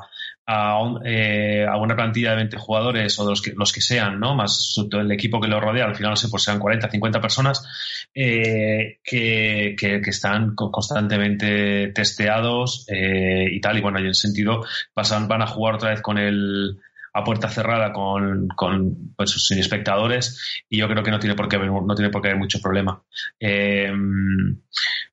eh, 1.04 1.66
a, 1.68 1.76
una 1.76 1.96
plantilla 1.96 2.30
de 2.30 2.36
20 2.36 2.56
jugadores 2.58 3.18
o 3.18 3.24
de 3.24 3.30
los 3.30 3.42
que, 3.42 3.52
los 3.56 3.72
que 3.72 3.80
sean, 3.80 4.20
¿no? 4.20 4.34
Más 4.34 4.76
el 4.92 5.10
equipo 5.10 5.40
que 5.40 5.48
lo 5.48 5.60
rodea, 5.60 5.86
al 5.86 5.96
final 5.96 6.10
no 6.10 6.16
sé, 6.16 6.28
pues 6.28 6.44
sean 6.44 6.58
40, 6.58 6.88
50 6.88 7.20
personas 7.20 8.08
eh, 8.14 8.98
que, 9.02 9.74
que, 9.78 10.00
están 10.06 10.54
constantemente 10.54 11.88
testeados 11.88 12.86
eh, 12.88 13.48
y 13.50 13.60
tal. 13.60 13.78
Y 13.78 13.80
bueno, 13.80 13.98
en 13.98 14.06
el 14.06 14.14
sentido, 14.14 14.64
pasan, 14.94 15.28
van 15.28 15.42
a 15.42 15.46
jugar 15.46 15.74
otra 15.74 15.90
vez 15.90 16.00
con 16.00 16.18
el 16.18 16.78
a 17.12 17.24
puerta 17.24 17.48
cerrada 17.48 17.92
con, 17.92 18.48
con 18.48 19.14
pues, 19.16 19.30
sin 19.46 19.58
espectadores 19.58 20.64
y 20.68 20.78
yo 20.78 20.88
creo 20.88 21.02
que 21.02 21.10
no 21.10 21.18
tiene 21.18 21.34
por 21.34 21.48
qué 21.48 21.56
haber, 21.56 21.70
no 21.70 21.94
tiene 21.94 22.10
por 22.10 22.22
qué 22.22 22.28
haber 22.28 22.40
mucho 22.40 22.60
problema. 22.60 23.02
Eh, 23.38 23.92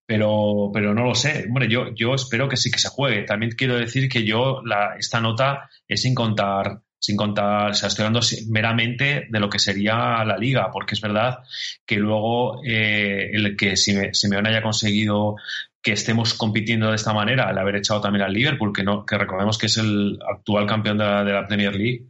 pero, 0.05 0.71
pero 0.73 0.93
no 0.93 1.03
lo 1.03 1.15
sé. 1.15 1.45
Bueno, 1.49 1.67
yo, 1.67 1.93
yo 1.93 2.15
espero 2.15 2.49
que 2.49 2.57
sí 2.57 2.71
que 2.71 2.80
se 2.80 2.89
juegue. 2.89 3.23
También 3.23 3.51
quiero 3.51 3.77
decir 3.77 4.09
que 4.09 4.23
yo 4.23 4.61
la, 4.65 4.95
esta 4.97 5.19
nota 5.19 5.69
es 5.88 6.01
sin 6.01 6.15
contar 6.15 6.81
sin 7.01 7.15
contar, 7.15 7.71
o 7.71 7.73
sea, 7.73 7.88
estoy 7.88 8.05
hablando 8.05 8.26
meramente 8.49 9.27
de 9.30 9.39
lo 9.39 9.49
que 9.49 9.57
sería 9.57 10.23
la 10.26 10.38
liga, 10.38 10.69
porque 10.71 10.95
es 10.95 11.01
verdad 11.01 11.39
que 11.85 11.95
luego 11.95 12.61
eh, 12.65 13.31
el 13.31 13.55
que 13.55 13.77
Simeone 13.77 14.49
haya 14.49 14.61
conseguido 14.61 15.38
que 15.81 15.93
estemos 15.93 16.34
compitiendo 16.34 16.89
de 16.89 16.95
esta 16.95 17.14
manera, 17.14 17.47
al 17.47 17.57
haber 17.57 17.77
echado 17.77 18.01
también 18.01 18.23
al 18.23 18.34
Liverpool, 18.34 18.73
que, 18.73 18.84
no, 18.84 19.06
que 19.06 19.18
recordemos 19.18 19.57
que 19.57 19.68
es 19.68 19.77
el 19.77 20.19
actual 20.30 20.65
campeón 20.65 20.97
de 20.97 21.06
la, 21.06 21.47
Premier 21.47 21.73
League 21.73 22.07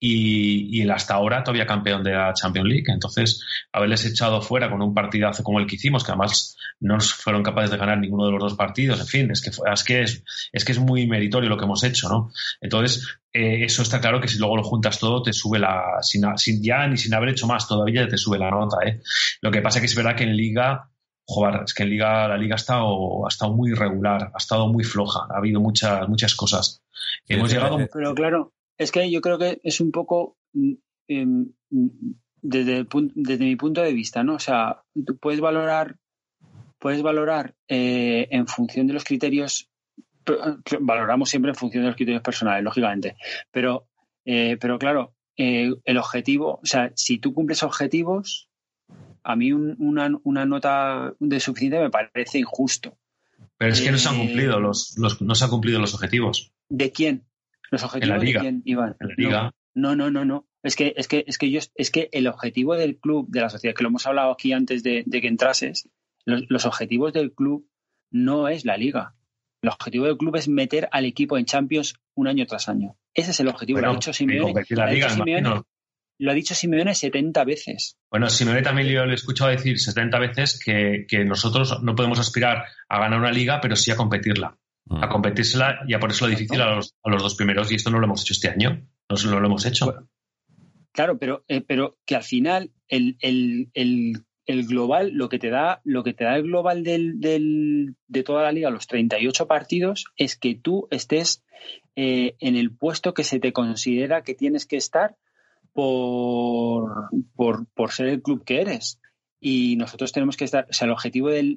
y, 0.00 0.76
y, 0.76 0.82
el 0.82 0.90
hasta 0.90 1.14
ahora 1.14 1.44
todavía 1.44 1.64
campeón 1.64 2.02
de 2.02 2.12
la 2.12 2.34
Champions 2.34 2.68
League. 2.68 2.84
Entonces, 2.88 3.44
haberles 3.72 4.04
echado 4.06 4.42
fuera 4.42 4.68
con 4.68 4.82
un 4.82 4.92
partidazo 4.92 5.44
como 5.44 5.60
el 5.60 5.66
que 5.66 5.76
hicimos, 5.76 6.02
que 6.02 6.10
además 6.10 6.56
no 6.80 6.98
fueron 6.98 7.44
capaces 7.44 7.70
de 7.70 7.76
ganar 7.76 7.98
ninguno 7.98 8.26
de 8.26 8.32
los 8.32 8.40
dos 8.40 8.54
partidos, 8.54 8.98
en 8.98 9.06
fin, 9.06 9.30
es 9.30 9.40
que 9.40 9.50
es, 9.50 9.84
que 9.84 10.02
es, 10.02 10.64
que 10.64 10.72
es 10.72 10.78
muy 10.80 11.06
meritorio 11.06 11.48
lo 11.48 11.56
que 11.56 11.64
hemos 11.64 11.84
hecho, 11.84 12.08
¿no? 12.08 12.32
Entonces, 12.60 13.20
eh, 13.32 13.64
eso 13.64 13.82
está 13.82 14.00
claro 14.00 14.20
que 14.20 14.26
si 14.26 14.38
luego 14.38 14.56
lo 14.56 14.64
juntas 14.64 14.98
todo, 14.98 15.22
te 15.22 15.32
sube 15.32 15.60
la, 15.60 15.98
sin, 16.02 16.24
sin, 16.36 16.60
ya 16.60 16.88
ni 16.88 16.96
sin 16.96 17.14
haber 17.14 17.30
hecho 17.30 17.46
más 17.46 17.68
todavía, 17.68 18.08
te 18.08 18.18
sube 18.18 18.36
la 18.36 18.50
nota, 18.50 18.78
¿eh? 18.84 19.00
Lo 19.40 19.52
que 19.52 19.62
pasa 19.62 19.78
es 19.78 19.82
que 19.82 19.86
es 19.86 19.94
verdad 19.94 20.16
que 20.16 20.24
en 20.24 20.36
Liga 20.36 20.88
joder, 21.32 21.62
es 21.64 21.74
que 21.74 21.82
en 21.82 21.90
Liga, 21.90 22.28
la 22.28 22.36
Liga 22.36 22.54
ha 22.54 22.56
estado, 22.56 23.26
ha 23.26 23.28
estado 23.28 23.52
muy 23.52 23.70
irregular, 23.70 24.30
ha 24.34 24.38
estado 24.38 24.68
muy 24.68 24.84
floja, 24.84 25.26
ha 25.30 25.38
habido 25.38 25.60
muchas, 25.60 26.08
muchas 26.08 26.34
cosas. 26.34 26.82
Hemos 27.28 27.52
llegado... 27.52 27.78
Pero 27.92 28.14
claro, 28.14 28.52
es 28.78 28.92
que 28.92 29.10
yo 29.10 29.20
creo 29.20 29.38
que 29.38 29.60
es 29.62 29.80
un 29.80 29.90
poco 29.90 30.36
mm, 30.52 30.72
em, 31.08 31.52
desde, 32.42 32.86
desde 33.14 33.44
mi 33.44 33.56
punto 33.56 33.82
de 33.82 33.92
vista, 33.92 34.22
¿no? 34.22 34.34
O 34.34 34.38
sea, 34.38 34.82
tú 35.06 35.16
puedes 35.16 35.40
valorar, 35.40 35.96
puedes 36.78 37.02
valorar 37.02 37.54
eh, 37.68 38.28
en 38.30 38.46
función 38.46 38.86
de 38.86 38.94
los 38.94 39.04
criterios, 39.04 39.70
valoramos 40.80 41.30
siempre 41.30 41.50
en 41.50 41.56
función 41.56 41.84
de 41.84 41.88
los 41.88 41.96
criterios 41.96 42.22
personales, 42.22 42.64
lógicamente, 42.64 43.16
pero, 43.50 43.88
eh, 44.24 44.58
pero 44.60 44.78
claro, 44.78 45.14
eh, 45.36 45.70
el 45.84 45.98
objetivo, 45.98 46.60
o 46.62 46.66
sea, 46.66 46.92
si 46.94 47.18
tú 47.18 47.32
cumples 47.32 47.62
objetivos, 47.62 48.48
a 49.24 49.36
mí 49.36 49.52
una, 49.52 50.46
nota 50.46 51.14
de 51.18 51.40
suficiente 51.40 51.80
me 51.80 51.90
parece 51.90 52.38
injusto. 52.38 52.96
Pero 53.56 53.72
es 53.72 53.80
que 53.80 53.92
no 53.92 53.98
se 53.98 54.08
han 54.08 54.16
eh, 54.16 54.18
cumplido 54.18 54.60
los, 54.60 54.96
no 54.98 55.34
se 55.34 55.44
han 55.44 55.50
cumplido 55.50 55.78
los 55.78 55.94
objetivos. 55.94 56.52
¿De 56.68 56.90
quién? 56.90 57.24
Los 57.70 57.82
objetivos 57.84 58.20
de 58.20 58.34
quién, 58.34 58.62
Iván. 58.64 58.96
En 59.00 59.08
la 59.08 59.14
liga. 59.16 59.54
No, 59.74 59.96
no, 59.96 60.10
no, 60.10 60.24
no. 60.24 60.46
Es 60.62 60.76
que, 60.76 60.94
es 60.96 61.08
que, 61.08 61.24
es 61.26 61.38
que 61.38 61.50
yo, 61.50 61.60
es 61.74 61.90
que 61.90 62.08
el 62.12 62.26
objetivo 62.26 62.76
del 62.76 62.98
club, 62.98 63.28
de 63.28 63.40
la 63.40 63.48
sociedad, 63.48 63.74
que 63.74 63.82
lo 63.82 63.88
hemos 63.88 64.06
hablado 64.06 64.30
aquí 64.30 64.52
antes 64.52 64.82
de, 64.82 65.04
que 65.04 65.26
entrases, 65.26 65.88
los, 66.24 66.66
objetivos 66.66 67.12
del 67.12 67.32
club 67.32 67.66
no 68.10 68.48
es 68.48 68.64
la 68.64 68.76
liga. 68.76 69.14
El 69.62 69.70
objetivo 69.70 70.06
del 70.06 70.18
club 70.18 70.36
es 70.36 70.48
meter 70.48 70.88
al 70.92 71.04
equipo 71.04 71.38
en 71.38 71.46
Champions 71.46 71.94
un 72.14 72.28
año 72.28 72.46
tras 72.46 72.68
año. 72.68 72.96
Ese 73.14 73.30
es 73.30 73.40
el 73.40 73.48
objetivo. 73.48 73.80
lo 73.80 73.90
ha 73.90 74.00
Simeone. 74.12 74.54
La 74.70 74.90
liga, 74.90 75.08
lo 75.16 75.50
ha 75.50 75.66
dicho 76.34 76.54
Simeone 76.54 76.94
70 76.94 77.44
veces. 77.44 77.98
Bueno, 78.08 78.30
Simeone 78.30 78.62
también 78.62 78.86
le 78.86 79.12
he 79.12 79.14
escuchado 79.14 79.50
decir 79.50 79.78
70 79.78 80.18
veces 80.20 80.60
que, 80.64 81.24
nosotros 81.24 81.82
no 81.82 81.96
podemos 81.96 82.20
aspirar 82.20 82.64
a 82.88 83.00
ganar 83.00 83.18
una 83.18 83.32
liga, 83.32 83.60
pero 83.60 83.74
sí 83.74 83.90
a 83.90 83.96
competirla. 83.96 84.56
A 84.88 85.06
mm. 85.06 85.10
competírsela 85.10 85.80
y 85.86 85.94
a 85.94 85.98
ponérselo 86.00 86.30
difícil 86.30 86.60
a 86.60 86.76
los, 86.76 86.94
dos 87.04 87.34
primeros. 87.34 87.70
Y 87.72 87.74
esto 87.74 87.90
no 87.90 87.98
lo 87.98 88.06
hemos 88.06 88.22
hecho 88.22 88.34
este 88.34 88.48
año. 88.48 88.86
No, 89.08 89.30
no 89.30 89.40
lo 89.40 89.46
hemos 89.46 89.66
hecho. 89.66 90.06
claro, 90.92 91.18
pero, 91.18 91.44
eh, 91.48 91.60
pero 91.60 91.98
que 92.06 92.14
al 92.14 92.22
final 92.22 92.70
el, 92.88 93.72
global, 94.46 95.10
lo 95.12 95.28
que 95.28 95.40
te 95.40 95.50
da, 95.50 95.80
lo 95.82 96.04
que 96.04 96.14
te 96.14 96.24
da 96.24 96.36
el 96.36 96.44
global 96.44 96.84
del, 96.84 97.96
de 98.06 98.22
toda 98.22 98.44
la 98.44 98.52
liga, 98.52 98.70
los 98.70 98.86
38 98.86 99.48
partidos, 99.48 100.04
es 100.16 100.36
que 100.36 100.54
tú 100.54 100.86
estés 100.92 101.42
eh, 101.96 102.36
en 102.38 102.56
el 102.56 102.74
puesto 102.76 103.12
que 103.12 103.24
se 103.24 103.40
te 103.40 103.52
considera 103.52 104.22
que 104.22 104.34
tienes 104.34 104.66
que 104.66 104.76
estar 104.76 105.16
por, 105.72 107.08
por, 107.74 107.92
ser 107.92 108.08
el 108.08 108.22
club 108.22 108.44
que 108.44 108.60
eres. 108.60 108.98
Y 109.40 109.74
nosotros 109.76 110.12
tenemos 110.12 110.36
que 110.36 110.44
estar, 110.44 110.68
o 110.70 110.72
sea, 110.72 110.86
el 110.86 110.92
objetivo 110.92 111.28
de 111.28 111.56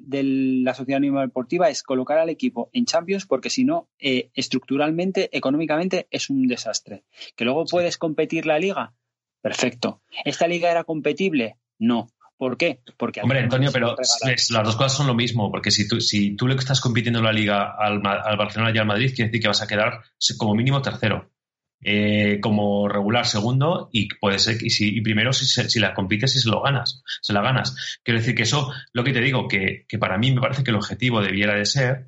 la 0.64 0.74
sociedad 0.74 0.96
anónima 0.96 1.20
deportiva 1.20 1.68
es 1.68 1.84
colocar 1.84 2.18
al 2.18 2.30
equipo 2.30 2.68
en 2.72 2.84
Champions 2.84 3.26
porque 3.26 3.48
si 3.48 3.64
no, 3.64 3.88
eh, 4.00 4.30
estructuralmente, 4.34 5.28
económicamente, 5.36 6.08
es 6.10 6.28
un 6.28 6.48
desastre. 6.48 7.04
¿Que 7.36 7.44
luego 7.44 7.64
puedes 7.64 7.96
competir 7.96 8.44
la 8.44 8.58
liga? 8.58 8.94
Perfecto. 9.40 10.02
¿Esta 10.24 10.48
liga 10.48 10.70
era 10.70 10.82
competible? 10.82 11.58
No. 11.78 12.08
¿Por 12.36 12.56
qué? 12.56 12.80
Porque 12.98 13.22
Hombre, 13.22 13.40
Antonio, 13.40 13.70
pero 13.72 13.96
las 13.96 14.50
dos 14.50 14.76
cosas 14.76 14.92
son 14.92 15.06
lo 15.06 15.14
mismo, 15.14 15.50
porque 15.50 15.70
si 15.70 15.88
tú, 15.88 16.00
si 16.00 16.36
tú 16.36 16.46
le 16.46 16.54
estás 16.54 16.80
compitiendo 16.80 17.20
en 17.20 17.24
la 17.24 17.32
liga 17.32 17.74
al, 17.78 18.02
al 18.04 18.36
Barcelona 18.36 18.72
y 18.74 18.78
al 18.78 18.86
Madrid, 18.86 19.12
quiere 19.14 19.28
decir 19.28 19.40
que 19.40 19.48
vas 19.48 19.62
a 19.62 19.66
quedar 19.66 20.02
como 20.36 20.54
mínimo 20.54 20.82
tercero. 20.82 21.30
Eh, 21.82 22.40
como 22.40 22.88
regular 22.88 23.26
segundo 23.26 23.90
y 23.92 24.08
puede 24.08 24.38
ser 24.38 24.56
y, 24.60 24.70
si, 24.70 25.00
primero 25.02 25.32
si, 25.32 25.44
si, 25.46 25.78
la 25.78 25.94
compites 25.94 26.34
y 26.34 26.40
se 26.40 26.48
lo 26.48 26.62
ganas, 26.62 27.02
se 27.20 27.32
la 27.32 27.42
ganas. 27.42 27.98
Quiero 28.02 28.18
decir 28.18 28.34
que 28.34 28.42
eso, 28.42 28.72
lo 28.92 29.04
que 29.04 29.12
te 29.12 29.20
digo, 29.20 29.46
que, 29.46 29.86
para 30.00 30.18
mí 30.18 30.32
me 30.32 30.40
parece 30.40 30.64
que 30.64 30.70
el 30.70 30.78
objetivo 30.78 31.20
debiera 31.20 31.54
de 31.54 31.66
ser 31.66 32.06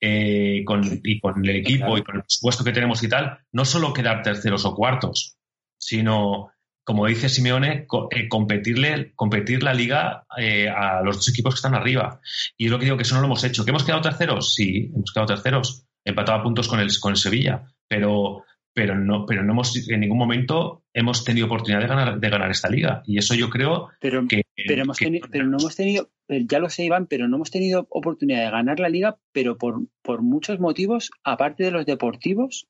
eh, 0.00 0.62
con, 0.64 1.00
y 1.02 1.20
con 1.20 1.44
el 1.44 1.56
equipo 1.56 1.98
y 1.98 2.02
con 2.02 2.16
el 2.16 2.22
presupuesto 2.22 2.64
que 2.64 2.72
tenemos 2.72 3.02
y 3.02 3.08
tal, 3.08 3.38
no 3.50 3.64
solo 3.64 3.92
quedar 3.92 4.22
terceros 4.22 4.64
o 4.64 4.74
cuartos, 4.74 5.36
sino, 5.76 6.52
como 6.84 7.06
dice 7.06 7.28
Simeone, 7.28 7.86
eh, 8.12 8.28
competirle, 8.28 9.12
competir 9.14 9.62
la 9.64 9.74
liga 9.74 10.24
a 10.30 11.02
los 11.02 11.16
dos 11.16 11.28
equipos 11.28 11.54
que 11.54 11.58
están 11.58 11.74
arriba. 11.74 12.20
Y 12.56 12.66
es 12.66 12.70
lo 12.70 12.78
que 12.78 12.84
digo 12.84 12.96
que 12.96 13.02
eso 13.02 13.16
no 13.16 13.20
lo 13.20 13.26
hemos 13.26 13.44
hecho. 13.44 13.64
¿Que 13.64 13.70
hemos 13.72 13.84
quedado 13.84 14.00
terceros? 14.00 14.54
Sí, 14.54 14.90
hemos 14.94 15.12
quedado 15.12 15.34
terceros. 15.34 15.84
Empatado 16.04 16.38
a 16.38 16.42
puntos 16.42 16.66
con 16.66 16.80
el, 16.80 16.88
con 16.98 17.12
el 17.12 17.18
Sevilla. 17.18 17.64
Pero, 17.86 18.44
pero 18.74 18.98
no, 18.98 19.26
pero 19.26 19.42
no 19.42 19.52
hemos 19.52 19.88
en 19.88 20.00
ningún 20.00 20.18
momento 20.18 20.84
hemos 20.94 21.24
tenido 21.24 21.46
oportunidad 21.46 21.80
de 21.80 21.88
ganar, 21.88 22.20
de 22.20 22.30
ganar 22.30 22.50
esta 22.50 22.68
liga. 22.68 23.02
Y 23.06 23.18
eso 23.18 23.34
yo 23.34 23.50
creo 23.50 23.88
pero, 24.00 24.26
que, 24.26 24.42
pero, 24.66 24.82
hemos 24.82 24.98
tenido, 24.98 25.28
pero 25.30 25.46
no 25.46 25.58
hemos 25.58 25.76
tenido, 25.76 26.10
eh, 26.28 26.44
ya 26.46 26.58
lo 26.58 26.70
sé, 26.70 26.84
Iván, 26.84 27.06
pero 27.06 27.28
no 27.28 27.36
hemos 27.36 27.50
tenido 27.50 27.86
oportunidad 27.90 28.44
de 28.44 28.50
ganar 28.50 28.80
la 28.80 28.88
liga, 28.88 29.18
pero 29.32 29.58
por, 29.58 29.82
por 30.02 30.22
muchos 30.22 30.58
motivos, 30.58 31.10
aparte 31.22 31.64
de 31.64 31.70
los 31.70 31.86
deportivos. 31.86 32.66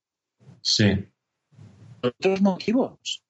Sí. 0.61 1.05
Otros 2.03 2.41
motivos. 2.41 3.23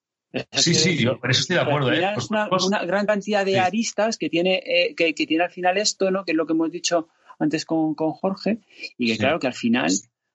Sí, 0.52 0.74
sí, 0.74 0.96
yo 0.96 1.20
por 1.20 1.30
eso 1.30 1.42
estoy 1.42 1.56
de 1.56 1.62
acuerdo. 1.62 1.92
¿eh? 1.92 2.02
Es 2.16 2.30
una, 2.30 2.48
una, 2.48 2.84
gran 2.86 3.04
cantidad 3.04 3.44
de 3.44 3.60
aristas 3.60 4.16
que 4.16 4.30
tiene, 4.30 4.62
eh, 4.64 4.94
que, 4.94 5.14
que, 5.14 5.26
tiene 5.26 5.44
al 5.44 5.50
final 5.50 5.76
esto, 5.76 6.10
¿no? 6.10 6.24
Que 6.24 6.32
es 6.32 6.36
lo 6.36 6.46
que 6.46 6.54
hemos 6.54 6.70
dicho 6.70 7.08
antes 7.38 7.66
con, 7.66 7.94
con 7.94 8.12
Jorge, 8.12 8.60
y 8.96 9.08
que 9.08 9.12
sí. 9.14 9.18
claro 9.18 9.38
que 9.40 9.46
al 9.46 9.54
final 9.54 9.90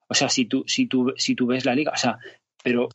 o 0.07 0.13
sea, 0.13 0.29
si 0.29 0.45
tú, 0.45 0.63
si 0.67 0.87
tú, 0.87 1.13
si 1.17 1.35
tú 1.35 1.47
ves 1.47 1.65
la 1.65 1.75
liga, 1.75 1.91
o 1.93 1.97
sea, 1.97 2.17
pero 2.63 2.89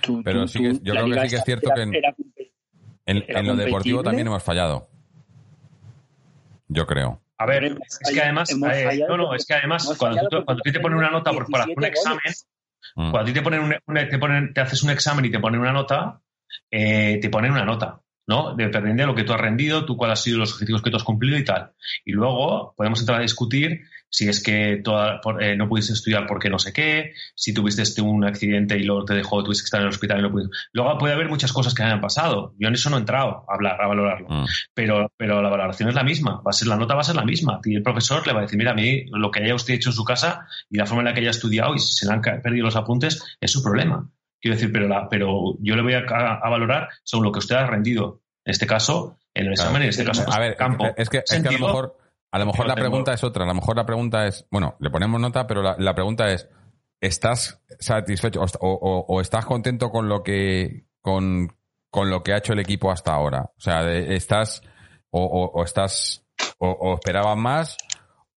tú, 0.00 0.22
pero 0.24 0.42
tú, 0.42 0.48
sí 0.48 0.58
que, 0.60 0.72
yo 0.82 0.92
creo 0.92 1.06
que 1.06 1.20
sí 1.22 1.28
que 1.28 1.36
es 1.36 1.44
cierto 1.44 1.70
que 1.74 1.82
en, 1.82 1.94
era, 1.94 2.14
en, 3.06 3.24
en 3.26 3.46
lo 3.46 3.56
deportivo 3.56 4.02
también 4.02 4.26
hemos 4.26 4.42
fallado. 4.42 4.88
Yo 6.68 6.86
creo. 6.86 7.20
A 7.38 7.46
ver, 7.46 7.64
es 7.64 8.14
que 8.14 8.20
además, 8.20 8.50
eh, 8.52 9.04
no, 9.08 9.16
no, 9.16 9.34
es 9.34 9.44
que 9.44 9.54
además, 9.54 9.92
cuando 9.98 10.28
tú, 10.28 10.44
cuando 10.44 10.62
tú 10.62 10.70
te 10.70 10.80
ponen 10.80 10.98
una 10.98 11.10
nota 11.10 11.32
por, 11.32 11.46
por 11.46 11.60
hacer 11.60 11.74
un 11.76 11.84
examen, 11.84 12.32
mm. 12.94 13.10
cuando 13.10 13.18
a 13.18 13.24
ti 13.24 13.32
te 13.32 13.42
ponen, 13.42 13.60
un, 13.60 13.74
un, 13.84 14.08
te 14.08 14.18
ponen, 14.18 14.54
te 14.54 14.60
haces 14.60 14.82
un 14.82 14.90
examen 14.90 15.24
y 15.24 15.30
te 15.30 15.40
ponen 15.40 15.60
una 15.60 15.72
nota, 15.72 16.20
eh, 16.70 17.18
te 17.20 17.28
ponen 17.30 17.50
una 17.50 17.64
nota. 17.64 18.00
¿no? 18.26 18.54
Dependiendo 18.54 19.02
de 19.02 19.06
lo 19.08 19.14
que 19.14 19.24
tú 19.24 19.32
has 19.32 19.40
rendido, 19.40 19.84
tú 19.84 19.96
cuáles 19.96 20.20
han 20.20 20.22
sido 20.22 20.38
los 20.38 20.52
objetivos 20.52 20.82
que 20.82 20.90
tú 20.90 20.96
has 20.96 21.04
cumplido 21.04 21.36
y 21.36 21.44
tal. 21.44 21.72
Y 22.04 22.12
luego 22.12 22.74
podemos 22.76 23.00
entrar 23.00 23.18
a 23.18 23.22
discutir 23.22 23.82
si 24.12 24.28
es 24.28 24.42
que 24.42 24.82
toda, 24.84 25.20
eh, 25.40 25.56
no 25.56 25.68
pudiste 25.68 25.94
estudiar 25.94 26.26
porque 26.26 26.50
no 26.50 26.58
sé 26.58 26.72
qué, 26.72 27.14
si 27.34 27.54
tuviste 27.54 27.80
este, 27.80 28.02
un 28.02 28.24
accidente 28.24 28.76
y 28.76 28.84
luego 28.84 29.06
te 29.06 29.14
dejó, 29.14 29.42
tuviste 29.42 29.62
que 29.62 29.66
estar 29.66 29.80
en 29.80 29.86
el 29.86 29.92
hospital 29.92 30.18
y 30.18 30.22
no 30.22 30.30
pudiste. 30.30 30.54
Luego 30.74 30.98
puede 30.98 31.14
haber 31.14 31.30
muchas 31.30 31.50
cosas 31.52 31.72
que 31.72 31.82
hayan 31.82 32.02
pasado. 32.02 32.54
Yo 32.58 32.68
en 32.68 32.74
eso 32.74 32.90
no 32.90 32.96
he 32.96 33.00
entrado 33.00 33.46
a 33.48 33.54
hablar, 33.54 33.80
a 33.80 33.86
valorarlo. 33.86 34.28
Mm. 34.28 34.44
Pero, 34.74 35.10
pero 35.16 35.40
la 35.40 35.48
valoración 35.48 35.88
es 35.88 35.94
la 35.94 36.04
misma. 36.04 36.42
Va 36.46 36.50
a 36.50 36.52
ser, 36.52 36.68
la 36.68 36.76
nota 36.76 36.94
va 36.94 37.00
a 37.00 37.04
ser 37.04 37.16
la 37.16 37.24
misma. 37.24 37.58
Y 37.64 37.74
el 37.74 37.82
profesor 37.82 38.26
le 38.26 38.34
va 38.34 38.40
a 38.40 38.42
decir, 38.42 38.58
mira, 38.58 38.72
a 38.72 38.74
mí 38.74 39.06
lo 39.06 39.30
que 39.30 39.42
haya 39.42 39.54
usted 39.54 39.74
hecho 39.74 39.88
en 39.88 39.94
su 39.94 40.04
casa 40.04 40.46
y 40.68 40.76
la 40.76 40.84
forma 40.84 41.00
en 41.00 41.06
la 41.06 41.14
que 41.14 41.20
haya 41.20 41.30
estudiado 41.30 41.74
y 41.74 41.78
si 41.78 41.94
se 41.94 42.06
le 42.06 42.12
han 42.12 42.20
perdido 42.20 42.66
los 42.66 42.76
apuntes 42.76 43.22
es 43.40 43.50
su 43.50 43.62
problema. 43.62 44.10
Quiero 44.38 44.56
decir, 44.56 44.70
pero, 44.72 44.88
la, 44.88 45.08
pero 45.08 45.56
yo 45.60 45.74
le 45.74 45.82
voy 45.82 45.94
a, 45.94 46.00
a, 46.00 46.34
a 46.34 46.50
valorar 46.50 46.88
según 47.02 47.24
lo 47.24 47.32
que 47.32 47.38
usted 47.38 47.56
ha 47.56 47.66
rendido 47.66 48.20
en 48.44 48.50
este 48.50 48.66
caso, 48.66 49.18
en 49.34 49.46
el 49.46 49.52
examen, 49.52 49.72
claro. 49.72 49.84
en 49.84 49.90
este 49.90 50.04
caso, 50.04 50.24
a 50.30 50.38
ver, 50.38 50.56
campo. 50.56 50.86
Es 50.96 51.08
que, 51.08 51.18
es 51.18 51.42
que 51.42 51.48
a 51.48 51.52
lo 51.52 51.66
mejor, 51.66 51.96
a 52.32 52.38
lo 52.38 52.46
mejor 52.46 52.66
la 52.66 52.74
pregunta 52.74 53.12
es 53.12 53.22
otra. 53.22 53.44
A 53.44 53.48
lo 53.48 53.54
mejor 53.54 53.76
la 53.76 53.84
pregunta 53.84 54.26
es, 54.26 54.46
bueno, 54.50 54.74
le 54.80 54.90
ponemos 54.90 55.20
nota, 55.20 55.46
pero 55.46 55.62
la, 55.62 55.76
la 55.78 55.94
pregunta 55.94 56.32
es, 56.32 56.48
¿estás 56.98 57.62
satisfecho 57.78 58.40
o, 58.40 58.46
o, 58.60 59.04
o, 59.06 59.20
estás 59.20 59.44
contento 59.44 59.90
con 59.90 60.08
lo 60.08 60.22
que, 60.22 60.86
con, 61.02 61.54
con 61.90 62.08
lo 62.08 62.22
que 62.22 62.32
ha 62.32 62.38
hecho 62.38 62.54
el 62.54 62.60
equipo 62.60 62.90
hasta 62.90 63.12
ahora? 63.12 63.50
O 63.54 63.60
sea, 63.60 63.92
estás, 63.92 64.62
o, 65.10 65.22
o 65.22 65.62
estás, 65.62 66.24
o, 66.56 66.94
esperaban 66.94 67.38
más, 67.38 67.76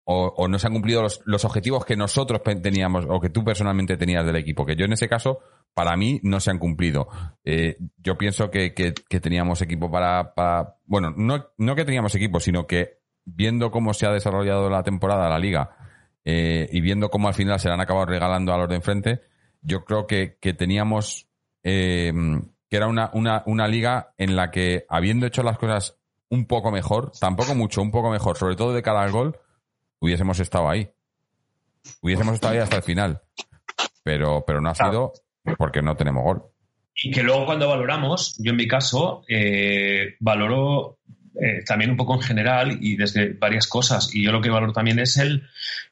o, 0.04 0.46
no 0.50 0.60
se 0.60 0.68
han 0.68 0.74
cumplido 0.74 1.02
los, 1.02 1.22
los 1.24 1.46
objetivos 1.46 1.86
que 1.86 1.96
nosotros 1.96 2.42
teníamos, 2.62 3.06
o 3.08 3.22
que 3.22 3.30
tú 3.30 3.46
personalmente 3.46 3.96
tenías 3.96 4.26
del 4.26 4.36
equipo. 4.36 4.66
Que 4.66 4.76
yo 4.76 4.84
en 4.84 4.92
ese 4.92 5.08
caso, 5.08 5.40
para 5.74 5.96
mí 5.96 6.20
no 6.22 6.42
se 6.42 6.52
han 6.52 6.60
cumplido. 6.60 7.08
Eh, 7.46 7.78
yo 7.98 8.18
pienso 8.18 8.52
que, 8.52 8.74
que, 8.74 8.94
que 8.94 9.22
teníamos 9.22 9.62
equipo 9.62 9.90
para, 9.90 10.34
para, 10.34 10.76
bueno, 10.84 11.14
no, 11.16 11.48
no 11.58 11.76
que 11.76 11.86
teníamos 11.86 12.14
equipo, 12.14 12.42
sino 12.42 12.68
que 12.68 13.05
viendo 13.26 13.72
cómo 13.72 13.94
se 13.94 14.06
ha 14.06 14.12
desarrollado 14.12 14.70
la 14.70 14.84
temporada, 14.84 15.30
la 15.30 15.40
liga, 15.40 15.76
eh, 16.24 16.70
y 16.72 16.82
viendo 16.82 17.10
cómo 17.10 17.28
al 17.28 17.34
final 17.34 17.60
se 17.60 17.68
le 17.68 17.74
han 17.74 17.82
acabado 17.82 18.06
regalando 18.06 18.54
a 18.54 18.58
los 18.58 18.70
de 18.70 18.76
enfrente, 18.76 19.22
yo 19.62 19.84
creo 19.84 20.08
que, 20.08 20.38
que 20.40 20.54
teníamos, 20.54 21.28
eh, 21.64 22.14
que 22.70 22.78
era 22.78 22.88
una, 22.88 23.10
una, 23.14 23.44
una 23.46 23.68
liga 23.68 24.14
en 24.18 24.36
la 24.36 24.52
que, 24.52 24.86
habiendo 24.90 25.26
hecho 25.26 25.44
las 25.44 25.58
cosas 25.58 25.98
un 26.30 26.46
poco 26.46 26.72
mejor, 26.72 27.12
tampoco 27.20 27.56
mucho, 27.56 27.82
un 27.82 27.92
poco 27.92 28.10
mejor, 28.10 28.38
sobre 28.38 28.56
todo 28.56 28.74
de 28.74 28.82
cara 28.82 29.02
al 29.02 29.12
gol, 29.12 29.38
hubiésemos 30.00 30.40
estado 30.40 30.70
ahí. 30.70 30.90
Hubiésemos 32.02 32.36
estado 32.36 32.54
ahí 32.54 32.60
hasta 32.60 32.78
el 32.78 32.84
final. 32.84 33.22
Pero, 34.04 34.44
pero 34.46 34.62
no 34.62 34.70
ha 34.70 34.76
sido 34.76 35.14
porque 35.58 35.82
no 35.82 35.96
tenemos 35.96 36.24
gol. 36.24 36.44
Y 36.96 37.12
que 37.12 37.24
luego 37.24 37.46
cuando 37.46 37.68
valoramos, 37.68 38.38
yo 38.40 38.52
en 38.52 38.58
mi 38.58 38.68
caso, 38.68 39.24
eh, 39.28 40.16
valoro 40.20 41.00
eh, 41.42 41.64
también 41.66 41.92
un 41.92 41.98
poco 41.98 42.16
en 42.16 42.22
general 42.22 42.78
y 42.82 42.96
desde 42.96 43.34
varias 43.34 43.68
cosas. 43.68 44.14
Y 44.14 44.24
yo 44.24 44.32
lo 44.32 44.42
que 44.42 44.50
valoro 44.50 44.74
también 44.74 45.00
es 45.00 45.18
el 45.18 45.44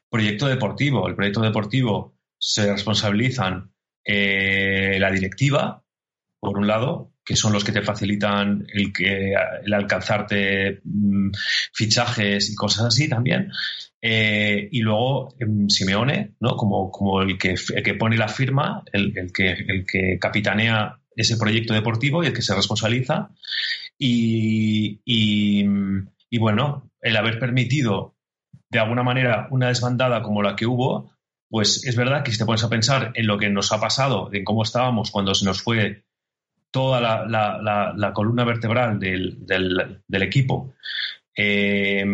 proyecto 0.08 0.46
deportivo. 0.46 1.08
El 1.08 1.14
proyecto 1.14 1.40
deportivo 1.40 2.14
se 2.38 2.70
responsabilizan 2.72 3.72
eh, 4.04 4.98
la 5.00 5.10
directiva, 5.10 5.82
por 6.40 6.58
un 6.58 6.66
lado, 6.66 7.12
que 7.24 7.36
son 7.36 7.52
los 7.52 7.64
que 7.64 7.72
te 7.72 7.82
facilitan 7.82 8.66
el, 8.72 8.92
que, 8.92 9.32
el 9.64 9.72
alcanzarte 9.72 10.80
mmm, 10.84 11.30
fichajes 11.72 12.50
y 12.50 12.54
cosas 12.54 12.86
así 12.86 13.08
también. 13.08 13.50
Eh, 14.02 14.68
y 14.70 14.80
luego 14.80 15.34
Simeone, 15.68 16.34
¿no? 16.40 16.56
Como, 16.56 16.90
como 16.90 17.22
el, 17.22 17.38
que, 17.38 17.54
que 17.82 17.94
pone 17.94 18.18
la 18.18 18.28
firma, 18.28 18.84
el, 18.92 19.16
el, 19.16 19.32
que, 19.32 19.52
el 19.52 19.86
que 19.86 20.18
capitanea 20.20 20.98
ese 21.16 21.38
proyecto 21.38 21.72
deportivo 21.72 22.22
y 22.22 22.26
el 22.26 22.34
que 22.34 22.42
se 22.42 22.54
responsabiliza. 22.54 23.30
Y, 23.98 25.00
y, 25.04 25.64
y, 26.30 26.38
bueno, 26.38 26.90
el 27.00 27.16
haber 27.16 27.38
permitido 27.38 28.14
de 28.70 28.78
alguna 28.80 29.02
manera 29.02 29.46
una 29.50 29.68
desbandada 29.68 30.22
como 30.22 30.42
la 30.42 30.56
que 30.56 30.66
hubo, 30.66 31.12
pues 31.48 31.86
es 31.86 31.94
verdad 31.94 32.24
que 32.24 32.32
si 32.32 32.38
te 32.38 32.44
pones 32.44 32.64
a 32.64 32.68
pensar 32.68 33.12
en 33.14 33.26
lo 33.26 33.38
que 33.38 33.48
nos 33.48 33.72
ha 33.72 33.80
pasado, 33.80 34.30
en 34.32 34.44
cómo 34.44 34.64
estábamos 34.64 35.10
cuando 35.10 35.34
se 35.34 35.44
nos 35.44 35.62
fue 35.62 36.04
toda 36.72 37.00
la, 37.00 37.24
la, 37.26 37.92
la, 37.96 38.12
columna 38.12 38.44
vertebral 38.44 38.98
del, 38.98 39.46
del, 39.46 40.02
del 40.08 40.22
equipo, 40.24 40.74
eh, 41.36 42.04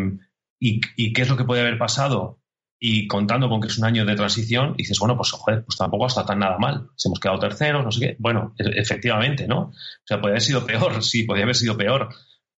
y, 0.59 0.81
y, 0.97 1.13
qué 1.15 1.23
es 1.23 1.31
lo 1.31 1.39
que 1.39 1.45
puede 1.45 1.63
haber 1.63 1.79
pasado 1.79 2.40
y 2.83 3.07
contando 3.07 3.51
con 3.51 3.61
que 3.61 3.69
es 3.69 3.77
un 3.77 3.85
año 3.85 4.07
de 4.07 4.17
transición, 4.17 4.75
dices, 4.77 4.99
bueno, 4.99 5.15
pues, 5.15 5.31
joder, 5.33 5.63
pues 5.65 5.77
tampoco 5.77 6.07
está 6.07 6.25
tan 6.25 6.39
nada 6.39 6.57
mal. 6.59 6.89
Se 6.97 7.09
hemos 7.09 7.21
quedado 7.21 7.39
terceros, 7.39 7.85
no 7.85 7.93
sé 7.93 8.01
qué. 8.01 8.17
Bueno, 8.19 8.55
e, 8.59 8.81
efectivamente, 8.81 9.47
¿no? 9.47 9.61
O 9.61 9.73
sea, 10.05 10.17
podría 10.17 10.33
haber 10.33 10.43
sido 10.43 10.67
peor, 10.67 11.03
sí, 11.05 11.25
podría 11.25 11.45
haber 11.45 11.57
sido 11.57 11.77
peor. 11.77 12.09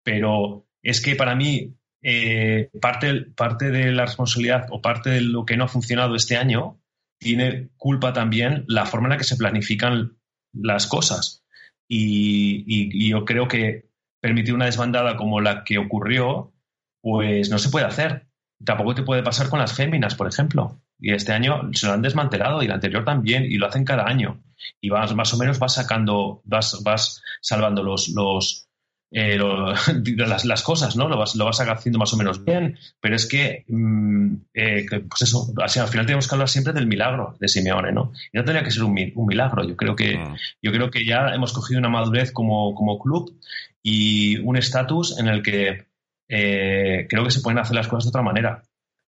Pero 0.04 0.68
es 0.84 1.02
que 1.02 1.16
para 1.16 1.36
mí, 1.36 1.76
eh, 2.04 2.70
parte, 2.80 3.26
parte 3.36 3.72
de 3.72 3.92
la 3.92 4.06
responsabilidad 4.06 4.68
o 4.70 4.80
parte 4.82 5.10
de 5.10 5.22
lo 5.22 5.44
que 5.44 5.58
no 5.58 5.64
ha 5.64 5.68
funcionado 5.68 6.16
este 6.16 6.38
año 6.38 6.80
tiene 7.20 7.70
culpa 7.78 8.14
también 8.14 8.66
la 8.68 8.86
forma 8.86 9.08
en 9.08 9.12
la 9.12 9.18
que 9.18 9.24
se 9.24 9.38
planifican 9.38 10.18
las 10.54 10.88
cosas. 10.88 11.44
Y, 11.88 13.10
yo 13.10 13.26
creo 13.26 13.48
que 13.48 13.90
permitir 14.22 14.54
una 14.54 14.66
desbandada 14.66 15.18
como 15.18 15.42
la 15.42 15.64
que 15.64 15.78
ocurrió, 15.78 16.54
pues 17.02 17.50
no 17.50 17.60
se 17.60 17.70
puede 17.70 17.86
hacer. 17.86 18.28
Tampoco 18.66 18.96
te 18.96 19.04
puede 19.04 19.24
pasar 19.24 19.50
con 19.50 19.60
las 19.60 19.74
féminas, 19.74 20.16
por 20.16 20.28
ejemplo. 20.28 20.82
Y 21.00 21.14
este 21.14 21.32
año 21.32 21.70
se 21.74 21.88
lo 21.88 21.94
han 21.94 22.02
desmantelado 22.02 22.62
y 22.62 22.66
el 22.66 22.72
anterior 22.72 23.04
también, 23.04 23.46
y 23.46 23.58
lo 23.58 23.68
hacen 23.68 23.86
cada 23.86 24.08
año. 24.08 24.42
Y 24.80 24.90
vas, 24.90 25.14
más 25.16 25.34
o 25.34 25.38
menos 25.38 25.60
vas 25.60 25.74
sacando, 25.74 26.42
vas, 26.46 26.82
vas 26.84 27.24
salvando 27.42 27.82
los, 27.82 28.10
los, 28.10 28.70
eh, 29.14 29.36
lo, 29.36 29.74
las, 30.16 30.46
las, 30.46 30.64
cosas, 30.64 30.96
¿no? 30.96 31.10
Lo 31.10 31.18
vas, 31.18 31.36
lo 31.36 31.44
vas 31.46 31.60
haciendo 31.60 32.00
más 32.00 32.14
o 32.14 32.18
menos 32.18 32.46
bien, 32.46 32.78
pero 33.02 33.16
es 33.16 33.28
que, 33.28 33.66
mmm, 33.68 34.36
eh, 34.54 34.86
pues 35.10 35.24
eso, 35.24 35.52
así, 35.62 35.80
al 35.80 35.90
final 35.90 36.06
tenemos 36.06 36.28
que 36.28 36.36
hablar 36.36 36.48
siempre 36.48 36.72
del 36.72 36.88
milagro 36.88 37.36
de 37.40 37.50
Simeone, 37.50 37.92
¿no? 37.92 38.14
Y 38.32 38.38
no 38.38 38.46
tenía 38.46 38.64
que 38.64 38.72
ser 38.72 38.84
un, 38.84 38.98
un 39.16 39.26
milagro, 39.26 39.68
yo 39.68 39.76
creo 39.76 39.98
que, 39.98 40.18
mm. 40.18 40.36
yo 40.62 40.72
creo 40.72 40.90
que 40.90 41.06
ya 41.06 41.34
hemos 41.34 41.52
cogido 41.52 41.80
una 41.80 41.90
madurez 41.90 42.32
como, 42.32 42.74
como 42.74 43.00
club 43.00 43.38
y 43.84 44.38
un 44.38 44.56
estatus 44.56 45.20
en 45.20 45.28
el 45.28 45.44
que 45.44 45.91
eh, 46.34 47.08
creo 47.10 47.26
que 47.26 47.32
se 47.32 47.42
pueden 47.42 47.60
hacer 47.60 47.76
las 47.76 47.90
cosas 47.90 48.06
de 48.06 48.10
otra 48.10 48.22
manera. 48.22 48.64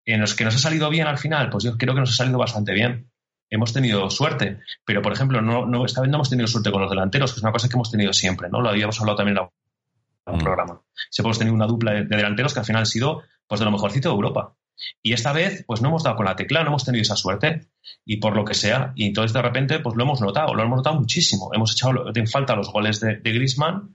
En 0.04 0.20
los 0.20 0.34
que 0.34 0.44
nos 0.44 0.56
ha 0.56 0.58
salido 0.58 0.90
bien 0.90 1.06
al 1.06 1.18
final, 1.18 1.50
pues 1.50 1.62
yo 1.62 1.78
creo 1.78 1.94
que 1.94 2.00
nos 2.00 2.10
ha 2.10 2.16
salido 2.16 2.36
bastante 2.36 2.72
bien. 2.72 3.12
Hemos 3.48 3.72
tenido 3.72 4.10
suerte, 4.10 4.58
pero 4.84 5.02
por 5.02 5.12
ejemplo, 5.12 5.40
no, 5.40 5.64
no, 5.64 5.84
esta 5.84 6.00
vez 6.00 6.10
no 6.10 6.16
hemos 6.16 6.30
tenido 6.30 6.48
suerte 6.48 6.72
con 6.72 6.82
los 6.82 6.90
delanteros, 6.90 7.32
que 7.32 7.36
es 7.36 7.42
una 7.42 7.52
cosa 7.52 7.68
que 7.68 7.76
hemos 7.76 7.92
tenido 7.92 8.12
siempre, 8.12 8.48
¿no? 8.48 8.60
Lo 8.60 8.70
habíamos 8.70 8.98
hablado 9.00 9.18
también 9.18 9.38
en 9.38 10.32
un 10.32 10.40
mm. 10.40 10.42
programa. 10.42 10.80
Siempre 11.10 11.28
hemos 11.28 11.38
tenido 11.38 11.54
una 11.54 11.66
dupla 11.66 11.92
de, 11.92 12.04
de, 12.06 12.16
delanteros 12.16 12.54
que 12.54 12.60
al 12.60 12.66
final 12.66 12.82
ha 12.82 12.86
sido 12.86 13.22
pues, 13.46 13.60
de 13.60 13.66
lo 13.66 13.70
mejorcito 13.70 14.08
de 14.08 14.14
Europa. 14.16 14.56
Y 15.00 15.12
esta 15.12 15.32
vez, 15.32 15.64
pues 15.64 15.80
no 15.80 15.90
hemos 15.90 16.02
dado 16.02 16.16
con 16.16 16.26
la 16.26 16.34
tecla, 16.34 16.62
no 16.62 16.70
hemos 16.70 16.84
tenido 16.84 17.02
esa 17.02 17.14
suerte, 17.14 17.68
y 18.04 18.16
por 18.16 18.34
lo 18.34 18.44
que 18.44 18.54
sea. 18.54 18.92
Y 18.96 19.06
entonces 19.06 19.32
de 19.32 19.42
repente, 19.42 19.78
pues 19.78 19.94
lo 19.94 20.02
hemos 20.02 20.20
notado, 20.20 20.54
lo 20.54 20.62
hemos 20.64 20.78
notado 20.78 20.98
muchísimo. 20.98 21.50
Hemos 21.54 21.72
echado 21.72 22.10
en 22.12 22.26
falta 22.26 22.56
los 22.56 22.72
goles 22.72 22.98
de, 22.98 23.18
de 23.18 23.32
Grisman, 23.32 23.94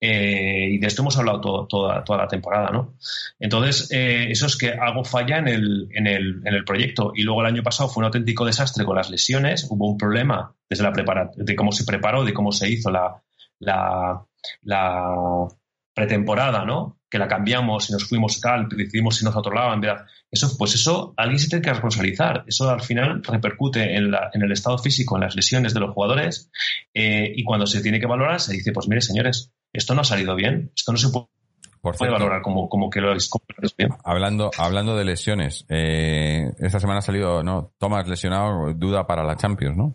eh, 0.00 0.68
y 0.72 0.78
de 0.78 0.86
esto 0.86 1.02
hemos 1.02 1.16
hablado 1.16 1.40
todo, 1.40 1.66
toda, 1.66 2.04
toda, 2.04 2.18
la 2.18 2.28
temporada, 2.28 2.70
¿no? 2.70 2.94
Entonces, 3.38 3.90
eh, 3.90 4.26
eso 4.30 4.46
es 4.46 4.56
que 4.56 4.70
algo 4.70 5.04
falla 5.04 5.38
en 5.38 5.48
el, 5.48 5.88
en, 5.92 6.06
el, 6.06 6.42
en 6.44 6.54
el, 6.54 6.64
proyecto. 6.64 7.12
Y 7.14 7.22
luego 7.22 7.40
el 7.40 7.46
año 7.46 7.62
pasado 7.62 7.88
fue 7.88 8.02
un 8.02 8.06
auténtico 8.06 8.44
desastre 8.44 8.84
con 8.84 8.96
las 8.96 9.10
lesiones. 9.10 9.66
Hubo 9.70 9.90
un 9.90 9.96
problema 9.96 10.54
desde 10.68 10.84
la 10.84 10.92
prepara 10.92 11.30
de 11.34 11.56
cómo 11.56 11.72
se 11.72 11.84
preparó, 11.84 12.24
de 12.24 12.34
cómo 12.34 12.52
se 12.52 12.68
hizo 12.68 12.90
la, 12.90 13.22
la, 13.58 14.22
la 14.62 15.48
pretemporada, 15.94 16.66
¿no? 16.66 16.98
Que 17.08 17.18
la 17.18 17.26
cambiamos 17.26 17.88
y 17.88 17.94
nos 17.94 18.04
fuimos 18.04 18.36
y 18.36 18.40
tal, 18.42 18.68
decidimos 18.68 19.18
irnos 19.18 19.34
a 19.34 19.38
otro 19.38 19.54
lado, 19.54 19.72
en 19.72 19.80
verdad. 19.80 20.04
Eso, 20.30 20.54
pues 20.58 20.74
eso, 20.74 21.14
alguien 21.16 21.38
se 21.38 21.48
tiene 21.48 21.62
que 21.62 21.70
responsabilizar. 21.70 22.44
Eso 22.46 22.68
al 22.68 22.82
final 22.82 23.22
repercute 23.24 23.96
en, 23.96 24.10
la, 24.10 24.30
en 24.34 24.42
el 24.42 24.52
estado 24.52 24.76
físico, 24.76 25.16
en 25.16 25.22
las 25.22 25.34
lesiones 25.34 25.72
de 25.72 25.80
los 25.80 25.94
jugadores, 25.94 26.50
eh, 26.92 27.32
y 27.34 27.42
cuando 27.44 27.66
se 27.66 27.80
tiene 27.80 27.98
que 27.98 28.06
valorar, 28.06 28.40
se 28.40 28.52
dice, 28.52 28.72
pues 28.72 28.88
mire, 28.88 29.00
señores, 29.00 29.54
esto 29.76 29.94
no 29.94 30.00
ha 30.00 30.04
salido 30.04 30.34
bien, 30.34 30.72
esto 30.74 30.92
no 30.92 30.98
se 30.98 31.08
puede 31.10 32.10
valorar 32.10 32.42
como, 32.42 32.68
como 32.68 32.90
que 32.90 33.00
lo 33.00 33.14
es 33.14 33.30
bien. 33.76 33.90
Hablando, 34.04 34.50
hablando 34.58 34.96
de 34.96 35.04
lesiones, 35.04 35.64
eh, 35.68 36.52
esta 36.58 36.80
semana 36.80 36.98
ha 36.98 37.02
salido, 37.02 37.42
¿no? 37.42 37.72
Tomás 37.78 38.08
lesionado, 38.08 38.72
duda 38.74 39.06
para 39.06 39.24
la 39.24 39.36
Champions, 39.36 39.76
¿no? 39.76 39.94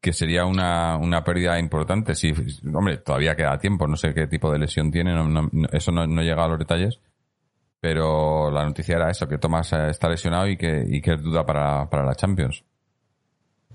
que 0.00 0.12
sería 0.12 0.44
una, 0.44 0.96
una 0.96 1.24
pérdida 1.24 1.58
importante. 1.58 2.14
Si, 2.14 2.32
hombre, 2.72 2.98
todavía 2.98 3.34
queda 3.34 3.58
tiempo, 3.58 3.86
no 3.86 3.96
sé 3.96 4.14
qué 4.14 4.26
tipo 4.26 4.50
de 4.52 4.58
lesión 4.58 4.90
tiene, 4.90 5.12
eso 5.72 5.92
no, 5.92 6.06
no 6.06 6.22
llega 6.22 6.44
a 6.44 6.48
los 6.48 6.58
detalles. 6.58 7.00
Pero 7.80 8.50
la 8.50 8.64
noticia 8.64 8.96
era 8.96 9.10
eso, 9.10 9.28
que 9.28 9.38
Tomás 9.38 9.72
eh, 9.72 9.90
está 9.90 10.08
lesionado 10.08 10.48
y 10.48 10.56
que, 10.56 10.84
y 10.88 11.00
que 11.00 11.14
es 11.14 11.22
duda 11.22 11.46
para, 11.46 11.88
para 11.88 12.04
la 12.04 12.14
Champions. 12.14 12.64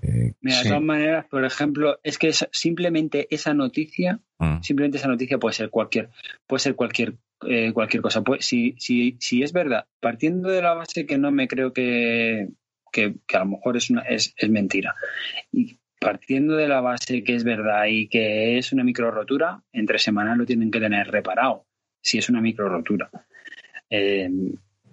Eh, 0.04 0.34
Mira, 0.40 0.62
de 0.62 0.68
todas 0.68 0.82
maneras, 0.82 1.26
por 1.30 1.44
ejemplo, 1.44 1.98
es 2.02 2.18
que 2.18 2.32
simplemente 2.52 3.26
esa 3.30 3.54
noticia, 3.54 4.20
mm. 4.38 4.60
simplemente 4.60 4.98
esa 4.98 5.08
noticia 5.08 5.38
puede 5.38 5.54
ser 5.54 5.70
cualquier, 5.70 6.10
puede 6.46 6.60
ser 6.60 6.74
cualquier, 6.74 7.14
eh, 7.48 7.72
cualquier 7.72 8.02
cosa. 8.02 8.22
Pues, 8.22 8.44
si, 8.44 8.74
si, 8.78 9.16
si 9.18 9.42
es 9.42 9.52
verdad, 9.52 9.86
partiendo 10.00 10.50
de 10.50 10.60
la 10.60 10.74
base 10.74 11.06
que 11.06 11.16
no 11.16 11.30
me 11.30 11.48
creo 11.48 11.72
que, 11.72 12.48
que, 12.92 13.14
que 13.26 13.36
a 13.36 13.40
lo 13.40 13.46
mejor 13.46 13.76
es, 13.78 13.88
una, 13.88 14.02
es, 14.02 14.34
es 14.36 14.50
mentira. 14.50 14.94
Y 15.50 15.78
partiendo 15.98 16.56
de 16.56 16.68
la 16.68 16.82
base 16.82 17.24
que 17.24 17.34
es 17.34 17.44
verdad 17.44 17.86
y 17.88 18.08
que 18.08 18.58
es 18.58 18.72
una 18.72 18.84
micro 18.84 19.10
rotura, 19.10 19.62
entre 19.72 19.98
semanas 19.98 20.36
lo 20.36 20.44
tienen 20.44 20.70
que 20.70 20.80
tener 20.80 21.10
reparado, 21.10 21.64
si 22.02 22.18
es 22.18 22.28
una 22.28 22.42
micro 22.42 22.68
rotura. 22.68 23.10
Eh, 23.88 24.28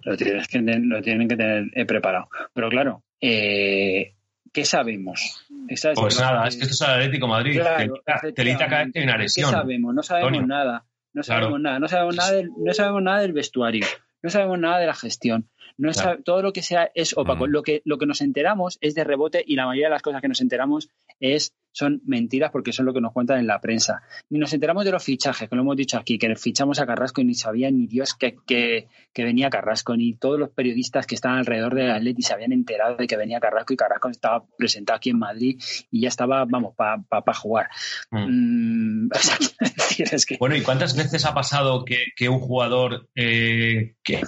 lo, 0.04 0.16
tienes 0.16 0.48
que, 0.48 0.60
lo 0.60 1.02
tienen 1.02 1.28
que 1.28 1.36
tener 1.36 1.86
preparado. 1.86 2.28
Pero 2.54 2.70
claro, 2.70 3.02
eh, 3.20 4.14
¿qué 4.52 4.64
sabemos? 4.64 5.46
pues 5.94 6.20
nada, 6.20 6.46
es 6.46 6.56
que 6.56 6.62
esto 6.64 6.74
es 6.74 6.80
el 6.82 6.96
Atlético 6.96 7.26
Madrid. 7.26 7.60
telita, 8.34 8.66
cada 8.66 8.84
vez 8.84 8.92
que 8.92 8.98
hay 9.00 9.04
una 9.04 9.16
lesión. 9.16 9.50
¿Qué 9.50 9.56
sabemos? 9.56 9.94
No 9.94 10.02
sabemos 10.02 10.46
nada. 10.46 10.84
No 11.12 11.22
sabemos 11.22 11.60
nada. 11.60 11.78
No 11.78 11.88
sabemos 11.88 12.16
nada, 12.16 12.32
del, 12.32 12.50
no 12.56 12.72
sabemos 12.72 13.02
nada 13.02 13.20
del 13.20 13.32
vestuario. 13.32 13.86
No 14.22 14.30
sabemos 14.30 14.58
nada 14.58 14.78
de 14.78 14.86
la 14.86 14.94
gestión. 14.94 15.48
No 15.78 15.90
todo 16.24 16.42
lo 16.42 16.52
que 16.52 16.62
sea 16.62 16.90
es 16.94 17.16
opaco. 17.16 17.46
Lo, 17.46 17.62
que, 17.62 17.82
lo 17.84 17.98
que 17.98 18.06
nos 18.06 18.20
enteramos 18.20 18.78
es 18.80 18.94
de 18.94 19.04
rebote 19.04 19.42
y 19.46 19.56
la 19.56 19.66
mayoría 19.66 19.86
de 19.86 19.92
las 19.92 20.02
cosas 20.02 20.20
que 20.20 20.28
nos 20.28 20.40
enteramos 20.40 20.90
es, 21.20 21.54
son 21.72 22.02
mentiras 22.04 22.50
porque 22.50 22.72
son 22.72 22.86
lo 22.86 22.92
que 22.92 23.00
nos 23.00 23.12
cuentan 23.12 23.38
en 23.38 23.46
la 23.46 23.60
prensa. 23.60 24.02
Ni 24.28 24.38
nos 24.38 24.52
enteramos 24.52 24.84
de 24.84 24.92
los 24.92 25.02
fichajes, 25.02 25.48
que 25.48 25.56
lo 25.56 25.62
hemos 25.62 25.76
dicho 25.76 25.98
aquí, 25.98 26.18
que 26.18 26.34
fichamos 26.36 26.78
a 26.80 26.86
Carrasco 26.86 27.20
y 27.20 27.24
ni 27.24 27.34
sabía 27.34 27.70
ni 27.70 27.86
Dios 27.86 28.14
que, 28.14 28.36
que, 28.46 28.88
venía 29.16 29.50
Carrasco, 29.50 29.96
ni 29.96 30.14
todos 30.14 30.38
los 30.38 30.50
periodistas 30.50 31.06
que 31.06 31.14
estaban 31.14 31.38
alrededor 31.38 31.74
del 31.74 31.90
Atleti 31.90 32.22
se 32.22 32.34
habían 32.34 32.52
enterado 32.52 32.96
de 32.96 33.06
que 33.06 33.16
venía 33.16 33.40
Carrasco 33.40 33.72
y 33.72 33.76
Carrasco 33.76 34.08
estaba 34.08 34.44
presentado 34.56 34.98
aquí 34.98 35.10
en 35.10 35.18
Madrid 35.18 35.60
y 35.90 36.02
ya 36.02 36.08
estaba, 36.08 36.44
vamos, 36.44 36.74
para 36.76 37.02
pa, 37.02 37.34
jugar. 37.34 37.68
Mm. 38.10 39.06
Mm, 39.06 39.08
bueno, 40.38 40.56
¿y 40.56 40.62
cuántas 40.62 40.96
veces 40.96 41.24
ha 41.24 41.34
pasado 41.34 41.84
que, 41.84 42.28
un 42.28 42.40
jugador 42.40 43.08
eh, 43.14 43.94
que 44.04 44.22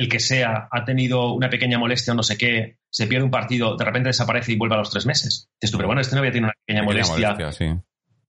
el 0.00 0.08
que 0.08 0.18
sea, 0.18 0.66
ha 0.70 0.84
tenido 0.86 1.34
una 1.34 1.50
pequeña 1.50 1.78
molestia 1.78 2.14
o 2.14 2.16
no 2.16 2.22
sé 2.22 2.38
qué, 2.38 2.78
se 2.88 3.06
pierde 3.06 3.24
un 3.24 3.30
partido, 3.30 3.76
de 3.76 3.84
repente 3.84 4.08
desaparece 4.08 4.52
y 4.52 4.56
vuelve 4.56 4.74
a 4.74 4.78
los 4.78 4.90
tres 4.90 5.04
meses. 5.04 5.50
Dices 5.60 5.72
tú, 5.72 5.76
pero 5.76 5.88
bueno, 5.88 6.00
este 6.00 6.16
no 6.16 6.20
había 6.20 6.32
tenido 6.32 6.46
una 6.46 6.54
pequeña, 6.64 6.82
molestia. 6.82 7.36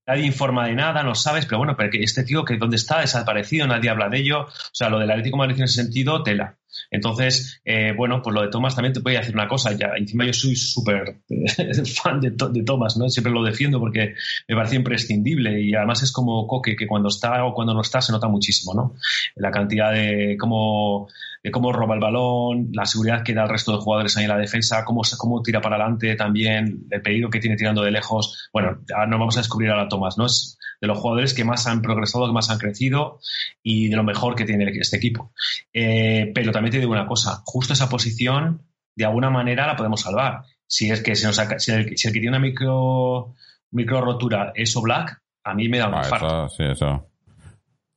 Nadie 0.06 0.26
informa 0.26 0.68
de 0.68 0.73
nada, 0.73 1.02
no 1.02 1.15
sabes, 1.15 1.45
pero 1.45 1.60
bueno, 1.60 1.77
pero 1.77 1.89
este 1.93 2.26
tío, 2.26 2.43
que 2.43 2.57
¿dónde 2.57 2.76
está? 2.76 2.99
Desaparecido, 2.99 3.68
nadie 3.68 3.89
habla 3.89 4.10
de 4.10 4.18
ello. 4.18 4.41
O 4.48 4.73
sea, 4.73 4.89
lo 4.89 4.99
del 4.99 5.11
Atlético 5.11 5.38
de 5.38 5.48
Madrid 5.48 5.60
en 5.60 5.64
ese 5.64 5.84
sentido, 5.84 6.23
tela. 6.23 6.57
Entonces, 6.89 7.61
eh, 7.65 7.93
bueno, 7.95 8.22
pues 8.22 8.34
lo 8.34 8.41
de 8.41 8.49
Thomas 8.49 8.76
también 8.76 8.93
te 8.93 8.99
a 8.99 9.19
decir 9.19 9.35
una 9.35 9.48
cosa. 9.48 9.72
Ya, 9.73 9.91
encima 9.95 10.26
yo 10.26 10.34
soy 10.34 10.56
súper 10.56 11.22
fan 12.02 12.19
de, 12.19 12.31
de, 12.31 12.64
Thomas, 12.64 12.98
¿no? 12.98 13.10
Siempre 13.10 13.34
lo 13.34 13.43
defiendo 13.43 13.80
porque 13.80 14.14
me 14.48 14.56
parece 14.56 14.76
imprescindible 14.76 15.61
y 15.61 15.73
además 15.73 16.03
es 16.03 16.11
como 16.11 16.48
Coque, 16.48 16.76
que 16.76 16.88
cuando 16.88 17.10
está 17.10 17.43
o 17.45 17.53
cuando 17.53 17.73
no 17.73 17.81
está 17.81 18.02
se 18.02 18.11
nota 18.11 18.27
muchísimo, 18.27 18.73
¿no? 18.73 18.95
La 19.35 19.52
cantidad 19.52 19.91
de 19.91 20.35
cómo 20.39 21.07
de 21.43 21.52
cómo 21.52 21.73
roba 21.73 21.95
el 21.95 22.02
balón, 22.02 22.69
la 22.72 22.85
seguridad 22.85 23.23
que 23.23 23.34
da 23.34 23.43
el 23.43 23.49
resto 23.49 23.72
de 23.72 23.80
jugadores 23.80 24.15
ahí 24.18 24.26
en 24.26 24.30
la 24.30 24.38
defensa, 24.38 24.85
cómo, 24.85 25.02
cómo 25.18 25.41
tira 25.41 25.60
para 25.60 25.76
adelante 25.76 26.15
también, 26.15 26.85
el 26.89 27.02
pedido 27.02 27.30
que 27.30 27.39
tiene 27.39 27.56
tirando 27.56 27.81
de 27.81 27.91
lejos. 27.91 28.49
Bueno, 28.53 28.80
no 29.07 29.18
vamos 29.18 29.38
a 29.38 29.39
descubrir 29.39 29.72
ahora 29.72 29.88
Tomás, 29.88 30.18
¿no? 30.18 30.27
Es 30.27 30.60
de 30.80 30.88
los 30.88 30.98
jugadores 30.98 31.34
que 31.34 31.43
más 31.43 31.68
han 31.68 31.81
progresado, 31.81 32.27
que 32.27 32.34
más 32.34 32.49
han 32.49 32.57
crecido 32.57 33.19
y 33.64 33.89
de 33.89 33.95
lo 33.95 34.03
mejor 34.03 34.35
que 34.35 34.45
tiene 34.45 34.65
este 34.80 34.98
equipo. 34.98 35.31
Eh, 35.73 36.31
pero 36.34 36.52
te 36.69 36.79
digo 36.79 36.91
una 36.91 37.07
cosa, 37.07 37.41
justo 37.45 37.73
esa 37.73 37.89
posición, 37.89 38.67
de 38.95 39.05
alguna 39.05 39.29
manera 39.29 39.67
la 39.67 39.75
podemos 39.75 40.01
salvar. 40.01 40.43
Si 40.67 40.89
es 40.89 41.01
que 41.01 41.15
se 41.15 41.27
nos 41.27 41.38
si, 41.57 41.71
el, 41.71 41.85
que 41.89 42.11
tiene 42.11 42.29
una 42.29 42.39
micro, 42.39 43.33
micro 43.71 44.01
rotura 44.01 44.51
es 44.55 44.73
Black, 44.81 45.21
a 45.43 45.53
mí 45.53 45.67
me 45.67 45.79
da 45.79 45.88
un 45.88 45.95
ah, 45.95 46.47
sí, 46.55 46.63
eso. 46.63 47.09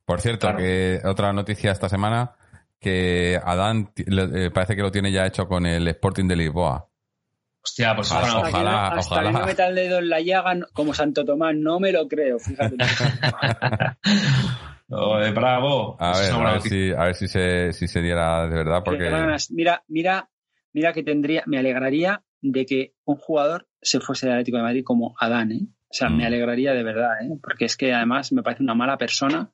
Por 0.05 0.21
cierto, 0.21 0.55
que 0.55 0.99
otra 1.03 1.33
noticia 1.33 1.71
esta 1.71 1.89
semana, 1.89 2.35
que 2.79 3.39
Adán 3.43 3.91
eh, 3.95 4.51
parece 4.53 4.75
que 4.75 4.81
lo 4.81 4.91
tiene 4.91 5.11
ya 5.11 5.25
hecho 5.25 5.47
con 5.47 5.65
el 5.65 5.87
Sporting 5.87 6.27
de 6.27 6.35
Lisboa. 6.35 6.87
Hostia, 7.63 7.95
pues 7.95 8.11
ojalá, 8.11 8.39
ojalá, 8.39 8.87
hasta 8.89 9.23
Que 9.23 9.31
no 9.31 9.45
meta 9.45 9.67
el 9.67 9.75
dedo 9.75 9.97
en 9.97 10.09
la 10.09 10.21
llaga 10.21 10.55
como 10.71 10.93
Santo 10.93 11.25
Tomás, 11.25 11.55
no 11.55 11.79
me 11.79 11.91
lo 11.91 12.07
creo, 12.07 12.37
fíjate. 12.37 12.75
bravo. 14.87 15.97
A 15.99 16.19
ver, 16.19 16.31
a 16.31 16.51
ver, 16.53 16.61
si, 16.61 16.91
a 16.91 17.03
ver 17.05 17.15
si, 17.15 17.27
se, 17.27 17.73
si 17.73 17.87
se 17.87 18.01
diera 18.01 18.47
de 18.47 18.55
verdad. 18.55 18.81
Porque... 18.83 19.09
Mira, 19.49 19.83
mira, 19.87 20.29
mira 20.73 20.93
que 20.93 21.03
tendría, 21.03 21.43
me 21.45 21.57
alegraría 21.57 22.23
de 22.41 22.65
que 22.65 22.93
un 23.05 23.17
jugador 23.17 23.67
se 23.81 23.99
fuese 23.99 24.27
del 24.27 24.35
Atlético 24.35 24.57
de 24.57 24.63
Madrid 24.63 24.83
como 24.83 25.15
Adán, 25.19 25.51
¿eh? 25.51 25.67
O 25.89 25.97
sea, 25.97 26.09
me 26.09 26.23
mm. 26.23 26.27
alegraría 26.27 26.73
de 26.73 26.83
verdad, 26.83 27.21
¿eh? 27.21 27.37
Porque 27.41 27.65
es 27.65 27.77
que 27.77 27.93
además 27.93 28.31
me 28.31 28.43
parece 28.43 28.63
una 28.63 28.75
mala 28.75 28.97
persona 28.97 29.51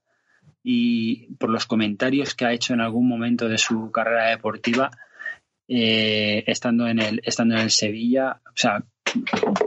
y 0.64 1.34
por 1.36 1.49
los 1.49 1.66
comentarios 1.66 2.36
que 2.36 2.45
ha 2.45 2.53
hecho 2.53 2.74
en 2.74 2.82
algún 2.82 3.08
momento 3.08 3.48
de 3.48 3.58
su 3.58 3.91
carrera 3.91 4.30
deportiva, 4.30 4.91
eh, 5.68 6.44
estando 6.48 6.88
en 6.88 6.99
el 6.99 7.22
estando 7.24 7.56
en 7.56 7.62
el 7.62 7.72
Sevilla, 7.72 8.41
o 8.45 8.56
sea, 8.56 8.84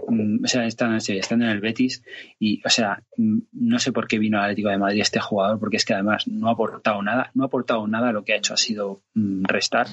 o 0.06 0.46
sea, 0.46 0.66
estando 0.66 0.94
en, 0.94 1.18
estando 1.18 1.44
en 1.44 1.50
el 1.50 1.60
Betis 1.60 2.02
y, 2.38 2.60
o 2.64 2.70
sea, 2.70 3.02
mm, 3.16 3.38
no 3.52 3.78
sé 3.78 3.92
por 3.92 4.06
qué 4.06 4.18
vino 4.18 4.38
al 4.38 4.44
Atlético 4.44 4.68
de 4.68 4.78
Madrid 4.78 5.00
este 5.00 5.20
jugador, 5.20 5.58
porque 5.58 5.76
es 5.76 5.84
que 5.84 5.94
además 5.94 6.26
no 6.26 6.48
ha 6.48 6.52
aportado 6.52 7.02
nada, 7.02 7.30
no 7.34 7.44
ha 7.44 7.46
aportado 7.46 7.86
nada, 7.86 8.12
lo 8.12 8.24
que 8.24 8.32
ha 8.32 8.36
hecho 8.36 8.54
ha 8.54 8.58
sido 8.58 9.02
mm, 9.14 9.44
restar 9.44 9.86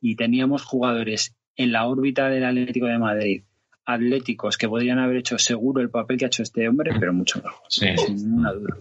y 0.00 0.16
teníamos 0.16 0.62
jugadores 0.62 1.34
en 1.56 1.72
la 1.72 1.86
órbita 1.86 2.28
del 2.28 2.44
Atlético 2.44 2.86
de 2.86 2.98
Madrid 2.98 3.42
atléticos 3.84 4.56
que 4.56 4.68
podrían 4.68 5.00
haber 5.00 5.18
hecho 5.18 5.38
seguro 5.38 5.82
el 5.82 5.90
papel 5.90 6.16
que 6.16 6.24
ha 6.24 6.28
hecho 6.28 6.44
este 6.44 6.68
hombre, 6.68 6.92
pero 6.98 7.12
mucho 7.12 7.42
mejor, 7.42 7.62
sin 7.68 7.94
ninguna 8.16 8.52
duda. 8.52 8.76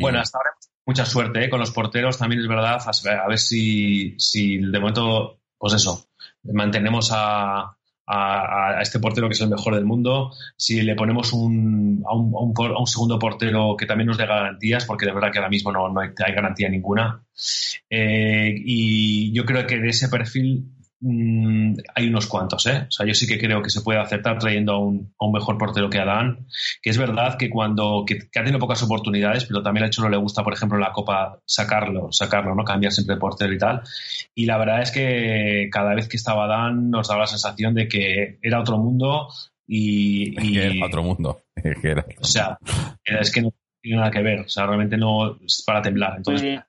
Bueno, 0.00 0.20
hasta 0.20 0.38
ahora 0.38 0.50
mucha 0.88 1.04
suerte 1.04 1.44
¿eh? 1.44 1.50
con 1.50 1.60
los 1.60 1.70
porteros, 1.70 2.16
también 2.16 2.40
es 2.40 2.48
verdad. 2.48 2.80
A 2.80 3.28
ver 3.28 3.38
si, 3.38 4.14
si 4.18 4.56
de 4.56 4.80
momento, 4.80 5.38
pues 5.58 5.74
eso, 5.74 6.08
mantenemos 6.44 7.10
a, 7.12 7.76
a, 8.08 8.80
este 8.80 8.98
portero 8.98 9.28
que 9.28 9.34
es 9.34 9.40
el 9.40 9.50
mejor 9.50 9.74
del 9.74 9.84
mundo, 9.84 10.32
si 10.56 10.80
le 10.82 10.94
ponemos 10.94 11.32
un, 11.32 12.02
a, 12.06 12.14
un, 12.14 12.34
a, 12.34 12.80
un, 12.80 12.86
segundo 12.86 13.18
portero 13.18 13.76
que 13.76 13.86
también 13.86 14.06
nos 14.06 14.18
dé 14.18 14.26
garantías, 14.26 14.84
porque 14.86 15.06
de 15.06 15.12
verdad 15.12 15.30
que 15.30 15.38
ahora 15.38 15.50
mismo 15.50 15.70
no, 15.70 15.88
no 15.88 16.00
hay, 16.00 16.10
garantía 16.16 16.68
ninguna. 16.68 17.22
Eh, 17.90 18.54
y 18.56 19.32
yo 19.32 19.44
creo 19.44 19.66
que 19.66 19.78
de 19.78 19.88
ese 19.88 20.08
perfil 20.08 20.64
Mm, 21.00 21.74
hay 21.94 22.08
unos 22.08 22.26
cuantos, 22.26 22.66
¿eh? 22.66 22.86
O 22.88 22.90
sea, 22.90 23.06
yo 23.06 23.14
sí 23.14 23.26
que 23.26 23.38
creo 23.38 23.62
que 23.62 23.70
se 23.70 23.82
puede 23.82 24.00
aceptar 24.00 24.36
trayendo 24.38 24.72
a 24.72 24.78
un, 24.78 25.14
a 25.18 25.26
un 25.26 25.32
mejor 25.32 25.56
portero 25.56 25.88
que 25.88 25.98
Adán, 25.98 26.46
que 26.82 26.90
es 26.90 26.98
verdad 26.98 27.36
que 27.38 27.48
cuando 27.48 28.04
que, 28.04 28.16
ha 28.16 28.42
tenido 28.42 28.58
pocas 28.58 28.82
oportunidades, 28.82 29.44
pero 29.44 29.62
también 29.62 29.84
a 29.84 29.86
hecho 29.86 30.02
no 30.02 30.08
le 30.08 30.16
gusta, 30.16 30.42
por 30.42 30.54
ejemplo, 30.54 30.76
en 30.76 30.82
la 30.82 30.92
Copa 30.92 31.38
sacarlo, 31.46 32.10
sacarlo, 32.10 32.54
¿no? 32.54 32.64
Cambiar 32.64 32.92
siempre 32.92 33.14
de 33.14 33.20
portero 33.20 33.52
y 33.52 33.58
tal. 33.58 33.82
Y 34.34 34.46
la 34.46 34.58
verdad 34.58 34.82
es 34.82 34.90
que 34.90 35.68
cada 35.70 35.94
vez 35.94 36.08
que 36.08 36.16
estaba 36.16 36.46
Adán 36.46 36.90
nos 36.90 37.06
daba 37.06 37.20
la 37.20 37.26
sensación 37.26 37.74
de 37.74 37.86
que 37.86 38.38
era 38.42 38.60
otro 38.60 38.78
mundo 38.78 39.28
y... 39.66 40.34
y 40.42 40.82
otro 40.82 41.04
mundo. 41.04 41.42
o 42.20 42.24
sea, 42.24 42.58
es 43.04 43.30
que 43.30 43.42
no 43.42 43.52
tiene 43.80 43.98
nada 43.98 44.10
que 44.10 44.22
ver, 44.22 44.40
o 44.40 44.48
sea, 44.48 44.66
realmente 44.66 44.96
no 44.96 45.36
es 45.36 45.62
para 45.64 45.80
temblar. 45.80 46.14
Entonces, 46.16 46.60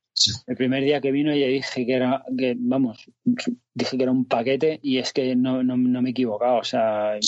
el 0.48 0.56
primer 0.56 0.84
día 0.84 1.02
que 1.02 1.12
vino 1.12 1.34
ya 1.34 1.48
dije 1.48 1.86
que 1.86 1.94
era, 1.94 2.24
que, 2.38 2.56
vamos, 2.58 3.10
dije 3.24 3.98
que 3.98 4.04
era 4.04 4.12
un 4.12 4.26
paquete 4.26 4.80
y 4.82 4.98
es 4.98 5.14
que 5.14 5.36
no, 5.36 5.64
no, 5.64 5.78
me 5.78 6.10
he 6.10 6.12
equivocado. 6.12 6.58
O 6.58 6.64
sea, 6.64 7.20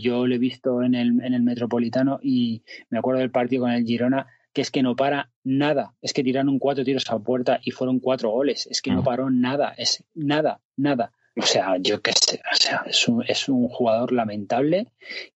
yo 0.00 0.26
lo 0.26 0.34
he 0.34 0.38
visto 0.38 0.82
en 0.82 0.94
el, 0.94 1.22
en 1.22 1.34
el 1.34 1.42
Metropolitano 1.42 2.18
y 2.22 2.62
me 2.88 2.98
acuerdo 2.98 3.20
del 3.20 3.30
partido 3.30 3.62
con 3.62 3.72
el 3.72 3.84
Girona 3.84 4.26
que 4.52 4.62
es 4.62 4.70
que 4.70 4.82
no 4.82 4.96
para 4.96 5.30
nada. 5.44 5.94
Es 6.02 6.12
que 6.12 6.24
tiraron 6.24 6.58
cuatro 6.58 6.84
tiros 6.84 7.08
a 7.10 7.18
puerta 7.18 7.60
y 7.62 7.70
fueron 7.70 8.00
cuatro 8.00 8.30
goles. 8.30 8.66
Es 8.70 8.82
que 8.82 8.90
no 8.90 9.02
mm. 9.02 9.04
paró 9.04 9.30
nada. 9.30 9.74
Es 9.76 10.04
nada, 10.14 10.60
nada. 10.76 11.12
O 11.36 11.42
sea, 11.42 11.76
yo 11.78 12.02
qué 12.02 12.12
sé, 12.12 12.40
o 12.52 12.56
sea, 12.56 12.82
es 12.86 13.06
un, 13.06 13.24
es 13.26 13.48
un 13.48 13.68
jugador 13.68 14.12
lamentable 14.12 14.88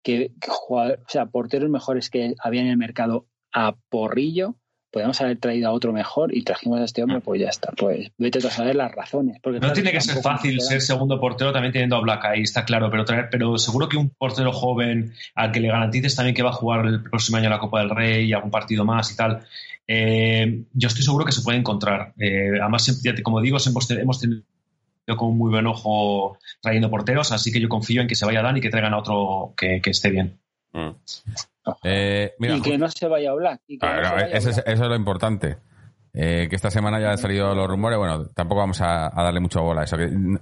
que, 0.03 0.33
o 0.69 0.93
sea, 1.07 1.27
porteros 1.27 1.71
mejores 1.71 2.11
que 2.11 2.35
había 2.41 2.63
en 2.63 2.67
el 2.67 2.77
mercado 2.77 3.29
a 3.53 3.77
porrillo 3.89 4.57
podemos 4.95 5.21
haber 5.21 5.39
traído 5.39 5.69
a 5.69 5.73
otro 5.73 5.93
mejor 5.93 6.33
y 6.33 6.45
trajimos 6.45 6.81
a 6.81 6.85
este 6.85 7.03
hombre, 7.03 7.21
pues 7.21 7.41
ya 7.41 7.49
está. 7.49 7.73
Pues 7.77 8.13
vete 8.17 8.39
a 8.39 8.51
saber 8.51 8.77
las 8.77 8.93
razones. 8.93 9.41
Porque, 9.43 9.59
no 9.59 9.73
tiene 9.73 9.91
que 9.91 10.01
ser 10.01 10.23
fácil 10.23 10.61
ser 10.61 10.81
segundo 10.81 11.19
portero 11.19 11.53
también 11.53 11.73
teniendo 11.73 11.97
a 11.97 12.01
Black 12.01 12.25
ahí, 12.27 12.43
está 12.43 12.65
claro, 12.65 12.89
pero, 12.93 13.05
traer, 13.05 13.29
pero 13.29 13.59
seguro 13.59 13.89
que 13.89 13.97
un 13.97 14.11
portero 14.11 14.53
joven 14.53 15.13
al 15.35 15.51
que 15.51 15.59
le 15.59 15.67
garantices 15.67 16.15
también 16.15 16.37
que 16.37 16.45
va 16.45 16.51
a 16.51 16.53
jugar 16.53 16.87
el 16.87 17.03
próximo 17.03 17.39
año 17.39 17.51
la 17.51 17.59
Copa 17.59 17.81
del 17.81 17.91
Rey 17.91 18.27
y 18.27 18.33
algún 18.33 18.53
partido 18.53 18.85
más 18.85 19.11
y 19.11 19.17
tal, 19.17 19.45
eh, 19.89 20.63
yo 20.73 20.87
estoy 20.87 21.03
seguro 21.03 21.25
que 21.25 21.33
se 21.33 21.43
puede 21.43 21.59
encontrar. 21.59 22.15
Eh, 22.17 22.51
además, 22.61 23.03
como 23.25 23.41
digo, 23.41 23.59
hemos 23.67 23.89
tenido 24.21 24.45
con 25.17 25.31
un 25.31 25.39
muy 25.39 25.51
buen 25.51 25.67
ojo 25.67 26.39
trayendo 26.61 26.89
porteros, 26.89 27.33
así 27.33 27.51
que 27.51 27.61
yo 27.61 27.69
confío 27.69 28.01
en 28.01 28.07
que 28.07 28.15
se 28.15 28.27
vaya 28.27 28.43
Dan 28.43 28.59
y 28.59 28.61
que 28.61 28.71
traigan 28.71 28.95
a 28.95 28.99
otro 28.99 29.55
que, 29.57 29.81
esté 29.85 30.11
bien. 30.11 30.39
Mm. 30.75 30.91
Eh, 31.83 32.35
y 32.39 32.61
que 32.61 32.77
no 32.77 32.89
se 32.91 33.09
vaya 33.09 33.31
a 33.31 33.33
hablar. 33.33 33.61
eso, 33.69 34.51
Es, 34.67 34.79
lo 34.79 34.95
importante. 34.95 35.57
que 36.13 36.49
esta 36.51 36.71
semana 36.71 37.01
ya 37.01 37.13
han 37.13 37.19
salido 37.19 37.55
los 37.55 37.67
rumores. 37.67 37.99
Bueno, 37.99 38.27
tampoco 38.27 38.61
vamos 38.61 38.81
a, 38.83 39.11
darle 39.15 39.41
mucha 39.41 39.61
bola 39.61 39.81
a 39.81 39.85
eso. 39.85 39.97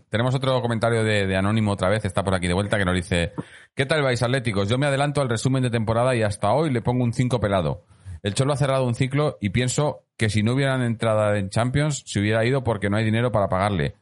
tenemos 0.08 0.34
otro 0.34 0.60
comentario 0.60 1.04
de, 1.04 1.26
de, 1.26 1.36
Anónimo 1.36 1.72
otra 1.72 1.88
vez, 1.88 2.04
está 2.04 2.24
por 2.24 2.34
aquí 2.34 2.48
de 2.48 2.54
vuelta, 2.54 2.78
que 2.78 2.84
nos 2.84 2.94
dice: 2.94 3.32
¿Qué 3.74 3.86
tal 3.86 4.02
vais, 4.02 4.22
Atléticos? 4.22 4.68
Yo 4.68 4.78
me 4.78 4.86
adelanto 4.86 5.20
al 5.20 5.28
resumen 5.28 5.62
de 5.62 5.70
temporada 5.70 6.16
y 6.16 6.22
hasta 6.22 6.52
hoy 6.52 6.70
le 6.70 6.82
pongo 6.82 7.04
un 7.04 7.12
5 7.12 7.38
pelado. 7.38 7.84
El 8.22 8.34
Cholo 8.34 8.52
ha 8.52 8.56
cerrado 8.56 8.86
un 8.86 8.94
ciclo 8.94 9.36
y 9.40 9.50
pienso 9.50 10.04
que 10.16 10.30
si 10.30 10.42
no 10.42 10.54
hubieran 10.54 10.82
entrada 10.82 11.36
en 11.36 11.50
Champions, 11.50 12.04
se 12.06 12.20
hubiera 12.20 12.44
ido 12.44 12.62
porque 12.62 12.88
no 12.88 12.96
hay 12.96 13.04
dinero 13.04 13.32
para 13.32 13.48
pagarle. 13.48 13.96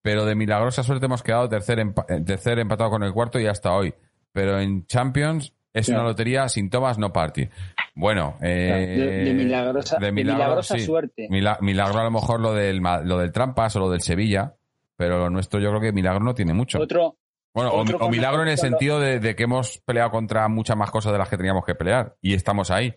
Pero 0.00 0.24
de 0.24 0.34
milagrosa 0.34 0.82
suerte 0.82 1.06
hemos 1.06 1.22
quedado 1.22 1.48
tercer, 1.48 1.80
eh, 1.80 2.20
tercer 2.24 2.58
empatado 2.58 2.90
con 2.90 3.02
el 3.02 3.12
cuarto 3.12 3.38
y 3.38 3.46
hasta 3.46 3.72
hoy. 3.72 3.92
Pero 4.32 4.58
en 4.58 4.86
Champions 4.86 5.52
es 5.78 5.88
una 5.88 6.02
lotería 6.02 6.48
sin 6.48 6.70
tomas, 6.70 6.98
no 6.98 7.12
party. 7.12 7.48
Bueno, 7.94 8.36
eh, 8.42 9.24
de, 9.24 9.34
milagrosa, 9.34 9.98
de 9.98 10.12
milagrosa 10.12 10.78
suerte. 10.78 11.28
milagro 11.28 12.00
a 12.00 12.04
lo 12.04 12.10
mejor 12.10 12.40
lo 12.40 12.52
del, 12.52 12.80
lo 13.04 13.18
del 13.18 13.32
Trampas 13.32 13.76
o 13.76 13.80
lo 13.80 13.90
del 13.90 14.00
Sevilla, 14.00 14.54
pero 14.96 15.18
lo 15.18 15.30
nuestro 15.30 15.60
yo 15.60 15.70
creo 15.70 15.80
que 15.80 15.92
milagro 15.92 16.24
no 16.24 16.34
tiene 16.34 16.52
mucho. 16.52 16.80
Otro, 16.80 17.16
bueno, 17.54 17.70
o, 17.70 18.10
milagro 18.10 18.42
en 18.42 18.48
el 18.48 18.58
sentido 18.58 19.00
de, 19.00 19.18
de, 19.18 19.34
que 19.34 19.44
hemos 19.44 19.78
peleado 19.78 20.10
contra 20.10 20.46
muchas 20.48 20.76
más 20.76 20.90
cosas 20.90 21.12
de 21.12 21.18
las 21.18 21.28
que 21.28 21.38
teníamos 21.38 21.64
que 21.64 21.74
pelear 21.74 22.14
y 22.20 22.34
estamos 22.34 22.70
ahí 22.70 22.94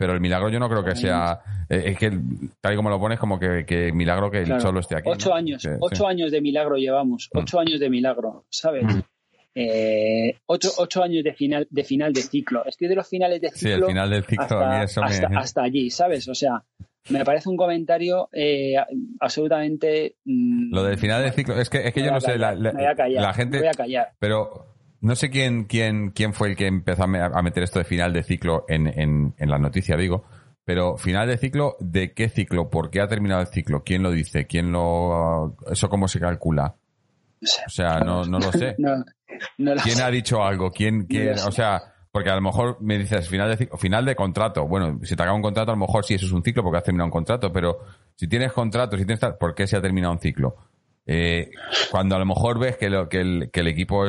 pero 0.00 0.14
el 0.14 0.20
milagro 0.22 0.48
yo 0.48 0.58
no 0.58 0.66
creo 0.66 0.82
que 0.82 0.96
sea. 0.96 1.42
Eh, 1.68 1.82
es 1.88 1.98
que 1.98 2.10
tal 2.58 2.72
y 2.72 2.76
como 2.76 2.88
lo 2.88 2.98
pones, 2.98 3.18
como 3.18 3.38
que, 3.38 3.92
milagro 3.92 4.30
que 4.30 4.38
el 4.38 4.56
Cholo 4.58 4.80
esté 4.80 4.96
aquí. 4.96 5.10
Ocho 5.10 5.34
años, 5.34 5.62
ocho 5.78 6.06
años 6.06 6.32
de 6.32 6.40
milagro 6.40 6.76
llevamos, 6.76 7.28
mm. 7.30 7.38
ocho 7.38 7.60
años 7.60 7.78
de 7.78 7.90
milagro, 7.90 8.46
¿sabes? 8.48 8.84
Mm. 8.84 9.00
Eh, 9.54 10.38
ocho, 10.46 10.70
ocho, 10.78 11.02
años 11.02 11.24
de 11.24 11.34
final, 11.34 11.66
de 11.70 11.84
final 11.84 12.12
de 12.12 12.22
ciclo. 12.22 12.64
Estoy 12.64 12.88
de 12.88 12.94
los 12.94 13.08
finales 13.08 13.40
de 13.40 13.50
ciclo. 13.50 13.68
Sí, 13.68 13.82
el 13.82 13.84
final 13.84 14.10
del 14.10 14.24
ciclo 14.24 14.60
hasta, 14.60 15.26
hasta, 15.36 15.62
allí, 15.62 15.90
¿sabes? 15.90 16.28
O 16.28 16.34
sea, 16.34 16.62
me 17.08 17.24
parece 17.24 17.48
un 17.48 17.56
comentario 17.56 18.28
eh, 18.32 18.74
absolutamente. 19.18 20.16
Mm, 20.24 20.72
lo 20.74 20.84
del 20.84 20.98
final 20.98 21.22
del 21.22 21.32
ciclo, 21.32 21.60
es 21.60 21.68
que, 21.68 21.86
es 21.86 21.92
que 21.92 22.02
yo 22.02 22.12
no 22.12 22.20
sé, 22.20 22.38
la, 22.38 22.54
la, 22.54 23.34
gente. 23.34 23.58
voy 23.58 23.68
a 23.68 23.72
callar. 23.72 24.12
Pero 24.18 24.66
no 25.00 25.16
sé 25.16 25.30
quién, 25.30 25.64
quién, 25.64 26.10
quién 26.10 26.32
fue 26.32 26.50
el 26.50 26.56
que 26.56 26.66
empezó 26.66 27.04
a 27.04 27.42
meter 27.42 27.62
esto 27.62 27.78
de 27.78 27.84
final 27.84 28.12
de 28.12 28.22
ciclo 28.22 28.64
en, 28.68 28.86
en, 28.86 29.34
en 29.36 29.50
la 29.50 29.58
noticia, 29.58 29.96
digo. 29.96 30.24
Pero 30.64 30.96
final 30.96 31.26
de 31.26 31.36
ciclo, 31.36 31.76
¿de 31.80 32.12
qué 32.12 32.28
ciclo? 32.28 32.70
¿Por 32.70 32.90
qué 32.90 33.00
ha 33.00 33.08
terminado 33.08 33.40
el 33.40 33.48
ciclo? 33.48 33.82
¿Quién 33.82 34.04
lo 34.04 34.12
dice? 34.12 34.46
¿Quién 34.46 34.70
lo... 34.70 35.56
¿Eso 35.68 35.88
cómo 35.88 36.06
se 36.06 36.20
calcula? 36.20 36.76
O 37.66 37.70
sea, 37.70 38.00
no, 38.00 38.24
no 38.24 38.38
lo 38.38 38.52
sé. 38.52 38.76
¿Quién 39.82 40.00
ha 40.02 40.10
dicho 40.10 40.42
algo? 40.44 40.70
¿Quién, 40.70 41.06
quién, 41.06 41.38
o 41.38 41.50
sea, 41.50 41.82
porque 42.12 42.30
a 42.30 42.34
lo 42.34 42.40
mejor 42.40 42.78
me 42.80 42.98
dices 42.98 43.28
final 43.28 43.56
de 43.56 43.68
final 43.78 44.04
de 44.04 44.16
contrato. 44.16 44.66
Bueno, 44.66 44.98
si 45.02 45.14
te 45.14 45.22
acaba 45.22 45.36
un 45.36 45.42
contrato, 45.42 45.70
a 45.72 45.74
lo 45.74 45.80
mejor 45.80 46.04
sí 46.04 46.14
eso 46.14 46.26
es 46.26 46.32
un 46.32 46.42
ciclo 46.42 46.62
porque 46.62 46.78
has 46.78 46.84
terminado 46.84 47.06
un 47.06 47.12
contrato, 47.12 47.52
pero 47.52 47.78
si 48.16 48.26
tienes 48.26 48.52
contrato, 48.52 48.96
si 48.96 49.04
tienes 49.04 49.24
¿por 49.38 49.54
qué 49.54 49.66
se 49.66 49.76
ha 49.76 49.80
terminado 49.80 50.12
un 50.12 50.18
ciclo? 50.18 50.56
Eh, 51.06 51.50
cuando 51.90 52.16
a 52.16 52.18
lo 52.18 52.26
mejor 52.26 52.58
ves 52.58 52.76
que, 52.76 52.90
lo, 52.90 53.08
que, 53.08 53.20
el, 53.20 53.50
que 53.52 53.60
el 53.60 53.68
equipo 53.68 54.04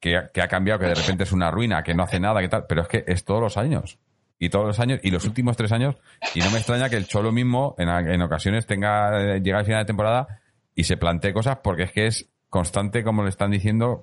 que, 0.00 0.16
ha 0.16 0.48
cambiado, 0.48 0.80
que 0.80 0.86
de 0.86 0.94
repente 0.94 1.24
es 1.24 1.32
una 1.32 1.50
ruina, 1.50 1.82
que 1.82 1.94
no 1.94 2.02
hace 2.02 2.20
nada, 2.20 2.40
que 2.40 2.48
tal, 2.48 2.66
pero 2.68 2.82
es 2.82 2.88
que 2.88 3.04
es 3.06 3.24
todos 3.24 3.40
los 3.40 3.56
años. 3.56 3.98
Y 4.38 4.50
todos 4.50 4.66
los 4.66 4.80
años, 4.80 5.00
y 5.02 5.10
los 5.10 5.24
últimos 5.24 5.56
tres 5.56 5.72
años, 5.72 5.96
y 6.34 6.40
no 6.40 6.50
me 6.50 6.58
extraña 6.58 6.90
que 6.90 6.96
el 6.96 7.06
Cholo 7.06 7.32
mismo 7.32 7.74
en, 7.78 7.88
en 7.88 8.20
ocasiones 8.20 8.66
tenga, 8.66 9.36
eh, 9.36 9.40
llega 9.40 9.58
al 9.58 9.64
final 9.64 9.80
de 9.80 9.86
temporada 9.86 10.40
y 10.74 10.84
se 10.84 10.98
plantee 10.98 11.32
cosas 11.32 11.58
porque 11.62 11.84
es 11.84 11.92
que 11.92 12.06
es 12.06 12.28
constante 12.56 13.04
como 13.04 13.22
le 13.22 13.28
están 13.28 13.50
diciendo, 13.50 14.02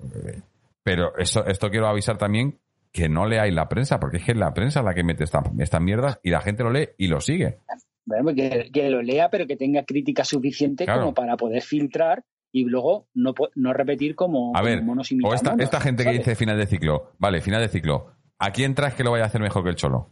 pero 0.83 1.17
eso, 1.17 1.43
esto 1.47 1.71
quiero 1.71 1.87
avisar 1.87 2.19
también 2.19 2.59
que 2.91 3.09
no 3.09 3.25
leáis 3.25 3.51
la 3.51 3.67
prensa, 3.67 3.99
porque 3.99 4.17
es 4.17 4.23
que 4.23 4.35
la 4.35 4.53
prensa 4.53 4.81
es 4.81 4.85
la 4.85 4.93
que 4.93 5.03
mete 5.03 5.23
estas 5.23 5.43
esta 5.57 5.79
mierdas 5.79 6.19
y 6.21 6.29
la 6.29 6.39
gente 6.39 6.61
lo 6.61 6.69
lee 6.69 6.89
y 6.99 7.07
lo 7.07 7.19
sigue. 7.19 7.57
Bueno, 8.05 8.35
que, 8.35 8.69
que, 8.71 8.91
lo 8.91 9.01
lea, 9.01 9.29
pero 9.31 9.47
que 9.47 9.55
tenga 9.55 9.85
crítica 9.85 10.23
suficiente 10.23 10.85
como 10.85 11.15
para 11.15 11.35
poder 11.35 11.63
filtrar 11.63 12.23
y 12.51 12.65
luego 12.65 13.07
no, 13.15 13.33
no 13.55 13.73
repetir 13.73 14.13
como, 14.13 14.55
a 14.55 14.61
ver, 14.61 14.83
O 15.23 15.33
esta, 15.33 15.55
esta 15.57 15.81
gente 15.81 16.03
que 16.03 16.11
dice 16.11 16.35
final 16.35 16.55
de 16.55 16.67
ciclo, 16.67 17.13
vale, 17.17 17.41
final 17.41 17.59
de 17.59 17.69
ciclo, 17.69 18.11
¿a 18.37 18.51
quién 18.51 18.75
traes 18.75 18.93
que 18.93 19.03
lo 19.03 19.09
vaya 19.09 19.23
a 19.23 19.27
hacer 19.27 19.41
mejor 19.41 19.63
que 19.63 19.71
el 19.71 19.75
Cholo? 19.75 20.11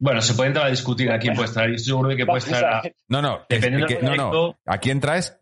Bueno, 0.00 0.20
se 0.20 0.34
puede 0.34 0.48
entrar 0.48 0.66
a 0.66 0.70
discutir 0.70 1.12
a 1.12 1.20
quién 1.20 1.34
puede 1.34 1.46
estar. 1.46 1.70
Yo 1.70 1.78
seguro 1.78 2.16
que 2.16 2.26
puede 2.26 2.38
estar 2.38 2.64
a... 2.64 2.82
No, 3.06 3.22
no, 3.22 3.42
dependiendo 3.48 3.86
no, 4.02 4.32
no. 4.32 4.58
¿A 4.66 4.78
quién 4.78 4.98
traes 4.98 5.38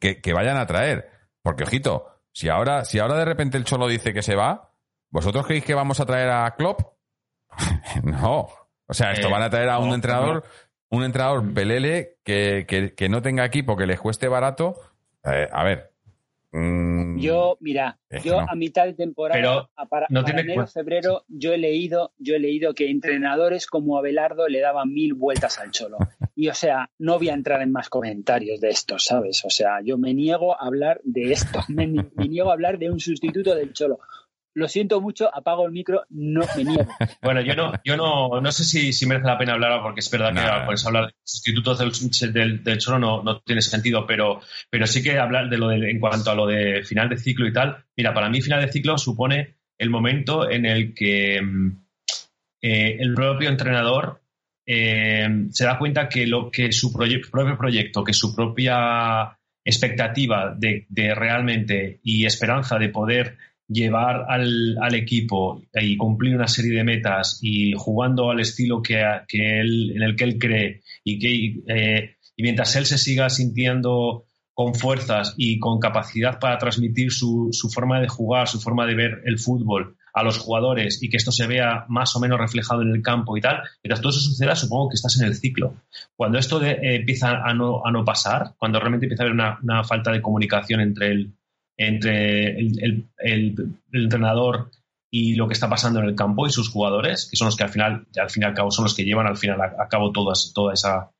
que, 0.00 0.20
que, 0.20 0.32
vayan 0.32 0.56
a 0.56 0.66
traer? 0.66 1.10
Porque, 1.42 1.64
ojito, 1.64 2.06
si 2.32 2.48
ahora, 2.48 2.84
si 2.84 2.98
ahora 2.98 3.16
de 3.16 3.24
repente 3.24 3.58
el 3.58 3.64
Cholo 3.64 3.86
dice 3.88 4.12
que 4.12 4.22
se 4.22 4.34
va, 4.34 4.72
¿vosotros 5.10 5.46
creéis 5.46 5.64
que 5.64 5.74
vamos 5.74 6.00
a 6.00 6.06
traer 6.06 6.30
a 6.30 6.54
Klopp? 6.56 6.80
no. 8.02 8.48
O 8.86 8.94
sea, 8.94 9.12
esto 9.12 9.28
eh, 9.28 9.30
van 9.30 9.42
a 9.42 9.50
traer 9.50 9.70
a 9.70 9.78
un 9.78 9.94
entrenador 9.94 10.44
un 10.94 11.04
entrenador 11.04 11.52
pelele 11.52 12.18
que, 12.24 12.66
que, 12.96 13.08
no 13.08 13.22
tenga 13.22 13.44
equipo, 13.44 13.76
que 13.76 13.86
les 13.86 14.00
cueste 14.00 14.28
barato. 14.28 14.76
Eh, 15.24 15.48
a 15.52 15.64
ver. 15.64 15.93
Mm, 16.56 17.18
yo, 17.18 17.58
mira, 17.58 17.98
yo 18.22 18.38
a 18.38 18.54
mitad 18.54 18.84
de 18.84 18.94
temporada, 18.94 19.68
para, 19.90 20.06
enero, 20.08 20.68
febrero, 20.68 21.24
yo 21.26 21.52
he 21.52 21.58
leído, 21.58 22.12
yo 22.16 22.36
he 22.36 22.38
leído 22.38 22.74
que 22.74 22.88
entrenadores 22.88 23.66
como 23.66 23.98
Abelardo 23.98 24.46
le 24.46 24.60
daban 24.60 24.92
mil 24.92 25.14
vueltas 25.14 25.58
al 25.58 25.72
cholo. 25.72 25.98
Y 26.36 26.48
o 26.48 26.54
sea, 26.54 26.90
no 26.98 27.18
voy 27.18 27.28
a 27.28 27.34
entrar 27.34 27.62
en 27.62 27.70
más 27.70 27.88
comentarios 27.88 28.60
de 28.60 28.68
esto, 28.68 28.98
¿sabes? 28.98 29.44
O 29.44 29.50
sea, 29.50 29.80
yo 29.84 29.98
me 29.98 30.14
niego 30.14 30.60
a 30.60 30.66
hablar 30.66 31.00
de 31.04 31.30
esto, 31.30 31.60
me 31.68 31.86
niego 31.86 32.50
a 32.50 32.54
hablar 32.54 32.78
de 32.78 32.90
un 32.90 32.98
sustituto 32.98 33.54
del 33.54 33.72
cholo 33.72 34.00
lo 34.54 34.68
siento 34.68 35.00
mucho, 35.00 35.34
apago 35.34 35.66
el 35.66 35.72
micro, 35.72 36.04
no 36.10 36.42
me 36.56 36.64
niego. 36.64 36.86
Bueno, 37.22 37.40
yo 37.40 37.54
no, 37.54 37.72
yo 37.84 37.96
no, 37.96 38.40
no 38.40 38.52
sé 38.52 38.64
si, 38.64 38.92
si 38.92 39.06
merece 39.06 39.26
la 39.26 39.38
pena 39.38 39.54
hablar, 39.54 39.82
porque 39.82 40.00
es 40.00 40.10
verdad 40.10 40.32
que 40.32 40.66
pues, 40.66 40.86
hablar 40.86 41.06
de 41.06 41.14
sustitutos 41.24 41.78
del, 42.32 42.62
del, 42.62 42.78
Cholo 42.78 42.98
no, 42.98 43.22
no, 43.22 43.40
tiene 43.40 43.62
sentido, 43.62 44.06
pero, 44.06 44.40
pero 44.70 44.86
sí 44.86 45.02
que 45.02 45.18
hablar 45.18 45.48
de 45.48 45.58
lo 45.58 45.68
de, 45.68 45.90
en 45.90 45.98
cuanto 45.98 46.30
a 46.30 46.34
lo 46.34 46.46
de 46.46 46.82
final 46.84 47.08
de 47.08 47.18
ciclo 47.18 47.46
y 47.46 47.52
tal. 47.52 47.84
Mira, 47.96 48.14
para 48.14 48.28
mí 48.28 48.40
final 48.40 48.60
de 48.60 48.72
ciclo 48.72 48.96
supone 48.96 49.56
el 49.78 49.90
momento 49.90 50.48
en 50.48 50.66
el 50.66 50.94
que 50.94 51.40
mm, 51.42 51.84
eh, 52.62 52.96
el 53.00 53.14
propio 53.14 53.48
entrenador 53.48 54.20
eh, 54.66 55.28
se 55.50 55.64
da 55.64 55.78
cuenta 55.78 56.08
que 56.08 56.26
lo 56.26 56.50
que 56.50 56.72
su 56.72 56.92
propio 56.92 57.56
proyecto, 57.58 58.04
que 58.04 58.12
su 58.12 58.34
propia 58.34 59.36
expectativa 59.64 60.54
de, 60.56 60.86
de 60.88 61.14
realmente 61.14 62.00
y 62.02 62.24
esperanza 62.24 62.78
de 62.78 62.90
poder 62.90 63.36
llevar 63.68 64.26
al, 64.28 64.76
al, 64.80 64.94
equipo 64.94 65.62
y 65.74 65.96
cumplir 65.96 66.34
una 66.34 66.48
serie 66.48 66.76
de 66.76 66.84
metas 66.84 67.38
y 67.42 67.72
jugando 67.72 68.30
al 68.30 68.40
estilo 68.40 68.82
que, 68.82 69.02
que 69.26 69.60
él, 69.60 69.92
en 69.96 70.02
el 70.02 70.16
que 70.16 70.24
él 70.24 70.38
cree 70.38 70.82
y 71.02 71.18
que 71.18 71.62
eh, 71.74 72.16
y 72.36 72.42
mientras 72.42 72.74
él 72.76 72.86
se 72.86 72.98
siga 72.98 73.30
sintiendo 73.30 74.24
con 74.52 74.74
fuerzas 74.74 75.34
y 75.36 75.58
con 75.58 75.80
capacidad 75.80 76.38
para 76.38 76.58
transmitir 76.58 77.10
su, 77.10 77.48
su, 77.52 77.70
forma 77.70 78.00
de 78.00 78.08
jugar, 78.08 78.48
su 78.48 78.60
forma 78.60 78.86
de 78.86 78.94
ver 78.94 79.22
el 79.24 79.38
fútbol 79.38 79.96
a 80.12 80.22
los 80.22 80.38
jugadores 80.38 81.02
y 81.02 81.08
que 81.08 81.16
esto 81.16 81.32
se 81.32 81.48
vea 81.48 81.86
más 81.88 82.14
o 82.14 82.20
menos 82.20 82.38
reflejado 82.38 82.82
en 82.82 82.90
el 82.90 83.02
campo 83.02 83.36
y 83.36 83.40
tal, 83.40 83.62
mientras 83.82 84.00
todo 84.00 84.10
eso 84.10 84.20
suceda, 84.20 84.54
supongo 84.54 84.90
que 84.90 84.94
estás 84.94 85.18
en 85.20 85.26
el 85.26 85.34
ciclo. 85.34 85.74
Cuando 86.14 86.38
esto 86.38 86.62
eh, 86.62 86.78
empieza 86.96 87.42
a 87.42 87.52
no, 87.52 87.84
a 87.84 87.90
no 87.90 88.04
pasar, 88.04 88.54
cuando 88.56 88.78
realmente 88.78 89.06
empieza 89.06 89.24
a 89.24 89.26
haber 89.26 89.34
una, 89.34 89.58
una 89.60 89.82
falta 89.82 90.12
de 90.12 90.22
comunicación 90.22 90.80
entre 90.80 91.08
el, 91.08 91.32
entre 91.76 92.58
el, 92.58 93.06
entrenador 93.92 94.70
y 95.10 95.34
lo 95.34 95.46
que 95.46 95.54
está 95.54 95.68
pasando 95.68 96.00
en 96.00 96.06
el 96.06 96.14
campo 96.14 96.46
y 96.46 96.50
sus 96.50 96.68
jugadores, 96.68 97.28
que 97.30 97.36
son 97.36 97.46
los 97.46 97.56
que 97.56 97.64
al 97.64 97.70
final, 97.70 98.06
al 98.20 98.30
fin 98.30 98.42
y 98.42 98.46
al 98.46 98.54
cabo, 98.54 98.70
son 98.70 98.84
los 98.84 98.94
que 98.94 99.04
llevan 99.04 99.26
al 99.26 99.36
final 99.36 99.60
a, 99.60 99.88
cabo 99.88 100.10
todas, 100.10 100.52
toda 100.54 100.74
esa 100.74 101.10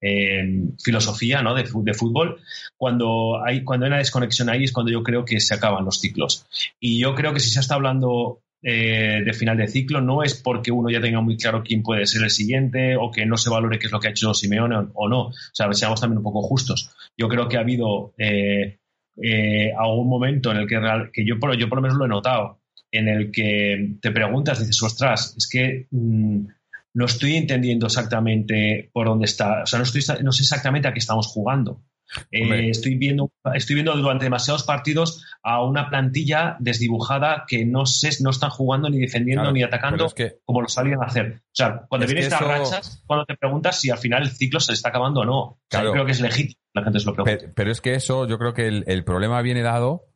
eh, 0.00 0.44
filosofía 0.82 1.42
¿no? 1.42 1.54
de, 1.54 1.62
de, 1.62 1.94
fútbol. 1.94 2.40
Cuando 2.76 3.42
hay, 3.44 3.62
cuando 3.62 3.86
hay 3.86 3.90
una 3.90 3.98
desconexión 3.98 4.48
ahí 4.48 4.64
es 4.64 4.72
cuando 4.72 4.92
yo 4.92 5.02
creo 5.02 5.24
que 5.24 5.40
se 5.40 5.54
acaban 5.54 5.84
los 5.84 6.00
ciclos. 6.00 6.46
Y 6.80 6.98
yo 6.98 7.14
creo 7.14 7.32
que 7.32 7.40
si 7.40 7.50
se 7.50 7.60
está 7.60 7.76
hablando 7.76 8.40
eh, 8.66 9.20
de 9.22 9.32
final 9.34 9.58
de 9.58 9.68
ciclo 9.68 10.00
no 10.00 10.22
es 10.22 10.34
porque 10.34 10.70
uno 10.70 10.88
ya 10.88 10.98
tenga 10.98 11.20
muy 11.20 11.36
claro 11.36 11.62
quién 11.62 11.82
puede 11.82 12.06
ser 12.06 12.22
el 12.22 12.30
siguiente 12.30 12.96
o 12.96 13.10
que 13.10 13.26
no 13.26 13.36
se 13.36 13.50
valore 13.50 13.78
qué 13.78 13.86
es 13.86 13.92
lo 13.92 14.00
que 14.00 14.08
ha 14.08 14.12
hecho 14.12 14.32
Simeone 14.32 14.88
o, 14.94 15.08
no. 15.08 15.26
O 15.26 15.32
sea, 15.52 15.70
seamos 15.74 16.00
también 16.00 16.18
un 16.18 16.24
poco 16.24 16.40
justos. 16.42 16.90
Yo 17.16 17.28
creo 17.28 17.46
que 17.46 17.58
ha 17.58 17.60
habido 17.60 18.14
eh, 18.16 18.78
eh, 19.22 19.72
algún 19.76 20.08
momento 20.08 20.50
en 20.50 20.58
el 20.58 20.68
que, 20.68 20.80
que 21.12 21.26
yo, 21.26 21.38
por, 21.38 21.56
yo 21.56 21.68
por 21.68 21.78
lo 21.78 21.82
menos 21.82 21.98
lo 21.98 22.06
he 22.06 22.08
notado, 22.08 22.60
en 22.90 23.08
el 23.08 23.30
que 23.30 23.96
te 24.00 24.10
preguntas, 24.10 24.60
dices, 24.60 24.82
ostras, 24.82 25.34
es 25.36 25.48
que 25.48 25.86
mm, 25.90 26.46
no 26.94 27.04
estoy 27.04 27.36
entendiendo 27.36 27.86
exactamente 27.86 28.90
por 28.92 29.06
dónde 29.06 29.26
está, 29.26 29.62
o 29.62 29.66
sea, 29.66 29.78
no, 29.78 29.84
estoy, 29.84 30.02
no 30.22 30.32
sé 30.32 30.42
exactamente 30.42 30.88
a 30.88 30.92
qué 30.92 31.00
estamos 31.00 31.26
jugando. 31.26 31.82
Eh, 32.30 32.70
estoy, 32.70 32.96
viendo, 32.96 33.32
estoy 33.54 33.74
viendo 33.74 33.96
durante 33.96 34.24
demasiados 34.24 34.62
partidos 34.62 35.24
a 35.42 35.64
una 35.64 35.88
plantilla 35.88 36.56
desdibujada 36.60 37.44
que 37.48 37.64
no 37.64 37.86
sé, 37.86 38.10
no 38.22 38.30
están 38.30 38.50
jugando 38.50 38.88
ni 38.88 38.98
defendiendo 38.98 39.50
ni 39.50 39.62
atacando 39.62 40.12
como 40.44 40.60
lo 40.60 40.68
salían 40.68 41.02
a 41.02 41.06
hacer. 41.06 41.40
O 41.42 41.54
sea, 41.54 41.86
cuando 41.88 42.06
vienen 42.06 42.24
estas 42.24 42.40
rachas, 42.40 43.02
cuando 43.06 43.24
te 43.24 43.36
preguntas 43.36 43.80
si 43.80 43.90
al 43.90 43.98
final 43.98 44.22
el 44.22 44.30
ciclo 44.30 44.60
se 44.60 44.72
está 44.72 44.90
acabando 44.90 45.20
o 45.20 45.24
no. 45.24 45.58
yo 45.70 45.92
creo 45.92 46.04
que 46.04 46.12
es 46.12 46.20
legítimo 46.20 46.60
la 46.74 46.82
gente 46.82 47.00
se 47.00 47.06
lo 47.06 47.14
pregunta. 47.14 47.52
Pero, 47.54 47.70
es 47.70 47.80
que 47.80 47.94
eso, 47.94 48.26
yo 48.26 48.36
creo 48.38 48.52
que 48.52 48.66
el, 48.66 49.04
problema 49.04 49.40
viene 49.42 49.62
dado 49.62 50.06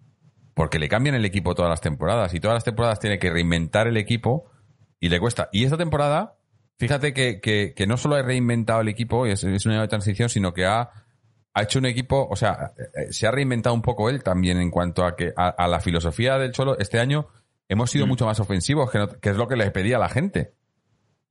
porque 0.55 0.81
le 0.81 0.89
cambian 0.89 1.15
el 1.15 1.25
equipo 1.25 1.55
todas 1.55 1.71
las 1.71 1.81
temporadas 1.81 2.35
y 2.35 2.41
todas 2.41 2.57
las 2.57 2.65
temporadas 2.65 2.99
tiene 2.99 3.21
que 3.21 3.31
reinventar 3.31 3.87
el 3.87 3.97
equipo 3.97 4.51
y 4.99 5.09
le 5.09 5.21
cuesta. 5.21 5.49
Y 5.53 5.65
esta 5.65 5.77
temporada, 5.77 6.35
fíjate 6.79 7.15
que, 7.15 7.41
que, 7.41 7.87
no 7.87 7.97
solo 7.97 8.17
ha 8.17 8.23
reinventado 8.23 8.81
el 8.81 8.89
equipo, 8.89 9.25
es, 9.25 9.45
es 9.45 9.67
una 9.67 9.81
de 9.81 9.89
transición, 9.89 10.29
sino 10.29 10.53
que 10.53 10.67
ha 10.67 10.91
ha 11.55 11.63
hecho 11.63 11.79
un 11.79 11.87
equipo, 11.87 12.27
o 12.31 12.37
sea, 12.37 12.73
eh, 12.79 13.13
se 13.13 13.27
ha 13.27 13.31
reinventado 13.31 13.75
un 13.75 13.83
poco 13.83 14.09
él 14.11 14.23
también 14.23 14.61
en 14.61 14.71
cuanto 14.71 15.05
a 15.05 15.17
que 15.17 15.33
a, 15.37 15.67
la 15.67 15.81
filosofía 15.81 16.39
del 16.39 16.53
Cholo. 16.53 16.79
Este 16.79 17.01
año 17.01 17.29
hemos 17.69 17.91
sido 17.91 18.07
mm. 18.07 18.09
mucho 18.09 18.27
más 18.27 18.39
ofensivos, 18.41 18.91
que, 18.91 19.31
es 19.31 19.37
lo 19.37 19.49
que 19.49 19.57
les 19.57 19.71
pedía 19.71 19.97
a 19.97 20.01
la 20.01 20.09
gente. 20.09 20.55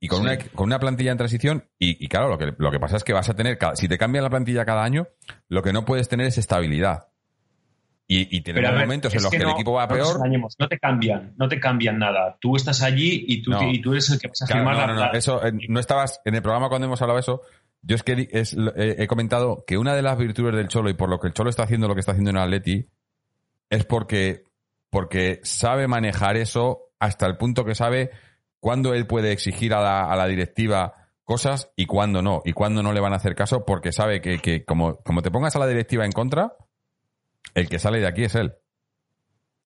Y 0.00 0.06
con, 0.06 0.20
una, 0.20 0.38
con 0.38 0.66
una 0.66 0.78
plantilla 0.78 1.10
en 1.10 1.18
transición, 1.18 1.64
y, 1.78 2.06
claro, 2.08 2.28
lo 2.28 2.38
que, 2.38 2.54
lo 2.56 2.70
que 2.70 2.78
pasa 2.78 2.96
es 2.96 3.04
que 3.04 3.12
vas 3.12 3.28
a 3.28 3.34
tener, 3.34 3.58
si 3.74 3.88
te 3.88 3.98
cambian 3.98 4.22
la 4.22 4.30
plantilla 4.30 4.64
cada 4.64 4.84
año, 4.84 5.08
lo 5.48 5.60
que 5.62 5.72
no 5.72 5.84
puedes 5.84 6.08
tener 6.08 6.26
es 6.26 6.38
estabilidad. 6.38 7.08
Y, 8.10 8.36
y 8.38 8.40
tener 8.40 8.72
momentos 8.72 9.14
en 9.14 9.22
los 9.22 9.30
que, 9.30 9.36
el 9.36 9.50
equipo 9.50 9.72
va 9.72 9.86
peor. 9.86 10.18
No 10.58 10.68
te 10.68 10.78
cambian, 10.78 11.34
no 11.36 11.46
te 11.46 11.60
cambian 11.60 11.98
nada. 11.98 12.38
Tú 12.40 12.56
estás 12.56 12.82
allí 12.82 13.24
y 13.28 13.42
tú, 13.42 13.52
y 13.60 13.82
tú 13.82 13.92
eres 13.92 14.08
el 14.08 14.18
que 14.18 14.28
vas 14.28 14.40
a 14.42 14.46
firmar 14.46 14.76
no, 14.76 14.94
no, 14.94 14.94
no, 14.94 15.12
eso, 15.12 15.44
eh, 15.44 15.52
no 15.68 15.78
estabas 15.78 16.22
en 16.24 16.34
el 16.34 16.40
programa 16.40 16.70
cuando 16.70 16.86
hemos 16.86 17.02
hablado 17.02 17.16
de 17.16 17.20
eso, 17.20 17.42
yo 17.82 17.96
es 17.96 18.02
que 18.02 18.28
he 18.32 19.06
comentado 19.06 19.64
que 19.66 19.78
una 19.78 19.94
de 19.94 20.02
las 20.02 20.18
virtudes 20.18 20.54
del 20.54 20.68
Cholo 20.68 20.90
y 20.90 20.94
por 20.94 21.08
lo 21.08 21.18
que 21.20 21.28
el 21.28 21.34
Cholo 21.34 21.50
está 21.50 21.62
haciendo 21.62 21.88
lo 21.88 21.94
que 21.94 22.00
está 22.00 22.12
haciendo 22.12 22.30
en 22.30 22.38
Atleti 22.38 22.88
es 23.70 23.84
porque, 23.84 24.44
porque 24.90 25.40
sabe 25.42 25.86
manejar 25.86 26.36
eso 26.36 26.90
hasta 26.98 27.26
el 27.26 27.36
punto 27.36 27.64
que 27.64 27.74
sabe 27.74 28.10
cuándo 28.60 28.94
él 28.94 29.06
puede 29.06 29.32
exigir 29.32 29.74
a 29.74 29.80
la, 29.80 30.10
a 30.10 30.16
la 30.16 30.26
directiva 30.26 30.98
cosas 31.24 31.70
y 31.76 31.84
cuándo 31.86 32.22
no. 32.22 32.40
Y 32.44 32.52
cuándo 32.54 32.82
no 32.82 32.92
le 32.92 33.00
van 33.00 33.12
a 33.12 33.16
hacer 33.16 33.34
caso 33.34 33.66
porque 33.66 33.92
sabe 33.92 34.20
que, 34.20 34.38
que 34.38 34.64
como, 34.64 34.96
como 35.02 35.20
te 35.22 35.30
pongas 35.30 35.54
a 35.56 35.58
la 35.58 35.66
directiva 35.66 36.06
en 36.06 36.12
contra, 36.12 36.56
el 37.54 37.68
que 37.68 37.78
sale 37.78 38.00
de 38.00 38.08
aquí 38.08 38.24
es 38.24 38.34
él. 38.34 38.54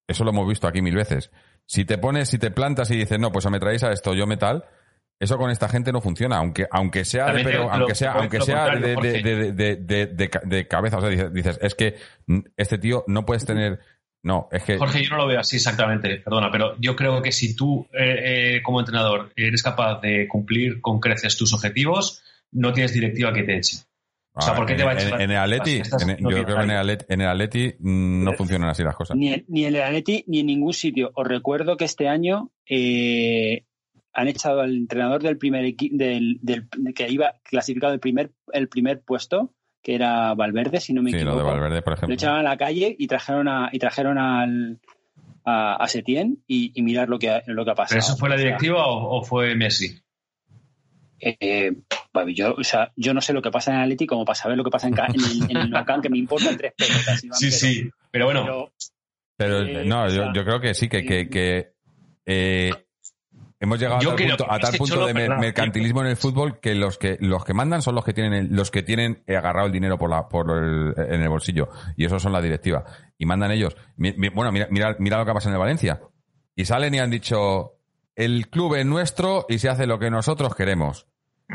Eso 0.08 0.24
lo 0.24 0.30
hemos 0.30 0.48
visto 0.48 0.66
aquí 0.66 0.82
mil 0.82 0.96
veces. 0.96 1.30
Si 1.64 1.84
te 1.84 1.98
pones, 1.98 2.28
si 2.28 2.38
te 2.38 2.50
plantas 2.50 2.90
y 2.90 2.96
dices, 2.96 3.18
no, 3.20 3.30
pues 3.30 3.48
me 3.48 3.60
traéis 3.60 3.84
a 3.84 3.92
esto, 3.92 4.12
yo 4.12 4.26
metal, 4.26 4.64
eso 5.22 5.38
con 5.38 5.52
esta 5.52 5.68
gente 5.68 5.92
no 5.92 6.00
funciona, 6.00 6.38
aunque, 6.38 6.66
aunque 6.68 7.04
sea 7.04 7.32
de, 7.32 7.44
pero, 7.44 7.70
aunque 7.70 7.94
sea, 7.94 8.12
aunque 8.14 8.40
sea 8.40 8.74
de, 8.74 9.76
de, 9.76 10.66
cabeza. 10.66 10.98
O 10.98 11.00
sea, 11.00 11.28
dices, 11.28 11.60
es 11.62 11.76
que 11.76 11.94
este 12.56 12.76
tío 12.78 13.04
no 13.06 13.24
puedes 13.24 13.46
tener. 13.46 13.78
No, 14.24 14.48
es 14.50 14.64
que. 14.64 14.78
Jorge, 14.78 15.04
yo 15.04 15.10
no 15.10 15.18
lo 15.18 15.28
veo 15.28 15.38
así 15.38 15.56
exactamente, 15.56 16.16
perdona, 16.16 16.50
pero 16.50 16.74
yo 16.80 16.96
creo 16.96 17.22
que 17.22 17.30
si 17.30 17.54
tú, 17.54 17.86
eh, 17.92 18.56
eh, 18.56 18.62
como 18.64 18.80
entrenador, 18.80 19.32
eres 19.36 19.62
capaz 19.62 20.00
de 20.00 20.26
cumplir 20.26 20.80
con 20.80 20.98
creces 20.98 21.36
tus 21.36 21.52
objetivos, 21.54 22.20
no 22.50 22.72
tienes 22.72 22.92
directiva 22.92 23.32
que 23.32 23.44
te 23.44 23.58
eche. 23.58 23.76
O 24.34 24.40
sea, 24.40 24.56
¿por 24.56 24.66
qué 24.66 24.74
te 24.74 24.82
va 24.82 24.90
a 24.90 24.94
echar? 24.94 25.20
En, 25.20 25.30
el 25.30 25.36
Atleti, 25.36 25.82
yo 26.18 26.28
creo 26.30 26.56
que 26.56 26.62
en 26.64 26.70
el 26.70 26.78
Atleti, 26.78 27.04
en 27.08 27.20
el 27.20 27.28
Atleti 27.28 27.74
no 27.78 28.32
funcionan 28.32 28.70
así 28.70 28.82
las 28.82 28.96
cosas. 28.96 29.16
Ni, 29.16 29.44
ni 29.46 29.66
en 29.66 29.76
el 29.76 29.82
Atleti 29.82 30.24
ni 30.26 30.40
en 30.40 30.46
ningún 30.46 30.72
sitio. 30.72 31.12
Os 31.14 31.28
recuerdo 31.28 31.76
que 31.76 31.84
este 31.84 32.08
año 32.08 32.50
eh, 32.66 33.66
han 34.12 34.28
echado 34.28 34.60
al 34.60 34.74
entrenador 34.74 35.22
del 35.22 35.38
primer 35.38 35.64
equipo 35.64 35.96
del, 35.96 36.40
que 36.94 37.08
iba 37.08 37.34
clasificado 37.42 37.94
el 37.94 38.00
primer 38.00 38.32
el 38.52 38.68
primer 38.68 39.00
puesto 39.00 39.54
que 39.82 39.94
era 39.94 40.34
Valverde 40.34 40.80
si 40.80 40.92
no 40.92 41.02
me 41.02 41.10
equivoco. 41.10 41.36
Lo 41.36 41.44
de 41.44 41.50
Valverde, 41.50 41.82
por 41.82 41.94
ejemplo. 41.94 42.08
Lo 42.08 42.14
echaron 42.14 42.38
a 42.38 42.42
la 42.42 42.56
calle 42.56 42.94
y 42.96 43.06
trajeron 43.08 43.48
a 43.48 43.68
y 43.72 43.78
trajeron 43.78 44.18
al 44.18 44.80
a, 45.44 45.74
a 45.74 45.88
Setién 45.88 46.38
y, 46.46 46.80
mirar 46.82 47.08
lo 47.08 47.18
que 47.18 47.42
lo 47.46 47.64
que 47.64 47.70
ha 47.72 47.74
pasado. 47.74 47.98
eso 47.98 48.16
fue 48.16 48.28
la 48.28 48.36
directiva 48.36 48.84
o, 48.86 49.22
fue 49.24 49.56
Messi? 49.56 49.98
Eh, 51.18 51.72
yo, 52.34 52.54
o 52.54 52.64
sea, 52.64 52.92
yo 52.96 53.14
no 53.14 53.20
sé 53.20 53.32
lo 53.32 53.42
que 53.42 53.50
pasa 53.50 53.72
en 53.72 53.78
Atleti 53.78 54.06
como 54.06 54.24
para 54.24 54.34
saber 54.34 54.56
lo 54.56 54.64
que 54.64 54.70
pasa 54.70 54.88
en, 54.88 54.94
en, 54.98 55.56
el 55.56 55.70
Nocan, 55.70 56.02
que 56.02 56.10
me 56.10 56.18
importan 56.18 56.56
tres 56.56 56.74
pelotas. 56.76 57.22
sí, 57.32 57.50
sí, 57.50 57.90
pero 58.10 58.26
bueno. 58.26 58.70
Pero, 59.36 59.62
eh, 59.62 59.84
no, 59.84 60.08
yo, 60.08 60.32
yo, 60.32 60.44
creo 60.44 60.60
que 60.60 60.74
sí, 60.74 60.88
que, 60.88 61.04
que, 61.04 61.28
que 61.28 61.72
eh, 62.26 62.72
Hemos 63.62 63.78
llegado 63.78 63.98
a 64.48 64.58
tal 64.58 64.76
punto, 64.76 65.06
de 65.06 65.14
mercantilismo 65.14 66.00
en 66.00 66.08
el 66.08 66.16
fútbol 66.16 66.58
que 66.58 66.74
los 66.74 66.98
que 66.98 67.16
los 67.20 67.44
que 67.44 67.54
mandan 67.54 67.80
son 67.80 67.94
los 67.94 68.04
que 68.04 68.12
tienen 68.12 68.48
los 68.56 68.72
que 68.72 68.82
tienen 68.82 69.22
agarrado 69.28 69.68
el 69.68 69.72
dinero 69.72 69.96
por 69.98 70.10
la 70.10 70.28
por 70.28 70.50
el, 70.50 70.92
en 70.96 71.22
el 71.22 71.28
bolsillo. 71.28 71.68
Y 71.96 72.04
esos 72.04 72.20
son 72.20 72.32
la 72.32 72.40
directiva. 72.40 72.84
Y 73.16 73.24
mandan 73.24 73.52
ellos. 73.52 73.76
bueno, 73.96 74.50
mira, 74.50 74.66
mira, 74.68 74.96
mira 74.98 75.18
lo 75.18 75.24
que 75.24 75.32
pasa 75.32 75.48
en 75.48 75.54
el 75.54 75.60
Valencia. 75.60 76.00
Y 76.56 76.64
salen 76.64 76.92
y 76.92 76.98
han 76.98 77.10
dicho 77.10 77.78
el 78.16 78.48
club 78.48 78.74
es 78.74 78.84
nuestro 78.84 79.46
y 79.48 79.58
se 79.58 79.68
hace 79.68 79.86
lo 79.86 80.00
que 80.00 80.10
nosotros 80.10 80.56
queremos 80.56 81.06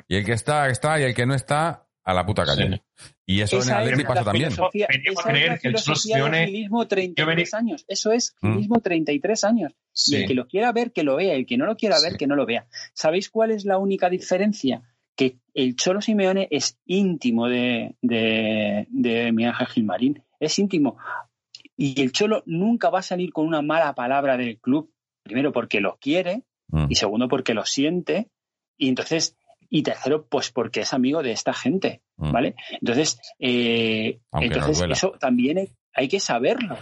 y 0.07 0.15
el 0.15 0.25
que 0.25 0.33
está 0.33 0.69
está 0.69 0.99
y 0.99 1.03
el 1.03 1.13
que 1.13 1.25
no 1.25 1.33
está 1.33 1.86
a 2.07 2.13
la 2.13 2.25
puta 2.25 2.45
calle. 2.45 2.81
Y 3.25 3.41
eso 3.41 3.61
en 3.61 3.67
el 3.67 3.75
Atleti 3.75 4.03
pasa 4.05 4.23
también. 4.23 4.49
Venimos 4.73 5.25
a 5.25 5.29
creer 5.29 5.59
que 5.59 5.67
el 5.67 6.45
gilismo 6.45 6.87
33 6.87 7.53
años. 7.53 7.83
Eso 7.85 8.13
es 8.13 8.33
mm. 8.39 8.53
gilismo 8.53 8.79
33 8.79 9.43
años. 9.43 9.73
Y 10.07 10.15
el 10.15 10.27
que 10.27 10.33
lo 10.33 10.47
quiera 10.47 10.71
ver, 10.71 10.93
que 10.93 11.03
lo 11.03 11.17
vea. 11.17 11.33
El 11.33 11.45
que 11.45 11.57
no 11.57 11.65
lo 11.65 11.75
quiera 11.75 11.97
ver, 12.01 12.15
que 12.15 12.25
no 12.25 12.37
lo 12.37 12.45
vea. 12.45 12.65
¿Sabéis 12.93 13.29
cuál 13.29 13.51
es 13.51 13.65
la 13.65 13.77
única 13.77 14.09
diferencia? 14.09 14.83
Que 15.17 15.35
el 15.53 15.75
Cholo 15.75 16.01
Simeone 16.01 16.47
es 16.49 16.79
íntimo 16.85 17.49
de, 17.49 17.97
de, 18.01 18.87
de 18.89 19.31
Miguel 19.33 19.51
Ángel 19.51 19.67
Gilmarín. 19.67 20.23
Es 20.39 20.57
íntimo. 20.59 20.97
Y 21.75 22.01
el 22.01 22.13
Cholo 22.13 22.41
nunca 22.45 22.89
va 22.89 22.99
a 22.99 23.03
salir 23.03 23.33
con 23.33 23.45
una 23.45 23.61
mala 23.61 23.93
palabra 23.95 24.37
del 24.37 24.59
club. 24.59 24.93
Primero 25.23 25.51
porque 25.51 25.81
lo 25.81 25.97
quiere 25.99 26.43
mm. 26.69 26.85
y 26.87 26.95
segundo 26.95 27.27
porque 27.27 27.53
lo 27.53 27.65
siente. 27.65 28.29
Y 28.77 28.87
entonces 28.87 29.35
y 29.69 29.83
tercero, 29.83 30.25
pues 30.27 30.51
porque 30.51 30.81
es 30.81 30.93
amigo 30.93 31.23
de 31.23 31.31
esta 31.31 31.53
gente, 31.53 32.01
mm. 32.17 32.31
¿vale? 32.31 32.55
Entonces, 32.81 33.19
eh, 33.39 34.19
entonces 34.33 34.85
eso 34.89 35.11
también 35.19 35.69
hay, 35.93 36.07
que 36.07 36.19
saberlo. 36.19 36.77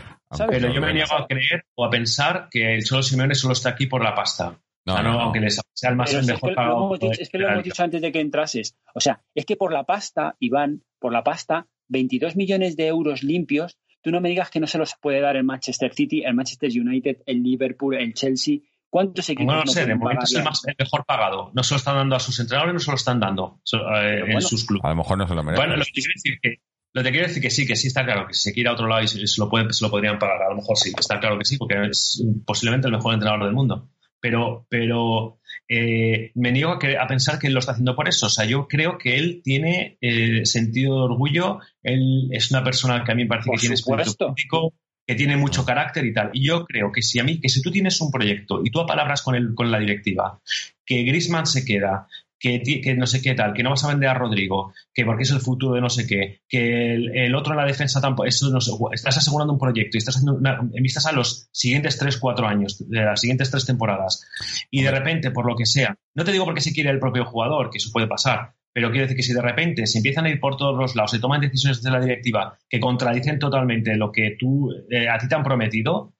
Pero 0.49 0.73
yo 0.73 0.81
me 0.81 0.93
niego 0.93 1.15
a 1.15 1.25
creer 1.27 1.65
o 1.75 1.85
a 1.85 1.89
pensar 1.89 2.47
que 2.51 2.75
el 2.75 2.83
Cholo 2.83 3.01
Simeone 3.01 3.35
solo 3.35 3.53
está 3.53 3.69
aquí 3.69 3.87
por 3.87 4.03
la 4.03 4.13
pasta. 4.13 4.59
No, 4.85 5.01
no, 5.01 5.19
aunque 5.19 5.39
les 5.39 5.59
sea 5.73 5.89
el 5.89 5.95
más 5.95 6.13
mejor 6.13 6.51
es 6.51 7.17
que, 7.17 7.23
es 7.23 7.29
que 7.29 7.37
lo 7.39 7.49
hemos 7.49 7.63
dicho 7.63 7.81
antes 7.81 8.01
de 8.01 8.11
que 8.11 8.19
entrases. 8.19 8.75
O 8.93 8.99
sea, 8.99 9.23
es 9.33 9.45
que 9.45 9.55
por 9.55 9.73
la 9.73 9.83
pasta, 9.83 10.35
Iván, 10.39 10.83
por 10.99 11.11
la 11.11 11.23
pasta, 11.23 11.67
22 11.87 12.35
millones 12.35 12.77
de 12.77 12.87
euros 12.87 13.23
limpios, 13.23 13.79
tú 14.01 14.11
no 14.11 14.21
me 14.21 14.29
digas 14.29 14.51
que 14.51 14.59
no 14.59 14.67
se 14.67 14.77
los 14.77 14.93
puede 15.01 15.21
dar 15.21 15.35
el 15.35 15.43
Manchester 15.43 15.91
City, 15.93 16.23
el 16.23 16.35
Manchester 16.35 16.69
United, 16.69 17.23
el 17.25 17.41
Liverpool, 17.41 17.95
el 17.95 18.13
Chelsea, 18.13 18.59
¿Cuántos 18.95 19.29
equipos? 19.29 19.53
No 19.53 19.59
lo 19.59 19.67
sé, 19.69 19.85
de 19.85 19.93
momento 19.93 20.23
es 20.23 20.35
el, 20.35 20.75
mejor 20.79 21.05
pagado. 21.05 21.51
No 21.53 21.63
se 21.63 21.73
lo 21.73 21.79
están 21.79 21.97
dando 21.97 22.15
a 22.15 22.19
sus 22.21 22.39
entrenadores, 22.39 22.75
no 22.75 22.79
se 22.79 22.91
lo 22.91 22.95
están 22.95 23.19
dando 23.19 23.59
eh, 23.73 24.23
en 24.25 24.41
sus 24.41 24.63
clubes. 24.63 24.85
A 24.85 24.91
lo 24.91 24.95
mejor 24.95 25.17
no 25.17 25.27
se 25.27 25.35
lo 25.35 25.43
merecen. 25.43 25.65
Bueno, 25.65 25.75
lo 25.75 25.83
que 25.83 25.91
quiero 25.91 26.11
decir 26.15 26.39
que 26.41 26.61
lo 26.93 27.03
que 27.03 27.11
quiero 27.11 27.27
decir 27.27 27.43
que 27.43 27.49
sí, 27.49 27.67
que 27.67 27.75
sí 27.75 27.87
está 27.87 28.05
claro, 28.05 28.25
que 28.25 28.33
si 28.33 28.43
se 28.43 28.53
quiere 28.53 28.69
a 28.69 28.71
otro 28.71 28.87
lado 28.87 29.03
y 29.03 29.09
se 29.09 29.19
lo, 29.37 29.49
pueden, 29.49 29.73
se 29.73 29.83
lo 29.83 29.91
podrían 29.91 30.17
pagar, 30.17 30.43
a 30.43 30.49
lo 30.49 30.55
mejor 30.55 30.77
sí, 30.77 30.93
está 30.97 31.19
claro 31.19 31.37
que 31.37 31.43
sí, 31.43 31.57
porque 31.57 31.75
es 31.91 32.23
posiblemente 32.45 32.87
el 32.87 32.93
mejor 32.93 33.15
entrenador 33.15 33.43
del 33.43 33.53
mundo. 33.53 33.89
Pero, 34.21 34.65
pero 34.69 35.39
eh, 35.67 36.31
me 36.35 36.53
niego 36.53 36.71
a, 36.71 37.07
pensar 37.07 37.37
que 37.37 37.47
él 37.47 37.53
lo 37.53 37.59
está 37.59 37.73
haciendo 37.73 37.97
por 37.97 38.07
eso. 38.07 38.27
O 38.27 38.29
sea, 38.29 38.45
yo 38.45 38.69
creo 38.69 38.97
que 38.97 39.17
él 39.17 39.41
tiene 39.43 39.97
eh, 39.99 40.45
sentido 40.45 40.95
de 40.95 41.03
orgullo, 41.03 41.59
él 41.83 42.29
es 42.31 42.49
una 42.49 42.63
persona 42.63 43.03
que 43.03 43.11
a 43.11 43.15
mí 43.15 43.23
me 43.23 43.29
parece 43.29 43.51
que 43.51 43.57
tiene 43.57 43.75
espíritu 43.75 44.15
político, 44.15 44.73
que 45.05 45.15
tiene 45.15 45.37
mucho 45.37 45.65
carácter 45.65 46.05
y 46.05 46.13
tal. 46.13 46.31
Y 46.33 46.47
yo 46.47 46.65
creo 46.65 46.91
que 46.91 47.01
si 47.01 47.19
a 47.19 47.23
mí, 47.23 47.39
que 47.39 47.49
si 47.49 47.61
tú 47.61 47.71
tienes 47.71 47.99
un 48.01 48.11
proyecto 48.11 48.61
y 48.63 48.71
tú 48.71 48.79
apalabras 48.79 49.21
con, 49.21 49.35
el, 49.35 49.53
con 49.53 49.71
la 49.71 49.79
directiva, 49.79 50.39
que 50.85 51.03
Grisman 51.03 51.45
se 51.45 51.65
queda, 51.65 52.07
que, 52.39 52.61
que, 52.61 52.95
no 52.95 53.07
sé 53.07 53.21
qué 53.21 53.33
tal, 53.33 53.53
que 53.53 53.63
no 53.63 53.69
vas 53.69 53.83
a 53.83 53.87
vender 53.87 54.09
a 54.09 54.13
Rodrigo, 54.13 54.73
que 54.93 55.05
porque 55.05 55.23
es 55.23 55.31
el 55.31 55.39
futuro 55.39 55.75
de 55.75 55.81
no 55.81 55.89
sé 55.89 56.05
qué, 56.05 56.41
que 56.47 56.93
el, 56.93 57.35
otro 57.35 57.53
en 57.53 57.57
la 57.57 57.65
defensa 57.65 58.01
tampoco, 58.01 58.27
eso 58.27 58.49
no 58.49 58.59
estás 58.91 59.17
asegurando 59.17 59.53
un 59.53 59.59
proyecto 59.59 59.97
y 59.97 59.99
estás 59.99 60.17
haciendo 60.17 60.39
en 60.39 60.83
vistas 60.83 61.05
a 61.05 61.11
los 61.11 61.49
siguientes 61.51 61.97
3, 61.97 62.17
4 62.17 62.47
años, 62.47 62.89
de 62.89 63.01
las 63.01 63.21
siguientes 63.21 63.49
3 63.51 63.65
temporadas, 63.65 64.27
y 64.69 64.81
de 64.81 64.91
repente, 64.91 65.31
por 65.31 65.45
lo 65.45 65.55
que 65.55 65.65
sea, 65.65 65.97
no 66.13 66.23
te 66.23 66.31
digo 66.31 66.45
porque 66.45 66.61
se 66.61 66.73
quiere 66.73 66.89
el 66.89 66.99
propio 66.99 67.25
jugador, 67.25 67.69
que 67.69 67.77
eso 67.77 67.91
puede 67.91 68.07
pasar, 68.07 68.53
pero 68.73 68.91
quiero 68.91 69.05
decir 69.05 69.15
que 69.15 69.23
si 69.23 69.33
de 69.33 69.41
repente 69.41 69.87
se 69.87 69.99
empiezan 69.99 70.25
a 70.25 70.29
ir 70.29 70.39
por 70.39 70.57
todos 70.57 70.77
los 70.77 70.95
lados, 70.97 71.11
se 71.11 71.19
toman 71.19 71.39
decisiones 71.39 71.77
desde 71.77 71.97
la 71.97 72.03
directiva 72.03 72.59
que 72.69 72.79
contradicen 72.79 73.39
totalmente 73.39 73.95
lo 73.95 74.11
que 74.11 74.35
tú, 74.37 74.69
eh, 74.89 75.07
a 75.07 75.17
ti 75.17 75.29
te 75.29 75.35
han 75.35 75.43
prometido, 75.43 76.13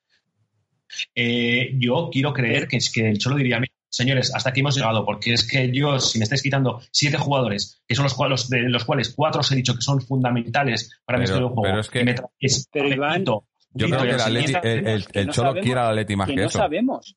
eh, 1.14 1.72
yo 1.78 2.10
quiero 2.12 2.34
creer 2.34 2.68
que, 2.68 2.78
es 2.78 2.90
que 2.90 3.10
el 3.10 3.18
Cholo 3.18 3.36
diría, 3.36 3.60
señores, 3.90 4.34
hasta 4.34 4.50
aquí 4.50 4.60
hemos 4.60 4.76
llegado, 4.76 5.06
porque 5.06 5.34
es 5.34 5.48
que 5.48 5.72
yo, 5.72 6.00
si 6.00 6.20
me 6.20 6.24
estáis 6.24 6.42
quitando 6.42 6.82
siete 6.92 7.18
jugadores, 7.18 7.82
que 7.88 7.96
son 7.96 8.04
los 8.04 8.14
cuales, 8.14 8.50
de 8.50 8.62
los 8.70 8.86
cuales 8.86 9.14
cuatro 9.16 9.42
os 9.42 9.52
he 9.52 9.56
dicho 9.56 9.76
que 9.76 9.82
son 9.82 10.02
fundamentales 10.02 11.02
para 11.06 11.18
mi 11.18 11.26
estilo 11.26 11.50
de 11.50 11.54
juego, 11.54 11.62
pero 11.64 11.80
es 11.80 11.90
que, 11.90 12.16
pero 12.72 12.90
Iván, 12.90 13.26
yo 13.26 13.90
creo 13.90 14.02
que 14.62 15.04
el, 15.14 15.30
Cholo 15.30 15.54
quiere 15.54 15.80
al 15.80 15.88
Atleti 15.90 16.16
más 16.16 16.28
que, 16.28 16.34
eso. 16.36 16.44
No 16.44 16.50
sabemos. 16.50 17.16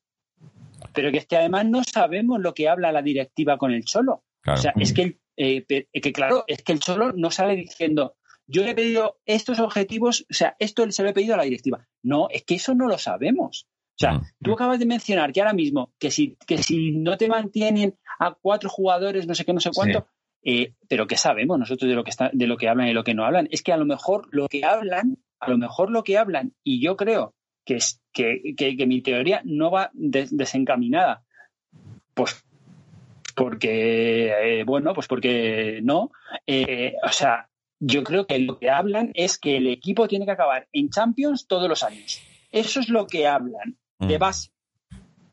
pero 0.93 1.11
que 1.11 1.19
es 1.19 1.25
que 1.25 1.37
además 1.37 1.65
no 1.65 1.83
sabemos 1.83 2.39
lo 2.41 2.53
que 2.53 2.67
habla 2.67 2.91
la 2.91 3.01
directiva 3.01 3.57
con 3.57 3.71
el 3.71 3.85
Cholo. 3.85 4.23
O 4.45 4.57
sea, 4.57 4.73
es 4.77 4.93
que, 4.93 5.19
eh, 5.37 5.65
que 5.65 6.13
claro, 6.13 6.43
es 6.47 6.63
que 6.63 6.71
el 6.71 6.79
Cholo 6.79 7.13
no 7.13 7.31
sale 7.31 7.55
diciendo, 7.55 8.15
yo 8.47 8.63
le 8.63 8.71
he 8.71 8.75
pedido 8.75 9.19
estos 9.25 9.59
objetivos, 9.59 10.25
o 10.29 10.33
sea, 10.33 10.55
esto 10.57 10.89
se 10.91 11.03
lo 11.03 11.09
he 11.09 11.13
pedido 11.13 11.35
a 11.35 11.37
la 11.37 11.43
directiva. 11.43 11.87
No, 12.01 12.29
es 12.31 12.43
que 12.43 12.55
eso 12.55 12.73
no 12.73 12.87
lo 12.87 12.97
sabemos. 12.97 13.67
O 13.99 14.01
sea, 14.01 14.21
tú 14.41 14.53
acabas 14.53 14.79
de 14.79 14.85
mencionar 14.85 15.33
que 15.33 15.41
ahora 15.41 15.51
mismo, 15.51 15.91
que 15.99 16.09
si, 16.09 16.37
que 16.47 16.63
si 16.63 16.91
no 16.91 17.17
te 17.17 17.27
mantienen 17.27 17.95
a 18.17 18.33
cuatro 18.33 18.69
jugadores, 18.69 19.27
no 19.27 19.35
sé 19.35 19.43
qué, 19.43 19.51
no 19.51 19.59
sé 19.59 19.71
cuánto, 19.75 20.07
eh, 20.41 20.73
pero 20.87 21.05
¿qué 21.05 21.17
sabemos 21.17 21.59
nosotros 21.59 21.89
de 21.89 21.95
lo 21.95 22.05
que 22.05 22.11
está, 22.11 22.29
de 22.31 22.47
lo 22.47 22.55
que 22.55 22.69
hablan 22.69 22.87
y 22.87 22.93
lo 22.93 23.03
que 23.03 23.13
no 23.13 23.25
hablan? 23.25 23.49
Es 23.51 23.61
que 23.61 23.73
a 23.73 23.77
lo 23.77 23.83
mejor 23.83 24.29
lo 24.31 24.47
que 24.47 24.63
hablan, 24.63 25.17
a 25.41 25.49
lo 25.49 25.57
mejor 25.57 25.91
lo 25.91 26.05
que 26.05 26.17
hablan, 26.17 26.53
y 26.63 26.81
yo 26.81 26.95
creo 26.95 27.35
que, 27.65 27.75
es, 27.75 28.01
que, 28.13 28.55
que, 28.55 28.87
mi 28.87 29.01
teoría 29.01 29.41
no 29.43 29.69
va 29.69 29.91
desencaminada, 29.93 31.25
pues 32.13 32.41
porque, 33.35 34.59
eh, 34.59 34.63
bueno, 34.63 34.93
pues 34.93 35.07
porque 35.07 35.81
no. 35.83 36.11
Eh, 36.47 36.93
o 37.03 37.11
sea, 37.11 37.49
yo 37.79 38.05
creo 38.05 38.25
que 38.27 38.39
lo 38.39 38.59
que 38.59 38.69
hablan 38.69 39.11
es 39.13 39.37
que 39.37 39.57
el 39.57 39.67
equipo 39.67 40.07
tiene 40.07 40.23
que 40.23 40.31
acabar 40.31 40.69
en 40.71 40.89
Champions 40.89 41.47
todos 41.47 41.67
los 41.67 41.83
años. 41.83 42.21
Eso 42.49 42.79
es 42.79 42.87
lo 42.87 43.05
que 43.05 43.27
hablan 43.27 43.77
de 43.99 44.17
mm. 44.17 44.19
base. 44.19 44.49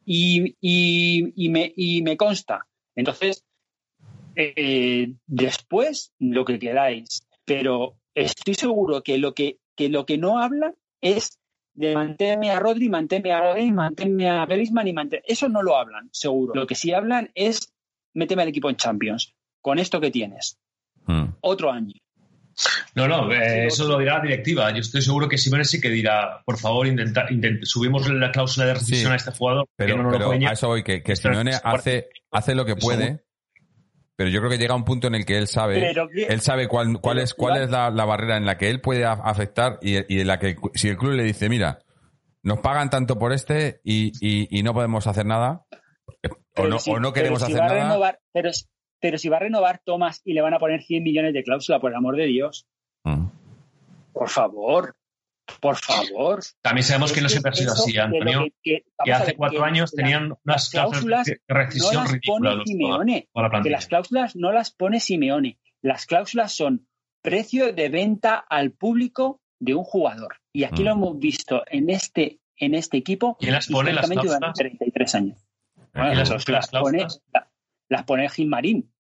Y, 0.05 0.57
y, 0.61 1.49
me, 1.49 1.73
y 1.75 2.03
me 2.03 2.17
consta. 2.17 2.67
Entonces, 2.95 3.45
eh, 4.37 5.13
después 5.27 6.13
lo 6.19 6.45
que 6.45 6.59
queráis, 6.59 7.27
pero 7.45 7.97
estoy 8.15 8.55
seguro 8.55 9.03
que 9.03 9.19
lo 9.19 9.35
que, 9.35 9.59
que 9.75 9.89
lo 9.89 10.07
que 10.07 10.19
no 10.19 10.39
hablan 10.39 10.75
es 11.01 11.39
de 11.75 11.95
mantenerme 11.95 12.51
a 12.51 12.61
Rodri, 12.61 12.89
mantenerme 12.89 13.33
a 13.33 13.41
Rodri, 13.41 13.73
mantenerme 13.73 14.31
a 14.31 14.47
Griezmann 14.47 14.89
y 14.89 14.93
mantener... 14.93 15.25
Eso 15.27 15.49
no 15.49 15.63
lo 15.63 15.77
hablan, 15.77 16.09
seguro. 16.13 16.55
Lo 16.55 16.67
que 16.67 16.75
sí 16.75 16.93
hablan 16.93 17.31
es 17.35 17.73
méteme 18.17 18.43
al 18.43 18.49
equipo 18.49 18.71
en 18.71 18.77
Champions, 18.77 19.35
con 19.61 19.79
esto 19.79 20.01
que 20.01 20.11
tienes. 20.11 20.59
Hmm. 21.07 21.35
Otro 21.41 21.71
año. 21.71 21.95
No, 22.95 23.07
no, 23.07 23.31
eh, 23.33 23.67
eso 23.67 23.87
lo 23.87 23.99
dirá 23.99 24.19
la 24.19 24.23
directiva. 24.23 24.71
Yo 24.71 24.79
estoy 24.79 25.03
seguro 25.03 25.29
que 25.29 25.37
Simone 25.37 25.65
sí 25.65 25.81
que 25.81 25.91
dirá, 25.91 26.43
por 26.45 26.59
favor, 26.59 26.87
intenta, 26.87 27.27
subimos 27.63 28.09
la 28.09 28.31
cláusula 28.31 28.67
de 28.67 28.75
rescisión 28.75 29.13
a 29.13 29.17
este 29.17 29.33
jugador. 29.33 29.67
Pero, 29.77 30.03
no 30.03 30.11
pero 30.11 30.31
a 30.31 30.53
eso 30.53 30.69
voy, 30.69 30.83
que, 30.83 31.03
que 31.03 31.17
Simeone 31.17 31.53
hace, 31.63 32.09
hace 32.31 32.55
lo 32.55 32.65
que 32.65 32.77
puede, 32.77 33.25
pero 34.17 34.31
yo 34.31 34.41
creo 34.41 34.51
que 34.51 34.59
llega 34.59 34.75
un 34.75 34.85
punto 34.85 35.07
en 35.09 35.15
el 35.15 35.27
que 35.27 35.37
él 35.37 35.47
sabe, 35.47 35.95
él 36.29 36.41
sabe 36.41 36.69
cuál, 36.69 36.99
cuál 37.01 37.19
es, 37.19 37.35
cuál 37.35 37.63
es 37.63 37.71
la, 37.71 37.91
barrera 37.91 38.39
en 38.39 38.47
la 38.47 38.57
que 38.57 38.71
él 38.71 38.81
puede 38.81 39.05
afectar 39.05 39.79
y, 39.83 39.97
y, 40.13 40.21
en 40.21 40.27
la 40.27 40.39
que 40.39 40.57
si 40.75 40.89
el 40.89 40.97
club 40.97 41.13
le 41.13 41.23
dice, 41.23 41.51
mira, 41.51 41.81
nos 42.43 42.61
pagan 42.61 42.89
tanto 42.89 43.19
por 43.19 43.35
este 43.35 43.81
y, 43.85 44.13
y, 44.21 44.63
no 44.63 44.73
podemos 44.73 45.07
hacer 45.07 45.27
nada, 45.27 45.67
o 46.57 46.67
no, 46.67 46.77
o 46.77 47.01
no, 47.01 47.13
queremos 47.13 47.43
hacer 47.43 47.59
nada. 47.59 48.19
pero, 48.33 48.51
pero 49.01 49.19
si 49.19 49.29
va 49.29 49.37
a 49.37 49.41
renovar 49.41 49.81
Thomas 49.85 50.23
y 50.25 50.33
le 50.33 50.41
van 50.41 50.55
a 50.55 50.59
poner 50.59 50.83
100 50.83 51.03
millones 51.03 51.35
de 51.35 51.43
cláusula, 51.43 51.81
por 51.81 51.91
el 51.91 51.97
amor 51.97 52.17
de 52.17 52.27
Dios. 52.27 52.67
Mm. 53.05 53.27
Por 54.13 54.29
favor, 54.29 54.97
por 55.61 55.77
favor. 55.77 56.41
También 56.61 56.85
sabemos 56.85 57.13
que 57.13 57.21
no 57.21 57.29
siempre 57.29 57.51
ha 57.51 57.55
sido 57.55 57.73
así, 57.73 57.97
Antonio. 57.99 58.47
Que, 58.63 58.85
hace 58.99 59.37
cuatro 59.37 59.65
años 59.65 59.93
tenían 59.93 60.35
unas 60.45 60.71
cláusulas 60.71 61.27
de 61.27 61.41
rescisión 61.47 62.05
no 62.05 62.11
ridículas. 62.11 62.63
Simeone, 62.67 63.29
que 63.63 63.71
las 63.71 63.87
cláusulas 63.87 64.37
no 64.37 64.53
las 64.53 64.71
pone 64.71 65.01
Simeone. 65.01 65.59
Las 65.83 66.07
cláusulas 66.07 66.53
son 66.53 66.89
precio 67.23 67.73
de 67.73 67.89
venta 67.89 68.37
al 68.37 68.73
público 68.73 69.41
de 69.59 69.75
un 69.75 69.85
jugador. 69.85 70.37
Y 70.53 70.65
aquí 70.65 70.83
lo 70.83 70.95
mm. 70.95 70.99
hemos 70.99 71.19
visto 71.19 71.63
en 71.67 71.91
este, 71.91 72.41
en 72.57 72.75
este 72.75 72.97
equipo 72.97 73.37
¿Quién 73.39 73.53
las 73.53 73.69
pone 73.69 73.93
las 73.93 74.11
cláusulas? 74.11 74.39
durante 74.39 74.61
33 74.61 75.15
años. 75.15 75.47
las, 75.95 76.69
pone, 76.71 77.07
las 77.89 78.05
pone 78.05 78.29
Gilmarín. 78.29 78.91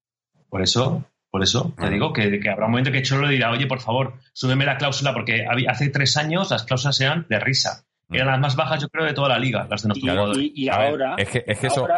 Por 0.48 0.62
eso, 0.62 1.04
por 1.30 1.42
eso 1.42 1.74
te 1.78 1.90
digo 1.90 2.12
que, 2.12 2.40
habrá 2.50 2.66
un 2.66 2.72
momento 2.72 2.92
que 2.92 3.02
Cholo 3.02 3.26
le 3.26 3.34
dirá, 3.34 3.50
oye, 3.50 3.66
por 3.66 3.80
favor, 3.80 4.14
súbeme 4.32 4.64
la 4.64 4.78
cláusula, 4.78 5.12
porque 5.12 5.44
hace 5.68 5.90
tres 5.90 6.16
años 6.16 6.50
las 6.50 6.64
cláusulas 6.64 7.00
eran 7.00 7.26
de 7.28 7.40
risa. 7.40 7.84
Eran 8.08 8.28
las 8.28 8.40
más 8.40 8.56
bajas, 8.56 8.80
yo 8.80 8.88
creo, 8.88 9.04
de 9.04 9.14
toda 9.14 9.28
la 9.28 9.38
liga, 9.38 9.66
las 9.68 9.82
de 9.82 9.88
nuestros 9.88 10.10
jugadores. 10.10 10.50
Y, 10.54 10.68
ahora, 10.68 11.16
es 11.18 11.28
que, 11.28 11.44
es 11.44 11.58
que 11.58 11.66
eso, 11.66 11.88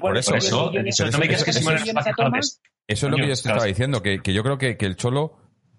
por 0.00 0.16
eso, 0.16 0.34
eso, 0.34 0.72
no 0.72 1.18
me 1.18 1.26
digas 1.26 1.44
que 1.44 1.52
Simón 1.52 1.74
es 1.74 2.60
Eso 2.86 3.06
es 3.06 3.10
lo 3.10 3.16
que 3.16 3.26
yo 3.26 3.32
estaba 3.32 3.64
diciendo, 3.64 4.02
que, 4.02 4.20
yo 4.24 4.42
creo 4.42 4.56
que, 4.56 4.76
el 4.80 4.96
Cholo 4.96 5.36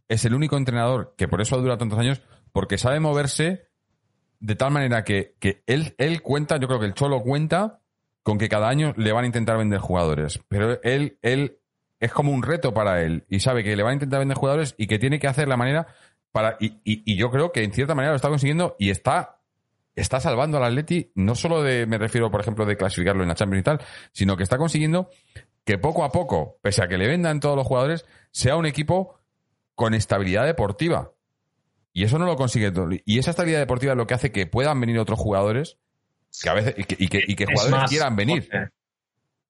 es 0.07 0.25
el 0.25 0.35
único 0.35 0.57
entrenador 0.57 1.15
que 1.17 1.27
por 1.27 1.41
eso 1.41 1.55
ha 1.55 1.59
durado 1.59 1.79
tantos 1.79 1.97
años, 1.97 2.21
porque 2.51 2.77
sabe 2.77 2.99
moverse 2.99 3.67
de 4.39 4.55
tal 4.55 4.71
manera 4.71 5.03
que, 5.03 5.35
que 5.39 5.63
él, 5.65 5.95
él 5.97 6.21
cuenta, 6.21 6.57
yo 6.57 6.67
creo 6.67 6.79
que 6.79 6.85
el 6.85 6.93
Cholo 6.93 7.21
cuenta 7.21 7.81
con 8.23 8.37
que 8.37 8.49
cada 8.49 8.69
año 8.69 8.93
le 8.97 9.11
van 9.11 9.23
a 9.23 9.27
intentar 9.27 9.57
vender 9.57 9.79
jugadores. 9.79 10.39
Pero 10.47 10.81
él, 10.83 11.17
él 11.21 11.59
es 11.99 12.11
como 12.11 12.31
un 12.31 12.43
reto 12.43 12.73
para 12.73 13.01
él 13.01 13.25
y 13.29 13.39
sabe 13.39 13.63
que 13.63 13.75
le 13.75 13.83
van 13.83 13.91
a 13.91 13.93
intentar 13.95 14.19
vender 14.19 14.37
jugadores 14.37 14.75
y 14.77 14.87
que 14.87 14.99
tiene 14.99 15.19
que 15.19 15.27
hacer 15.27 15.47
la 15.47 15.57
manera 15.57 15.87
para. 16.31 16.57
Y, 16.59 16.79
y, 16.83 17.15
yo 17.15 17.31
creo 17.31 17.51
que 17.51 17.63
en 17.63 17.71
cierta 17.71 17.95
manera 17.95 18.11
lo 18.11 18.15
está 18.17 18.29
consiguiendo 18.29 18.75
y 18.79 18.89
está, 18.89 19.41
está 19.95 20.19
salvando 20.19 20.57
al 20.57 20.63
Atleti, 20.63 21.11
no 21.15 21.35
solo 21.35 21.61
de, 21.61 21.85
me 21.85 21.97
refiero, 21.97 22.31
por 22.31 22.41
ejemplo, 22.41 22.65
de 22.65 22.77
clasificarlo 22.77 23.23
en 23.23 23.29
la 23.29 23.35
Champions 23.35 23.61
y 23.61 23.63
tal, 23.63 23.81
sino 24.11 24.37
que 24.37 24.43
está 24.43 24.57
consiguiendo 24.57 25.09
que 25.65 25.77
poco 25.77 26.03
a 26.03 26.11
poco, 26.11 26.57
pese 26.61 26.83
a 26.83 26.87
que 26.87 26.97
le 26.97 27.07
vendan 27.07 27.39
todos 27.39 27.55
los 27.55 27.67
jugadores, 27.67 28.05
sea 28.31 28.55
un 28.55 28.65
equipo 28.65 29.19
con 29.75 29.93
estabilidad 29.93 30.45
deportiva. 30.45 31.11
Y 31.93 32.03
eso 32.03 32.17
no 32.17 32.25
lo 32.25 32.35
consigue. 32.35 32.71
Y 33.05 33.19
esa 33.19 33.31
estabilidad 33.31 33.59
deportiva 33.59 33.93
es 33.93 33.97
lo 33.97 34.07
que 34.07 34.13
hace 34.13 34.31
que 34.31 34.45
puedan 34.45 34.79
venir 34.79 34.99
otros 34.99 35.19
jugadores 35.19 35.77
que 36.41 36.49
a 36.49 36.53
veces, 36.53 36.75
y 36.77 36.83
que, 37.07 37.23
y 37.27 37.35
que, 37.35 37.45
jugadores 37.45 37.89
quieran 37.89 38.15
venir. 38.15 38.49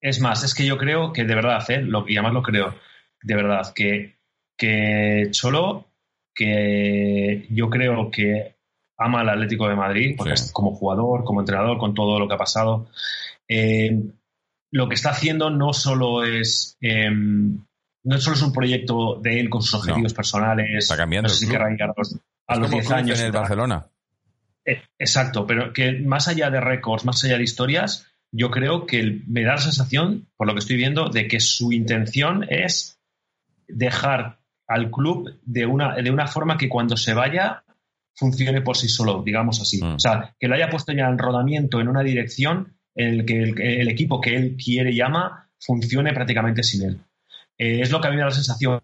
Es 0.00 0.20
más, 0.20 0.42
es 0.44 0.54
que 0.54 0.64
yo 0.64 0.78
creo 0.78 1.12
que 1.12 1.24
de 1.24 1.34
verdad, 1.34 1.62
¿eh? 1.70 1.82
lo, 1.82 2.08
y 2.08 2.16
además 2.16 2.32
lo 2.32 2.42
creo, 2.42 2.74
de 3.22 3.34
verdad, 3.34 3.72
que, 3.74 4.16
que 4.56 5.28
Cholo, 5.30 5.86
que 6.34 7.46
yo 7.50 7.68
creo 7.68 8.10
que 8.10 8.56
ama 8.96 9.20
al 9.20 9.30
Atlético 9.30 9.68
de 9.68 9.76
Madrid, 9.76 10.16
como 10.52 10.74
jugador, 10.74 11.24
como 11.24 11.40
entrenador, 11.40 11.78
con 11.78 11.94
todo 11.94 12.18
lo 12.18 12.28
que 12.28 12.34
ha 12.34 12.38
pasado. 12.38 12.88
Eh, 13.48 13.98
lo 14.70 14.88
que 14.88 14.94
está 14.94 15.10
haciendo 15.10 15.50
no 15.50 15.72
solo 15.72 16.24
es 16.24 16.76
em, 16.80 17.64
no 18.04 18.18
solo 18.18 18.36
es 18.36 18.42
un 18.42 18.52
proyecto 18.52 19.16
de 19.20 19.40
él 19.40 19.50
con 19.50 19.62
sus 19.62 19.74
objetivos 19.74 20.14
personales. 20.14 20.84
Está 20.84 20.96
cambiando. 20.96 21.28
a 22.46 22.56
los 22.56 22.70
10 22.70 22.90
años. 22.90 23.20
En 23.20 23.26
el 23.26 23.32
Barcelona. 23.32 23.89
Eh, 24.70 24.82
exacto, 24.98 25.46
pero 25.46 25.72
que 25.72 25.92
más 26.00 26.28
allá 26.28 26.50
de 26.50 26.60
récords, 26.60 27.04
más 27.04 27.24
allá 27.24 27.36
de 27.38 27.44
historias, 27.44 28.06
yo 28.32 28.50
creo 28.50 28.86
que 28.86 29.22
me 29.26 29.42
da 29.42 29.54
la 29.54 29.58
sensación, 29.58 30.28
por 30.36 30.46
lo 30.46 30.54
que 30.54 30.60
estoy 30.60 30.76
viendo, 30.76 31.08
de 31.08 31.26
que 31.26 31.40
su 31.40 31.72
intención 31.72 32.46
es 32.48 33.00
dejar 33.66 34.38
al 34.68 34.90
club 34.90 35.40
de 35.42 35.66
una, 35.66 35.96
de 35.96 36.10
una 36.10 36.26
forma 36.26 36.56
que 36.56 36.68
cuando 36.68 36.96
se 36.96 37.14
vaya 37.14 37.64
funcione 38.14 38.60
por 38.60 38.76
sí 38.76 38.88
solo, 38.88 39.22
digamos 39.24 39.60
así. 39.60 39.82
Mm. 39.82 39.94
O 39.94 39.98
sea, 39.98 40.34
que 40.38 40.46
lo 40.46 40.54
haya 40.54 40.70
puesto 40.70 40.92
ya 40.92 41.08
en 41.08 41.18
rodamiento 41.18 41.80
en 41.80 41.88
una 41.88 42.02
dirección 42.02 42.76
en 42.94 43.18
la 43.18 43.24
que 43.24 43.42
el, 43.42 43.88
equipo 43.88 44.20
que 44.20 44.36
él 44.36 44.56
quiere 44.62 44.92
y 44.92 45.00
ama 45.00 45.48
funcione 45.58 46.12
prácticamente 46.12 46.62
sin 46.62 46.88
él. 46.88 47.00
Eh, 47.58 47.80
es 47.80 47.90
lo 47.90 48.00
que 48.00 48.08
a 48.08 48.10
mí 48.10 48.16
me 48.16 48.22
da 48.22 48.28
la 48.28 48.34
sensación, 48.34 48.80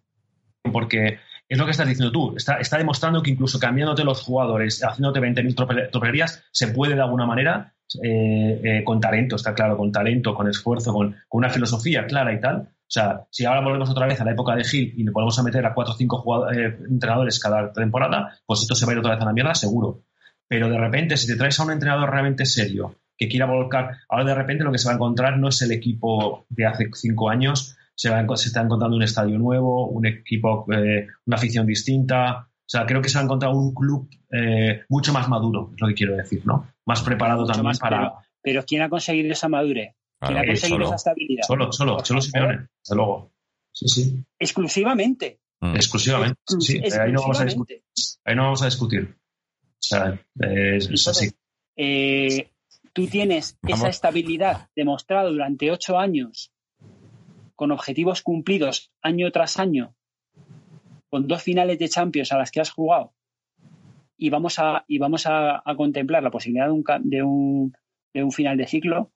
porque 0.73 1.19
es 1.49 1.59
lo 1.59 1.65
que 1.65 1.71
estás 1.71 1.89
diciendo 1.89 2.13
tú. 2.13 2.35
Está, 2.37 2.79
demostrando 2.79 3.23
que 3.23 3.31
incluso 3.31 3.59
cambiándote 3.59 4.05
los 4.05 4.23
jugadores, 4.23 4.83
haciéndote 4.83 5.21
20.000 5.21 5.91
tropelerías, 5.91 6.45
se 6.51 6.69
puede 6.69 6.95
de 6.95 7.03
alguna 7.03 7.27
manera, 7.27 7.75
eh, 8.03 8.61
eh, 8.65 8.85
con 8.85 9.01
talento, 9.01 9.37
está 9.37 9.55
claro, 9.55 9.77
con 9.77 9.93
talento, 9.93 10.35
con 10.35 10.49
esfuerzo, 10.49 10.93
con, 10.93 11.15
una 11.31 11.51
filosofía 11.51 12.07
clara 12.07 12.33
y 12.33 12.41
tal. 12.41 12.57
O 12.57 12.89
sea, 12.89 13.27
si 13.31 13.45
ahora 13.45 13.63
volvemos 13.63 13.91
otra 13.91 14.07
vez 14.07 14.21
a 14.21 14.25
la 14.25 14.33
época 14.33 14.55
de 14.55 14.65
Gil 14.65 14.95
y 14.97 15.05
le 15.05 15.13
podemos 15.13 15.39
a 15.39 15.43
meter 15.43 15.65
a 15.67 15.75
cuatro 15.75 15.95
o 15.95 15.97
cinco 15.97 16.51
eh, 16.53 16.77
entrenadores 16.89 17.39
cada 17.39 17.73
temporada, 17.73 18.39
pues 18.45 18.63
esto 18.63 18.75
se 18.75 18.87
va 18.87 18.93
a 18.93 18.95
ir 18.95 18.99
otra 18.99 19.15
vez 19.15 19.23
a 19.23 19.27
la 19.27 19.33
mierda, 19.33 19.55
seguro. 19.55 20.03
Pero 20.49 20.69
de 20.69 20.79
repente, 20.79 21.17
si 21.17 21.27
te 21.27 21.37
traes 21.37 21.59
a 21.59 21.65
un 21.65 21.73
entrenador 21.73 22.11
realmente 22.11 22.45
serio, 22.47 22.97
que 23.17 23.29
quiera 23.29 23.47
volcar, 23.47 23.99
ahora 24.09 24.25
de 24.25 24.35
repente 24.35 24.65
lo 24.65 24.73
que 24.73 24.79
se 24.79 24.87
va 24.87 24.93
a 24.93 24.97
encontrar 24.97 25.39
no 25.39 25.49
es 25.49 25.63
el 25.63 25.73
equipo 25.73 26.47
de 26.49 26.67
hace 26.67 26.91
cinco 26.95 27.31
años, 27.31 27.77
se, 27.97 28.11
va, 28.11 28.37
se 28.37 28.49
está 28.49 28.61
encontrando 28.61 28.97
un 28.97 29.03
estadio 29.03 29.39
nuevo, 29.39 29.89
un 29.89 30.07
equipo, 30.07 30.67
eh, 30.73 31.07
una 31.25 31.37
afición 31.37 31.67
distinta. 31.67 32.47
O 32.49 32.69
sea, 32.69 32.85
creo 32.85 33.01
que 33.01 33.09
se 33.09 33.17
va 33.17 33.23
a 33.23 33.25
encontrar 33.25 33.53
un 33.53 33.75
club 33.75 34.09
eh, 34.31 34.83
mucho 34.89 35.13
más 35.13 35.29
maduro, 35.29 35.71
es 35.75 35.81
lo 35.81 35.89
que 35.89 35.95
quiero 35.95 36.17
decir, 36.17 36.43
¿no? 36.45 36.69
Más 36.85 37.03
preparado 37.03 37.47
también 37.47 37.77
para. 37.79 38.13
Pero, 38.43 38.65
¿quién 38.65 38.83
ha 38.83 38.89
conseguido 38.89 39.33
esa 39.33 39.49
madurez? 39.49 39.95
¿Quién 40.21 40.39
ha 40.39 40.47
conseguido 40.47 40.85
esa 40.85 40.95
estabilidad? 40.97 41.43
Solo, 41.47 41.73
solo, 41.73 42.05
solo 42.05 42.21
Simeone, 42.21 42.69
desde 42.83 42.97
luego. 42.97 43.33
Sí, 43.73 43.89
sí. 43.89 44.25
Exclusivamente. 44.39 45.41
Mm. 45.61 45.75
Exclusivamente. 45.75 46.41
sí, 46.61 46.81
ahí 47.01 47.13
no 47.13 47.23
vamos 47.23 47.41
a 47.41 47.45
discutir. 47.45 47.83
Ahí 48.25 48.37
no 48.37 48.43
vamos 48.43 48.63
a 48.63 48.67
discutir. 48.67 49.17
O 49.63 49.89
sea, 49.89 50.21
es, 50.41 51.09
así. 51.09 51.31
Eh, 51.77 52.51
tú 52.93 53.07
tienes 53.07 53.59
esa 53.67 53.89
estabilidad 53.89 54.69
demostrada 54.75 55.29
durante 55.29 55.71
ocho 55.71 55.99
años 55.99 56.53
con 57.57 57.73
objetivos 57.73 58.23
cumplidos 58.23 58.93
año 59.03 59.31
tras 59.33 59.59
año, 59.59 59.95
con 61.09 61.27
dos 61.27 61.43
finales 61.43 61.79
de 61.79 61.89
Champions 61.89 62.33
a 62.33 62.39
las 62.39 62.51
que 62.51 62.61
has 62.61 62.71
jugado, 62.71 63.15
y 64.19 64.31
vamos 64.31 64.59
a, 64.59 64.85
y 64.87 64.99
vamos 64.99 65.27
a, 65.27 65.63
contemplar 65.77 66.23
la 66.23 66.31
posibilidad 66.31 66.67
de 66.67 66.73
un, 66.73 66.85
de, 67.05 67.23
un, 67.23 67.77
de 68.15 68.23
un 68.23 68.33
final 68.33 68.57
de 68.57 68.67
ciclo, 68.67 69.13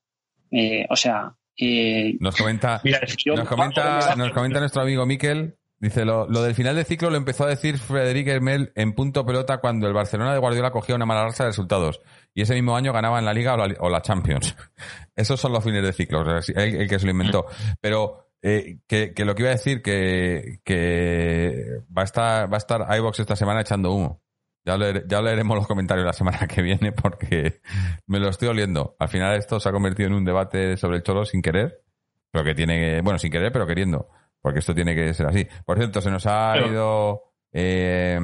Eh, 0.53 0.85
o 0.91 0.97
sea, 0.97 1.37
eh, 1.57 2.17
Nos 2.19 2.35
comenta, 2.37 2.81
Mira, 2.83 3.01
nos 3.37 3.49
comenta, 3.49 4.17
nos 4.17 4.33
comenta 4.33 4.59
nuestro 4.61 4.83
amigo 4.83 5.07
Miquel. 5.07 5.57
Dice, 5.79 6.05
lo, 6.05 6.29
lo 6.29 6.43
del 6.43 6.55
final 6.55 6.77
de 6.77 6.85
ciclo 6.85 7.09
lo 7.09 7.17
empezó 7.17 7.45
a 7.45 7.49
decir 7.49 7.79
Frederic 7.79 8.29
Hermel 8.29 8.71
en 8.75 8.93
punto 8.93 9.25
pelota 9.25 9.59
cuando 9.59 9.87
el 9.87 9.95
Barcelona 9.95 10.35
de 10.35 10.39
Guardiola 10.39 10.73
cogía 10.73 10.95
una 10.95 11.07
mala 11.07 11.25
racha 11.25 11.45
de 11.45 11.51
resultados. 11.51 12.01
Y 12.35 12.43
ese 12.43 12.55
mismo 12.55 12.77
año 12.77 12.93
ganaba 12.93 13.19
en 13.19 13.25
la 13.25 13.33
Liga 13.33 13.55
o 13.55 13.57
la, 13.57 13.75
o 13.79 13.89
la 13.89 14.03
Champions. 14.03 14.55
Esos 15.17 15.41
son 15.41 15.53
los 15.53 15.65
fines 15.65 15.83
de 15.83 15.93
ciclo, 15.95 16.23
el, 16.23 16.59
el 16.59 16.89
que 16.89 16.99
se 16.99 17.07
lo 17.07 17.13
inventó. 17.13 17.47
Pero 17.81 18.30
eh, 18.43 18.79
que, 18.87 19.13
que 19.15 19.25
lo 19.25 19.35
que 19.35 19.43
iba 19.43 19.51
a 19.51 19.55
decir, 19.55 19.83
que, 19.83 20.61
que 20.65 21.81
va 21.97 22.03
a 22.03 22.05
estar, 22.05 22.51
va 22.53 22.57
a 22.57 22.59
estar 22.59 22.87
iVox 22.99 23.21
esta 23.21 23.37
semana 23.37 23.61
echando 23.61 23.93
humo. 23.93 24.23
Ya, 24.65 24.77
leer- 24.77 25.05
ya 25.09 25.23
leeremos 25.23 25.57
los 25.57 25.67
comentarios 25.67 26.05
la 26.07 26.13
semana 26.13 26.47
que 26.49 26.63
viene 26.63 26.93
porque 26.93 27.61
me 28.07 28.19
lo 28.19 28.29
estoy 28.29 28.49
oliendo. 28.49 28.97
Al 28.99 29.09
final 29.09 29.37
esto 29.37 29.59
se 29.61 29.69
ha 29.69 29.73
convertido 29.73 30.09
en 30.09 30.15
un 30.15 30.25
debate 30.25 30.77
sobre 30.77 30.99
el 30.99 31.03
Cholo 31.03 31.25
sin 31.25 31.43
querer, 31.43 31.83
pero 32.31 32.45
que 32.45 32.55
tiene 32.55 32.79
que, 32.79 33.01
bueno, 33.03 33.19
sin 33.19 33.31
querer, 33.33 33.53
pero 33.53 33.67
queriendo, 33.67 34.09
porque 34.41 34.59
esto 34.61 34.75
tiene 34.75 34.95
que 34.95 35.13
ser 35.15 35.27
así. 35.27 35.47
Por 35.65 35.79
cierto, 35.79 36.01
se 36.01 36.11
nos 36.11 36.27
ha 36.27 36.53
Pero- 36.55 36.67
ido 36.69 37.23
eh, 37.53 38.19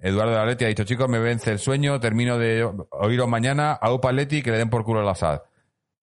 Eduardo 0.00 0.32
de 0.32 0.38
Atleti, 0.40 0.64
ha 0.64 0.68
dicho, 0.68 0.84
chicos, 0.84 1.08
me 1.08 1.18
vence 1.20 1.50
el 1.52 1.58
sueño, 1.60 2.00
termino 2.00 2.36
de 2.38 2.68
oíros 2.90 3.28
mañana, 3.28 3.72
a 3.72 3.92
Upa 3.92 4.08
Atleti 4.08 4.42
que 4.42 4.50
le 4.50 4.58
den 4.58 4.70
por 4.70 4.84
culo 4.84 5.00
al 5.00 5.08
Assad. 5.08 5.42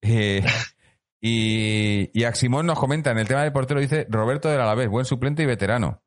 Eh, 0.02 0.44
y, 1.22 2.10
y 2.14 2.24
Aximón 2.24 2.66
nos 2.66 2.80
comenta, 2.80 3.12
en 3.12 3.20
el 3.20 3.28
tema 3.28 3.44
del 3.44 3.52
portero 3.52 3.80
dice, 3.80 4.06
Roberto 4.10 4.50
del 4.50 4.62
Alavés, 4.62 4.90
buen 4.90 5.06
suplente 5.06 5.44
y 5.44 5.46
veterano. 5.46 6.02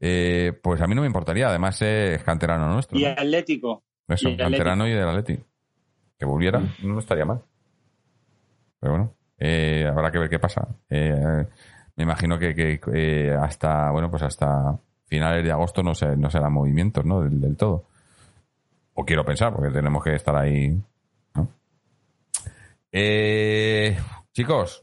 Eh, 0.00 0.58
pues 0.62 0.80
a 0.80 0.86
mí 0.86 0.94
no 0.94 1.02
me 1.02 1.06
importaría, 1.06 1.48
además 1.48 1.80
es 1.82 2.22
canterano 2.22 2.72
nuestro. 2.72 2.98
y 2.98 3.04
¿no? 3.04 3.10
Atlético. 3.10 3.82
Eso, 4.08 4.28
y 4.28 4.36
canterano 4.36 4.86
y 4.88 4.92
del 4.92 5.08
Atleti. 5.08 5.38
Que 6.18 6.24
volviera, 6.24 6.60
no 6.82 6.98
estaría 6.98 7.24
mal. 7.24 7.42
Pero 8.80 8.92
bueno, 8.92 9.14
eh, 9.38 9.86
habrá 9.88 10.10
que 10.10 10.18
ver 10.18 10.30
qué 10.30 10.38
pasa. 10.38 10.66
Eh, 10.88 11.46
me 11.96 12.04
imagino 12.04 12.38
que, 12.38 12.54
que, 12.54 12.80
eh, 12.94 13.36
hasta, 13.38 13.90
bueno, 13.90 14.10
pues 14.10 14.22
hasta 14.22 14.78
finales 15.06 15.44
de 15.44 15.52
agosto 15.52 15.82
no 15.82 15.94
se, 15.94 16.16
no 16.16 16.30
será 16.30 16.48
movimientos, 16.48 17.04
¿no? 17.04 17.20
Del, 17.20 17.40
del 17.40 17.56
todo. 17.56 17.84
O 18.94 19.04
quiero 19.04 19.24
pensar, 19.24 19.52
porque 19.54 19.70
tenemos 19.70 20.02
que 20.02 20.14
estar 20.14 20.34
ahí. 20.34 20.80
¿no? 21.34 21.48
Eh, 22.90 23.96
chicos, 24.32 24.82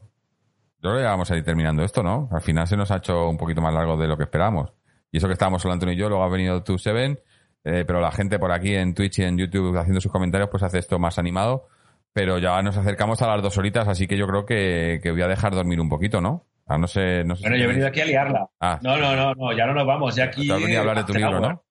yo 0.82 0.90
creo 0.90 0.96
que 0.98 1.04
vamos 1.04 1.30
a 1.30 1.36
ir 1.36 1.44
terminando 1.44 1.82
esto, 1.82 2.02
¿no? 2.02 2.28
Al 2.32 2.40
final 2.40 2.66
se 2.66 2.76
nos 2.76 2.90
ha 2.90 2.96
hecho 2.96 3.28
un 3.28 3.36
poquito 3.36 3.60
más 3.60 3.74
largo 3.74 3.96
de 3.96 4.06
lo 4.06 4.16
que 4.16 4.24
esperábamos. 4.24 4.72
Y 5.10 5.18
eso 5.18 5.26
que 5.26 5.32
estábamos 5.32 5.62
solo 5.62 5.74
Antonio 5.74 5.94
y 5.94 5.98
yo, 5.98 6.08
luego 6.08 6.22
ha 6.24 6.28
venido 6.28 6.62
tú, 6.62 6.78
Seven, 6.78 7.18
eh, 7.64 7.84
pero 7.86 8.00
la 8.00 8.12
gente 8.12 8.38
por 8.38 8.52
aquí 8.52 8.74
en 8.74 8.94
Twitch 8.94 9.18
y 9.20 9.24
en 9.24 9.38
YouTube 9.38 9.76
haciendo 9.76 10.00
sus 10.00 10.12
comentarios, 10.12 10.50
pues 10.50 10.62
hace 10.62 10.78
esto 10.78 10.98
más 10.98 11.18
animado. 11.18 11.66
Pero 12.12 12.38
ya 12.38 12.60
nos 12.62 12.76
acercamos 12.76 13.20
a 13.22 13.28
las 13.28 13.42
dos 13.42 13.56
horitas, 13.58 13.86
así 13.86 14.06
que 14.06 14.16
yo 14.16 14.26
creo 14.26 14.44
que, 14.46 14.98
que 15.02 15.10
voy 15.10 15.22
a 15.22 15.28
dejar 15.28 15.54
dormir 15.54 15.80
un 15.80 15.88
poquito, 15.88 16.20
¿no? 16.20 16.46
Ah, 16.66 16.76
no 16.78 16.86
sé, 16.86 17.22
no 17.24 17.34
sé 17.36 17.42
Bueno, 17.42 17.56
si 17.56 17.60
yo 17.62 17.64
he 17.64 17.68
venido 17.68 17.86
aquí 17.88 18.00
a 18.00 18.04
liarla. 18.06 18.48
Ah, 18.60 18.78
No, 18.82 18.96
no, 18.96 19.14
no, 19.16 19.34
no, 19.34 19.52
ya 19.56 19.66
no 19.66 19.74
nos 19.74 19.86
vamos. 19.86 20.14
Ya 20.16 20.24
aquí. 20.24 20.46
te 20.46 20.52
has 20.54 20.60
venido 20.60 20.78
a 20.78 20.80
hablar 20.82 20.96
de 20.98 21.04
tu 21.04 21.14
libro, 21.14 21.38
hour. 21.38 21.40
¿no? 21.42 21.64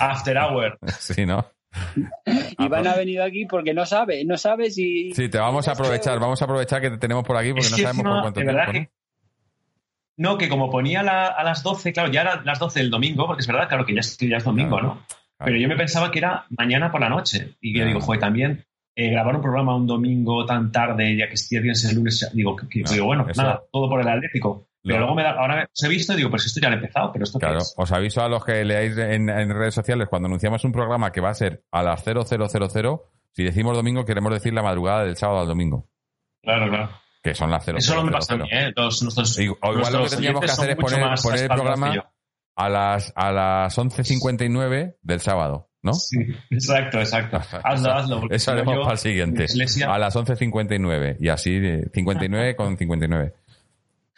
After 0.00 0.36
Hour. 0.36 0.78
Sí, 0.98 1.24
¿no? 1.24 1.46
Iván 2.58 2.86
ha 2.86 2.96
venido 2.96 3.24
aquí 3.24 3.46
porque 3.46 3.74
no 3.74 3.84
sabe, 3.86 4.24
no 4.24 4.36
sabe 4.36 4.70
si. 4.70 5.12
Sí, 5.12 5.28
te 5.28 5.38
vamos 5.38 5.68
a 5.68 5.72
aprovechar, 5.72 6.18
vamos 6.18 6.40
a 6.40 6.44
aprovechar 6.44 6.80
que 6.80 6.90
te 6.90 6.98
tenemos 6.98 7.24
por 7.24 7.36
aquí 7.36 7.50
porque 7.50 7.66
Es 7.66 7.70
no 7.72 7.76
sabemos 7.76 7.94
encima, 7.98 8.10
por 8.12 8.22
cuánto 8.32 8.40
tiempo. 8.40 8.72
que- 8.72 8.90
No, 10.16 10.36
que 10.36 10.48
como 10.48 10.68
ponía 10.70 11.02
la- 11.02 11.28
a 11.28 11.44
las 11.44 11.62
12, 11.62 11.92
claro, 11.92 12.10
ya 12.10 12.22
eran 12.22 12.44
las 12.44 12.58
12 12.58 12.80
del 12.80 12.90
domingo, 12.90 13.26
porque 13.26 13.40
es 13.42 13.46
verdad, 13.46 13.68
claro, 13.68 13.86
que 13.86 13.94
ya 13.94 14.00
es, 14.00 14.16
ya 14.18 14.36
es 14.38 14.44
domingo, 14.44 14.78
Claro. 14.78 14.94
¿no? 14.94 15.02
Pero 15.44 15.56
yo 15.56 15.68
me 15.68 15.76
pensaba 15.76 16.10
que 16.10 16.18
era 16.18 16.44
mañana 16.50 16.90
por 16.90 17.00
la 17.00 17.08
noche. 17.08 17.54
Y 17.60 17.72
yo 17.72 17.76
Claro. 17.78 17.88
digo, 17.88 18.00
joder, 18.00 18.20
también 18.20 18.64
eh, 18.96 19.10
grabar 19.10 19.36
un 19.36 19.42
programa 19.42 19.76
un 19.76 19.86
domingo 19.86 20.44
tan 20.44 20.72
tarde, 20.72 21.16
ya 21.16 21.28
que 21.28 21.36
ya 21.36 21.60
tienes 21.60 21.84
el 21.84 21.94
lunes, 21.94 22.28
digo, 22.34 22.56
que, 22.56 22.66
que- 22.68 22.80
Claro, 22.80 22.94
digo 22.94 23.06
bueno, 23.06 23.26
eso- 23.30 23.40
nada, 23.42 23.62
todo 23.70 23.88
por 23.88 24.00
el 24.00 24.08
Atlético. 24.08 24.66
Pero 24.82 24.98
luego 25.00 25.14
me 25.14 25.22
da, 25.22 25.32
ahora 25.32 25.68
os 25.72 25.82
he 25.84 25.88
visto 25.88 26.12
y 26.14 26.16
digo, 26.16 26.30
pues 26.30 26.46
esto 26.46 26.60
ya 26.60 26.68
lo 26.68 26.74
he 26.76 26.78
empezado, 26.78 27.12
pero 27.12 27.24
esto 27.24 27.38
qué 27.38 27.46
Claro, 27.46 27.58
es? 27.60 27.74
os 27.76 27.92
aviso 27.92 28.22
a 28.22 28.28
los 28.28 28.44
que 28.44 28.64
leáis 28.64 28.96
en, 28.96 29.28
en 29.28 29.50
redes 29.50 29.74
sociales 29.74 30.06
cuando 30.08 30.26
anunciamos 30.26 30.64
un 30.64 30.72
programa 30.72 31.10
que 31.12 31.20
va 31.20 31.30
a 31.30 31.34
ser 31.34 31.64
a 31.72 31.82
las 31.82 32.02
0000, 32.04 32.98
si 33.32 33.44
decimos 33.44 33.76
domingo 33.76 34.04
queremos 34.04 34.32
decir 34.32 34.54
la 34.54 34.62
madrugada 34.62 35.04
del 35.04 35.16
sábado 35.16 35.40
al 35.40 35.48
domingo, 35.48 35.88
Claro, 36.42 36.68
claro. 36.70 36.90
que 37.22 37.34
son 37.34 37.50
las 37.50 37.64
0000. 37.64 37.76
Eso 37.78 37.94
no 37.96 38.04
me 38.04 38.12
pasa 38.12 38.34
a 38.34 38.36
mí, 38.38 38.48
¿eh? 38.50 38.72
Los, 38.76 39.02
nuestros, 39.02 39.38
igual 39.38 39.58
lo 39.62 39.68
que 39.70 39.78
nuestros 39.80 40.10
tendríamos 40.10 40.44
que 40.44 40.50
hacer 40.50 40.70
es 40.70 40.76
poner- 40.76 41.22
poner 41.22 41.42
el 41.42 41.48
programa-. 41.48 42.12
A 42.60 42.68
las, 42.68 43.12
a 43.14 43.30
las 43.30 43.78
11.59 43.78 44.96
del 45.02 45.20
sábado, 45.20 45.70
¿no? 45.82 45.92
Sí, 45.94 46.16
exacto, 46.50 46.98
exacto. 46.98 47.36
Hazlo, 47.62 47.92
hazlo. 47.92 48.22
Eso 48.30 48.50
haremos 48.50 48.78
para 48.80 48.92
el 48.92 48.98
siguiente. 48.98 49.46
A 49.86 49.96
las 49.98 50.16
11.59 50.16 51.16
y 51.20 51.28
así 51.28 51.58
de 51.60 51.88
59 51.94 52.56
con 52.56 52.76
59. 52.76 53.34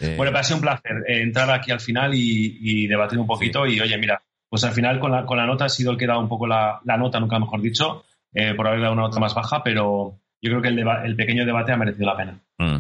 Eh, 0.00 0.14
Bueno, 0.16 0.30
pero 0.32 0.38
ha 0.40 0.44
sido 0.44 0.56
un 0.56 0.62
placer 0.62 0.92
eh, 1.06 1.22
entrar 1.22 1.50
aquí 1.50 1.70
al 1.70 1.80
final 1.80 2.14
y, 2.14 2.58
y 2.60 2.86
debatir 2.86 3.18
un 3.18 3.26
poquito. 3.26 3.66
Y 3.66 3.80
oye, 3.80 3.96
mira, 3.98 4.22
pues 4.48 4.64
al 4.64 4.72
final 4.72 4.98
con 4.98 5.12
la, 5.12 5.24
con 5.26 5.36
la 5.36 5.46
nota 5.46 5.66
ha 5.66 5.68
sido 5.68 5.92
el 5.92 5.96
que 5.98 6.04
ha 6.06 6.08
dado 6.08 6.20
un 6.20 6.28
poco 6.28 6.46
la, 6.46 6.80
la 6.84 6.96
nota, 6.96 7.20
nunca 7.20 7.38
mejor 7.38 7.60
dicho, 7.60 8.04
eh, 8.34 8.54
por 8.54 8.66
haber 8.66 8.80
dado 8.80 8.92
una 8.94 9.02
nota 9.02 9.20
más 9.20 9.34
baja, 9.34 9.62
pero 9.62 10.18
yo 10.42 10.50
creo 10.50 10.62
que 10.62 10.68
el, 10.68 10.76
deba- 10.76 11.04
el 11.04 11.16
pequeño 11.16 11.44
debate 11.44 11.72
ha 11.72 11.76
merecido 11.76 12.06
la 12.06 12.16
pena. 12.16 12.40
Mm. 12.58 12.76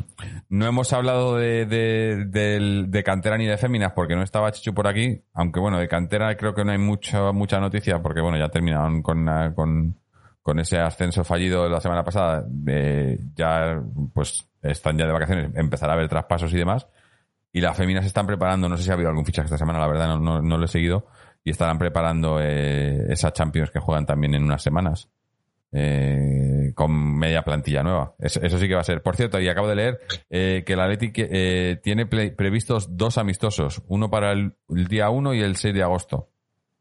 No 0.48 0.66
hemos 0.66 0.92
hablado 0.92 1.36
de, 1.36 1.64
de, 1.66 2.84
de 2.88 3.02
cantera 3.04 3.36
ni 3.38 3.46
de 3.46 3.56
féminas 3.56 3.92
porque 3.92 4.16
no 4.16 4.22
estaba 4.22 4.50
Chichu 4.50 4.74
por 4.74 4.88
aquí, 4.88 5.20
aunque 5.34 5.60
bueno, 5.60 5.78
de 5.78 5.88
cantera 5.88 6.36
creo 6.36 6.54
que 6.54 6.64
no 6.64 6.72
hay 6.72 6.78
mucha 6.78 7.32
mucha 7.32 7.60
noticia 7.60 8.00
porque 8.02 8.20
bueno, 8.20 8.36
ya 8.38 8.48
terminaron 8.48 9.00
con, 9.02 9.28
ah, 9.28 9.52
con, 9.54 9.96
con 10.42 10.58
ese 10.58 10.78
ascenso 10.78 11.22
fallido 11.24 11.68
la 11.68 11.80
semana 11.80 12.02
pasada, 12.02 12.44
eh, 12.66 13.18
ya 13.34 13.80
pues 14.12 14.46
están 14.62 14.98
ya 14.98 15.06
de 15.06 15.12
vacaciones, 15.12 15.50
empezará 15.54 15.92
a 15.92 15.96
haber 15.96 16.08
traspasos 16.08 16.52
y 16.52 16.56
demás, 16.58 16.86
y 17.52 17.60
las 17.60 17.76
féminas 17.76 18.04
están 18.04 18.26
preparando, 18.26 18.68
no 18.68 18.76
sé 18.76 18.84
si 18.84 18.90
ha 18.90 18.94
habido 18.94 19.08
algún 19.10 19.24
fichaje 19.24 19.46
esta 19.46 19.58
semana, 19.58 19.78
la 19.78 19.88
verdad 19.88 20.08
no, 20.08 20.18
no, 20.18 20.42
no 20.42 20.58
lo 20.58 20.64
he 20.64 20.68
seguido, 20.68 21.06
y 21.42 21.50
estarán 21.50 21.78
preparando 21.78 22.38
eh, 22.40 23.06
esa 23.08 23.32
Champions 23.32 23.70
que 23.70 23.80
juegan 23.80 24.06
también 24.06 24.34
en 24.34 24.44
unas 24.44 24.62
semanas 24.62 25.08
eh, 25.72 26.72
con 26.74 26.92
media 27.16 27.42
plantilla 27.42 27.82
nueva. 27.82 28.14
Eso, 28.18 28.40
eso 28.42 28.58
sí 28.58 28.66
que 28.66 28.74
va 28.74 28.80
a 28.80 28.84
ser. 28.84 29.02
Por 29.02 29.16
cierto, 29.16 29.40
y 29.40 29.48
acabo 29.48 29.68
de 29.68 29.76
leer 29.76 30.00
eh, 30.28 30.64
que 30.66 30.72
el 30.72 30.80
Athletic 30.80 31.14
eh, 31.18 31.80
tiene 31.82 32.06
previstos 32.06 32.96
dos 32.96 33.18
amistosos, 33.18 33.82
uno 33.86 34.10
para 34.10 34.32
el, 34.32 34.54
el 34.68 34.88
día 34.88 35.10
1 35.10 35.34
y 35.34 35.40
el 35.40 35.56
6 35.56 35.74
de 35.74 35.82
agosto. 35.82 36.28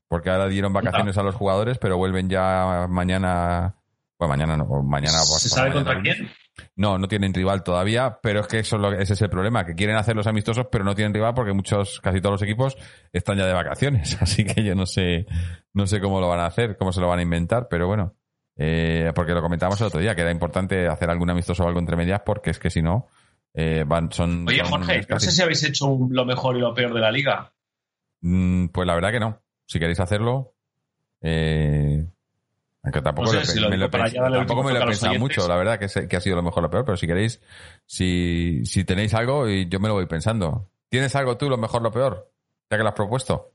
Porque 0.08 0.32
ahora 0.32 0.48
dieron 0.48 0.74
vacaciones 0.74 1.20
a 1.20 1.24
los 1.24 1.36
jugadores, 1.36 1.78
pero 1.78 1.98
vuelven 1.98 2.30
ya 2.30 2.88
mañana. 2.90 3.76
Bueno, 4.18 4.30
mañana 4.30 4.58
no, 4.58 4.82
mañana. 4.82 5.20
¿Se 5.20 5.34
pasado 5.34 5.50
sabe 5.50 5.70
mañana 5.70 5.92
contra 5.92 6.02
quién? 6.02 6.32
No, 6.80 6.98
no 6.98 7.10
tienen 7.10 7.34
rival 7.34 7.62
todavía, 7.62 8.20
pero 8.24 8.40
es 8.40 8.48
que 8.48 8.60
eso 8.60 8.78
es 8.78 8.82
lo- 8.82 8.94
ese 8.94 9.12
es 9.14 9.22
el 9.22 9.30
problema, 9.30 9.66
que 9.66 9.76
quieren 9.76 9.98
hacer 9.98 10.16
los 10.16 10.28
amistosos, 10.28 10.68
pero 10.72 10.86
no 10.86 10.96
tienen 10.96 11.14
rival 11.14 11.34
porque 11.34 11.52
muchos, 11.52 12.00
casi 12.00 12.22
todos 12.22 12.36
los 12.36 12.42
equipos 12.42 12.78
están 13.12 13.38
ya 13.38 13.46
de 13.46 13.52
vacaciones, 13.54 14.18
así 14.22 14.46
que 14.46 14.64
yo 14.64 14.76
no 14.76 14.86
sé, 14.86 15.26
no 15.74 15.86
sé 15.88 16.00
cómo 16.00 16.22
lo 16.22 16.30
van 16.30 16.40
a 16.40 16.46
hacer, 16.46 16.78
cómo 16.78 16.94
se 16.94 17.02
lo 17.02 17.10
van 17.10 17.20
a 17.20 17.24
inventar, 17.24 17.68
pero 17.70 17.86
bueno, 17.88 18.16
eh, 18.56 19.12
porque 19.14 19.34
lo 19.34 19.42
comentábamos 19.42 19.82
el 19.82 19.88
otro 19.88 20.00
día, 20.00 20.16
que 20.16 20.22
era 20.22 20.32
importante 20.32 20.88
hacer 20.88 21.10
algún 21.10 21.30
amistoso 21.30 21.66
o 21.66 21.68
algo 21.68 21.80
entre 21.82 21.98
medias, 21.98 22.22
porque 22.26 22.52
es 22.52 22.60
que 22.60 22.70
si 22.70 22.82
no, 22.82 23.08
eh, 23.54 23.84
van, 23.86 24.10
son... 24.14 24.46
Oye, 24.48 24.60
son 24.60 24.68
Jorge, 24.70 25.06
no 25.10 25.20
sé 25.20 25.32
si 25.32 25.42
habéis 25.42 25.64
hecho 25.66 25.88
un- 25.88 26.16
lo 26.16 26.24
mejor 26.24 26.56
y 26.56 26.62
lo 26.62 26.74
peor 26.74 26.94
de 26.94 27.02
la 27.02 27.12
liga. 27.12 27.52
Mm, 28.22 28.68
pues 28.68 28.88
la 28.88 28.96
verdad 28.96 29.12
que 29.12 29.20
no. 29.20 29.42
Si 29.66 29.80
queréis 29.80 30.00
hacerlo, 30.00 30.54
eh, 31.22 32.06
aunque 32.84 33.02
tampoco, 33.02 33.34
No 33.34 33.40
sé, 33.42 33.60
lo 33.60 33.68
si 33.68 33.70
me 33.70 33.78
lo 33.78 33.90
tampoco 33.90 34.64
me 34.64 34.74
lo 34.74 34.80
he 34.84 34.86
pensado 34.88 35.16
mucho, 35.20 35.48
la 35.48 35.56
verdad 35.58 35.80
que, 35.80 35.90
sé- 35.90 36.08
que 36.08 36.16
ha 36.18 36.22
sido 36.22 36.36
lo 36.38 36.44
mejor 36.44 36.60
o 36.60 36.68
lo 36.68 36.70
peor, 36.70 36.86
pero 36.86 36.98
si 36.98 37.08
queréis, 37.08 37.42
si, 37.86 38.62
si 38.66 38.84
tenéis 38.84 39.14
algo, 39.14 39.50
y 39.50 39.68
yo 39.68 39.80
me 39.80 39.88
lo 39.88 39.96
voy 39.96 40.06
pensando. 40.06 40.70
¿Tienes 40.90 41.16
algo 41.16 41.38
tú, 41.38 41.50
lo 41.50 41.58
mejor, 41.58 41.82
lo 41.82 41.92
peor? 41.92 42.32
Ya 42.70 42.78
que 42.78 42.84
lo 42.84 42.90
has 42.90 42.96
propuesto. 42.96 43.52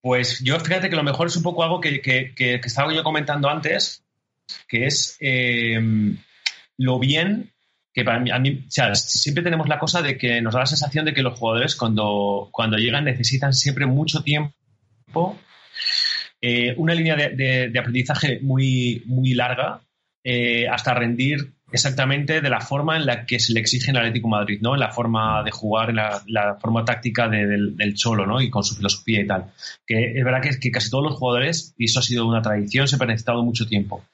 Pues 0.00 0.40
yo 0.40 0.60
fíjate 0.60 0.90
que 0.90 0.96
lo 0.96 1.02
mejor 1.02 1.26
es 1.28 1.36
un 1.36 1.42
poco 1.42 1.62
algo 1.64 1.80
que, 1.80 2.00
que- 2.02 2.34
que- 2.34 2.60
que 2.60 2.68
estaba 2.68 2.92
yo 2.92 3.02
comentando 3.02 3.48
antes, 3.48 4.04
que 4.68 4.86
es 4.86 5.16
eh, 5.20 5.80
lo 6.76 6.98
bien 6.98 7.50
que 7.94 8.04
para 8.04 8.18
mí, 8.18 8.30
a 8.30 8.38
mí- 8.40 8.64
o 8.66 8.70
sea, 8.70 8.92
siempre 8.96 9.44
tenemos 9.44 9.68
la 9.68 9.78
cosa 9.78 10.02
de 10.02 10.18
que 10.18 10.42
nos 10.42 10.52
da 10.52 10.60
la 10.60 10.66
sensación 10.66 11.04
de 11.04 11.14
que 11.14 11.22
los 11.22 11.38
jugadores 11.38 11.76
cuando, 11.76 12.48
cuando 12.52 12.76
llegan 12.76 13.04
necesitan 13.04 13.52
siempre 13.54 13.86
mucho 13.86 14.22
tiempo, 14.24 15.38
eh, 16.46 16.74
una 16.76 16.92
línea 16.92 17.16
de, 17.16 17.72
aprendizaje 17.78 18.38
muy, 18.42 19.02
muy 19.06 19.32
larga, 19.32 19.80
eh, 20.22 20.68
hasta 20.68 20.92
rendir 20.92 21.54
exactamente 21.72 22.42
de 22.42 22.50
la 22.50 22.60
forma 22.60 22.98
en 22.98 23.06
la 23.06 23.24
que 23.24 23.40
se 23.40 23.54
le 23.54 23.60
exige 23.60 23.90
en 23.90 23.96
Atlético 23.96 24.28
Madrid, 24.28 24.58
¿no? 24.60 24.74
En 24.74 24.80
la 24.80 24.90
forma 24.90 25.42
de 25.42 25.50
jugar, 25.50 25.88
en 25.88 25.96
la, 25.96 26.58
forma 26.60 26.84
táctica 26.84 27.28
de- 27.30 27.46
del, 27.46 27.94
Cholo, 27.94 28.26
¿no? 28.26 28.42
Y 28.42 28.50
con 28.50 28.62
su 28.62 28.74
filosofía 28.74 29.22
y 29.22 29.26
tal. 29.26 29.52
Que 29.86 30.18
es 30.18 30.22
verdad 30.22 30.42
que, 30.42 30.70
casi 30.70 30.90
todos 30.90 31.04
los 31.04 31.14
jugadores, 31.14 31.74
y 31.78 31.86
eso 31.86 32.00
ha 32.00 32.02
sido 32.02 32.26
una 32.28 32.42
tradición, 32.42 32.88
siempre 32.88 33.06
han 33.06 33.12
necesitado 33.12 33.42
mucho 33.42 33.66
tiempo. 33.66 34.04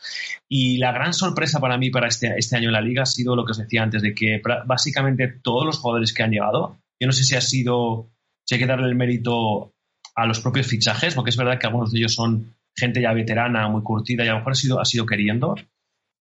Y 0.49 0.79
la 0.79 0.93
gran 0.93 1.13
sorpresa 1.13 1.59
para 1.59 1.79
mí 1.79 1.91
para 1.91 2.07
este, 2.07 2.33
este 2.39 2.57
año 2.57 2.69
en 2.69 2.75
la 2.75 2.81
liga 2.81 3.03
ha 3.03 3.07
sido 3.07 3.35
lo 3.35 3.45
que 3.45 3.51
os 3.51 3.59
decía 3.59 3.83
antes, 3.83 4.03
de 4.03 4.15
que 4.15 4.41
básicamente 4.67 5.27
todos 5.43 5.67
los 5.67 5.79
jugadores 5.79 6.15
que 6.15 6.23
han 6.23 6.31
llegado, 6.31 6.79
yo 7.01 7.09
no 7.09 7.13
sé 7.13 7.25
si 7.25 7.35
ha 7.35 7.41
sido, 7.41 8.09
si 8.47 8.55
hay 8.55 8.61
que 8.61 8.69
darle 8.69 8.87
el 8.87 8.95
mérito 8.95 9.73
a 10.21 10.27
los 10.27 10.41
propios 10.41 10.67
fichajes, 10.67 11.15
porque 11.15 11.31
es 11.31 11.37
verdad 11.37 11.59
que 11.59 11.67
algunos 11.67 11.93
de 11.93 11.99
ellos 11.99 12.15
son 12.15 12.55
gente 12.77 13.01
ya 13.01 13.13
veterana, 13.13 13.69
muy 13.69 13.83
curtida, 13.83 14.25
y 14.25 14.29
a 14.29 14.33
lo 14.33 14.39
mejor 14.39 14.53
ha 14.53 14.57
sido, 14.57 14.81
ha 14.81 14.85
sido 14.85 15.07
queriendo, 15.07 15.55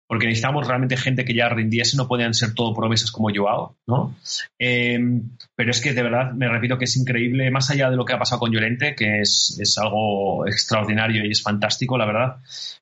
porque 0.08 0.26
necesitamos 0.26 0.68
realmente 0.68 0.98
gente 0.98 1.24
que 1.24 1.36
ya 1.36 1.50
rindiese, 1.50 1.96
no 1.96 2.08
podían 2.08 2.34
ser 2.34 2.56
todo 2.56 2.74
promesas 2.74 3.12
como 3.12 3.30
Joao, 3.34 3.76
¿no? 3.86 4.16
Em, 4.58 5.30
pero 5.56 5.70
es 5.70 5.82
que 5.82 5.94
de 5.94 6.02
verdad, 6.02 6.32
me 6.32 6.50
repito 6.50 6.80
que 6.80 6.86
es 6.86 6.98
increíble, 6.98 7.52
más 7.52 7.70
allá 7.70 7.92
de 7.92 7.96
lo 7.96 8.06
que 8.06 8.14
ha 8.14 8.20
pasado 8.20 8.40
con 8.40 8.52
Llorente, 8.52 8.96
que 8.96 9.22
es, 9.22 9.56
es 9.62 9.78
algo 9.78 10.48
extraordinario 10.48 11.24
y 11.26 11.32
es 11.32 11.44
fantástico, 11.44 11.96
la 11.96 12.08
verdad, 12.08 12.38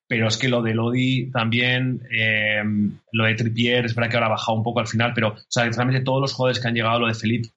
pero 0.08 0.30
es 0.30 0.38
que 0.38 0.48
lo 0.48 0.62
de 0.62 0.74
Lodi 0.74 1.30
también, 1.32 2.02
em, 2.12 2.98
lo 3.12 3.26
de 3.26 3.36
Trippier, 3.36 3.86
es 3.86 3.94
verdad 3.94 4.10
que 4.10 4.16
ahora 4.16 4.28
ha 4.28 4.38
bajado 4.38 4.58
un 4.58 4.64
poco 4.64 4.80
al 4.80 4.88
final, 4.88 5.12
pero 5.14 5.30
o 5.34 5.38
sea, 5.50 5.66
realmente 5.66 6.06
todos 6.06 6.22
los 6.22 6.34
jugadores 6.34 6.62
que 6.62 6.70
han 6.70 6.76
llegado, 6.76 7.02
lo 7.02 7.08
de 7.08 7.14
Felipe, 7.14 7.50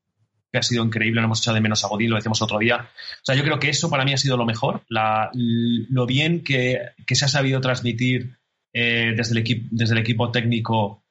que 0.50 0.58
ha 0.58 0.62
sido 0.62 0.84
increíble, 0.84 1.20
no 1.20 1.26
hemos 1.26 1.40
echado 1.40 1.54
de 1.54 1.60
menos 1.60 1.84
a 1.84 1.88
Godín, 1.88 2.10
lo 2.10 2.16
decíamos 2.16 2.42
otro 2.42 2.58
día. 2.58 2.76
O 2.76 3.24
sea, 3.24 3.34
yo 3.34 3.44
creo 3.44 3.58
que 3.58 3.70
eso 3.70 3.88
para 3.88 4.04
mí 4.04 4.12
ha 4.12 4.18
sido 4.18 4.36
lo 4.36 4.44
mejor, 4.44 4.82
lo 4.88 6.06
bien 6.06 6.42
que, 6.42 6.80
que 7.06 7.14
se 7.14 7.24
ha 7.24 7.28
sabido 7.28 7.60
transmitir 7.60 8.36
eh, 8.72 9.14
desde, 9.16 9.32
el 9.32 9.38
equipo, 9.38 9.68
desde 9.70 9.94
el 9.94 10.00
equipo 10.00 10.30
técnico 10.30 11.02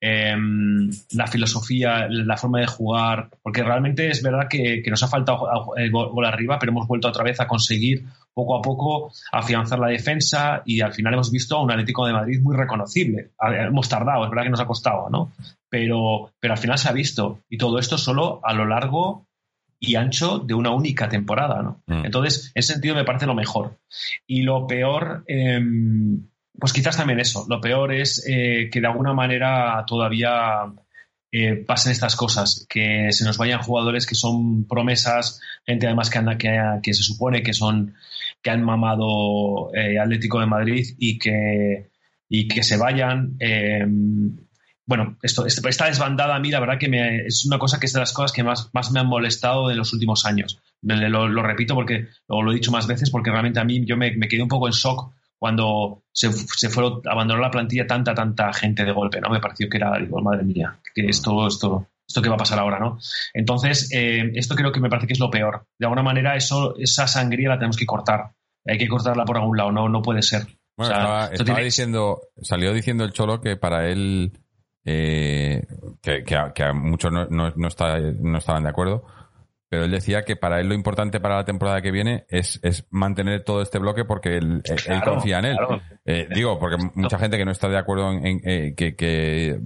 em, 0.00 0.90
la 1.12 1.26
filosofía, 1.26 2.06
la 2.08 2.36
forma 2.36 2.60
de 2.60 2.66
jugar, 2.66 3.30
porque 3.42 3.62
realmente 3.62 4.08
es 4.08 4.22
verdad 4.22 4.48
que, 4.48 4.82
nos 4.86 5.02
ha 5.02 5.08
faltado 5.08 5.74
el 5.76 5.90
gol, 5.90 6.24
arriba, 6.24 6.58
pero 6.58 6.72
hemos 6.72 6.86
vuelto 6.86 7.08
otra 7.08 7.24
vez 7.24 7.40
a 7.40 7.48
conseguir 7.48 8.04
poco 8.34 8.56
a 8.56 8.62
poco 8.62 9.12
afianzar 9.32 9.78
la 9.78 9.88
defensa 9.88 10.62
y 10.64 10.80
al 10.80 10.92
final 10.92 11.14
hemos 11.14 11.30
visto 11.30 11.56
a 11.56 11.62
un 11.62 11.70
Atlético 11.70 12.06
de 12.06 12.12
Madrid 12.12 12.40
muy 12.42 12.56
reconocible. 12.56 13.30
Hemos 13.40 13.88
tardado, 13.88 14.24
es 14.24 14.30
verdad 14.30 14.44
que 14.44 14.50
nos 14.50 14.60
ha 14.60 14.66
costado, 14.66 15.10
¿no? 15.10 15.32
Pero, 15.68 16.32
pero 16.40 16.54
al 16.54 16.58
final 16.58 16.78
se 16.78 16.88
ha 16.88 16.92
visto 16.92 17.40
y 17.48 17.58
todo 17.58 17.78
esto 17.78 17.98
solo 17.98 18.40
a 18.42 18.52
lo 18.52 18.66
largo 18.66 19.26
y 19.78 19.96
ancho 19.96 20.38
de 20.38 20.54
una 20.54 20.70
única 20.70 21.08
temporada, 21.08 21.62
¿no? 21.62 21.82
Mm. 21.86 22.04
Entonces, 22.04 22.52
en 22.54 22.60
ese 22.60 22.74
sentido 22.74 22.94
me 22.94 23.04
parece 23.04 23.26
lo 23.26 23.34
mejor. 23.34 23.78
Y 24.26 24.42
lo 24.42 24.66
peor, 24.66 25.24
em, 25.26 26.28
pues 26.58 26.72
quizás 26.72 26.96
también 26.96 27.18
eso. 27.18 27.46
Lo 27.48 27.60
peor 27.60 27.94
es 27.94 28.24
eh, 28.28 28.68
que 28.70 28.80
de 28.80 28.86
alguna 28.86 29.14
manera 29.14 29.82
todavía 29.86 30.70
eh, 31.32 31.56
pasen 31.56 31.92
estas 31.92 32.16
cosas, 32.16 32.66
que 32.68 33.08
se 33.10 33.24
nos 33.24 33.38
vayan 33.38 33.62
jugadores 33.62 34.06
que 34.06 34.14
son 34.14 34.66
promesas, 34.66 35.40
gente 35.66 35.86
además 35.86 36.10
que 36.10 36.18
anda 36.18 36.36
que, 36.38 36.94
se 36.94 37.02
supone 37.02 37.42
que 37.42 37.52
son 37.52 37.94
que 38.42 38.50
han 38.50 38.64
mamado 38.64 39.72
eh, 39.74 39.98
Atlético 39.98 40.40
de 40.40 40.46
Madrid 40.46 40.86
y 40.98 41.18
que 41.18 41.90
y 42.28 42.48
que 42.48 42.62
se 42.62 42.76
vayan. 42.76 43.36
bueno, 44.86 45.18
esto, 45.22 45.46
esta 45.46 45.86
desbandada 45.86 46.36
a 46.36 46.40
mí, 46.40 46.50
la 46.50 46.60
verdad 46.60 46.78
que 46.78 46.88
me, 46.88 47.26
es 47.26 47.44
una 47.46 47.58
cosa 47.58 47.78
que 47.78 47.86
es 47.86 47.92
de 47.92 48.00
las 48.00 48.12
cosas 48.12 48.32
que 48.32 48.44
más, 48.44 48.70
más 48.72 48.90
me 48.92 49.00
han 49.00 49.06
molestado 49.06 49.70
en 49.70 49.76
los 49.76 49.92
últimos 49.92 50.24
años. 50.26 50.60
Lo, 50.82 51.42
repito 51.42 51.74
porque 51.74 52.08
lo, 52.28 52.42
lo, 52.42 52.52
he 52.52 52.54
dicho 52.54 52.70
más 52.72 52.86
veces, 52.86 53.10
porque 53.10 53.30
realmente 53.30 53.60
a 53.60 53.64
mí 53.64 53.84
yo 53.84 53.96
me 53.96 54.28
quedé 54.28 54.42
un 54.42 54.48
poco 54.48 54.68
en 54.68 54.72
shock 54.72 55.12
cuando 55.40 56.02
se, 56.12 56.30
se 56.30 56.68
fueron, 56.68 57.00
abandonó 57.06 57.40
la 57.40 57.50
plantilla 57.50 57.86
tanta, 57.86 58.14
tanta 58.14 58.52
gente 58.52 58.84
de 58.84 58.92
golpe, 58.92 59.22
¿no? 59.22 59.30
Me 59.30 59.40
pareció 59.40 59.70
que 59.70 59.78
era, 59.78 59.98
digo, 59.98 60.20
madre 60.20 60.44
mía, 60.44 60.78
que 60.94 61.06
esto, 61.06 61.46
esto, 61.46 61.86
esto 62.06 62.20
que 62.20 62.28
va 62.28 62.34
a 62.34 62.38
pasar 62.38 62.58
ahora, 62.58 62.78
¿no? 62.78 62.98
Entonces, 63.32 63.90
eh, 63.90 64.32
esto 64.34 64.54
creo 64.54 64.70
que 64.70 64.80
me 64.80 64.90
parece 64.90 65.06
que 65.06 65.14
es 65.14 65.18
lo 65.18 65.30
peor. 65.30 65.64
De 65.78 65.86
alguna 65.86 66.02
manera, 66.02 66.36
eso, 66.36 66.76
esa 66.78 67.06
sangría 67.06 67.48
la 67.48 67.56
tenemos 67.56 67.78
que 67.78 67.86
cortar. 67.86 68.32
Hay 68.66 68.76
que 68.76 68.86
cortarla 68.86 69.24
por 69.24 69.38
algún 69.38 69.56
lado, 69.56 69.72
no, 69.72 69.88
no 69.88 70.02
puede 70.02 70.20
ser. 70.20 70.46
Bueno, 70.76 70.92
estaba, 71.32 71.60
diciendo, 71.60 72.20
salió 72.42 72.74
diciendo 72.74 73.04
el 73.04 73.12
Cholo 73.12 73.40
que 73.40 73.56
para 73.56 73.88
él, 73.88 74.32
eh, 74.84 75.66
que, 76.02 76.22
que, 76.22 76.36
a, 76.36 76.72
muchos 76.74 77.10
no, 77.10 77.24
no, 77.30 77.50
no, 77.56 77.68
está, 77.68 77.98
no 77.98 78.36
estaban 78.36 78.64
de 78.64 78.70
acuerdo, 78.70 79.06
pero 79.70 79.84
él 79.84 79.92
decía 79.92 80.24
que 80.24 80.34
para 80.34 80.60
él 80.60 80.68
lo 80.68 80.74
importante 80.74 81.20
para 81.20 81.36
la 81.36 81.44
temporada 81.44 81.80
que 81.80 81.92
viene 81.92 82.26
es, 82.28 82.58
es 82.64 82.86
mantener 82.90 83.44
todo 83.44 83.62
este 83.62 83.78
bloque 83.78 84.04
porque 84.04 84.36
él, 84.36 84.62
confía 85.04 85.38
en 85.38 85.44
él. 85.44 85.56
Eh, 86.04 86.26
digo, 86.34 86.58
porque 86.58 86.76
mucha 86.96 87.20
gente 87.20 87.38
que 87.38 87.44
no 87.44 87.52
está 87.52 87.68
de 87.68 87.78
acuerdo 87.78 88.10
en, 88.10 88.40
eh, 88.44 88.74
que, 88.74 89.60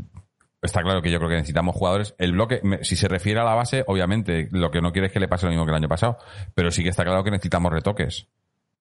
está 0.60 0.82
claro 0.82 1.00
que 1.00 1.10
yo 1.10 1.16
creo 1.16 1.30
que 1.30 1.36
necesitamos 1.36 1.74
jugadores. 1.74 2.14
El 2.18 2.32
bloque, 2.32 2.60
si 2.82 2.96
se 2.96 3.08
refiere 3.08 3.40
a 3.40 3.44
la 3.44 3.54
base, 3.54 3.82
obviamente 3.86 4.48
lo 4.52 4.70
que 4.70 4.82
no 4.82 4.92
quiere 4.92 5.06
es 5.06 5.12
que 5.12 5.20
le 5.20 5.28
pase 5.28 5.46
lo 5.46 5.52
mismo 5.52 5.64
que 5.64 5.70
el 5.70 5.76
año 5.76 5.88
pasado, 5.88 6.18
pero 6.54 6.70
sí 6.70 6.82
que 6.82 6.90
está 6.90 7.02
claro 7.02 7.24
que 7.24 7.30
necesitamos 7.30 7.72
retoques. 7.72 8.28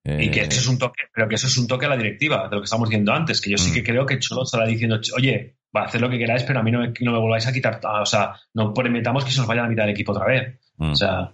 Y 0.04 0.30
que 0.30 0.42
eso 0.42 0.60
es 0.60 0.68
un 0.68 0.78
toque, 0.78 1.04
pero 1.16 1.30
que 1.30 1.36
eso 1.36 1.48
es 1.48 1.58
un 1.58 1.68
toque 1.68 1.86
a 1.86 1.90
la 1.90 1.96
directiva, 1.96 2.50
de 2.50 2.56
lo 2.56 2.62
que 2.62 2.66
estamos 2.66 2.90
diciendo 2.90 3.14
antes, 3.14 3.40
que 3.40 3.50
yo 3.50 3.58
sí 3.58 3.72
mm. 3.72 3.74
que 3.76 3.84
creo 3.84 4.06
que 4.06 4.20
Cholo 4.20 4.44
estará 4.44 4.66
diciendo, 4.66 5.00
oye, 5.16 5.56
va 5.74 5.84
a 5.84 5.86
hacer 5.86 6.02
lo 6.02 6.10
que 6.10 6.18
queráis, 6.18 6.44
pero 6.44 6.60
a 6.60 6.64
mí 6.64 6.72
no 6.72 6.80
me, 6.80 6.92
no 7.00 7.14
me 7.14 7.20
volváis 7.20 7.48
a 7.48 7.54
quitar, 7.54 7.80
o 7.82 8.06
sea, 8.06 8.34
no 8.54 8.74
prometamos 8.74 9.24
que 9.24 9.32
se 9.32 9.40
nos 9.40 9.48
vaya 9.48 9.62
a 9.62 9.64
la 9.64 9.70
mitad 9.70 9.84
del 9.84 9.94
equipo 9.94 10.12
otra 10.12 10.26
vez. 10.26 10.60
Mm. 10.78 10.92
O 10.92 10.96
sea, 10.96 11.34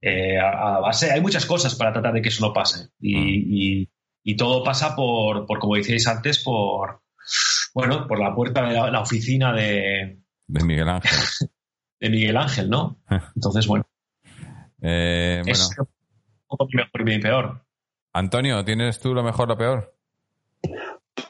eh, 0.00 0.38
a, 0.38 0.80
base, 0.80 1.10
hay 1.10 1.20
muchas 1.20 1.46
cosas 1.46 1.74
para 1.74 1.92
tratar 1.92 2.12
de 2.14 2.22
que 2.22 2.28
eso 2.28 2.46
no 2.46 2.52
pase. 2.52 2.88
Y, 3.00 3.88
mm. 4.24 4.36
todo 4.36 4.62
pasa 4.62 4.96
por, 4.96 5.46
por, 5.46 5.58
como 5.58 5.76
decíais 5.76 6.06
antes, 6.06 6.42
por, 6.42 7.02
bueno, 7.74 8.06
por 8.06 8.18
la 8.18 8.34
puerta 8.34 8.66
de 8.66 8.74
la, 8.74 9.00
oficina 9.00 9.52
de... 9.52 10.18
De 10.46 10.64
Miguel 10.64 10.88
Ángel. 10.88 11.10
de 12.00 12.10
Miguel 12.10 12.36
Ángel, 12.36 12.68
¿no? 12.68 12.98
Entonces, 13.36 13.66
bueno. 13.66 13.86
Eh, 14.80 15.42
es 15.46 15.78
un 15.78 15.86
poco 16.48 16.66
mejor 16.72 17.08
y 17.08 17.20
peor. 17.20 17.64
Antonio, 18.12 18.64
¿tienes 18.64 18.98
tú 19.00 19.14
lo 19.14 19.22
mejor 19.22 19.44
o 19.44 19.52
lo 19.52 19.56
peor? 19.56 19.96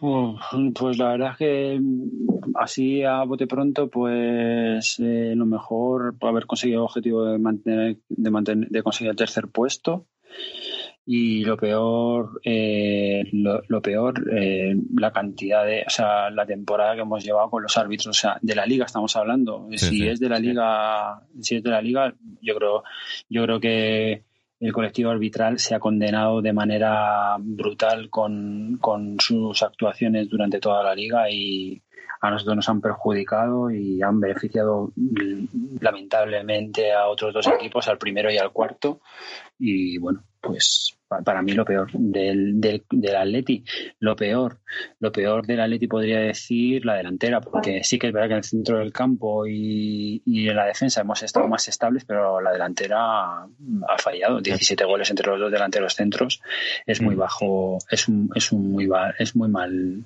Pues 0.00 0.98
la 0.98 1.08
verdad 1.10 1.32
es 1.32 1.36
que 1.36 1.78
mm, 1.80 2.31
así 2.54 3.02
a 3.04 3.24
bote 3.24 3.46
pronto, 3.46 3.88
pues 3.88 4.96
eh, 4.98 5.34
lo 5.36 5.46
mejor 5.46 6.16
haber 6.20 6.46
conseguido 6.46 6.80
el 6.80 6.84
objetivo 6.84 7.24
de 7.24 7.38
mantener, 7.38 7.98
de 8.08 8.30
mantener, 8.30 8.68
de 8.68 8.82
conseguir 8.82 9.10
el 9.10 9.16
tercer 9.16 9.48
puesto 9.48 10.06
y 11.04 11.44
lo 11.44 11.56
peor, 11.56 12.40
eh, 12.44 13.24
lo, 13.32 13.82
peor, 13.82 14.24
eh, 14.32 14.74
la 14.96 15.12
cantidad 15.12 15.64
de, 15.66 15.82
o 15.86 15.90
sea, 15.90 16.30
la 16.30 16.46
temporada 16.46 16.94
que 16.94 17.00
hemos 17.00 17.24
llevado 17.24 17.50
con 17.50 17.62
los 17.62 17.76
árbitros, 17.76 18.16
o 18.16 18.20
sea, 18.20 18.38
de 18.40 18.54
la 18.54 18.66
liga 18.66 18.84
estamos 18.84 19.16
hablando. 19.16 19.68
si 19.76 20.06
es 20.06 20.20
de 20.20 20.28
la 20.28 20.38
liga, 20.38 21.20
si 21.40 21.56
es 21.56 21.62
de 21.62 21.70
la 21.70 21.82
liga, 21.82 22.14
yo 22.40 22.54
creo, 22.54 22.84
yo 23.28 23.42
creo 23.42 23.58
que 23.60 24.24
el 24.62 24.72
colectivo 24.72 25.10
arbitral 25.10 25.58
se 25.58 25.74
ha 25.74 25.80
condenado 25.80 26.40
de 26.40 26.52
manera 26.52 27.36
brutal 27.40 28.08
con, 28.10 28.78
sus 29.18 29.60
actuaciones 29.60 30.28
durante 30.28 30.60
toda 30.60 30.84
la 30.84 30.94
liga 30.94 31.28
y 31.28 31.82
a 32.22 32.30
nosotros 32.30 32.54
nos 32.54 32.68
han 32.68 32.80
perjudicado 32.80 33.70
y 33.70 34.00
han 34.00 34.20
beneficiado 34.20 34.92
lamentablemente 35.80 36.92
a 36.92 37.08
otros 37.08 37.34
dos 37.34 37.48
equipos, 37.48 37.88
al 37.88 37.98
primero 37.98 38.30
y 38.30 38.38
al 38.38 38.52
cuarto. 38.52 39.00
Y 39.58 39.98
bueno, 39.98 40.22
pues 40.40 40.96
para 41.24 41.42
mí 41.42 41.52
lo 41.52 41.64
peor 41.64 41.90
del, 41.92 42.60
del, 42.60 42.84
del, 42.90 43.16
Atleti, 43.16 43.64
lo 44.00 44.16
peor, 44.16 44.60
lo 45.00 45.12
peor 45.12 45.46
del 45.46 45.60
Atleti 45.60 45.86
podría 45.86 46.20
decir 46.20 46.84
la 46.84 46.94
delantera, 46.94 47.40
porque 47.40 47.84
sí 47.84 47.98
que 47.98 48.08
es 48.08 48.12
verdad 48.12 48.28
que 48.28 48.34
en 48.34 48.38
el 48.38 48.44
centro 48.44 48.78
del 48.78 48.92
campo 48.92 49.46
y, 49.46 50.22
y 50.24 50.48
en 50.48 50.56
la 50.56 50.66
defensa 50.66 51.00
hemos 51.00 51.22
estado 51.22 51.48
más 51.48 51.68
estables, 51.68 52.04
pero 52.04 52.40
la 52.40 52.52
delantera 52.52 53.42
ha 53.42 53.98
fallado. 53.98 54.40
17 54.40 54.84
goles 54.84 55.10
entre 55.10 55.26
los 55.26 55.40
dos 55.40 55.52
delanteros 55.52 55.94
centros 55.94 56.40
es 56.86 57.00
muy 57.00 57.14
mm. 57.14 57.18
bajo, 57.18 57.78
es 57.90 58.08
un, 58.08 58.30
es 58.34 58.52
un 58.52 58.70
muy 58.72 58.88
es 59.18 59.36
muy 59.36 59.48
mal, 59.48 60.04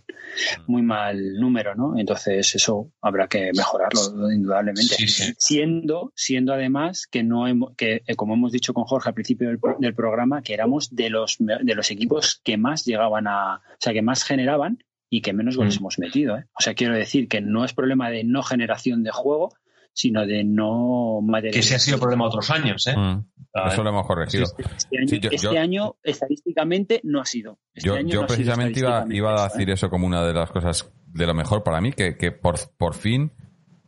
muy 0.66 0.82
mal 0.82 1.34
número, 1.34 1.74
¿no? 1.74 1.98
Entonces 1.98 2.54
eso 2.54 2.90
habrá 3.00 3.28
que 3.28 3.50
mejorarlo 3.54 4.30
indudablemente. 4.30 4.96
Siendo, 5.38 6.12
siendo 6.14 6.52
además 6.52 7.06
que 7.06 7.22
no 7.22 7.46
hemos, 7.46 7.74
que 7.76 8.02
como 8.16 8.34
hemos 8.34 8.52
dicho 8.52 8.74
con 8.74 8.84
Jorge 8.84 9.10
al 9.10 9.14
principio 9.14 9.48
del, 9.48 9.58
del 9.78 9.94
programa, 9.94 10.42
que 10.42 10.54
éramos 10.54 10.94
de 10.96 11.10
los, 11.10 11.36
de 11.38 11.74
los 11.74 11.90
equipos 11.90 12.40
que 12.42 12.56
más 12.56 12.84
llegaban 12.84 13.26
a, 13.28 13.56
o 13.56 13.76
sea, 13.78 13.92
que 13.92 14.02
más 14.02 14.24
generaban 14.24 14.82
y 15.08 15.20
que 15.20 15.32
menos 15.32 15.56
goles 15.56 15.76
mm. 15.76 15.78
hemos 15.78 15.98
metido. 15.98 16.36
¿eh? 16.36 16.46
O 16.58 16.62
sea, 16.62 16.74
quiero 16.74 16.94
decir 16.94 17.28
que 17.28 17.40
no 17.40 17.64
es 17.64 17.72
problema 17.72 18.10
de 18.10 18.24
no 18.24 18.42
generación 18.42 19.02
de 19.02 19.10
juego, 19.12 19.54
sino 19.92 20.26
de 20.26 20.44
no 20.44 21.20
Que 21.40 21.60
ese 21.60 21.76
ha 21.76 21.78
sido 21.78 21.98
problema 21.98 22.26
otros 22.26 22.50
años, 22.50 22.86
¿eh? 22.86 22.96
Mm. 22.96 23.24
Eso 23.68 23.82
lo 23.82 23.88
hemos 23.88 24.06
corregido. 24.06 24.44
Este, 24.90 25.34
este 25.34 25.58
año, 25.58 25.96
estadísticamente 26.02 27.00
no 27.04 27.22
ha 27.22 27.24
sido. 27.24 27.58
Este 27.72 28.04
yo, 28.04 28.26
precisamente 28.26 28.80
iba, 28.80 29.06
iba, 29.08 29.42
a 29.42 29.48
decir 29.48 29.70
eso 29.70 29.88
como 29.88 30.06
una 30.06 30.26
de 30.26 30.34
las 30.34 30.50
cosas 30.50 30.90
de 31.06 31.26
lo 31.26 31.32
mejor 31.32 31.62
para 31.62 31.80
mí, 31.80 31.92
que, 31.92 32.18
que 32.18 32.32
por, 32.32 32.56
por 32.76 32.94
fin 32.94 33.32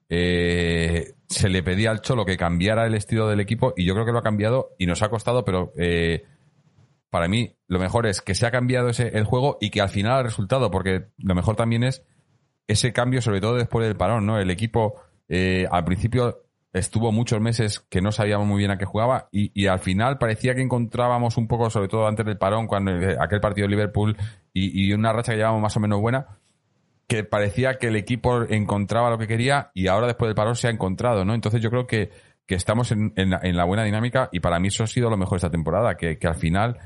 eh, 0.08 1.12
se 1.28 1.48
le 1.50 1.62
pedía 1.62 1.90
al 1.90 2.00
Cholo 2.00 2.24
que 2.24 2.38
cambiara 2.38 2.86
el 2.86 2.94
estilo 2.94 3.28
del 3.28 3.40
equipo 3.40 3.74
y 3.76 3.84
yo 3.84 3.92
creo 3.92 4.06
que 4.06 4.12
lo 4.12 4.18
ha 4.18 4.22
cambiado 4.22 4.70
y 4.78 4.86
nos 4.86 5.02
ha 5.02 5.10
costado, 5.10 5.44
pero 5.44 5.72
eh, 5.76 6.24
para 7.10 7.28
mí 7.28 7.56
lo 7.66 7.78
mejor 7.78 8.06
es 8.06 8.20
que 8.20 8.34
se 8.34 8.46
ha 8.46 8.50
cambiado 8.50 8.88
ese, 8.88 9.08
el 9.16 9.24
juego 9.24 9.58
y 9.60 9.70
que 9.70 9.80
al 9.80 9.88
final 9.88 10.12
ha 10.12 10.22
resultado, 10.22 10.70
porque 10.70 11.06
lo 11.18 11.34
mejor 11.34 11.56
también 11.56 11.84
es 11.84 12.04
ese 12.66 12.92
cambio, 12.92 13.22
sobre 13.22 13.40
todo 13.40 13.56
después 13.56 13.86
del 13.86 13.96
parón, 13.96 14.26
¿no? 14.26 14.38
El 14.38 14.50
equipo 14.50 15.00
eh, 15.28 15.66
al 15.70 15.84
principio 15.84 16.44
estuvo 16.72 17.12
muchos 17.12 17.40
meses 17.40 17.80
que 17.88 18.00
no 18.00 18.12
sabíamos 18.12 18.46
muy 18.46 18.58
bien 18.58 18.70
a 18.70 18.78
qué 18.78 18.84
jugaba 18.84 19.28
y, 19.32 19.66
al 19.66 19.78
final 19.78 20.18
parecía 20.18 20.54
que 20.54 20.62
encontrábamos 20.62 21.36
un 21.36 21.48
poco, 21.48 21.70
sobre 21.70 21.88
todo 21.88 22.06
antes 22.06 22.26
del 22.26 22.36
parón, 22.36 22.66
cuando 22.66 22.92
eh, 22.92 23.16
aquel 23.18 23.40
partido 23.40 23.66
de 23.66 23.70
Liverpool 23.70 24.16
y, 24.52 24.92
una 24.92 25.12
racha 25.12 25.32
que 25.32 25.38
llevábamos 25.38 25.62
más 25.62 25.76
o 25.76 25.80
menos 25.80 26.00
buena, 26.00 26.38
que 27.06 27.24
parecía 27.24 27.78
que 27.78 27.88
el 27.88 27.96
equipo 27.96 28.42
encontraba 28.42 29.08
lo 29.08 29.18
que 29.18 29.26
quería 29.26 29.70
y 29.72 29.86
ahora 29.86 30.06
después 30.06 30.28
del 30.28 30.34
parón 30.34 30.56
se 30.56 30.68
ha 30.68 30.70
encontrado, 30.70 31.24
¿no? 31.24 31.34
Entonces 31.34 31.62
yo 31.62 31.70
creo 31.70 31.86
que 31.86 32.10
que 32.48 32.54
estamos 32.54 32.90
en, 32.92 33.12
la, 33.16 33.64
buena 33.64 33.84
dinámica 33.84 34.30
y 34.32 34.40
para 34.40 34.58
mí 34.58 34.68
eso 34.68 34.82
ha 34.82 34.86
sido 34.86 35.10
lo 35.10 35.18
mejor 35.18 35.36
esta 35.36 35.50
temporada, 35.50 35.96
que, 35.96 36.18
al 36.22 36.34
final 36.34 36.78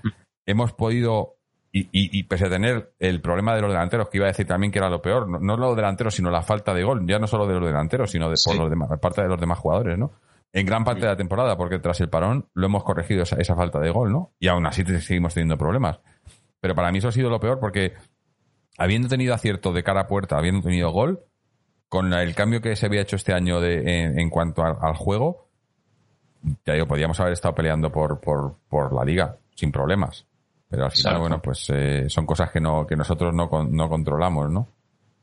hemos 0.45 0.73
podido 0.73 1.37
y, 1.71 1.89
y, 1.93 2.25
pese 2.25 2.47
a 2.47 2.51
tener 2.51 2.93
el 2.99 3.23
problema 3.23 3.55
de 3.55 3.63
los 3.63 3.71
delanteros, 3.71 4.09
que 4.11 4.19
iba 4.19 4.27
a 4.27 4.31
decir 4.31 4.47
también 4.47 4.73
que 4.73 4.81
era 4.81 4.91
lo 4.91 5.01
peor, 5.01 5.29
no, 5.29 5.39
no 5.39 5.57
los 5.57 5.77
delanteros, 5.77 6.17
sino 6.17 6.31
la 6.31 6.43
falta 6.43 6.75
de 6.75 6.83
gol, 6.83 7.07
ya 7.07 7.21
no 7.21 7.29
solo 7.29 7.47
de 7.47 7.55
los 7.55 7.65
delanteros, 7.65 8.11
sino 8.11 8.29
de 8.29 8.35
por 8.45 8.57
los 8.57 8.69
demás, 8.69 8.91
parte 9.01 9.23
de 9.23 9.29
los 9.29 9.41
demás 9.41 9.59
jugadores, 9.59 9.97
¿no? 9.97 10.13
En 10.53 10.67
gran 10.67 10.85
parte 10.85 11.03
de 11.03 11.07
la 11.07 11.17
temporada, 11.17 11.57
porque 11.57 11.79
tras 11.79 12.01
el 12.01 12.11
parón 12.11 12.49
lo 12.53 12.67
hemos 12.67 12.83
corregido 12.83 13.23
esa, 13.23 13.37
esa 13.37 13.55
falta 13.55 13.79
de 13.79 13.91
gol, 13.91 14.13
¿no? 14.13 14.35
Y 14.41 14.49
aún 14.49 14.67
así 14.67 14.85
seguimos 15.01 15.33
teniendo 15.33 15.57
problemas. 15.57 16.01
Pero 16.61 16.75
para 16.75 16.93
mí 16.93 16.99
eso 16.99 17.09
ha 17.09 17.13
sido 17.13 17.31
lo 17.31 17.41
peor 17.41 17.59
porque 17.59 17.95
habiendo 18.77 19.09
tenido 19.09 19.33
acierto 19.33 19.73
de 19.73 19.83
cara 19.83 20.03
a 20.03 20.07
puerta, 20.09 20.37
habiendo 20.37 20.61
tenido 20.61 20.91
gol, 20.91 21.25
con 21.89 22.13
el 22.15 22.35
cambio 22.35 22.61
que 22.61 22.75
se 22.75 22.87
había 22.87 23.03
hecho 23.03 23.17
este 23.17 23.35
año 23.35 23.61
de, 23.61 24.05
en, 24.19 24.31
cuanto 24.31 24.63
al 24.65 24.95
juego, 24.95 25.51
ya 26.65 26.75
digo, 26.75 26.87
podíamos 26.87 27.19
haber 27.21 27.33
estado 27.33 27.55
peleando 27.55 27.91
por, 27.91 28.21
por, 28.21 28.57
por 28.69 28.93
la 28.93 29.05
liga 29.05 29.37
sin 29.55 29.71
problemas. 29.71 30.27
Pero 30.69 30.87
al 30.87 30.91
final, 30.91 31.19
bueno, 31.19 31.43
pues 31.43 31.69
eh, 31.69 32.09
son 32.09 32.25
cosas 32.25 32.51
que, 32.51 32.59
no, 32.61 32.87
que 32.87 32.97
nosotros 32.97 33.35
no, 33.35 33.49
no 33.69 33.89
controlamos, 33.89 34.51
¿no? 34.51 34.69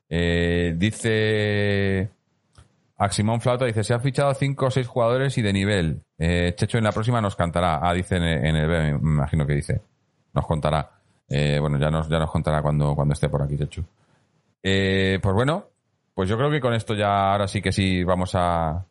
Eh, 0.07 0.75
dice 0.77 2.09
Aximón 2.97 3.41
Flauta, 3.41 3.65
dice, 3.65 3.83
se 3.83 3.95
han 3.95 4.01
fichado 4.01 4.33
cinco 4.35 4.67
o 4.67 4.71
seis 4.71 4.87
jugadores 4.87 5.37
y 5.39 5.41
de 5.41 5.51
nivel. 5.51 6.01
Eh, 6.19 6.53
Checho 6.55 6.77
en 6.77 6.83
la 6.83 6.91
próxima 6.91 7.19
nos 7.19 7.35
cantará. 7.35 7.79
Ah, 7.81 7.93
dice 7.93 8.17
en 8.17 8.55
el, 8.55 8.67
B, 8.67 8.79
me 8.99 9.11
imagino 9.11 9.47
que 9.47 9.55
dice. 9.55 9.81
Nos 10.33 10.45
contará. 10.45 10.91
bueno, 11.27 11.79
ya 11.79 11.89
nos, 11.89 12.07
ya 12.07 12.19
nos 12.19 12.29
contará 12.29 12.61
cuando, 12.61 12.93
cuando 12.93 13.13
esté 13.13 13.27
por 13.27 13.41
aquí, 13.41 13.57
Checho. 13.57 13.83
pues 14.61 15.33
bueno, 15.33 15.65
pues 16.13 16.29
yo 16.29 16.37
creo 16.37 16.51
que 16.51 16.61
con 16.61 16.75
esto 16.75 16.93
ya 16.93 17.31
ahora 17.31 17.47
sí 17.47 17.59
que 17.59 17.71
sí 17.71 18.03
vamos 18.03 18.35
a, 18.35 18.85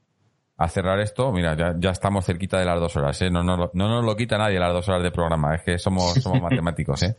a 0.58 0.68
cerrar 0.68 0.98
esto, 0.98 1.30
mira, 1.30 1.56
ya, 1.56 1.76
ya, 1.78 1.90
estamos 1.90 2.26
cerquita 2.26 2.58
de 2.58 2.64
las 2.64 2.80
dos 2.80 2.96
horas, 2.96 3.22
¿eh? 3.22 3.30
No, 3.30 3.44
no, 3.44 3.70
no, 3.72 3.88
nos 3.88 4.04
lo 4.04 4.16
quita 4.16 4.36
nadie 4.36 4.58
las 4.58 4.72
dos 4.72 4.88
horas 4.88 5.04
de 5.04 5.12
programa, 5.12 5.54
es 5.54 5.62
que 5.62 5.78
somos, 5.78 6.14
somos 6.22 6.42
matemáticos, 6.42 7.00
¿eh? 7.04 7.16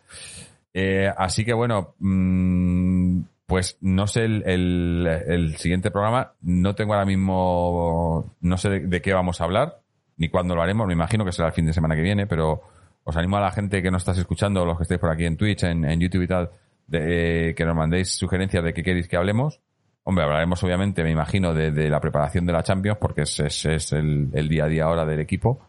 ¿eh? 0.73 1.09
Así 1.17 1.45
que 1.45 1.53
bueno, 1.53 1.95
mm, 1.99 3.21
pues 3.45 3.77
no 3.79 4.07
sé 4.07 4.25
el, 4.25 4.43
el, 4.45 5.55
siguiente 5.55 5.89
programa, 5.89 6.33
no 6.41 6.75
tengo 6.75 6.93
ahora 6.93 7.05
mismo, 7.05 8.35
no 8.41 8.57
sé 8.57 8.81
de, 8.81 9.01
qué 9.01 9.13
vamos 9.13 9.39
a 9.39 9.45
hablar, 9.45 9.79
ni 10.17 10.27
cuándo 10.27 10.53
lo 10.53 10.61
haremos, 10.61 10.85
me 10.85 10.93
imagino 10.93 11.23
que 11.23 11.31
será 11.31 11.47
el 11.47 11.53
fin 11.53 11.65
de 11.65 11.71
semana 11.71 11.95
que 11.95 12.01
viene, 12.01 12.27
pero 12.27 12.61
os 13.05 13.15
animo 13.15 13.37
a 13.37 13.41
la 13.41 13.51
gente 13.51 13.81
que 13.81 13.89
nos 13.89 14.01
estás 14.01 14.17
escuchando, 14.17 14.65
los 14.65 14.75
que 14.75 14.83
estéis 14.83 14.99
por 14.99 15.11
aquí 15.11 15.23
en 15.23 15.37
Twitch, 15.37 15.63
en, 15.63 15.85
en 15.85 15.97
YouTube 15.97 16.23
y 16.23 16.27
tal, 16.27 16.49
de, 16.87 17.53
que 17.55 17.63
nos 17.63 17.75
mandéis 17.75 18.09
sugerencias 18.09 18.65
de 18.65 18.73
qué 18.73 18.83
queréis 18.83 19.07
que 19.07 19.15
hablemos 19.15 19.61
Hombre, 20.09 20.23
hablaremos 20.23 20.63
obviamente, 20.63 21.03
me 21.03 21.11
imagino, 21.11 21.53
de, 21.53 21.87
la 21.87 22.01
preparación 22.01 22.43
de 22.43 22.51
la 22.51 22.63
Champions, 22.63 22.97
porque 22.99 23.21
es, 23.21 23.93
el, 23.93 24.31
día 24.49 24.63
a 24.63 24.67
día 24.67 24.85
ahora 24.85 25.05
del 25.05 25.19
equipo, 25.19 25.59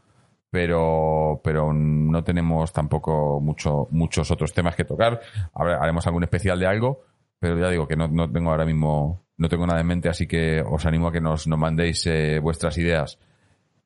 pero, 0.48 1.42
pero 1.44 1.74
no 1.74 2.24
tenemos 2.24 2.72
tampoco 2.72 3.38
mucho, 3.38 3.86
muchos 3.90 4.30
otros 4.30 4.54
temas 4.54 4.74
que 4.74 4.86
tocar. 4.86 5.20
haremos 5.52 6.06
algún 6.06 6.22
especial 6.22 6.58
de 6.58 6.66
algo, 6.66 7.02
pero 7.38 7.58
ya 7.58 7.68
digo 7.68 7.86
que 7.86 7.96
no, 7.96 8.08
no, 8.08 8.32
tengo 8.32 8.50
ahora 8.50 8.64
mismo, 8.64 9.20
no 9.36 9.48
tengo 9.50 9.66
nada 9.66 9.82
en 9.82 9.86
mente, 9.88 10.08
así 10.08 10.26
que 10.26 10.62
os 10.62 10.86
animo 10.86 11.08
a 11.08 11.12
que 11.12 11.20
nos, 11.20 11.46
nos 11.46 11.58
mandéis 11.58 12.06
eh, 12.06 12.38
vuestras 12.38 12.78
ideas. 12.78 13.18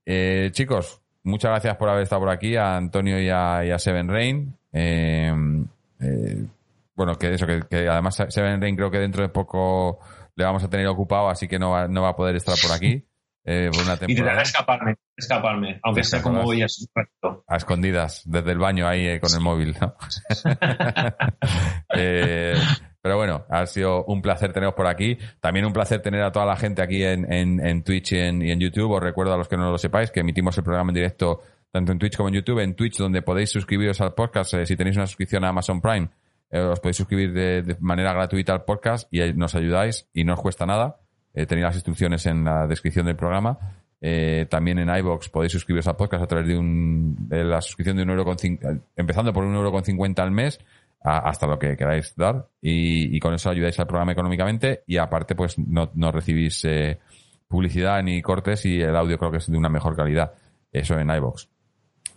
Eh, 0.06 0.50
chicos, 0.52 1.02
muchas 1.24 1.50
gracias 1.50 1.76
por 1.76 1.88
haber 1.88 2.04
estado 2.04 2.20
por 2.20 2.30
aquí, 2.30 2.54
a 2.54 2.76
Antonio 2.76 3.20
y 3.20 3.28
a, 3.28 3.76
Seven 3.80 4.06
Rain. 4.08 4.54
Eh, 4.72 5.34
bueno, 6.94 7.16
que 7.16 7.34
eso, 7.34 7.44
que, 7.44 7.62
que 7.68 7.88
además 7.88 8.22
Seven 8.28 8.60
Rain 8.60 8.76
creo 8.76 8.92
que 8.92 9.00
dentro 9.00 9.24
de 9.24 9.30
poco 9.30 9.98
le 10.36 10.44
vamos 10.44 10.64
a 10.64 10.68
tener 10.68 10.86
ocupado, 10.86 11.28
así 11.28 11.48
que 11.48 11.58
no 11.58 11.70
va, 11.70 11.88
no 11.88 12.02
va 12.02 12.10
a 12.10 12.16
poder 12.16 12.36
estar 12.36 12.54
por 12.60 12.72
aquí. 12.72 13.04
Eh, 13.46 13.68
por 13.70 13.84
una 13.84 13.98
temporada. 13.98 14.40
escaparme, 14.40 14.94
escaparme, 15.14 15.78
aunque 15.82 16.02
sea 16.02 16.22
como 16.22 16.44
voy 16.44 16.62
a 16.62 16.66
A 17.46 17.56
escondidas, 17.56 18.22
desde 18.24 18.52
el 18.52 18.58
baño 18.58 18.88
ahí 18.88 19.06
eh, 19.06 19.20
con 19.20 19.34
el 19.34 19.40
móvil. 19.40 19.76
Eh, 21.96 22.54
pero 23.02 23.18
bueno, 23.18 23.44
ha 23.50 23.66
sido 23.66 24.04
un 24.06 24.22
placer 24.22 24.52
teneros 24.52 24.74
por 24.74 24.86
aquí. 24.86 25.18
También 25.40 25.66
un 25.66 25.74
placer 25.74 26.00
tener 26.00 26.22
a 26.22 26.32
toda 26.32 26.46
la 26.46 26.56
gente 26.56 26.82
aquí 26.82 27.04
en, 27.04 27.30
en, 27.30 27.84
Twitch 27.84 28.12
y 28.12 28.18
en, 28.18 28.40
y 28.40 28.50
en, 28.50 28.58
YouTube. 28.58 28.90
Os 28.92 29.02
recuerdo 29.02 29.34
a 29.34 29.36
los 29.36 29.46
que 29.46 29.58
no 29.58 29.70
lo 29.70 29.76
sepáis 29.76 30.10
que 30.10 30.20
emitimos 30.20 30.56
el 30.56 30.64
programa 30.64 30.90
en 30.90 30.94
directo 30.94 31.42
tanto 31.70 31.92
en 31.92 31.98
Twitch 31.98 32.16
como 32.16 32.30
en 32.30 32.36
YouTube. 32.36 32.60
En 32.60 32.74
Twitch, 32.74 32.96
donde 32.96 33.20
podéis 33.20 33.50
suscribiros 33.50 34.00
al 34.00 34.14
podcast 34.14 34.54
si 34.64 34.74
tenéis 34.74 34.96
una 34.96 35.06
suscripción 35.06 35.44
a 35.44 35.50
Amazon 35.50 35.82
Prime 35.82 36.06
eh, 36.06 36.23
os 36.54 36.80
podéis 36.80 36.96
suscribir 36.96 37.32
de, 37.32 37.76
manera 37.80 38.12
gratuita 38.12 38.52
al 38.52 38.64
podcast 38.64 39.12
y 39.12 39.32
nos 39.32 39.54
ayudáis 39.54 40.08
y 40.12 40.24
no 40.24 40.34
os 40.34 40.40
cuesta 40.40 40.66
nada. 40.66 41.00
Eh, 41.32 41.46
tenéis 41.46 41.64
las 41.64 41.74
instrucciones 41.74 42.26
en 42.26 42.44
la 42.44 42.66
descripción 42.66 43.06
del 43.06 43.16
programa. 43.16 43.58
Eh, 44.00 44.46
también 44.48 44.78
en 44.78 44.94
iBox 44.94 45.30
podéis 45.30 45.52
suscribiros 45.52 45.88
al 45.88 45.96
podcast 45.96 46.24
a 46.24 46.26
través 46.26 46.46
de, 46.46 46.56
un, 46.56 47.16
de 47.28 47.42
la 47.44 47.60
suscripción 47.60 47.96
de 47.96 48.02
un 48.02 48.10
euro 48.10 48.24
con 48.24 48.36
empezando 48.96 49.32
por 49.32 49.44
un 49.44 49.54
euro 49.54 49.72
con 49.72 49.82
cincuenta 49.82 50.22
al 50.22 50.30
mes 50.30 50.58
hasta 51.00 51.46
lo 51.46 51.58
que 51.58 51.76
queráis 51.76 52.14
dar 52.16 52.48
y, 52.62 53.18
con 53.20 53.34
eso 53.34 53.50
ayudáis 53.50 53.78
al 53.78 53.86
programa 53.86 54.12
económicamente 54.12 54.84
y 54.86 54.96
aparte 54.96 55.34
pues 55.34 55.58
no, 55.58 55.90
no 55.94 56.10
recibís 56.10 56.66
publicidad 57.46 58.02
ni 58.02 58.22
cortes 58.22 58.64
y 58.64 58.80
el 58.80 58.96
audio 58.96 59.18
creo 59.18 59.30
que 59.30 59.36
es 59.38 59.50
de 59.50 59.56
una 59.56 59.68
mejor 59.68 59.96
calidad. 59.96 60.32
Eso 60.72 60.98
en 60.98 61.10
iBox. 61.10 61.53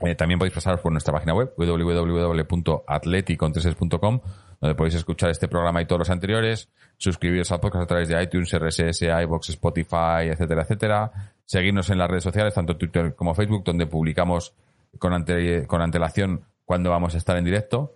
Eh, 0.01 0.15
también 0.15 0.37
podéis 0.37 0.53
pasaros 0.53 0.81
por 0.81 0.91
nuestra 0.91 1.13
página 1.13 1.33
web 1.33 1.53
www.atleticontreses.com 1.57 4.19
donde 4.59 4.75
podéis 4.75 4.95
escuchar 4.95 5.29
este 5.29 5.47
programa 5.47 5.81
y 5.81 5.85
todos 5.85 5.99
los 5.99 6.09
anteriores, 6.09 6.69
suscribiros 6.97 7.51
al 7.51 7.59
podcast 7.59 7.83
a 7.83 7.87
través 7.87 8.09
de 8.09 8.21
iTunes, 8.21 8.51
RSS, 8.51 9.03
iBox, 9.03 9.49
Spotify, 9.49 10.29
etcétera, 10.31 10.63
etcétera. 10.63 11.11
Seguirnos 11.45 11.89
en 11.89 11.99
las 11.99 12.09
redes 12.09 12.23
sociales, 12.23 12.53
tanto 12.53 12.75
Twitter 12.75 13.15
como 13.15 13.35
Facebook, 13.35 13.63
donde 13.63 13.85
publicamos 13.85 14.53
con, 14.97 15.25
con 15.67 15.81
antelación 15.81 16.41
cuando 16.65 16.89
vamos 16.89 17.13
a 17.13 17.17
estar 17.17 17.37
en 17.37 17.45
directo. 17.45 17.93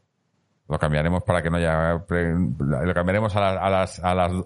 Lo 0.69 0.79
cambiaremos 0.79 1.23
para 1.23 1.41
que 1.41 1.49
no 1.49 1.57
haya. 1.57 1.95
Lo 1.95 2.93
cambiaremos 2.93 3.35
a, 3.35 3.41
las, 3.41 3.99
a 3.99 4.15
las, 4.15 4.39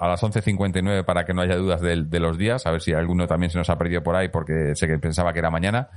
a 0.00 0.08
las 0.08 0.22
11.59 0.22 1.04
para 1.04 1.24
que 1.24 1.32
no 1.32 1.42
haya 1.42 1.54
dudas 1.54 1.80
de, 1.80 2.02
de, 2.02 2.20
los 2.20 2.36
días. 2.36 2.66
A 2.66 2.72
ver 2.72 2.80
si 2.80 2.92
alguno 2.92 3.28
también 3.28 3.50
se 3.50 3.58
nos 3.58 3.70
ha 3.70 3.78
perdido 3.78 4.02
por 4.02 4.16
ahí 4.16 4.28
porque 4.28 4.74
sé 4.74 4.88
que 4.88 4.98
pensaba 4.98 5.32
que 5.32 5.38
era 5.38 5.50
mañana. 5.50 5.90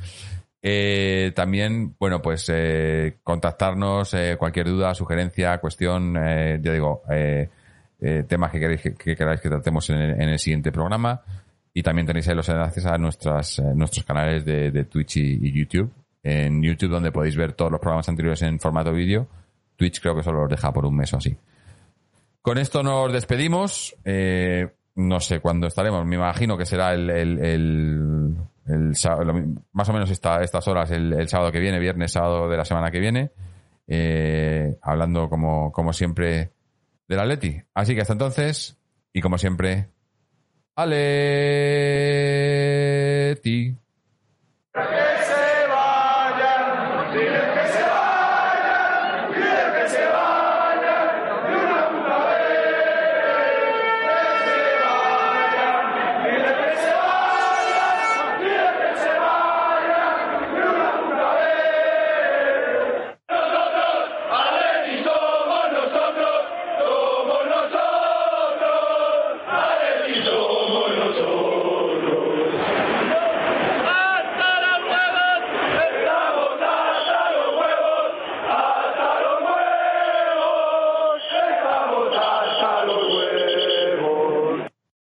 Eh, 0.62 1.32
también, 1.36 1.96
bueno, 2.00 2.22
pues 2.22 2.50
eh, 2.54 3.18
contactarnos, 3.24 4.14
eh, 4.14 4.36
cualquier 4.38 4.68
duda, 4.68 4.94
sugerencia, 4.94 5.60
cuestión, 5.60 6.16
ya 6.16 6.72
digo, 6.72 7.04
temas 8.28 8.52
que 8.52 8.60
queráis 8.60 8.82
que, 8.82 9.16
queráis 9.16 9.42
que 9.42 9.50
tratemos 9.50 9.90
en 9.90 9.98
el, 9.98 10.22
en 10.22 10.30
el, 10.30 10.40
siguiente 10.40 10.72
programa. 10.72 11.22
Y 11.74 11.84
también 11.84 12.08
tenéis 12.08 12.28
los 12.28 12.50
enlaces 12.50 12.86
a 12.86 12.98
nuestras, 12.98 13.60
nuestros 13.76 14.04
canales 14.04 14.44
de, 14.46 14.84
Twitch 14.86 15.18
y, 15.18 15.52
YouTube. 15.52 15.92
En 16.24 16.62
YouTube, 16.62 16.90
donde 16.90 17.12
podéis 17.12 17.38
ver 17.38 17.54
todos 17.54 17.72
los 17.72 17.80
programas 17.80 18.10
anteriores 18.10 18.42
en 18.42 18.60
formato 18.60 18.92
vídeo. 18.92 19.28
Twitch 19.76 20.02
creo 20.02 20.16
que 20.16 20.24
solo 20.24 20.42
los 20.42 20.50
deja 20.50 20.74
por 20.74 20.86
un 20.86 20.96
mes 20.96 21.14
o 21.14 21.18
así. 21.18 21.38
Con 22.42 22.58
esto 22.58 22.82
nos 22.82 23.14
despedimos. 23.14 23.96
no 24.96 25.20
sé 25.20 25.40
cuándo 25.40 25.68
estaremos. 25.68 26.04
Me 26.06 26.16
imagino 26.16 26.58
que 26.58 26.66
será 26.66 26.94
el, 26.94 28.36
el, 28.68 28.94
más 29.72 29.89
o 29.89 29.94
menos 29.94 30.11
estas 30.11 30.68
horas 30.68 30.91
el, 30.91 31.27
sábado 31.27 31.52
que 31.52 31.60
viene, 31.60 31.80
viernes, 31.80 32.11
sábado 32.11 32.49
de 32.49 32.57
la 32.57 32.65
semana 32.65 32.91
que 32.91 32.99
viene, 32.99 33.31
eh, 33.88 34.77
hablando 34.81 35.30
como, 35.30 35.72
como 35.72 35.94
siempre 35.94 36.52
del 37.07 37.19
Atleti. 37.19 37.61
Así 37.73 37.95
que 37.95 38.02
hasta 38.02 38.14
entonces, 38.14 38.77
y 39.14 39.22
como 39.22 39.38
siempre, 39.38 39.89
Aleti. 40.76 40.98